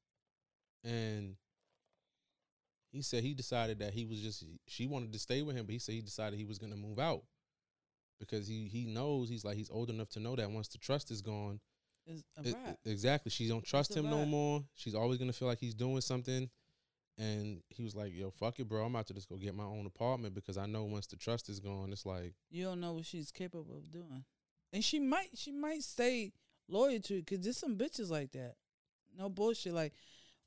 and 0.83 1.35
he 2.91 3.01
said 3.01 3.23
he 3.23 3.33
decided 3.33 3.79
that 3.79 3.93
he 3.93 4.05
was 4.05 4.21
just 4.21 4.43
she 4.67 4.87
wanted 4.87 5.13
to 5.13 5.19
stay 5.19 5.41
with 5.41 5.55
him, 5.55 5.65
but 5.65 5.73
he 5.73 5.79
said 5.79 5.95
he 5.95 6.01
decided 6.01 6.37
he 6.37 6.45
was 6.45 6.59
gonna 6.59 6.75
move 6.77 6.99
out. 6.99 7.23
Because 8.19 8.47
he 8.47 8.67
he 8.67 8.85
knows 8.85 9.29
he's 9.29 9.45
like 9.45 9.55
he's 9.57 9.69
old 9.69 9.89
enough 9.89 10.09
to 10.09 10.19
know 10.19 10.35
that 10.35 10.51
once 10.51 10.67
the 10.67 10.77
trust 10.77 11.09
is 11.11 11.21
gone, 11.21 11.59
It's 12.05 12.23
a 12.37 12.49
it- 12.49 12.77
exactly. 12.85 13.29
She 13.31 13.47
don't 13.47 13.63
trust 13.63 13.95
a 13.95 13.99
him 13.99 14.09
no 14.09 14.25
more. 14.25 14.63
She's 14.75 14.95
always 14.95 15.17
gonna 15.17 15.33
feel 15.33 15.47
like 15.47 15.59
he's 15.59 15.75
doing 15.75 16.01
something. 16.01 16.49
And 17.17 17.61
he 17.67 17.83
was 17.83 17.95
like, 17.95 18.13
"Yo, 18.13 18.31
fuck 18.31 18.59
it, 18.59 18.67
bro. 18.69 18.85
I'm 18.85 18.95
about 18.95 19.07
to 19.07 19.13
just 19.13 19.27
go 19.27 19.35
get 19.35 19.53
my 19.53 19.65
own 19.65 19.85
apartment 19.85 20.33
because 20.33 20.57
I 20.57 20.65
know 20.67 20.85
once 20.85 21.05
the 21.07 21.17
trust 21.17 21.49
is 21.49 21.59
gone, 21.59 21.91
it's 21.91 22.05
like 22.05 22.33
you 22.49 22.63
don't 22.63 22.79
know 22.79 22.93
what 22.93 23.05
she's 23.05 23.31
capable 23.31 23.77
of 23.77 23.91
doing, 23.91 24.23
and 24.71 24.83
she 24.83 24.99
might 24.99 25.37
she 25.37 25.51
might 25.51 25.83
stay 25.83 26.31
loyal 26.67 26.99
to 27.01 27.15
you 27.15 27.19
because 27.21 27.41
there's 27.41 27.57
some 27.57 27.77
bitches 27.77 28.09
like 28.09 28.31
that. 28.31 28.55
No 29.17 29.27
bullshit. 29.29 29.73
Like 29.73 29.93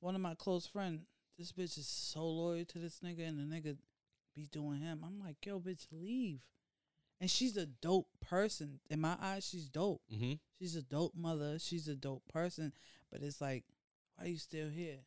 one 0.00 0.14
of 0.14 0.20
my 0.22 0.34
close 0.34 0.66
friend, 0.66 1.04
this 1.38 1.52
bitch 1.52 1.76
is 1.78 1.86
so 1.86 2.26
loyal 2.26 2.64
to 2.64 2.78
this 2.78 3.00
nigga, 3.00 3.28
and 3.28 3.38
the 3.38 3.54
nigga 3.54 3.76
be 4.34 4.46
doing 4.46 4.80
him. 4.80 5.02
I'm 5.04 5.20
like, 5.20 5.44
yo, 5.44 5.60
bitch, 5.60 5.86
leave. 5.92 6.40
And 7.22 7.30
she's 7.30 7.56
a 7.56 7.66
dope 7.66 8.08
person 8.20 8.80
in 8.90 9.00
my 9.00 9.16
eyes. 9.22 9.48
She's 9.48 9.68
dope. 9.68 10.02
mm-hmm. 10.12 10.32
She's 10.58 10.74
a 10.74 10.82
dope 10.82 11.14
mother. 11.14 11.56
She's 11.60 11.86
a 11.86 11.94
dope 11.94 12.24
person. 12.28 12.72
But 13.12 13.22
it's 13.22 13.40
like, 13.40 13.62
why 14.16 14.24
are 14.24 14.28
you 14.28 14.38
still 14.38 14.68
here? 14.68 14.98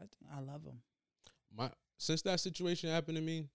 I 0.00 0.04
I 0.36 0.40
love 0.40 0.62
him. 0.64 0.80
my 1.52 1.70
since 1.98 2.22
that 2.22 2.38
situation 2.38 2.88
happened 2.88 3.16
to 3.16 3.22
me, 3.22 3.48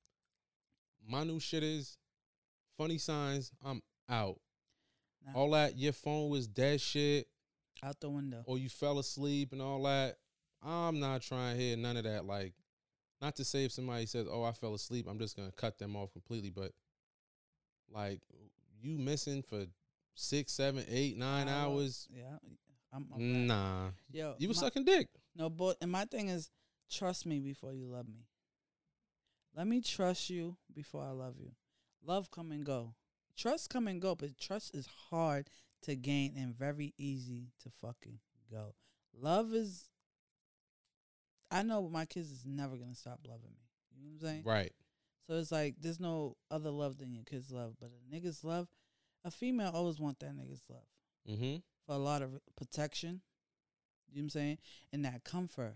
my 1.08 1.24
new 1.24 1.40
shit 1.40 1.64
is 1.64 1.98
funny 2.78 2.98
signs. 2.98 3.52
I'm 3.64 3.82
out. 4.10 4.40
Nah. 5.26 5.34
All 5.40 5.52
that 5.52 5.78
your 5.78 5.94
phone 5.94 6.30
was 6.30 6.48
dead 6.48 6.82
shit, 6.82 7.28
Out 7.82 8.00
the 8.02 8.10
window. 8.10 8.42
or 8.46 8.58
you 8.58 8.68
fell 8.70 9.00
asleep 9.00 9.54
and 9.54 9.62
all 9.62 9.84
that. 9.84 10.18
I'm 10.62 11.00
not 11.00 11.22
trying 11.22 11.56
to 11.58 11.64
hear 11.64 11.78
none 11.78 11.96
of 11.98 12.04
that. 12.04 12.26
Like, 12.26 12.54
not 13.22 13.36
to 13.38 13.46
say 13.46 13.64
if 13.66 13.72
somebody 13.72 14.06
says, 14.06 14.28
"Oh, 14.30 14.44
I 14.44 14.52
fell 14.52 14.74
asleep," 14.74 15.08
I'm 15.08 15.18
just 15.20 15.38
gonna 15.38 15.52
cut 15.54 15.78
them 15.78 15.96
off 15.96 16.12
completely. 16.12 16.50
But 16.50 16.74
like, 17.94 18.20
you 18.82 18.98
missing 18.98 19.42
for 19.44 19.66
six, 20.16 20.54
seven, 20.54 20.86
eight, 20.90 21.18
nine 21.18 21.48
Hour. 21.48 21.72
hours? 21.74 22.08
Yeah. 22.12 22.38
I'm, 22.94 23.08
I'm. 23.14 23.48
Nah, 23.48 23.90
Yo, 24.12 24.36
you 24.38 24.48
was 24.48 24.58
my- 24.58 24.64
sucking 24.68 24.84
dick. 24.86 25.08
No, 25.36 25.50
but 25.50 25.78
and 25.82 25.92
my 25.92 26.06
thing 26.06 26.28
is, 26.30 26.50
trust 26.90 27.26
me 27.26 27.40
before 27.40 27.74
you 27.74 27.86
love 27.88 28.08
me. 28.08 28.26
Let 29.56 29.68
me 29.68 29.82
trust 29.82 30.30
you 30.30 30.58
before 30.74 31.04
I 31.04 31.12
love 31.12 31.36
you. 31.40 31.52
Love 32.06 32.32
come 32.32 32.52
and 32.52 32.66
go. 32.66 32.94
Trust 33.38 33.70
come 33.70 33.88
and 33.88 34.02
go, 34.02 34.14
but 34.16 34.38
trust 34.38 34.76
is 34.76 34.88
hard 35.10 35.48
to 35.84 35.96
gain 35.96 36.34
and 36.38 36.54
very 36.56 36.94
easy 36.98 37.48
to 37.64 37.70
fucking 37.70 38.20
go. 38.52 38.76
Love 39.18 39.54
is. 39.54 39.86
I 41.50 41.64
know 41.64 41.88
my 41.90 42.06
kids 42.06 42.30
is 42.32 42.46
never 42.46 42.76
gonna 42.78 42.96
stop 42.96 43.20
loving 43.28 43.52
me. 43.52 43.68
You 43.96 44.04
know 44.04 44.10
what 44.12 44.22
I'm 44.22 44.28
saying? 44.28 44.44
Right. 44.46 44.72
So 45.32 45.38
it's 45.38 45.50
like 45.52 45.76
there's 45.80 46.02
no 46.02 46.36
other 46.50 46.72
love 46.72 46.98
than 46.98 47.14
your 47.14 47.24
kids' 47.24 47.54
love, 47.54 47.76
but 47.80 47.90
a 47.90 48.14
nigga's 48.14 48.44
love, 48.44 48.68
a 49.24 49.32
female 49.32 49.72
always 49.74 49.98
want 49.98 50.20
that 50.20 50.36
nigga's 50.36 50.64
love 50.70 50.84
Mm-hmm. 51.30 51.58
for 51.86 51.96
a 51.96 51.98
lot 51.98 52.22
of 52.22 52.32
protection. 52.58 53.22
You 54.12 54.16
know 54.18 54.20
what 54.20 54.22
I'm 54.24 54.30
saying? 54.32 54.58
And 54.92 55.06
that 55.06 55.24
comfort. 55.24 55.76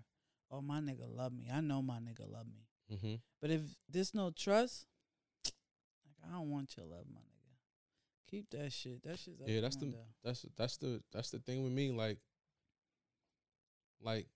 Oh, 0.52 0.60
my 0.61 0.80
nigga 0.82 1.07
love 1.07 1.32
me. 1.32 1.48
I 1.53 1.61
know 1.61 1.82
my 1.82 1.99
nigga 1.99 2.30
love 2.30 2.48
me. 2.48 2.68
Mm-hmm. 2.94 3.15
But 3.41 3.49
if 3.52 3.61
there's 3.90 4.14
no 4.14 4.30
trust, 4.36 4.88
like 5.45 5.53
I 6.30 6.34
don't 6.34 6.52
want 6.52 6.76
your 6.76 6.86
love, 6.88 7.06
my 7.14 7.22
nigga. 7.22 8.30
Keep 8.30 8.49
that 8.49 8.73
shit. 8.73 9.03
That 9.03 9.18
shit's 9.19 9.40
Yeah, 9.45 9.61
that's 9.61 9.77
the- 9.77 9.86
window. 9.86 10.03
that's 10.22 10.45
that's 10.57 10.76
the 10.77 11.02
that's 11.14 11.30
the 11.30 11.40
thing 11.40 11.64
with 11.64 11.72
me 11.72 11.91
like 11.91 12.18
like 14.02 14.27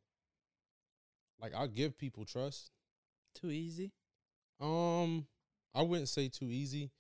like 1.42 1.54
I 1.54 1.68
give 1.68 1.98
people 1.98 2.24
trust. 2.24 2.72
too 3.36 3.50
easy. 3.52 3.92
Um 4.60 5.26
I 5.74 5.82
wouldn't 5.84 6.10
say 6.10 6.28
too 6.30 6.50
easy. 6.52 6.92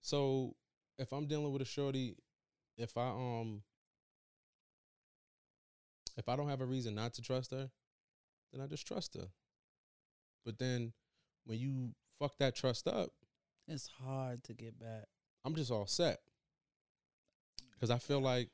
So 0.00 0.54
if 0.98 1.12
I'm 1.12 1.26
dealing 1.26 1.52
with 1.52 1.62
a 1.62 1.66
shorty, 1.66 2.14
if 2.76 2.96
I 2.96 3.08
um 3.08 3.62
if 6.16 6.28
I 6.28 6.36
don't 6.36 6.48
have 6.48 6.60
a 6.60 6.66
reason 6.66 6.94
not 6.94 7.14
to 7.14 7.22
trust 7.22 7.50
her, 7.52 7.70
then 8.52 8.60
I 8.60 8.66
just 8.66 8.86
trust 8.86 9.14
her. 9.14 9.28
But 10.44 10.58
then 10.58 10.92
when 11.44 11.58
you 11.58 11.94
fuck 12.18 12.36
that 12.38 12.54
trust 12.56 12.88
up, 12.88 13.10
It's 13.68 13.86
hard 13.86 14.42
to 14.44 14.54
get 14.54 14.78
back. 14.78 15.04
I'm 15.44 15.54
just 15.54 15.70
all 15.70 15.86
set. 15.86 16.20
Cause 17.78 17.90
I 17.90 17.98
feel 17.98 18.20
like 18.20 18.50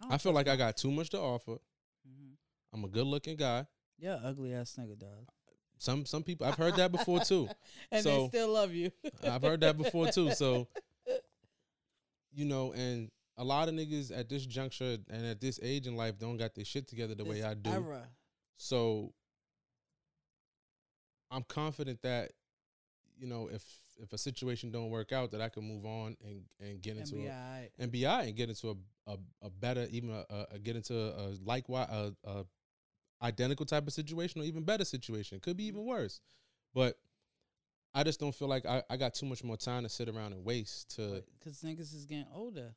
don't 0.00 0.12
I 0.12 0.18
feel 0.18 0.32
like 0.32 0.48
I 0.48 0.56
got 0.56 0.76
too 0.76 0.90
much 0.90 1.10
to 1.10 1.18
offer. 1.20 1.58
Mhm. 2.08 2.36
I'm 2.72 2.84
a 2.84 2.88
good 2.88 3.06
looking 3.06 3.36
guy. 3.36 3.66
Yeah, 3.98 4.14
ugly 4.24 4.54
ass 4.54 4.74
nigga, 4.76 4.98
dog. 4.98 5.28
Some 5.80 6.04
some 6.04 6.22
people 6.22 6.46
I've 6.46 6.56
heard 6.56 6.76
that 6.76 6.92
before 6.92 7.20
too. 7.20 7.48
and 7.90 8.04
So, 8.04 8.24
they 8.24 8.28
still 8.28 8.52
love 8.52 8.74
you. 8.74 8.92
I've 9.24 9.40
heard 9.40 9.62
that 9.62 9.78
before 9.78 10.08
too. 10.08 10.30
So 10.32 10.68
you 12.32 12.44
know, 12.44 12.72
and 12.72 13.10
a 13.38 13.44
lot 13.44 13.66
of 13.68 13.74
niggas 13.74 14.16
at 14.16 14.28
this 14.28 14.44
juncture 14.44 14.98
and 15.08 15.26
at 15.26 15.40
this 15.40 15.58
age 15.62 15.86
in 15.86 15.96
life 15.96 16.18
don't 16.18 16.36
got 16.36 16.54
their 16.54 16.66
shit 16.66 16.86
together 16.86 17.14
the 17.14 17.24
way 17.24 17.42
I 17.42 17.54
do. 17.54 17.70
Era. 17.70 18.02
So 18.58 19.14
I'm 21.30 21.44
confident 21.44 22.02
that 22.02 22.32
you 23.18 23.26
know 23.26 23.48
if 23.50 23.64
if 24.02 24.12
a 24.12 24.18
situation 24.18 24.70
don't 24.70 24.90
work 24.90 25.12
out 25.12 25.30
that 25.30 25.40
I 25.40 25.48
can 25.48 25.64
move 25.64 25.86
on 25.86 26.14
and 26.22 26.42
and 26.60 26.82
get 26.82 26.98
into 26.98 27.14
be 27.14 27.26
a, 27.26 27.68
and 27.78 27.90
be 27.90 28.06
alright 28.06 28.28
and 28.28 28.36
get 28.36 28.50
into 28.50 28.68
a 28.68 29.10
a, 29.12 29.16
a 29.40 29.48
better 29.48 29.86
even 29.90 30.10
a, 30.10 30.26
a, 30.28 30.46
a 30.52 30.58
get 30.58 30.76
into 30.76 30.94
a 30.94 31.32
likewise 31.42 31.88
a, 31.90 32.12
a 32.24 32.44
identical 33.22 33.66
type 33.66 33.86
of 33.86 33.92
situation 33.92 34.40
or 34.40 34.44
even 34.44 34.62
better 34.64 34.84
situation. 34.84 35.40
Could 35.40 35.56
be 35.56 35.64
even 35.66 35.84
worse, 35.84 36.20
but 36.74 36.98
I 37.94 38.04
just 38.04 38.20
don't 38.20 38.34
feel 38.34 38.48
like 38.48 38.66
I, 38.66 38.82
I 38.88 38.96
got 38.96 39.14
too 39.14 39.26
much 39.26 39.42
more 39.42 39.56
time 39.56 39.82
to 39.82 39.88
sit 39.88 40.08
around 40.08 40.32
and 40.32 40.44
waste 40.44 40.94
to 40.96 41.22
Because 41.38 41.60
niggas 41.62 41.94
is 41.94 42.06
getting 42.06 42.26
older. 42.34 42.74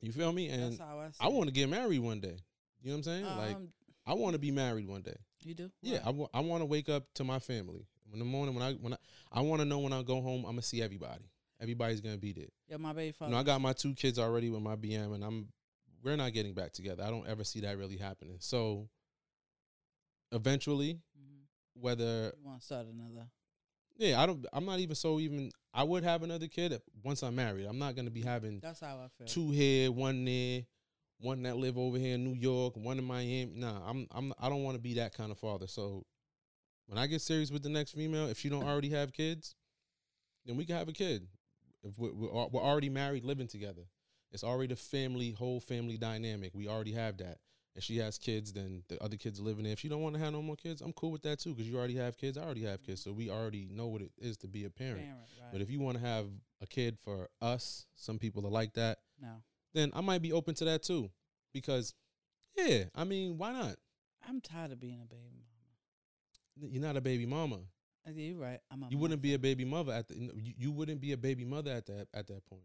you 0.00 0.12
feel 0.12 0.32
me 0.32 0.48
and 0.48 0.72
That's 0.72 0.80
how 0.80 0.98
I 0.98 1.26
I 1.26 1.28
want 1.28 1.48
to 1.48 1.52
get 1.54 1.68
married 1.68 2.00
one 2.00 2.20
day. 2.20 2.36
You 2.82 2.90
know 2.90 2.96
what 2.96 2.96
I'm 2.98 3.02
saying? 3.04 3.24
like 3.24 3.56
Um, 3.56 3.68
I 4.06 4.14
want 4.14 4.32
to 4.32 4.38
be 4.38 4.50
married 4.50 4.88
one 4.88 5.02
day. 5.02 5.16
You 5.44 5.54
do? 5.54 5.70
Yeah, 5.82 6.00
I, 6.04 6.10
Why? 6.10 6.26
I 6.34 6.40
want 6.40 6.62
to 6.62 6.66
wake 6.66 6.88
up 6.88 7.04
to 7.14 7.24
my 7.24 7.38
family 7.38 7.86
in 8.12 8.18
the 8.18 8.24
morning 8.24 8.54
when 8.54 8.62
I 8.64 8.72
when 8.74 8.92
I 8.94 8.96
I 9.32 9.40
want 9.42 9.60
to 9.60 9.64
know 9.66 9.78
when 9.78 9.92
I 9.92 10.02
go 10.02 10.20
home 10.20 10.40
I'm 10.44 10.52
gonna 10.52 10.62
see 10.62 10.82
everybody. 10.82 11.30
Everybody's 11.60 12.00
gonna 12.00 12.16
be 12.18 12.32
there. 12.32 12.48
yeah, 12.68 12.76
my 12.78 12.92
baby 12.92 13.06
You 13.08 13.12
father. 13.12 13.32
know, 13.32 13.38
I 13.38 13.42
got 13.42 13.60
my 13.60 13.72
two 13.74 13.94
kids 13.94 14.18
already 14.18 14.48
with 14.50 14.62
my 14.62 14.74
BM, 14.76 15.14
and 15.14 15.22
I'm 15.22 15.48
we're 16.02 16.16
not 16.16 16.32
getting 16.32 16.54
back 16.54 16.72
together. 16.72 17.02
I 17.04 17.10
don't 17.10 17.28
ever 17.28 17.44
see 17.44 17.60
that 17.60 17.76
really 17.78 17.98
happening. 17.98 18.36
So 18.40 18.88
eventually, 20.32 21.00
Mhm. 21.18 21.46
whether 21.74 22.32
You 22.36 22.44
want 22.44 22.60
to 22.60 22.64
start 22.66 22.86
another? 22.86 23.28
yeah, 23.96 24.20
I 24.20 24.26
don't. 24.26 24.44
I'm 24.52 24.64
not 24.64 24.78
even 24.80 24.94
so 24.94 25.18
even. 25.20 25.50
I 25.72 25.84
would 25.84 26.02
have 26.04 26.22
another 26.22 26.48
kid 26.48 26.80
once 27.02 27.22
I'm 27.22 27.34
married. 27.36 27.66
I'm 27.66 27.78
not 27.78 27.94
gonna 27.94 28.10
be 28.10 28.22
having 28.22 28.60
That's 28.60 28.80
how 28.80 28.98
I 28.98 29.08
feel. 29.08 29.26
two 29.26 29.50
here, 29.50 29.92
one 29.92 30.24
there, 30.24 30.64
one 31.18 31.42
that 31.42 31.56
live 31.56 31.78
over 31.78 31.96
here 31.98 32.14
in 32.14 32.24
New 32.24 32.34
York, 32.34 32.76
one 32.76 32.98
in 32.98 33.04
Miami. 33.04 33.46
Nah, 33.54 33.88
I'm 33.88 34.06
I'm 34.10 34.32
I 34.38 34.48
don't 34.48 34.62
want 34.64 34.74
to 34.76 34.80
be 34.80 34.94
that 34.94 35.12
kind 35.14 35.30
of 35.30 35.38
father. 35.38 35.66
So 35.66 36.04
when 36.86 36.98
I 36.98 37.06
get 37.06 37.20
serious 37.22 37.50
with 37.52 37.62
the 37.62 37.68
next 37.68 37.92
female, 37.92 38.26
if 38.28 38.38
she 38.38 38.48
don't 38.48 38.64
already 38.64 38.90
have 38.90 39.12
kids, 39.12 39.54
then 40.44 40.56
we 40.56 40.64
can 40.64 40.76
have 40.76 40.88
a 40.88 40.92
kid. 40.92 41.28
If 41.82 41.96
we're, 41.98 42.12
we're 42.12 42.48
we're 42.48 42.60
already 42.62 42.88
married, 42.90 43.24
living 43.24 43.46
together, 43.46 43.82
it's 44.32 44.42
already 44.44 44.72
a 44.72 44.76
family, 44.76 45.30
whole 45.32 45.60
family 45.60 45.96
dynamic. 45.98 46.52
We 46.54 46.66
already 46.68 46.92
have 46.92 47.16
that. 47.18 47.38
And 47.74 47.84
she 47.84 47.98
has 47.98 48.18
kids, 48.18 48.52
then 48.52 48.82
the 48.88 49.00
other 49.02 49.16
kids 49.16 49.38
are 49.38 49.44
living 49.44 49.62
there. 49.62 49.72
If 49.72 49.78
she 49.78 49.88
don't 49.88 50.02
want 50.02 50.16
to 50.16 50.20
have 50.20 50.32
no 50.32 50.42
more 50.42 50.56
kids, 50.56 50.80
I'm 50.80 50.92
cool 50.92 51.12
with 51.12 51.22
that 51.22 51.38
too, 51.38 51.54
because 51.54 51.68
you 51.68 51.78
already 51.78 51.96
have 51.96 52.16
kids. 52.16 52.36
I 52.36 52.42
already 52.42 52.64
have 52.64 52.82
kids, 52.82 53.02
so 53.02 53.12
we 53.12 53.30
already 53.30 53.68
know 53.70 53.86
what 53.86 54.02
it 54.02 54.10
is 54.18 54.36
to 54.38 54.48
be 54.48 54.64
a 54.64 54.70
parent. 54.70 55.02
Parent, 55.02 55.20
right? 55.40 55.52
But 55.52 55.60
if 55.60 55.70
you 55.70 55.78
want 55.78 55.98
to 55.98 56.04
have 56.04 56.26
a 56.60 56.66
kid 56.66 56.98
for 57.04 57.28
us, 57.40 57.86
some 57.94 58.18
people 58.18 58.44
are 58.44 58.50
like 58.50 58.74
that 58.74 58.98
no, 59.22 59.42
then 59.74 59.92
I 59.94 60.00
might 60.00 60.22
be 60.22 60.32
open 60.32 60.54
to 60.56 60.64
that 60.64 60.82
too. 60.82 61.10
Because, 61.52 61.94
yeah, 62.56 62.84
I 62.94 63.04
mean, 63.04 63.38
why 63.38 63.52
not? 63.52 63.76
I'm 64.28 64.40
tired 64.40 64.72
of 64.72 64.80
being 64.80 65.00
a 65.02 65.06
baby 65.06 65.44
mama. 66.58 66.72
You're 66.72 66.82
not 66.82 66.96
a 66.96 67.00
baby 67.00 67.26
mama. 67.26 67.56
Uh, 68.06 68.10
yeah, 68.14 68.30
You're 68.30 68.38
right. 68.40 68.60
I'm 68.70 68.82
a. 68.82 68.88
You 68.88 68.98
wouldn't 68.98 69.18
mother. 69.18 69.22
be 69.22 69.34
a 69.34 69.38
baby 69.38 69.64
mother 69.64 69.92
at 69.92 70.08
the. 70.08 70.14
You, 70.14 70.54
you 70.56 70.72
wouldn't 70.72 71.00
be 71.00 71.12
a 71.12 71.16
baby 71.16 71.44
mother 71.44 71.70
at 71.70 71.86
that 71.86 72.08
at 72.14 72.26
that 72.28 72.44
point. 72.46 72.62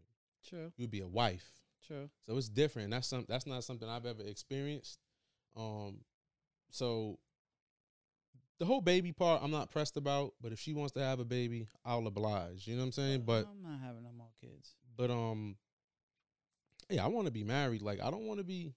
True. 0.48 0.72
You 0.76 0.84
would 0.84 0.90
be 0.90 1.00
a 1.00 1.06
wife. 1.06 1.50
So 1.88 2.36
it's 2.36 2.48
different. 2.48 2.90
That's 2.90 3.08
some. 3.08 3.24
That's 3.28 3.46
not 3.46 3.64
something 3.64 3.88
I've 3.88 4.06
ever 4.06 4.22
experienced. 4.22 4.98
Um, 5.56 5.98
so 6.70 7.18
the 8.58 8.64
whole 8.64 8.80
baby 8.80 9.12
part, 9.12 9.42
I'm 9.42 9.50
not 9.50 9.70
pressed 9.70 9.96
about. 9.96 10.34
But 10.40 10.52
if 10.52 10.58
she 10.60 10.72
wants 10.72 10.92
to 10.92 11.00
have 11.00 11.20
a 11.20 11.24
baby, 11.24 11.66
I'll 11.84 12.06
oblige. 12.06 12.66
You 12.66 12.74
know 12.74 12.80
what 12.80 12.86
I'm 12.86 12.92
saying? 12.92 13.22
But 13.26 13.46
I'm 13.46 13.62
not 13.62 13.80
having 13.80 14.02
no 14.02 14.12
more 14.16 14.30
kids. 14.40 14.74
but 14.96 15.10
um, 15.10 15.56
yeah, 16.90 17.04
I 17.04 17.08
want 17.08 17.26
to 17.26 17.32
be 17.32 17.44
married. 17.44 17.82
Like 17.82 18.00
I 18.02 18.10
don't 18.10 18.26
want 18.26 18.38
to 18.38 18.44
be 18.44 18.74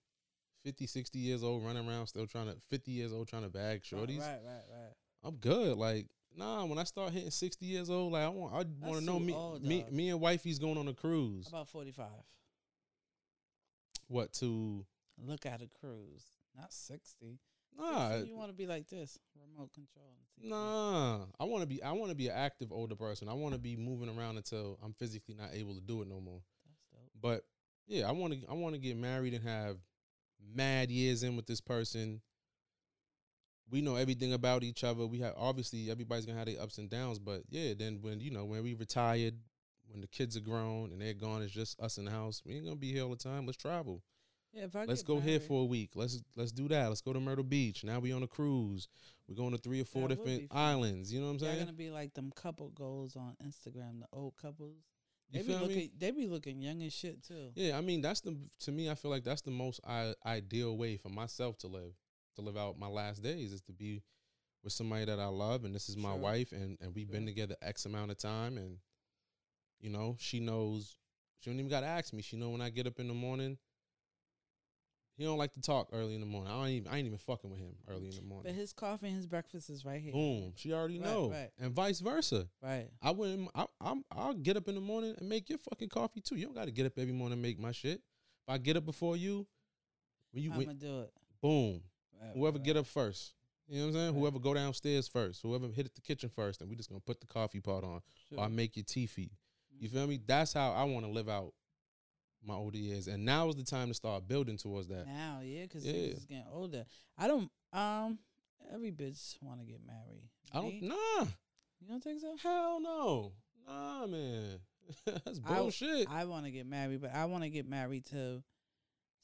50, 0.63 0.87
60 0.87 1.19
years 1.19 1.43
old 1.43 1.63
running 1.63 1.87
around 1.87 2.07
still 2.07 2.27
trying 2.27 2.47
to 2.47 2.55
50 2.69 2.91
years 2.91 3.13
old 3.13 3.27
trying 3.27 3.43
to 3.43 3.49
bag 3.49 3.83
shorties. 3.83 4.19
Right, 4.19 4.39
right, 4.45 4.65
right. 4.71 4.93
I'm 5.23 5.35
good. 5.35 5.77
Like, 5.77 6.07
nah, 6.35 6.65
when 6.65 6.77
I 6.77 6.83
start 6.83 7.11
hitting 7.11 7.31
60 7.31 7.65
years 7.65 7.89
old, 7.89 8.13
like 8.13 8.23
I 8.23 8.29
want 8.29 8.53
I 8.53 8.87
want 8.87 8.99
to 8.99 9.05
know 9.05 9.19
me 9.19 9.33
old, 9.33 9.63
me 9.63 9.85
me 9.91 10.09
and 10.09 10.19
wifey's 10.19 10.59
going 10.59 10.77
on 10.77 10.87
a 10.87 10.93
cruise. 10.93 11.47
About 11.47 11.67
45. 11.67 12.07
What 14.09 14.33
to 14.33 14.85
Look 15.25 15.45
at 15.45 15.61
a 15.61 15.67
cruise. 15.67 16.31
Not 16.55 16.71
60. 16.71 17.39
Nah, 17.77 18.11
60, 18.11 18.27
you 18.27 18.35
want 18.35 18.49
to 18.49 18.55
be 18.55 18.65
like 18.65 18.87
this, 18.87 19.19
remote 19.39 19.71
control. 19.73 20.15
nah. 20.41 21.25
I 21.39 21.43
want 21.43 21.61
to 21.61 21.67
be 21.67 21.81
I 21.83 21.91
want 21.91 22.09
to 22.09 22.15
be 22.15 22.27
an 22.27 22.35
active 22.35 22.71
older 22.71 22.95
person. 22.95 23.29
I 23.29 23.33
want 23.33 23.53
to 23.53 23.59
be 23.59 23.75
moving 23.75 24.09
around 24.09 24.37
until 24.37 24.79
I'm 24.83 24.93
physically 24.93 25.35
not 25.35 25.49
able 25.53 25.75
to 25.75 25.81
do 25.81 26.01
it 26.01 26.07
no 26.07 26.19
more. 26.19 26.41
That's 26.65 26.81
dope. 26.91 27.11
But 27.21 27.43
yeah, 27.87 28.07
I 28.07 28.11
want 28.11 28.33
to 28.33 28.39
I 28.49 28.53
want 28.53 28.73
to 28.75 28.79
get 28.79 28.97
married 28.97 29.33
and 29.33 29.47
have 29.47 29.77
mad 30.53 30.89
years 30.89 31.23
in 31.23 31.35
with 31.35 31.45
this 31.45 31.61
person. 31.61 32.21
We 33.69 33.81
know 33.81 33.95
everything 33.95 34.33
about 34.33 34.63
each 34.63 34.83
other. 34.83 35.05
We 35.05 35.19
have 35.19 35.35
obviously 35.37 35.91
everybody's 35.91 36.25
gonna 36.25 36.39
have 36.39 36.47
their 36.47 36.61
ups 36.61 36.79
and 36.79 36.89
downs, 36.89 37.19
but 37.19 37.43
yeah, 37.49 37.73
then 37.77 37.99
when 38.01 38.19
you 38.19 38.31
know 38.31 38.45
when 38.45 38.63
we 38.63 38.73
retired, 38.73 39.35
when 39.89 40.01
the 40.01 40.07
kids 40.07 40.37
are 40.37 40.41
grown 40.41 40.91
and 40.91 41.01
they're 41.01 41.13
gone, 41.13 41.41
it's 41.41 41.51
just 41.53 41.79
us 41.79 41.97
in 41.97 42.05
the 42.05 42.11
house. 42.11 42.41
We 42.45 42.55
ain't 42.55 42.65
gonna 42.65 42.75
be 42.75 42.91
here 42.91 43.03
all 43.03 43.09
the 43.09 43.15
time. 43.15 43.45
Let's 43.45 43.57
travel. 43.57 44.01
Yeah, 44.53 44.63
if 44.63 44.75
I 44.75 44.85
Let's 44.85 45.03
go 45.03 45.19
here 45.19 45.39
for 45.39 45.61
a 45.61 45.65
week. 45.65 45.91
Let's 45.95 46.21
let's 46.35 46.51
do 46.51 46.67
that. 46.69 46.87
Let's 46.87 47.01
go 47.01 47.13
to 47.13 47.19
Myrtle 47.19 47.43
Beach. 47.43 47.83
Now 47.83 47.99
we 47.99 48.11
on 48.11 48.23
a 48.23 48.27
cruise. 48.27 48.87
We're 49.27 49.35
going 49.35 49.51
to 49.51 49.59
three 49.59 49.79
or 49.81 49.85
four 49.85 50.07
That 50.07 50.15
different 50.15 50.47
islands. 50.51 51.13
You 51.13 51.19
know 51.19 51.27
what 51.27 51.33
I'm 51.33 51.39
saying? 51.39 51.59
gonna 51.59 51.73
be 51.73 51.91
like 51.91 52.13
them 52.15 52.31
couple 52.35 52.69
goals 52.69 53.15
on 53.15 53.35
Instagram, 53.45 53.99
the 53.99 54.07
old 54.11 54.35
couples. 54.41 54.77
They 55.31 55.39
You 55.39 55.45
be 55.45 55.51
feel 55.51 55.59
me? 55.59 55.67
looking, 55.67 55.89
they 55.99 56.09
be 56.11 56.25
looking 56.27 56.59
young 56.61 56.81
as 56.81 56.93
shit 56.93 57.21
too. 57.23 57.51
Yeah, 57.53 57.77
I 57.77 57.81
mean 57.81 58.01
that's 58.01 58.21
the 58.21 58.35
to 58.61 58.71
me. 58.71 58.89
I 58.89 58.95
feel 58.95 59.11
like 59.11 59.23
that's 59.23 59.41
the 59.43 59.51
most 59.51 59.79
I, 59.87 60.15
ideal 60.25 60.75
way 60.75 60.97
for 60.97 61.09
myself 61.09 61.59
to 61.59 61.67
live, 61.67 61.93
to 62.35 62.41
live 62.41 62.57
out 62.57 62.79
my 62.79 62.87
last 62.87 63.21
days, 63.21 63.53
is 63.53 63.61
to 63.63 63.71
be 63.71 64.01
with 64.63 64.73
somebody 64.73 65.05
that 65.05 65.19
I 65.19 65.27
love, 65.27 65.63
and 65.63 65.75
this 65.75 65.87
is 65.89 65.95
my 65.95 66.09
Sure. 66.13 66.17
wife, 66.17 66.51
and 66.51 66.79
and 66.81 66.95
we've 66.95 67.11
been 67.11 67.27
together 67.27 67.55
X 67.61 67.85
amount 67.85 68.09
of 68.09 68.17
time, 68.17 68.57
and 68.57 68.79
you 69.81 69.89
know 69.89 70.15
she 70.19 70.39
knows. 70.39 70.95
She 71.39 71.49
don't 71.49 71.59
even 71.59 71.69
got 71.69 71.81
to 71.81 71.87
ask 71.87 72.11
me. 72.13 72.21
She 72.21 72.35
know 72.35 72.49
when 72.49 72.61
I 72.61 72.69
get 72.69 72.85
up 72.87 72.99
in 72.99 73.07
the 73.07 73.13
morning. 73.13 73.57
He 75.15 75.25
don't 75.25 75.37
like 75.37 75.51
to 75.53 75.61
talk 75.61 75.89
early 75.91 76.15
in 76.15 76.21
the 76.21 76.25
morning. 76.27 76.49
I 76.51 76.55
don't 76.55 76.67
even. 76.69 76.91
I 76.91 76.97
ain't 76.97 77.05
even 77.05 77.17
fucking 77.17 77.49
with 77.49 77.59
him 77.59 77.73
early 77.89 78.05
in 78.07 78.15
the 78.15 78.21
morning. 78.21 78.43
But 78.53 78.53
his 78.59 78.71
coffee 78.71 79.07
and 79.07 79.15
his 79.17 79.27
breakfast 79.27 79.69
is 79.69 79.83
right 79.83 79.99
here. 80.01 80.13
Boom. 80.13 80.53
She 80.55 80.71
already 80.71 80.97
Right, 80.97 81.09
know, 81.09 81.29
right. 81.29 81.49
and 81.59 81.73
vice 81.73 81.99
versa. 81.99 82.47
Right. 82.63 82.87
I 83.01 83.11
wouldn't. 83.11 83.49
I, 83.53 83.65
I'm. 83.81 84.05
I'll 84.11 84.33
get 84.33 84.55
up 84.55 84.69
in 84.69 84.75
the 84.75 84.81
morning 84.81 85.15
and 85.19 85.27
make 85.27 85.49
your 85.49 85.57
fucking 85.57 85.89
coffee 85.89 86.21
too. 86.21 86.35
You 86.37 86.45
don't 86.45 86.55
got 86.55 86.65
to 86.65 86.71
get 86.71 86.85
up 86.85 86.93
every 86.97 87.11
morning 87.13 87.33
and 87.33 87.41
make 87.41 87.59
my 87.59 87.73
shit. 87.73 87.95
If 88.47 88.49
I 88.53 88.57
get 88.59 88.77
up 88.77 88.85
before 88.85 89.17
you, 89.17 89.45
when 90.31 90.41
you 90.43 90.53
I'm 90.53 90.77
do 90.77 91.01
it. 91.01 91.11
boom, 91.41 91.81
Right, 92.21 92.31
whoever 92.33 92.57
right, 92.57 92.65
get 92.65 92.77
up 92.77 92.85
first. 92.87 93.33
You 93.67 93.79
know 93.79 93.81
what 93.81 93.87
I'm 93.89 93.93
saying? 93.95 94.13
Right. 94.13 94.19
Whoever 94.21 94.39
go 94.39 94.53
downstairs 94.53 95.09
first. 95.09 95.41
Whoever 95.43 95.67
hit 95.67 95.93
the 95.95 96.01
kitchen 96.01 96.29
first, 96.33 96.61
and 96.61 96.69
we 96.69 96.77
just 96.77 96.87
gonna 96.89 97.01
put 97.01 97.19
the 97.19 97.27
coffee 97.27 97.59
pot 97.59 97.83
on. 97.83 97.99
Sure. 98.29 98.39
Or 98.39 98.45
I 98.45 98.47
make 98.47 98.77
your 98.77 98.85
tea 98.85 99.05
feet. 99.05 99.33
You 99.79 99.89
feel 99.89 100.07
me? 100.07 100.19
That's 100.25 100.53
how 100.53 100.71
I 100.73 100.83
want 100.83 101.05
to 101.05 101.11
live 101.11 101.29
out 101.29 101.53
my 102.45 102.53
older 102.53 102.77
years, 102.77 103.07
and 103.07 103.25
now 103.25 103.49
is 103.49 103.55
the 103.55 103.63
time 103.63 103.87
to 103.89 103.93
start 103.93 104.27
building 104.27 104.57
towards 104.57 104.87
that. 104.87 105.07
Now, 105.07 105.39
yeah, 105.43 105.63
because 105.63 105.85
Yeah. 105.85 105.93
is 105.93 106.25
getting 106.25 106.45
older. 106.51 106.85
I 107.17 107.27
don't. 107.27 107.51
Um, 107.73 108.19
every 108.73 108.91
bitch 108.91 109.35
want 109.41 109.59
to 109.59 109.65
get 109.65 109.79
married. 109.85 110.29
I 110.51 110.61
don't. 110.61 110.81
Me? 110.81 110.87
Nah, 110.87 111.25
You 111.81 111.87
don't 111.87 112.03
think 112.03 112.21
so? 112.21 112.35
hell 112.41 112.79
no, 112.79 113.31
nah, 113.67 114.05
man. 114.07 114.59
That's 115.05 115.39
bullshit. 115.39 116.07
I 116.09 116.25
want 116.25 116.45
to 116.45 116.51
get 116.51 116.65
married, 116.65 117.01
but 117.01 117.13
I 117.13 117.25
want 117.25 117.43
to 117.43 117.49
get 117.49 117.67
married 117.67 118.05
to 118.07 118.41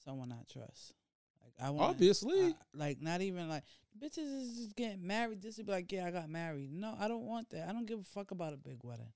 someone 0.03 0.32
I 0.32 0.44
trust. 0.52 0.94
Like 1.41 1.53
I 1.60 1.69
want, 1.72 1.90
Obviously, 1.91 2.56
like 2.73 3.02
not 3.02 3.22
even 3.22 3.49
like 3.49 3.64
bitches 3.99 4.41
is 4.41 4.56
just 4.57 4.76
getting 4.76 5.06
married 5.07 5.41
just 5.41 5.57
to 5.57 5.64
be 5.64 5.72
like, 5.72 5.91
yeah, 5.91 6.06
I 6.06 6.11
got 6.11 6.30
married. 6.30 6.72
No, 6.72 6.95
I 6.99 7.07
don't 7.07 7.26
want 7.26 7.49
that. 7.52 7.68
I 7.68 7.72
don't 7.72 7.86
give 7.88 7.99
a 7.99 8.03
fuck 8.03 8.32
about 8.32 8.53
a 8.53 8.57
big 8.57 8.84
wedding, 8.84 9.11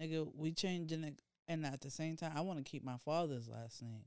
nigga. 0.00 0.26
We 0.34 0.52
changing 0.52 1.04
it, 1.04 1.20
and 1.48 1.64
at 1.64 1.80
the 1.80 1.90
same 1.90 2.16
time, 2.16 2.32
I 2.34 2.40
want 2.40 2.58
to 2.58 2.70
keep 2.70 2.84
my 2.84 2.96
father's 2.98 3.48
last 3.48 3.82
name. 3.82 4.04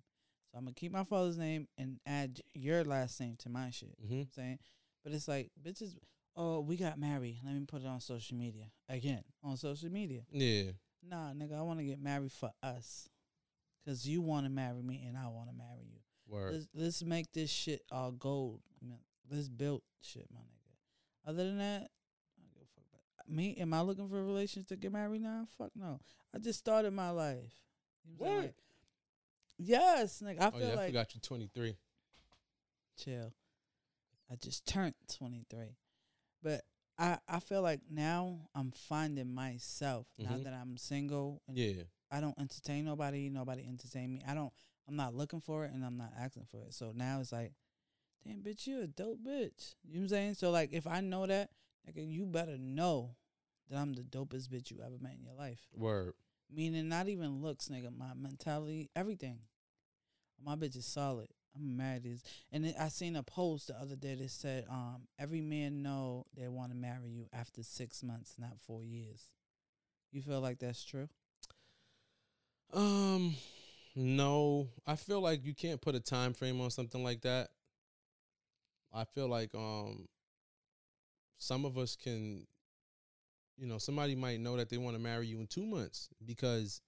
So 0.51 0.57
I'm 0.57 0.65
gonna 0.65 0.73
keep 0.73 0.91
my 0.91 1.03
father's 1.03 1.37
name 1.37 1.67
and 1.77 1.99
add 2.05 2.41
your 2.53 2.83
last 2.83 3.19
name 3.19 3.35
to 3.39 3.49
my 3.49 3.69
shit. 3.69 3.95
hmm 4.05 4.21
I'm 4.21 4.27
saying, 4.35 4.59
but 5.03 5.13
it's 5.13 5.27
like 5.27 5.51
bitches. 5.61 5.95
Oh, 6.35 6.61
we 6.61 6.77
got 6.77 6.97
married. 6.97 7.39
Let 7.43 7.53
me 7.53 7.65
put 7.67 7.81
it 7.81 7.87
on 7.87 7.99
social 7.99 8.37
media 8.37 8.65
again. 8.87 9.23
On 9.43 9.57
social 9.57 9.91
media, 9.91 10.21
yeah. 10.31 10.71
nah, 11.07 11.33
nigga. 11.33 11.57
I 11.57 11.61
want 11.61 11.79
to 11.79 11.85
get 11.85 12.01
married 12.01 12.31
for 12.31 12.51
us, 12.63 13.09
cause 13.85 14.05
you 14.05 14.21
want 14.21 14.45
to 14.45 14.49
marry 14.49 14.81
me 14.81 15.03
and 15.07 15.17
I 15.17 15.27
want 15.27 15.49
to 15.49 15.55
marry 15.55 15.85
you. 15.91 15.99
Word. 16.27 16.53
Let's 16.53 16.67
let's 16.73 17.03
make 17.03 17.31
this 17.33 17.49
shit 17.49 17.81
all 17.91 18.11
gold. 18.11 18.61
Man. 18.81 18.99
Let's 19.29 19.49
build 19.49 19.81
shit, 20.01 20.27
my 20.33 20.39
nigga. 20.39 21.29
Other 21.29 21.43
than 21.43 21.57
that, 21.59 21.81
I 21.81 22.41
don't 22.41 22.53
give 22.53 22.63
a 22.63 22.71
fuck 22.73 22.85
about 22.91 23.18
me. 23.29 23.55
Am 23.57 23.73
I 23.73 23.81
looking 23.81 24.07
for 24.09 24.23
relations 24.23 24.65
to 24.67 24.75
get 24.75 24.91
married 24.91 25.21
now? 25.21 25.47
Fuck 25.57 25.71
no. 25.75 25.99
I 26.33 26.39
just 26.39 26.59
started 26.59 26.91
my 26.93 27.09
life. 27.11 27.53
You 28.05 28.11
know 28.11 28.17
what? 28.17 28.27
I'm 28.27 28.35
saying? 28.35 28.35
What? 28.37 28.43
Like, 28.45 28.55
yes, 29.57 30.21
nigga. 30.25 30.41
I 30.41 30.47
Oh 30.47 30.51
feel 30.51 30.67
yeah, 30.67 30.73
I 30.73 30.75
like 30.75 30.87
forgot 30.87 31.15
you 31.15 31.21
23. 31.21 31.75
chill. 32.97 33.33
I 34.31 34.35
just 34.35 34.65
turned 34.65 34.95
23. 35.17 35.75
But 36.43 36.61
I 36.97 37.17
I 37.27 37.39
feel 37.39 37.61
like 37.61 37.81
now 37.89 38.49
I'm 38.53 38.71
finding 38.71 39.33
myself 39.33 40.07
now 40.17 40.31
Mhm. 40.37 40.43
that 40.43 40.53
I'm 40.53 40.77
single 40.77 41.41
and 41.47 41.57
Yeah. 41.57 41.83
I 42.11 42.21
don't 42.21 42.37
entertain 42.39 42.85
nobody, 42.85 43.29
nobody 43.29 43.65
entertain 43.65 44.11
me. 44.11 44.21
I 44.25 44.33
don't 44.33 44.53
I'm 44.87 44.95
not 44.95 45.13
looking 45.13 45.39
for 45.41 45.65
it 45.65 45.71
and 45.71 45.85
I'm 45.85 45.97
not 45.97 46.13
asking 46.17 46.45
for 46.45 46.63
it. 46.65 46.73
So 46.73 46.91
now 46.93 47.19
it's 47.19 47.31
like, 47.31 47.53
damn 48.25 48.41
bitch, 48.41 48.65
you 48.65 48.81
a 48.81 48.87
dope 48.87 49.19
bitch. 49.23 49.75
You 49.83 49.93
know 49.95 49.99
what 49.99 50.03
I'm 50.03 50.09
saying? 50.09 50.33
So 50.35 50.51
like 50.51 50.73
if 50.73 50.87
I 50.87 50.99
know 51.01 51.25
that, 51.27 51.51
nigga, 51.87 52.07
you 52.09 52.25
better 52.25 52.57
know 52.57 53.15
that 53.69 53.77
I'm 53.77 53.93
the 53.93 54.01
dopest 54.01 54.49
bitch 54.49 54.71
you 54.71 54.77
ever 54.81 54.97
met 54.99 55.13
in 55.17 55.23
your 55.23 55.35
life. 55.35 55.59
Word. 55.75 56.13
Meaning 56.51 56.89
not 56.89 57.07
even 57.07 57.41
looks, 57.41 57.67
nigga, 57.67 57.95
my 57.95 58.13
mentality, 58.15 58.89
everything. 58.95 59.39
My 60.43 60.55
bitch 60.55 60.75
is 60.75 60.85
solid. 60.85 61.27
I'm 61.55 61.77
married 61.77 62.05
is 62.05 62.23
and 62.51 62.63
then 62.63 62.75
I 62.79 62.89
seen 62.89 63.15
a 63.15 63.23
post 63.23 63.67
the 63.67 63.75
other 63.75 63.95
day 63.95 64.15
that 64.15 64.29
said, 64.29 64.65
um, 64.69 65.07
every 65.17 65.41
man 65.41 65.81
know 65.81 66.25
they 66.37 66.47
want 66.47 66.71
to 66.71 66.77
marry 66.77 67.09
you 67.09 67.25
after 67.33 67.63
six 67.63 68.03
months, 68.03 68.35
not 68.37 68.59
four 68.61 68.83
years. 68.83 69.23
You 70.11 70.21
feel 70.21 70.41
like 70.41 70.59
that's 70.59 70.83
true? 70.83 71.09
Um, 72.71 73.35
no, 73.95 74.69
I 74.85 74.95
feel 74.95 75.21
like 75.21 75.43
you 75.43 75.55
can't 75.55 75.81
put 75.81 75.95
a 75.95 75.99
time 75.99 76.33
frame 76.33 76.61
on 76.61 76.69
something 76.69 77.03
like 77.03 77.21
that. 77.21 77.49
I 78.93 79.03
feel 79.03 79.27
like 79.27 79.53
um 79.55 80.07
some 81.37 81.65
of 81.65 81.77
us 81.77 81.95
can 81.95 82.45
you 83.59 83.67
know, 83.67 83.77
somebody 83.77 84.15
might 84.15 84.39
know 84.39 84.55
that 84.57 84.69
they 84.69 84.77
want 84.77 84.95
to 84.95 85.01
marry 85.01 85.27
you 85.27 85.39
in 85.39 85.47
2 85.47 85.65
months 85.65 86.09
because 86.25 86.81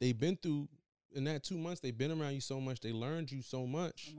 they've 0.00 0.18
been 0.18 0.36
through 0.36 0.68
in 1.12 1.24
that 1.24 1.42
2 1.42 1.56
months 1.58 1.80
they've 1.80 1.96
been 1.96 2.10
around 2.12 2.34
you 2.34 2.40
so 2.40 2.60
much, 2.60 2.80
they 2.80 2.92
learned 2.92 3.30
you 3.30 3.42
so 3.42 3.66
much. 3.66 4.14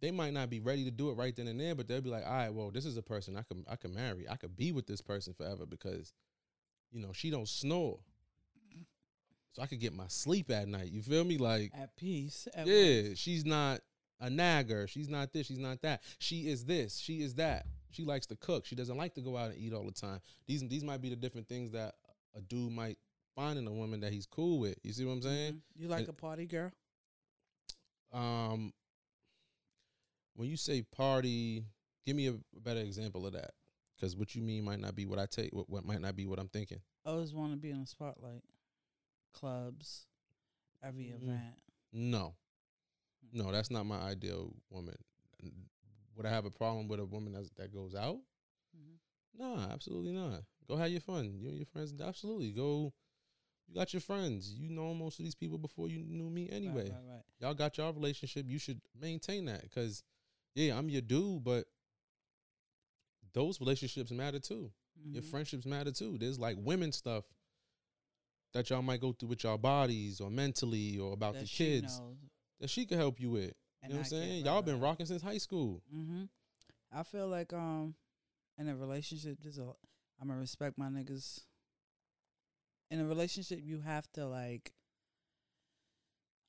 They 0.00 0.10
might 0.10 0.34
not 0.34 0.50
be 0.50 0.60
ready 0.60 0.84
to 0.84 0.90
do 0.90 1.10
it 1.10 1.14
right 1.14 1.34
then 1.34 1.46
and 1.48 1.58
there, 1.58 1.74
but 1.74 1.88
they'll 1.88 2.00
be 2.02 2.10
like, 2.10 2.24
"All 2.26 2.32
right, 2.32 2.52
well, 2.52 2.70
this 2.70 2.84
is 2.84 2.96
a 2.96 3.02
person 3.02 3.36
I 3.36 3.42
can 3.42 3.64
I 3.68 3.76
can 3.76 3.94
marry. 3.94 4.28
I 4.28 4.36
could 4.36 4.56
be 4.56 4.72
with 4.72 4.86
this 4.86 5.00
person 5.00 5.32
forever 5.32 5.64
because 5.66 6.12
you 6.90 7.00
know, 7.00 7.12
she 7.12 7.30
don't 7.30 7.48
snore. 7.48 7.98
So 9.52 9.62
I 9.62 9.66
could 9.66 9.80
get 9.80 9.92
my 9.92 10.08
sleep 10.08 10.50
at 10.50 10.66
night. 10.66 10.90
You 10.90 11.00
feel 11.00 11.24
me? 11.24 11.38
Like 11.38 11.72
At 11.74 11.96
peace. 11.96 12.48
At 12.54 12.66
yeah, 12.66 13.08
rest. 13.10 13.20
she's 13.20 13.44
not 13.44 13.80
a 14.20 14.30
nagger. 14.30 14.86
She's 14.86 15.08
not 15.08 15.32
this. 15.32 15.46
She's 15.46 15.58
not 15.58 15.82
that. 15.82 16.02
She 16.18 16.48
is 16.48 16.64
this. 16.64 16.98
She 16.98 17.22
is 17.22 17.34
that. 17.34 17.66
She 17.90 18.04
likes 18.04 18.26
to 18.26 18.36
cook. 18.36 18.66
She 18.66 18.74
doesn't 18.74 18.96
like 18.96 19.14
to 19.14 19.20
go 19.20 19.36
out 19.36 19.50
and 19.50 19.58
eat 19.58 19.72
all 19.72 19.84
the 19.84 19.92
time. 19.92 20.20
These 20.46 20.66
these 20.68 20.84
might 20.84 21.00
be 21.00 21.10
the 21.10 21.16
different 21.16 21.48
things 21.48 21.70
that 21.72 21.94
a 22.36 22.40
dude 22.40 22.72
might 22.72 22.98
find 23.36 23.58
in 23.58 23.66
a 23.66 23.72
woman 23.72 24.00
that 24.00 24.12
he's 24.12 24.26
cool 24.26 24.58
with. 24.58 24.76
You 24.82 24.92
see 24.92 25.04
what 25.04 25.12
I'm 25.12 25.22
saying? 25.22 25.52
Mhm. 25.54 25.60
You 25.76 25.88
like 25.88 26.00
And- 26.00 26.08
a 26.08 26.12
party 26.12 26.46
girl? 26.46 26.72
Um, 28.12 28.72
when 30.34 30.48
you 30.48 30.56
say 30.56 30.82
party, 30.82 31.64
give 32.06 32.16
me 32.16 32.26
a 32.28 32.34
better 32.60 32.80
example 32.80 33.26
of 33.26 33.32
that. 33.32 33.54
Because 33.96 34.16
what 34.16 34.34
you 34.34 34.42
mean 34.42 34.64
might 34.64 34.80
not 34.80 34.94
be 34.96 35.06
what 35.06 35.18
I 35.18 35.26
take. 35.26 35.52
What, 35.52 35.68
what 35.70 35.84
might 35.84 36.00
not 36.00 36.16
be 36.16 36.26
what 36.26 36.38
I'm 36.38 36.48
thinking. 36.48 36.80
I 37.04 37.10
always 37.10 37.32
want 37.32 37.52
to 37.52 37.56
be 37.56 37.70
in 37.70 37.80
the 37.80 37.86
spotlight. 37.86 38.42
Clubs, 39.32 40.06
every 40.82 41.04
Mhm. 41.06 41.22
event. 41.22 41.54
No, 41.92 42.34
no, 43.32 43.50
that's 43.52 43.70
not 43.70 43.86
my 43.86 43.98
ideal 44.00 44.54
woman. 44.70 44.96
Would 46.16 46.26
I 46.26 46.30
have 46.30 46.44
a 46.44 46.50
problem 46.50 46.86
with 46.88 47.00
a 47.00 47.04
woman 47.04 47.32
that's, 47.32 47.50
that 47.56 47.72
goes 47.72 47.94
out? 47.94 48.18
Mhm. 48.76 48.98
Nah, 49.36 49.66
absolutely 49.72 50.12
not. 50.12 50.42
Go 50.68 50.76
have 50.76 50.90
your 50.90 51.00
fun. 51.00 51.34
You 51.38 51.48
and 51.48 51.56
your 51.56 51.66
friends, 51.66 51.92
absolutely. 52.00 52.52
Go. 52.52 52.92
You 53.66 53.74
got 53.74 53.92
your 53.92 54.00
friends. 54.00 54.52
You 54.54 54.68
know 54.70 54.94
most 54.94 55.18
of 55.18 55.24
these 55.24 55.34
people 55.34 55.58
before 55.58 55.88
you 55.88 56.02
knew 56.04 56.30
me 56.30 56.48
anyway. 56.50 56.90
Right, 56.90 56.92
right, 56.92 57.14
right. 57.14 57.22
Y'all 57.40 57.54
got 57.54 57.76
your 57.78 57.92
relationship. 57.92 58.46
You 58.48 58.58
should 58.58 58.80
maintain 58.98 59.46
that 59.46 59.62
because, 59.62 60.02
yeah, 60.54 60.76
I'm 60.78 60.88
your 60.88 61.00
dude, 61.02 61.42
but 61.44 61.66
those 63.32 63.60
relationships 63.60 64.10
matter 64.10 64.38
too. 64.38 64.72
Your 65.10 65.22
Mhm. 65.22 65.30
friendships 65.30 65.66
matter 65.66 65.90
too. 65.90 66.16
There's 66.18 66.38
like 66.38 66.56
women 66.60 66.92
stuff 66.92 67.24
that 68.52 68.70
y'all 68.70 68.82
might 68.82 69.00
go 69.00 69.12
through 69.12 69.30
with 69.30 69.42
y'all 69.42 69.58
bodies 69.58 70.20
or 70.20 70.30
mentally 70.30 70.98
or 70.98 71.12
about 71.12 71.34
That 71.34 71.40
the 71.40 71.46
kids 71.46 71.98
knows 71.98 72.16
that 72.60 72.70
she 72.70 72.86
could 72.86 72.98
help 72.98 73.20
you 73.20 73.30
with. 73.30 73.42
You 73.44 73.52
and 73.82 73.92
know 73.92 73.98
what 73.98 74.06
I'm 74.06 74.10
saying? 74.10 74.44
Y'all 74.44 74.62
been 74.62 74.80
rocking 74.80 75.06
since 75.06 75.22
high 75.22 75.38
school. 75.38 75.82
Mm-hmm. 75.94 76.24
I 76.96 77.02
feel 77.02 77.28
like 77.28 77.52
um, 77.52 77.94
in 78.58 78.68
a 78.68 78.76
relationship, 78.76 79.38
there's 79.42 79.58
a 79.58 79.72
I'm 80.20 80.28
gonna 80.28 80.40
respect 80.40 80.78
my 80.78 80.86
niggas. 80.86 81.40
In 82.90 83.00
a 83.00 83.04
relationship, 83.04 83.60
you 83.62 83.80
have 83.80 84.10
to 84.12 84.26
like. 84.26 84.72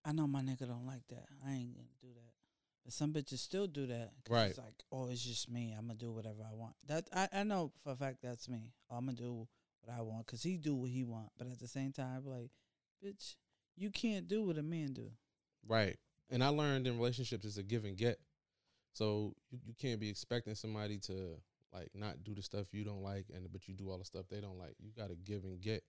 I 0.04 0.12
know 0.12 0.28
my 0.28 0.42
nigga 0.42 0.68
don't 0.68 0.86
like 0.86 1.08
that. 1.10 1.26
I 1.46 1.54
ain't 1.54 1.74
gonna 1.74 1.88
do 2.00 2.10
that. 2.14 2.32
But 2.84 2.94
some 2.94 3.12
bitches 3.12 3.40
still 3.40 3.66
do 3.66 3.88
that. 3.88 4.12
Right. 4.30 4.52
It's 4.52 4.60
like, 4.60 4.84
oh, 4.92 5.10
it's 5.10 5.26
just 5.26 5.50
me. 5.50 5.74
I'm 5.76 5.88
gonna 5.88 5.98
do 5.98 6.12
whatever 6.12 6.44
I 6.48 6.54
want. 6.54 6.76
That 6.88 7.10
I, 7.12 7.28
I 7.34 7.44
know 7.44 7.72
for 7.84 7.94
a 7.94 7.96
fact 7.96 8.20
that's 8.22 8.48
me. 8.48 8.74
I'm 8.92 9.06
gonna 9.06 9.18
do 9.18 9.48
what 9.82 9.98
I 9.98 10.02
want 10.02 10.28
because 10.28 10.44
he 10.44 10.58
do 10.58 10.76
what 10.76 10.92
he 10.92 11.04
want. 11.04 11.30
But 11.38 11.48
at 11.48 11.60
the 11.60 11.68
same 11.68 11.92
time, 11.92 12.24
like, 12.26 12.52
bitch, 13.04 13.36
you 13.76 13.90
can't 13.90 14.28
do 14.28 14.44
what 14.44 14.60
a 14.60 14.64
man 14.64 14.94
do. 14.94 15.10
Right. 15.68 15.98
And 16.30 16.44
I 16.44 16.50
learned 16.50 16.88
in 16.88 16.98
relationships 16.98 17.46
it's 17.46 17.58
a 17.58 17.64
give 17.64 17.86
and 17.86 17.98
get. 17.98 18.20
So 18.94 19.34
you, 19.52 19.60
you 19.66 19.74
can't 19.80 20.00
be 20.00 20.10
expecting 20.10 20.56
somebody 20.56 20.98
to 21.00 21.38
like 21.74 21.90
not 21.94 22.24
do 22.24 22.34
the 22.34 22.42
stuff 22.42 22.74
you 22.74 22.84
don't 22.84 23.04
like 23.04 23.26
and 23.34 23.52
but 23.52 23.68
you 23.68 23.74
do 23.74 23.90
all 23.90 23.98
the 23.98 24.06
stuff 24.06 24.26
they 24.30 24.42
don't 24.42 24.58
like. 24.58 24.76
You 24.80 24.92
gotta 24.96 25.16
give 25.16 25.44
and 25.44 25.60
get. 25.62 25.84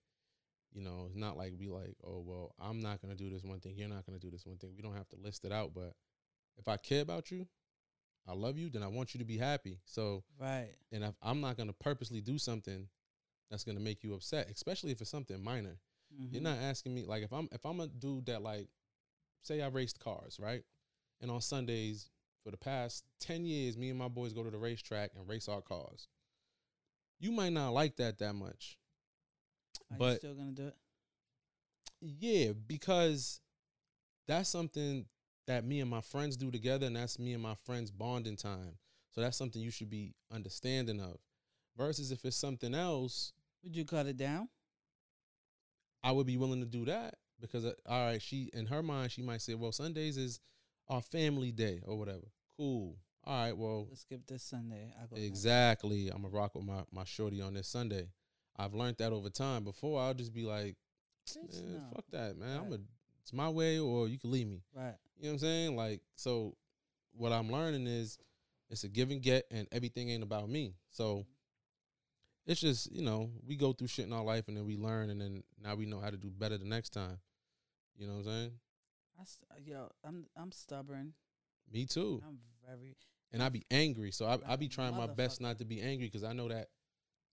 You 0.73 0.81
know, 0.81 1.05
it's 1.07 1.15
not 1.15 1.37
like 1.37 1.57
be 1.57 1.69
like, 1.69 1.95
oh 2.05 2.21
well, 2.25 2.53
I'm 2.59 2.81
not 2.81 3.01
gonna 3.01 3.15
do 3.15 3.29
this 3.29 3.43
one 3.43 3.59
thing, 3.59 3.75
you're 3.77 3.87
not 3.87 4.05
gonna 4.05 4.19
do 4.19 4.29
this 4.29 4.45
one 4.45 4.57
thing. 4.57 4.71
We 4.75 4.83
don't 4.83 4.95
have 4.95 5.07
to 5.09 5.15
list 5.15 5.45
it 5.45 5.51
out, 5.51 5.73
but 5.73 5.93
if 6.57 6.67
I 6.67 6.77
care 6.77 7.01
about 7.01 7.31
you, 7.31 7.47
I 8.27 8.33
love 8.33 8.57
you, 8.57 8.69
then 8.69 8.83
I 8.83 8.87
want 8.87 9.13
you 9.13 9.19
to 9.19 9.25
be 9.25 9.37
happy. 9.37 9.79
So 9.85 10.23
Right. 10.37 10.75
and 10.91 11.03
if 11.03 11.15
I'm 11.21 11.39
not 11.41 11.57
gonna 11.57 11.73
purposely 11.73 12.21
do 12.21 12.37
something 12.37 12.89
that's 13.49 13.63
gonna 13.63 13.79
make 13.79 14.03
you 14.03 14.13
upset, 14.13 14.49
especially 14.49 14.91
if 14.91 15.01
it's 15.01 15.09
something 15.09 15.41
minor. 15.41 15.79
You're 16.31 16.41
Mhm. 16.41 16.43
not 16.43 16.57
asking 16.59 16.95
me 16.95 17.05
like 17.05 17.23
if 17.23 17.31
I'm 17.31 17.47
if 17.51 17.65
I'm 17.65 17.79
a 17.79 17.87
dude 17.87 18.25
that 18.25 18.41
like 18.41 18.69
say 19.41 19.61
I 19.61 19.67
raced 19.67 19.99
cars, 19.99 20.39
right? 20.41 20.63
And 21.21 21.31
on 21.31 21.41
Sundays 21.41 22.09
for 22.43 22.51
the 22.51 22.57
past 22.57 23.03
10 23.19 23.45
years 23.45 23.77
me 23.77 23.89
and 23.89 23.99
my 23.99 24.07
boys 24.07 24.33
go 24.33 24.43
to 24.43 24.51
the 24.51 24.57
racetrack 24.57 25.11
and 25.15 25.27
race 25.27 25.47
our 25.49 25.61
cars. 25.61 26.07
You 27.19 27.31
might 27.31 27.53
not 27.53 27.69
like 27.69 27.95
that 27.97 28.19
that 28.19 28.33
much. 28.33 28.77
Are 29.89 29.95
you 29.95 29.99
but- 29.99 30.17
still 30.19 30.35
gonna 30.35 30.51
do 30.51 30.67
it? 30.67 30.75
Yeah, 31.99 32.51
because 32.53 33.41
that's 34.27 34.49
something 34.49 35.07
that 35.47 35.65
me 35.65 35.79
and 35.79 35.89
my 35.89 36.01
friends 36.01 36.37
do 36.37 36.51
together 36.51 36.85
and 36.85 36.95
that's 36.95 37.17
me 37.17 37.33
and 37.33 37.41
my 37.41 37.55
friends 37.65 37.89
bonding 37.89 38.35
time. 38.35 38.77
So 39.09 39.21
that's 39.21 39.37
something 39.37 39.61
you 39.61 39.71
should 39.71 39.89
be 39.89 40.13
understanding 40.31 40.99
of. 40.99 41.17
Versus 41.75 42.11
if 42.11 42.23
it's 42.25 42.37
something 42.37 42.75
else, 42.75 43.33
Would 43.63 43.75
you 43.75 43.85
cut 43.85 44.05
it 44.05 44.17
down? 44.17 44.49
I 46.03 46.11
would 46.11 46.27
be 46.27 46.37
willing 46.37 46.59
to 46.59 46.67
do 46.67 46.85
that 46.85 47.15
because 47.41 47.65
uh, 47.65 47.73
all 47.87 48.05
right, 48.07 48.21
she 48.21 48.49
in 48.53 48.65
her 48.67 48.81
mind 48.83 49.11
she 49.11 49.21
might 49.21 49.41
say, 49.41 49.53
well, 49.55 49.71
Sundays 49.71 50.17
is 50.17 50.39
our 50.87 51.01
family 51.01 51.51
day 51.51 51.81
or 51.85 51.97
whatever. 51.97 52.27
Cool. 52.57 52.97
All 53.25 53.43
right, 53.43 53.57
well, 53.57 53.87
Let's 53.89 54.01
skip 54.01 54.25
this 54.25 54.43
Sunday. 54.43 54.93
I 54.97 55.05
go 55.05 55.15
next. 55.15 55.27
exactly. 55.27 56.07
I'm 56.09 56.21
gonna 56.21 56.33
rock 56.33 56.55
with 56.55 56.63
my 56.65 56.83
my 56.91 57.03
shorty 57.03 57.41
on 57.41 57.53
this 57.53 57.67
Sunday. 57.67 58.09
I've 58.57 58.73
learned 58.73 58.97
that 58.97 59.11
over 59.11 59.29
time. 59.29 59.63
Before 59.63 60.01
I'll 60.01 60.13
just 60.13 60.33
be 60.33 60.43
like, 60.43 60.75
"Man, 61.35 61.73
no. 61.73 61.79
fuck 61.93 62.05
that, 62.11 62.37
man. 62.37 62.59
I'm 62.59 62.73
a 62.73 62.77
it's 63.21 63.33
my 63.33 63.49
way 63.49 63.77
or 63.77 64.07
you 64.07 64.17
can 64.17 64.31
leave 64.31 64.47
me. 64.47 64.61
Right. 64.73 64.95
You 65.17 65.23
know 65.23 65.29
what 65.29 65.33
I'm 65.33 65.39
saying? 65.39 65.75
Like, 65.75 66.01
so 66.15 66.55
what 67.11 67.33
I'm 67.33 67.51
learning 67.51 67.85
is 67.85 68.17
it's 68.69 68.85
a 68.85 68.87
give 68.89 69.11
and 69.11 69.21
get, 69.21 69.45
and 69.51 69.67
everything 69.71 70.09
ain't 70.09 70.23
about 70.23 70.49
me. 70.49 70.75
So 70.91 71.25
it's 72.45 72.61
just 72.61 72.89
you 72.91 73.01
know 73.03 73.29
we 73.45 73.57
go 73.57 73.73
through 73.73 73.87
shit 73.87 74.05
in 74.05 74.13
our 74.13 74.23
life, 74.23 74.47
and 74.47 74.55
then 74.55 74.65
we 74.65 74.77
learn, 74.77 75.09
and 75.09 75.19
then 75.19 75.43
now 75.61 75.75
we 75.75 75.85
know 75.85 75.99
how 75.99 76.09
to 76.09 76.17
do 76.17 76.29
better 76.29 76.57
the 76.57 76.65
next 76.65 76.91
time. 76.91 77.19
You 77.97 78.07
know 78.07 78.13
what 78.13 78.19
I'm 78.19 78.25
saying? 78.25 78.51
I 79.19 79.23
st- 79.25 79.51
uh, 79.51 79.55
yo, 79.65 79.89
I'm 80.05 80.25
I'm 80.35 80.51
stubborn. 80.51 81.13
Me 81.71 81.85
too. 81.85 82.21
I'm 82.25 82.37
very. 82.65 82.95
And 83.31 83.43
I 83.43 83.49
be 83.49 83.65
angry, 83.71 84.11
so 84.11 84.25
I 84.25 84.37
I 84.47 84.55
be 84.55 84.67
trying 84.69 84.95
my 84.95 85.07
best 85.07 85.41
not 85.41 85.57
to 85.59 85.65
be 85.65 85.81
angry 85.81 86.07
because 86.07 86.23
I 86.23 86.33
know 86.33 86.47
that 86.47 86.67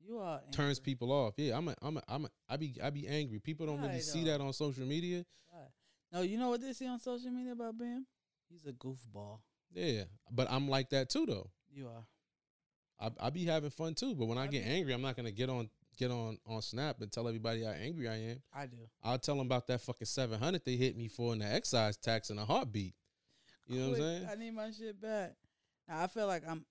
You 0.00 0.18
are 0.18 0.40
turns 0.50 0.80
people 0.80 1.12
off. 1.12 1.34
Yeah, 1.36 1.56
I'm 1.56 1.68
a 1.68 1.74
I'm 1.82 1.96
a 1.98 2.02
I'm 2.08 2.24
a 2.24 2.28
I 2.48 2.56
be 2.56 2.74
I 2.82 2.90
be 2.90 3.06
angry. 3.06 3.38
People 3.38 3.66
don't 3.66 3.80
really 3.80 4.00
see 4.00 4.24
that 4.24 4.40
on 4.40 4.52
social 4.52 4.84
media. 4.86 5.24
Right. 5.52 5.68
No, 6.12 6.22
you 6.22 6.38
know 6.38 6.48
what 6.48 6.60
they 6.62 6.72
see 6.72 6.86
on 6.86 6.98
social 6.98 7.30
media 7.30 7.52
about 7.52 7.78
Bam? 7.78 8.06
He's 8.48 8.64
a 8.66 8.72
goofball. 8.72 9.38
Yeah, 9.72 10.04
but 10.30 10.50
I'm 10.50 10.68
like 10.68 10.90
that 10.90 11.10
too 11.10 11.26
though. 11.26 11.50
You 11.70 11.88
are. 11.88 12.06
I 12.98 13.26
I 13.26 13.30
be 13.30 13.44
having 13.44 13.70
fun 13.70 13.94
too, 13.94 14.14
but 14.14 14.26
when 14.26 14.38
I, 14.38 14.44
I 14.44 14.46
get 14.46 14.64
be- 14.64 14.70
angry, 14.70 14.94
I'm 14.94 15.02
not 15.02 15.16
gonna 15.16 15.32
get 15.32 15.50
on 15.50 15.68
get 15.96 16.10
on 16.10 16.38
on 16.46 16.62
Snap 16.62 17.00
and 17.00 17.10
tell 17.10 17.26
everybody 17.28 17.64
how 17.64 17.70
angry 17.70 18.08
I 18.08 18.16
am. 18.16 18.42
I 18.54 18.66
do. 18.66 18.76
I'll 19.02 19.18
tell 19.18 19.36
them 19.36 19.46
about 19.46 19.66
that 19.68 19.80
fucking 19.80 20.06
seven 20.06 20.38
hundred 20.38 20.64
they 20.64 20.76
hit 20.76 20.96
me 20.96 21.08
for 21.08 21.32
in 21.32 21.40
the 21.40 21.46
excise 21.46 21.96
tax 21.96 22.30
in 22.30 22.38
a 22.38 22.44
heartbeat. 22.44 22.94
You 23.66 23.80
know 23.80 23.88
what 23.90 23.96
I'm 23.96 24.02
saying? 24.02 24.28
I 24.30 24.34
need 24.34 24.54
my 24.54 24.70
shit 24.70 25.00
back. 25.00 25.32
Now 25.88 26.02
I 26.02 26.06
feel 26.06 26.26
like 26.26 26.42
I'm. 26.48 26.64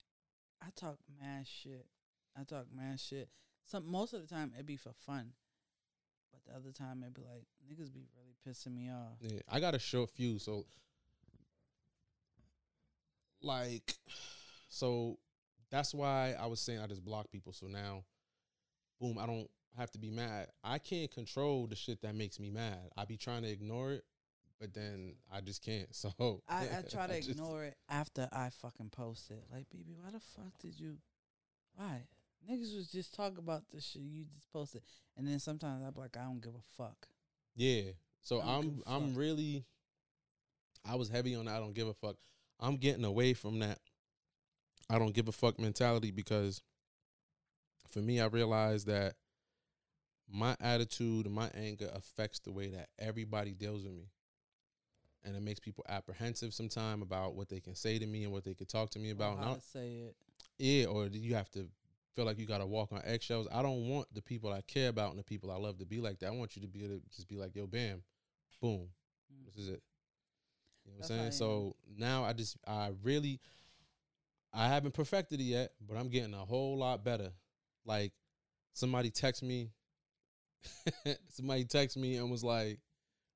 I 0.62 0.66
talk 0.76 0.96
mad 1.20 1.46
shit. 1.46 1.86
I 2.38 2.44
talk 2.44 2.66
mad 2.74 2.98
shit. 3.00 3.28
Some 3.66 3.90
most 3.90 4.14
of 4.14 4.20
the 4.20 4.32
time 4.32 4.52
it 4.58 4.66
be 4.66 4.76
for 4.76 4.92
fun, 5.06 5.32
but 6.32 6.40
the 6.46 6.56
other 6.56 6.72
time 6.72 7.02
it 7.02 7.14
be 7.14 7.22
like 7.22 7.46
niggas 7.68 7.92
be 7.92 8.06
really 8.16 8.34
pissing 8.46 8.74
me 8.74 8.90
off. 8.90 9.18
Yeah, 9.20 9.40
I 9.50 9.60
got 9.60 9.74
a 9.74 9.78
short 9.78 10.10
fuse, 10.10 10.44
so 10.44 10.66
like, 13.44 13.94
so 14.68 15.18
that's 15.70 15.94
why 15.94 16.34
I 16.40 16.46
was 16.46 16.60
saying 16.60 16.80
I 16.80 16.86
just 16.86 17.04
block 17.04 17.30
people. 17.30 17.52
So 17.52 17.66
now, 17.66 18.04
boom, 19.00 19.18
I 19.18 19.26
don't 19.26 19.48
have 19.76 19.90
to 19.92 19.98
be 19.98 20.10
mad. 20.10 20.48
I 20.62 20.78
can't 20.78 21.10
control 21.10 21.66
the 21.66 21.76
shit 21.76 22.00
that 22.02 22.14
makes 22.14 22.38
me 22.38 22.50
mad. 22.50 22.90
I 22.96 23.04
be 23.04 23.16
trying 23.16 23.42
to 23.42 23.50
ignore 23.50 23.92
it, 23.92 24.04
but 24.60 24.72
then 24.72 25.14
I 25.32 25.40
just 25.40 25.62
can't. 25.64 25.88
So 25.94 26.12
I, 26.48 26.62
I 26.62 26.82
try 26.90 27.06
to 27.06 27.16
just- 27.16 27.30
ignore 27.30 27.64
it 27.64 27.76
after 27.88 28.28
I 28.32 28.50
fucking 28.50 28.90
post 28.90 29.30
it. 29.30 29.44
Like, 29.52 29.68
baby, 29.70 29.94
why 29.96 30.10
the 30.10 30.20
fuck 30.20 30.58
did 30.60 30.78
you? 30.78 30.98
Why? 31.74 32.02
Niggas 32.48 32.76
was 32.76 32.88
just 32.92 33.14
talking 33.14 33.38
about 33.38 33.62
the 33.72 33.80
shit 33.80 34.02
you 34.02 34.24
just 34.34 34.52
posted, 34.52 34.82
and 35.16 35.26
then 35.26 35.38
sometimes 35.38 35.82
I'm 35.82 35.94
like, 35.96 36.16
I 36.16 36.24
don't 36.24 36.42
give 36.42 36.54
a 36.54 36.76
fuck. 36.76 37.06
Yeah. 37.56 37.92
So 38.22 38.40
I 38.40 38.58
I'm 38.58 38.82
I'm 38.86 39.14
really 39.14 39.64
I 40.84 40.96
was 40.96 41.08
heavy 41.08 41.34
on 41.34 41.46
that 41.46 41.56
I 41.56 41.58
don't 41.58 41.74
give 41.74 41.88
a 41.88 41.94
fuck. 41.94 42.16
I'm 42.60 42.76
getting 42.76 43.04
away 43.04 43.32
from 43.32 43.60
that 43.60 43.78
I 44.90 44.98
don't 44.98 45.14
give 45.14 45.28
a 45.28 45.32
fuck 45.32 45.58
mentality 45.58 46.10
because 46.10 46.62
for 47.94 48.00
me 48.00 48.20
I 48.20 48.26
realize 48.26 48.84
that 48.86 49.14
my 50.30 50.56
attitude 50.60 51.26
and 51.26 51.34
my 51.34 51.48
anger 51.54 51.88
affects 51.94 52.40
the 52.40 52.50
way 52.52 52.68
that 52.70 52.88
everybody 52.98 53.52
deals 53.54 53.84
with 53.84 53.92
me. 53.94 54.08
and 55.26 55.34
it 55.34 55.40
makes 55.42 55.58
people 55.58 55.82
apprehensive 55.88 56.52
sometime 56.52 57.00
about 57.00 57.34
what 57.34 57.48
they 57.48 57.58
can 57.60 57.74
say 57.74 57.98
to 57.98 58.06
me 58.06 58.24
and 58.24 58.32
what 58.32 58.44
they 58.44 58.52
could 58.52 58.68
talk 58.68 58.90
to 58.90 58.98
me 58.98 59.08
about. 59.08 59.38
How 59.38 59.52
I- 59.52 59.54
to 59.54 59.60
say 59.62 59.94
it. 60.00 60.16
yeah, 60.58 60.84
or 60.84 61.06
you 61.06 61.34
have 61.34 61.50
to 61.52 61.66
feel 62.14 62.26
like 62.26 62.38
you 62.38 62.44
got 62.44 62.58
to 62.58 62.66
walk 62.66 62.92
on 62.92 63.00
eggshells. 63.04 63.48
I 63.50 63.62
don't 63.62 63.88
want 63.88 64.12
the 64.12 64.20
people 64.20 64.52
I 64.52 64.60
care 64.60 64.90
about 64.90 65.10
and 65.10 65.18
the 65.18 65.24
people 65.24 65.50
I 65.50 65.56
love 65.56 65.78
to 65.78 65.86
be 65.86 65.98
like 66.02 66.18
that. 66.18 66.26
I 66.26 66.30
want 66.32 66.56
you 66.56 66.62
to 66.62 66.68
be 66.68 66.84
able 66.84 66.96
to 66.96 67.02
just 67.16 67.26
be 67.26 67.36
like, 67.36 67.56
yo, 67.56 67.66
bam, 67.66 68.02
boom, 68.60 68.90
Mm. 69.32 69.46
this 69.46 69.56
is 69.56 69.68
it. 69.68 69.82
You 70.84 70.92
know 70.92 70.98
what 70.98 71.10
I'm 71.10 71.16
saying? 71.18 71.32
So 71.32 71.74
now 71.96 72.24
I 72.24 72.34
just, 72.34 72.58
I 72.66 72.92
really, 73.02 73.40
I 74.52 74.68
haven't 74.68 74.92
perfected 74.92 75.40
it 75.40 75.44
yet, 75.44 75.72
but 75.80 75.96
I'm 75.96 76.08
getting 76.10 76.34
a 76.34 76.44
whole 76.44 76.76
lot 76.76 77.02
better. 77.02 77.32
Like 77.84 78.12
somebody 78.72 79.10
text 79.10 79.42
me, 79.42 79.70
somebody 81.28 81.64
text 81.64 81.96
me 81.96 82.16
and 82.16 82.30
was 82.30 82.42
like, 82.44 82.78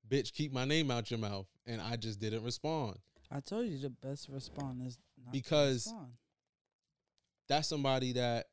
bitch, 0.08 0.32
keep 0.32 0.52
my 0.52 0.64
name 0.64 0.90
out 0.90 1.10
your 1.10 1.20
mouth. 1.20 1.46
And 1.66 1.80
I 1.80 1.96
just 1.96 2.20
didn't 2.20 2.44
respond. 2.44 2.96
I 3.30 3.40
told 3.40 3.66
you 3.66 3.78
the 3.78 3.90
best 3.90 4.28
response 4.28 4.80
is 4.86 4.98
Because- 5.30 5.86
respond. 5.86 6.12
that's 7.48 7.68
somebody 7.68 8.12
that 8.14 8.46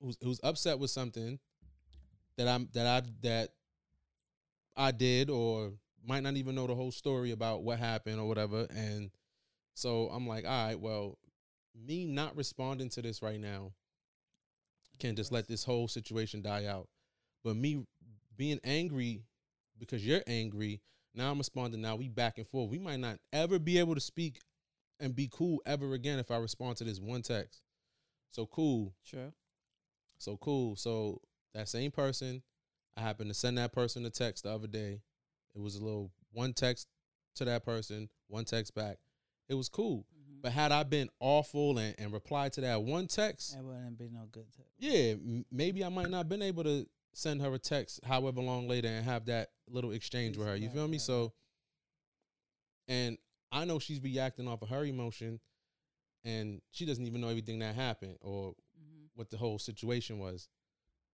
who's 0.00 0.16
who's 0.22 0.40
upset 0.42 0.78
with 0.78 0.90
something 0.90 1.38
that 2.36 2.48
I'm 2.48 2.68
that 2.74 2.86
I 2.86 3.02
that 3.22 3.50
I 4.76 4.90
did 4.90 5.30
or 5.30 5.72
might 6.04 6.22
not 6.22 6.36
even 6.36 6.54
know 6.54 6.66
the 6.66 6.74
whole 6.74 6.92
story 6.92 7.30
about 7.30 7.62
what 7.62 7.78
happened 7.78 8.20
or 8.20 8.28
whatever 8.28 8.66
and 8.70 9.10
so 9.74 10.08
I'm 10.08 10.26
like 10.26 10.44
all 10.44 10.66
right 10.66 10.78
well 10.78 11.16
me 11.74 12.04
not 12.04 12.36
responding 12.36 12.88
to 12.90 13.02
this 13.02 13.22
right 13.22 13.40
now 13.40 13.72
can 14.98 15.16
just 15.16 15.32
let 15.32 15.48
this 15.48 15.64
whole 15.64 15.88
situation 15.88 16.42
die 16.42 16.66
out 16.66 16.88
but 17.44 17.56
me 17.56 17.84
being 18.36 18.60
angry 18.64 19.22
because 19.78 20.06
you're 20.06 20.22
angry 20.26 20.80
now 21.14 21.30
I'm 21.30 21.38
responding 21.38 21.80
now 21.80 21.96
we 21.96 22.08
back 22.08 22.38
and 22.38 22.46
forth 22.48 22.70
we 22.70 22.78
might 22.78 23.00
not 23.00 23.18
ever 23.32 23.58
be 23.58 23.78
able 23.78 23.94
to 23.94 24.00
speak 24.00 24.40
and 25.00 25.14
be 25.14 25.28
cool 25.30 25.62
ever 25.66 25.92
again 25.94 26.18
if 26.18 26.30
I 26.30 26.36
respond 26.36 26.76
to 26.78 26.84
this 26.84 27.00
one 27.00 27.22
text 27.22 27.62
so 28.36 28.44
cool. 28.44 28.92
True. 29.06 29.32
So 30.18 30.36
cool. 30.36 30.76
So 30.76 31.22
that 31.54 31.70
same 31.70 31.90
person, 31.90 32.42
I 32.94 33.00
happened 33.00 33.30
to 33.30 33.34
send 33.34 33.56
that 33.56 33.72
person 33.72 34.04
a 34.04 34.10
text 34.10 34.44
the 34.44 34.50
other 34.50 34.66
day. 34.66 35.00
It 35.54 35.60
was 35.62 35.76
a 35.76 35.82
little 35.82 36.10
one 36.32 36.52
text 36.52 36.86
to 37.36 37.46
that 37.46 37.64
person, 37.64 38.10
one 38.28 38.44
text 38.44 38.74
back. 38.74 38.98
It 39.48 39.54
was 39.54 39.70
cool. 39.70 40.04
But 40.46 40.52
had 40.52 40.70
I 40.70 40.84
been 40.84 41.08
awful 41.18 41.76
and, 41.78 41.92
and 41.98 42.12
replied 42.12 42.52
to 42.52 42.60
that 42.60 42.80
one 42.80 43.08
text, 43.08 43.56
It 43.56 43.64
wouldn't 43.64 43.98
be 43.98 44.08
no 44.12 44.26
good. 44.30 44.44
To, 44.52 44.60
yeah, 44.78 45.14
m- 45.14 45.44
maybe 45.50 45.82
I 45.82 45.88
might 45.88 46.08
not 46.08 46.28
been 46.28 46.40
able 46.40 46.62
to 46.62 46.86
send 47.14 47.42
her 47.42 47.52
a 47.52 47.58
text 47.58 47.98
however 48.04 48.40
long 48.40 48.68
later 48.68 48.86
and 48.86 49.04
have 49.04 49.24
that 49.26 49.48
little 49.66 49.90
exchange 49.90 50.36
with 50.36 50.46
her. 50.46 50.54
You 50.54 50.68
feel 50.68 50.86
me? 50.86 50.98
So 50.98 51.32
and 52.86 53.18
I 53.50 53.64
know 53.64 53.80
she's 53.80 54.00
reacting 54.00 54.46
off 54.46 54.62
of 54.62 54.68
her 54.68 54.84
emotion 54.84 55.40
and 56.24 56.62
she 56.70 56.86
doesn't 56.86 57.04
even 57.04 57.20
know 57.20 57.28
everything 57.28 57.58
that 57.58 57.74
happened 57.74 58.16
or 58.20 58.54
Mhm. 58.80 59.08
what 59.14 59.28
the 59.30 59.38
whole 59.38 59.58
situation 59.58 60.20
was. 60.20 60.48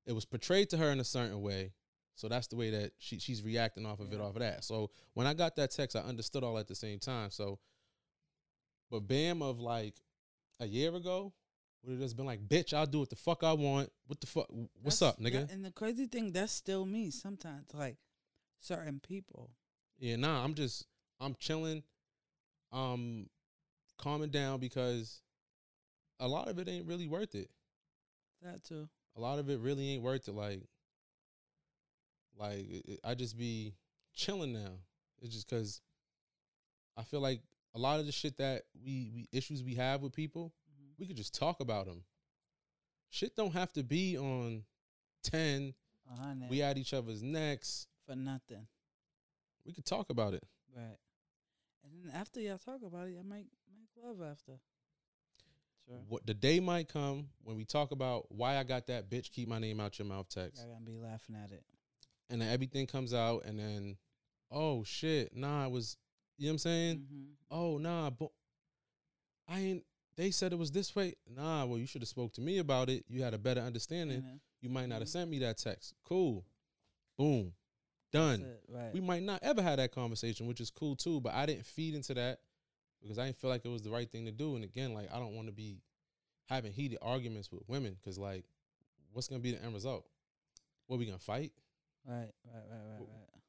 It 0.04 0.12
was 0.12 0.26
portrayed 0.26 0.68
to 0.70 0.76
her 0.76 0.90
in 0.90 1.00
a 1.00 1.04
certain 1.04 1.40
way. 1.40 1.72
So 2.16 2.28
that's 2.28 2.48
the 2.48 2.56
way 2.56 2.68
that 2.68 2.92
she 2.98 3.18
she's 3.18 3.42
reacting 3.42 3.86
off 3.86 3.98
of 3.98 4.12
it 4.12 4.20
off 4.20 4.34
of 4.36 4.40
that. 4.40 4.62
So 4.62 4.90
when 5.14 5.26
I 5.26 5.32
got 5.32 5.56
that 5.56 5.70
text, 5.70 5.96
I 5.96 6.00
understood 6.00 6.44
all 6.44 6.58
at 6.58 6.68
the 6.68 6.74
same 6.74 6.98
time. 6.98 7.30
So 7.30 7.58
but 8.92 9.08
Bam 9.08 9.42
of 9.42 9.58
like 9.58 9.94
a 10.60 10.66
year 10.66 10.94
ago 10.94 11.32
would 11.82 11.92
have 11.92 12.00
just 12.00 12.14
been 12.16 12.26
like, 12.26 12.46
bitch, 12.46 12.72
I'll 12.74 12.86
do 12.86 13.00
what 13.00 13.10
the 13.10 13.16
fuck 13.16 13.42
I 13.42 13.54
want. 13.54 13.90
What 14.06 14.20
the 14.20 14.26
fuck 14.28 14.46
what's 14.82 15.00
That's- 15.00 15.02
up, 15.02 15.18
nigga? 15.18 15.46
that- 15.48 15.50
and 15.50 15.64
the 15.64 15.72
crazy 15.72 16.06
thing, 16.06 16.30
that's 16.30 16.52
still 16.52 16.84
me 16.84 17.10
sometimes. 17.10 17.72
Like 17.74 17.96
certain 18.60 19.00
people. 19.00 19.50
Yeah, 19.98 20.16
nah, 20.16 20.44
I'm 20.44 20.54
just 20.54 20.86
I'm 21.18 21.34
chilling, 21.36 21.82
um, 22.70 23.28
calming 23.96 24.30
down 24.30 24.60
because 24.60 25.22
a 26.20 26.28
lot 26.28 26.48
of 26.48 26.58
it 26.58 26.68
ain't 26.68 26.86
really 26.86 27.06
worth 27.08 27.34
it. 27.34 27.50
That 28.42 28.62
too. 28.64 28.88
A 29.16 29.20
lot 29.20 29.38
of 29.38 29.48
it 29.48 29.58
really 29.60 29.90
ain't 29.90 30.02
worth 30.02 30.28
it. 30.28 30.34
Like, 30.34 30.62
like 32.36 32.66
it, 32.68 33.00
I 33.04 33.14
just 33.14 33.38
be 33.38 33.74
chilling 34.14 34.52
now. 34.52 34.72
It's 35.20 35.32
just 35.32 35.48
because 35.48 35.80
I 36.96 37.02
feel 37.04 37.20
like 37.20 37.40
a 37.74 37.78
lot 37.78 38.00
of 38.00 38.06
the 38.06 38.12
shit 38.12 38.36
that 38.38 38.64
we 38.84 39.10
we 39.14 39.28
issues 39.32 39.62
we 39.62 39.74
have 39.76 40.02
with 40.02 40.12
people, 40.12 40.52
Mhm. 40.70 40.98
we 40.98 41.06
could 41.06 41.16
just 41.16 41.34
talk 41.34 41.60
about 41.60 41.86
them. 41.86 42.04
Shit 43.08 43.36
don't 43.36 43.52
have 43.52 43.72
to 43.74 43.82
be 43.82 44.16
on 44.18 44.64
ten. 45.22 45.74
A 46.10 46.16
hundred 46.16 46.50
We 46.50 46.62
at 46.62 46.76
each 46.78 46.92
other's 46.94 47.22
necks. 47.22 47.86
for 48.04 48.16
nothing. 48.16 48.66
We 49.64 49.72
could 49.72 49.84
talk 49.86 50.10
about 50.10 50.34
it. 50.34 50.42
Right. 50.74 50.98
And 51.84 51.94
then 51.94 52.10
after 52.14 52.40
y'all 52.40 52.58
talk 52.58 52.82
about 52.82 53.08
it, 53.08 53.16
I 53.18 53.22
might 53.22 53.46
make 53.46 53.76
make 53.76 54.04
love 54.04 54.20
after. 54.22 54.58
Sure. 55.86 55.98
What 56.08 56.26
the 56.26 56.34
day 56.34 56.60
might 56.60 56.88
come 56.88 57.30
when 57.42 57.56
we 57.56 57.64
talk 57.64 57.90
about 57.92 58.30
why 58.30 58.56
I 58.56 58.62
got 58.64 58.86
that 58.86 59.08
bitch 59.10 59.30
keep 59.30 59.48
my 59.48 59.58
name 59.58 59.80
out 59.80 59.98
your 59.98 60.06
mouth 60.06 60.28
text, 60.28 60.62
Y'all 60.62 60.72
gonna 60.72 60.84
be 60.84 60.96
laughing 60.96 61.34
at 61.36 61.50
it. 61.52 61.64
and 62.30 62.40
then 62.40 62.48
everything 62.52 62.86
comes 62.86 63.12
out, 63.14 63.44
and 63.44 63.58
then 63.58 63.98
oh 64.50 64.84
shit, 64.84 65.34
nah, 65.34 65.64
it 65.66 65.70
was 65.70 65.96
you 66.42 66.48
know 66.48 66.50
what 66.50 66.54
I'm 66.54 66.58
saying? 66.58 66.96
Mm-hmm. 66.98 67.22
Oh 67.50 67.78
nah, 67.78 68.10
but 68.10 68.30
I 69.48 69.58
ain't. 69.60 69.84
They 70.16 70.30
said 70.30 70.52
it 70.52 70.58
was 70.58 70.70
this 70.70 70.94
way. 70.94 71.14
Nah, 71.28 71.64
well 71.64 71.78
you 71.78 71.86
should 71.86 72.02
have 72.02 72.08
spoke 72.08 72.32
to 72.34 72.40
me 72.40 72.58
about 72.58 72.90
it. 72.90 73.04
You 73.08 73.22
had 73.22 73.34
a 73.34 73.38
better 73.38 73.60
understanding. 73.60 74.24
You 74.60 74.68
might 74.68 74.88
not 74.88 75.00
have 75.00 75.08
Mhm. 75.08 75.12
sent 75.12 75.30
me 75.30 75.38
that 75.40 75.58
text. 75.58 75.94
Cool, 76.04 76.44
boom, 77.16 77.54
done. 78.12 78.44
Right. 78.68 78.92
We 78.92 79.00
might 79.00 79.22
not 79.22 79.42
ever 79.42 79.62
have 79.62 79.78
that 79.78 79.92
conversation, 79.92 80.46
which 80.46 80.60
is 80.60 80.70
cool 80.70 80.96
too. 80.96 81.20
But 81.20 81.34
I 81.34 81.46
didn't 81.46 81.64
feed 81.66 81.94
into 81.94 82.14
that 82.14 82.40
because 83.00 83.18
I 83.18 83.26
didn't 83.26 83.38
feel 83.38 83.50
like 83.50 83.64
it 83.64 83.68
was 83.68 83.82
the 83.82 83.90
right 83.90 84.10
thing 84.10 84.26
to 84.26 84.32
do. 84.32 84.54
And 84.54 84.64
again, 84.64 84.94
like 84.94 85.12
I 85.12 85.18
don't 85.18 85.34
want 85.34 85.48
to 85.48 85.52
be 85.52 85.80
having 86.46 86.72
heated 86.72 86.98
arguments 87.02 87.50
with 87.50 87.62
women 87.68 87.94
because 87.94 88.18
like, 88.18 88.44
what's 89.12 89.28
gonna 89.28 89.40
be 89.40 89.52
the 89.52 89.62
end 89.62 89.74
result? 89.74 90.06
What 90.88 90.98
we 90.98 91.06
gonna 91.06 91.18
fight? 91.18 91.52
right. 92.04 92.32
Right. 92.44 92.64
Right. 92.70 92.84
Right. 92.90 92.98
Right. 93.00 93.42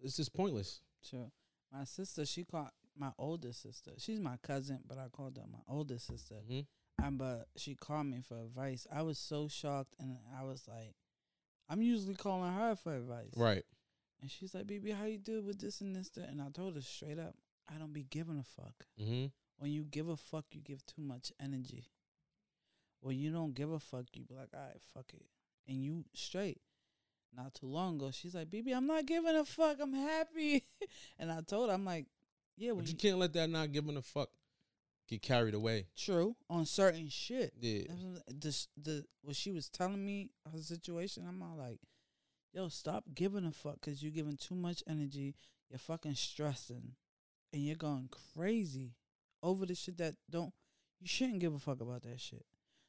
It's 0.00 0.16
just 0.16 0.32
pointless. 0.32 0.80
True. 1.08 1.30
My 1.76 1.84
sister, 1.84 2.24
she 2.24 2.44
called 2.44 2.70
my 2.96 3.10
older 3.18 3.52
sister. 3.52 3.90
She's 3.98 4.18
my 4.20 4.38
cousin, 4.42 4.80
but 4.88 4.96
I 4.96 5.08
called 5.08 5.36
her 5.36 5.44
my 5.50 5.58
older 5.68 5.98
sister. 5.98 6.36
hmm 6.48 6.60
Um, 7.02 7.18
but 7.18 7.48
she 7.56 7.74
called 7.74 8.06
me 8.06 8.22
for 8.26 8.38
advice. 8.40 8.86
I 8.90 9.02
was 9.02 9.18
so 9.18 9.48
shocked, 9.48 9.94
and 9.98 10.16
I 10.34 10.44
was 10.44 10.66
like, 10.66 10.94
I'm 11.68 11.82
usually 11.82 12.14
calling 12.14 12.52
her 12.54 12.74
for 12.76 12.96
advice. 12.96 13.34
Right. 13.36 13.64
And 14.22 14.30
she's 14.30 14.54
like, 14.54 14.66
"Baby, 14.66 14.92
how 14.92 15.04
you 15.04 15.18
do 15.18 15.42
with 15.42 15.60
this 15.60 15.82
and 15.82 15.94
this?" 15.94 16.08
That? 16.10 16.30
And 16.30 16.40
I 16.40 16.48
told 16.48 16.76
her 16.76 16.80
straight 16.80 17.18
up, 17.18 17.34
I 17.68 17.76
don't 17.78 17.92
be 17.92 18.04
giving 18.04 18.38
a 18.38 18.44
fuck. 18.44 18.86
hmm 18.96 19.26
When 19.58 19.70
you 19.70 19.84
give 19.84 20.08
a 20.08 20.16
fuck, 20.16 20.46
you 20.52 20.62
give 20.62 20.84
too 20.86 21.02
much 21.02 21.32
energy. 21.38 21.90
When 23.00 23.18
you 23.18 23.30
don't 23.30 23.54
give 23.54 23.70
a 23.70 23.78
fuck, 23.80 24.06
you 24.14 24.24
be 24.24 24.34
like, 24.34 24.54
all 24.54 24.60
right, 24.60 24.80
fuck 24.94 25.12
it. 25.12 25.26
And 25.68 25.84
you 25.84 26.06
straight. 26.14 26.60
Not 27.36 27.54
too 27.54 27.66
long 27.66 27.96
ago, 27.96 28.10
she's 28.10 28.34
like, 28.34 28.50
baby, 28.50 28.72
I'm 28.72 28.86
not 28.86 29.04
giving 29.04 29.36
a 29.36 29.44
fuck. 29.44 29.76
I'm 29.80 29.92
happy. 29.92 30.64
and 31.18 31.30
I 31.30 31.40
told 31.42 31.68
her, 31.68 31.74
I'm 31.74 31.84
like, 31.84 32.06
yeah, 32.56 32.72
But 32.72 32.86
you 32.86 32.92
you, 32.92 32.96
can't 32.96 33.18
let 33.18 33.34
that 33.34 33.50
not 33.50 33.72
giving 33.72 33.96
a 33.96 34.02
fuck 34.02 34.30
get 35.06 35.22
carried 35.22 35.54
away. 35.54 35.86
true 35.96 36.34
on 36.48 36.64
certain 36.64 37.08
shit. 37.10 37.52
Yeah. 37.60 37.82
The, 38.28 38.66
the, 38.82 39.04
what 39.22 39.36
she 39.36 39.52
was 39.52 39.68
telling 39.68 40.04
me, 40.04 40.30
her 40.50 40.58
situation, 40.58 41.26
I'm 41.28 41.42
all 41.42 41.56
like, 41.56 41.78
yo, 42.54 42.68
stop 42.68 43.04
giving 43.14 43.44
a 43.44 43.52
fuck 43.52 43.80
because 43.80 44.02
you're 44.02 44.12
giving 44.12 44.38
too 44.38 44.54
much 44.54 44.82
energy. 44.88 45.34
You're 45.68 45.78
fucking 45.78 46.14
stressing. 46.14 46.92
And 47.52 47.62
you're 47.62 47.76
going 47.76 48.08
crazy 48.34 48.94
over 49.42 49.66
the 49.66 49.74
shit 49.74 49.98
that 49.98 50.14
don't, 50.30 50.52
you 51.00 51.06
shouldn't 51.06 51.40
give 51.40 51.54
a 51.54 51.58
fuck 51.58 51.80
about 51.80 52.02
that 52.02 52.20
shit. 52.20 52.46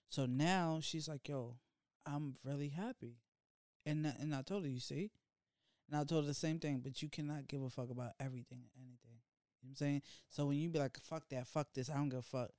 So 0.10 0.26
now 0.26 0.80
she's 0.82 1.10
like, 1.10 1.28
yo, 1.28 1.58
I'm 2.06 2.36
really 2.46 2.70
happy. 2.70 3.18
And, 3.90 4.06
and 4.20 4.36
I 4.36 4.42
told 4.42 4.64
her, 4.64 4.70
you 4.70 4.80
see? 4.80 5.12
And 5.90 6.00
I 6.00 6.04
told 6.04 6.24
her 6.26 6.28
the 6.28 6.34
same 6.34 6.60
thing, 6.60 6.82
but 6.84 7.02
you 7.02 7.10
cannot 7.10 7.48
give 7.48 7.62
a 7.62 7.70
fuck 7.70 7.90
about 7.90 8.12
everything 8.20 8.60
and 8.76 8.84
anything. 8.86 9.20
You 9.62 9.70
know 9.70 9.70
what 9.70 9.70
I'm 9.72 9.76
saying? 9.76 10.02
So 10.30 10.46
when 10.46 10.58
you 10.58 10.70
be 10.70 10.80
like, 10.80 10.98
fuck 11.04 11.24
that, 11.30 11.48
fuck 11.48 11.68
this, 11.74 11.90
I 11.90 11.96
don't 11.96 12.10
give 12.10 12.20
a 12.20 12.22
fuck, 12.22 12.50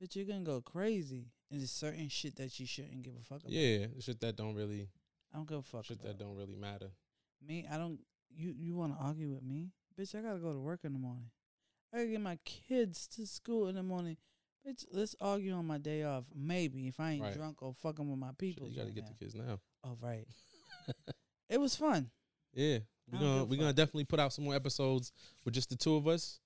but 0.00 0.14
you're 0.16 0.24
gonna 0.26 0.40
go 0.40 0.60
crazy. 0.60 1.30
And 1.50 1.60
there's 1.60 1.70
certain 1.70 2.08
shit 2.08 2.36
that 2.36 2.58
you 2.58 2.66
shouldn't 2.66 3.02
give 3.02 3.14
a 3.20 3.22
fuck 3.24 3.40
about. 3.42 3.52
Yeah. 3.52 3.86
Shit 4.00 4.20
that 4.20 4.36
don't 4.36 4.54
really. 4.54 4.88
I 5.32 5.36
don't 5.36 5.48
give 5.48 5.58
a 5.58 5.62
fuck. 5.62 5.84
Shit 5.84 5.98
about. 6.00 6.18
that 6.18 6.24
don't 6.24 6.34
really 6.36 6.56
matter. 6.56 6.90
Me, 7.46 7.66
I 7.70 7.76
don't. 7.78 8.00
You 8.34 8.54
you 8.58 8.74
want 8.74 8.96
to 8.98 9.04
argue 9.04 9.28
with 9.28 9.42
me, 9.42 9.70
bitch? 9.98 10.14
I 10.18 10.22
gotta 10.22 10.38
go 10.38 10.52
to 10.52 10.58
work 10.58 10.80
in 10.84 10.92
the 10.94 10.98
morning. 10.98 11.30
I 11.92 11.98
gotta 11.98 12.08
get 12.08 12.20
my 12.22 12.38
kids 12.44 13.06
to 13.16 13.26
school 13.26 13.68
in 13.68 13.74
the 13.76 13.82
morning. 13.82 14.16
Bitch, 14.66 14.84
let's 14.92 15.14
argue 15.20 15.52
on 15.52 15.66
my 15.66 15.78
day 15.78 16.04
off. 16.04 16.24
Maybe 16.34 16.86
if 16.88 16.98
I 17.00 17.12
ain't 17.12 17.22
Right. 17.22 17.34
drunk 17.34 17.62
or 17.62 17.74
fucking 17.74 18.08
with 18.08 18.18
my 18.18 18.28
Shit, 18.28 18.38
people. 18.38 18.68
you 18.68 18.76
gotta 18.76 18.86
right 18.86 18.94
get 18.94 19.04
now. 19.04 19.10
the 19.10 19.14
kids 19.24 19.34
now. 19.34 19.60
Oh 19.84 19.98
right. 20.00 20.26
It 21.48 21.60
was 21.60 21.76
fun. 21.76 22.10
Yeah, 22.54 22.78
we're 23.10 23.18
gonna 23.18 23.44
we're 23.44 23.58
gonna 23.58 23.72
definitely 23.72 24.04
put 24.04 24.20
out 24.20 24.32
some 24.32 24.44
more 24.44 24.54
episodes 24.54 25.12
with 25.44 25.54
just 25.54 25.70
the 25.70 25.76
two 25.76 25.96
of 25.96 26.06
us. 26.06 26.40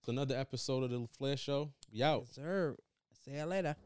It's 0.00 0.08
another 0.08 0.36
episode 0.36 0.84
of 0.84 0.90
the 0.90 1.06
Flair 1.18 1.36
Show. 1.36 1.70
We 1.92 2.02
out. 2.02 2.24
Yes, 2.26 2.34
sir. 2.36 2.76
See 3.24 3.32
you 3.32 3.44
later. 3.44 3.76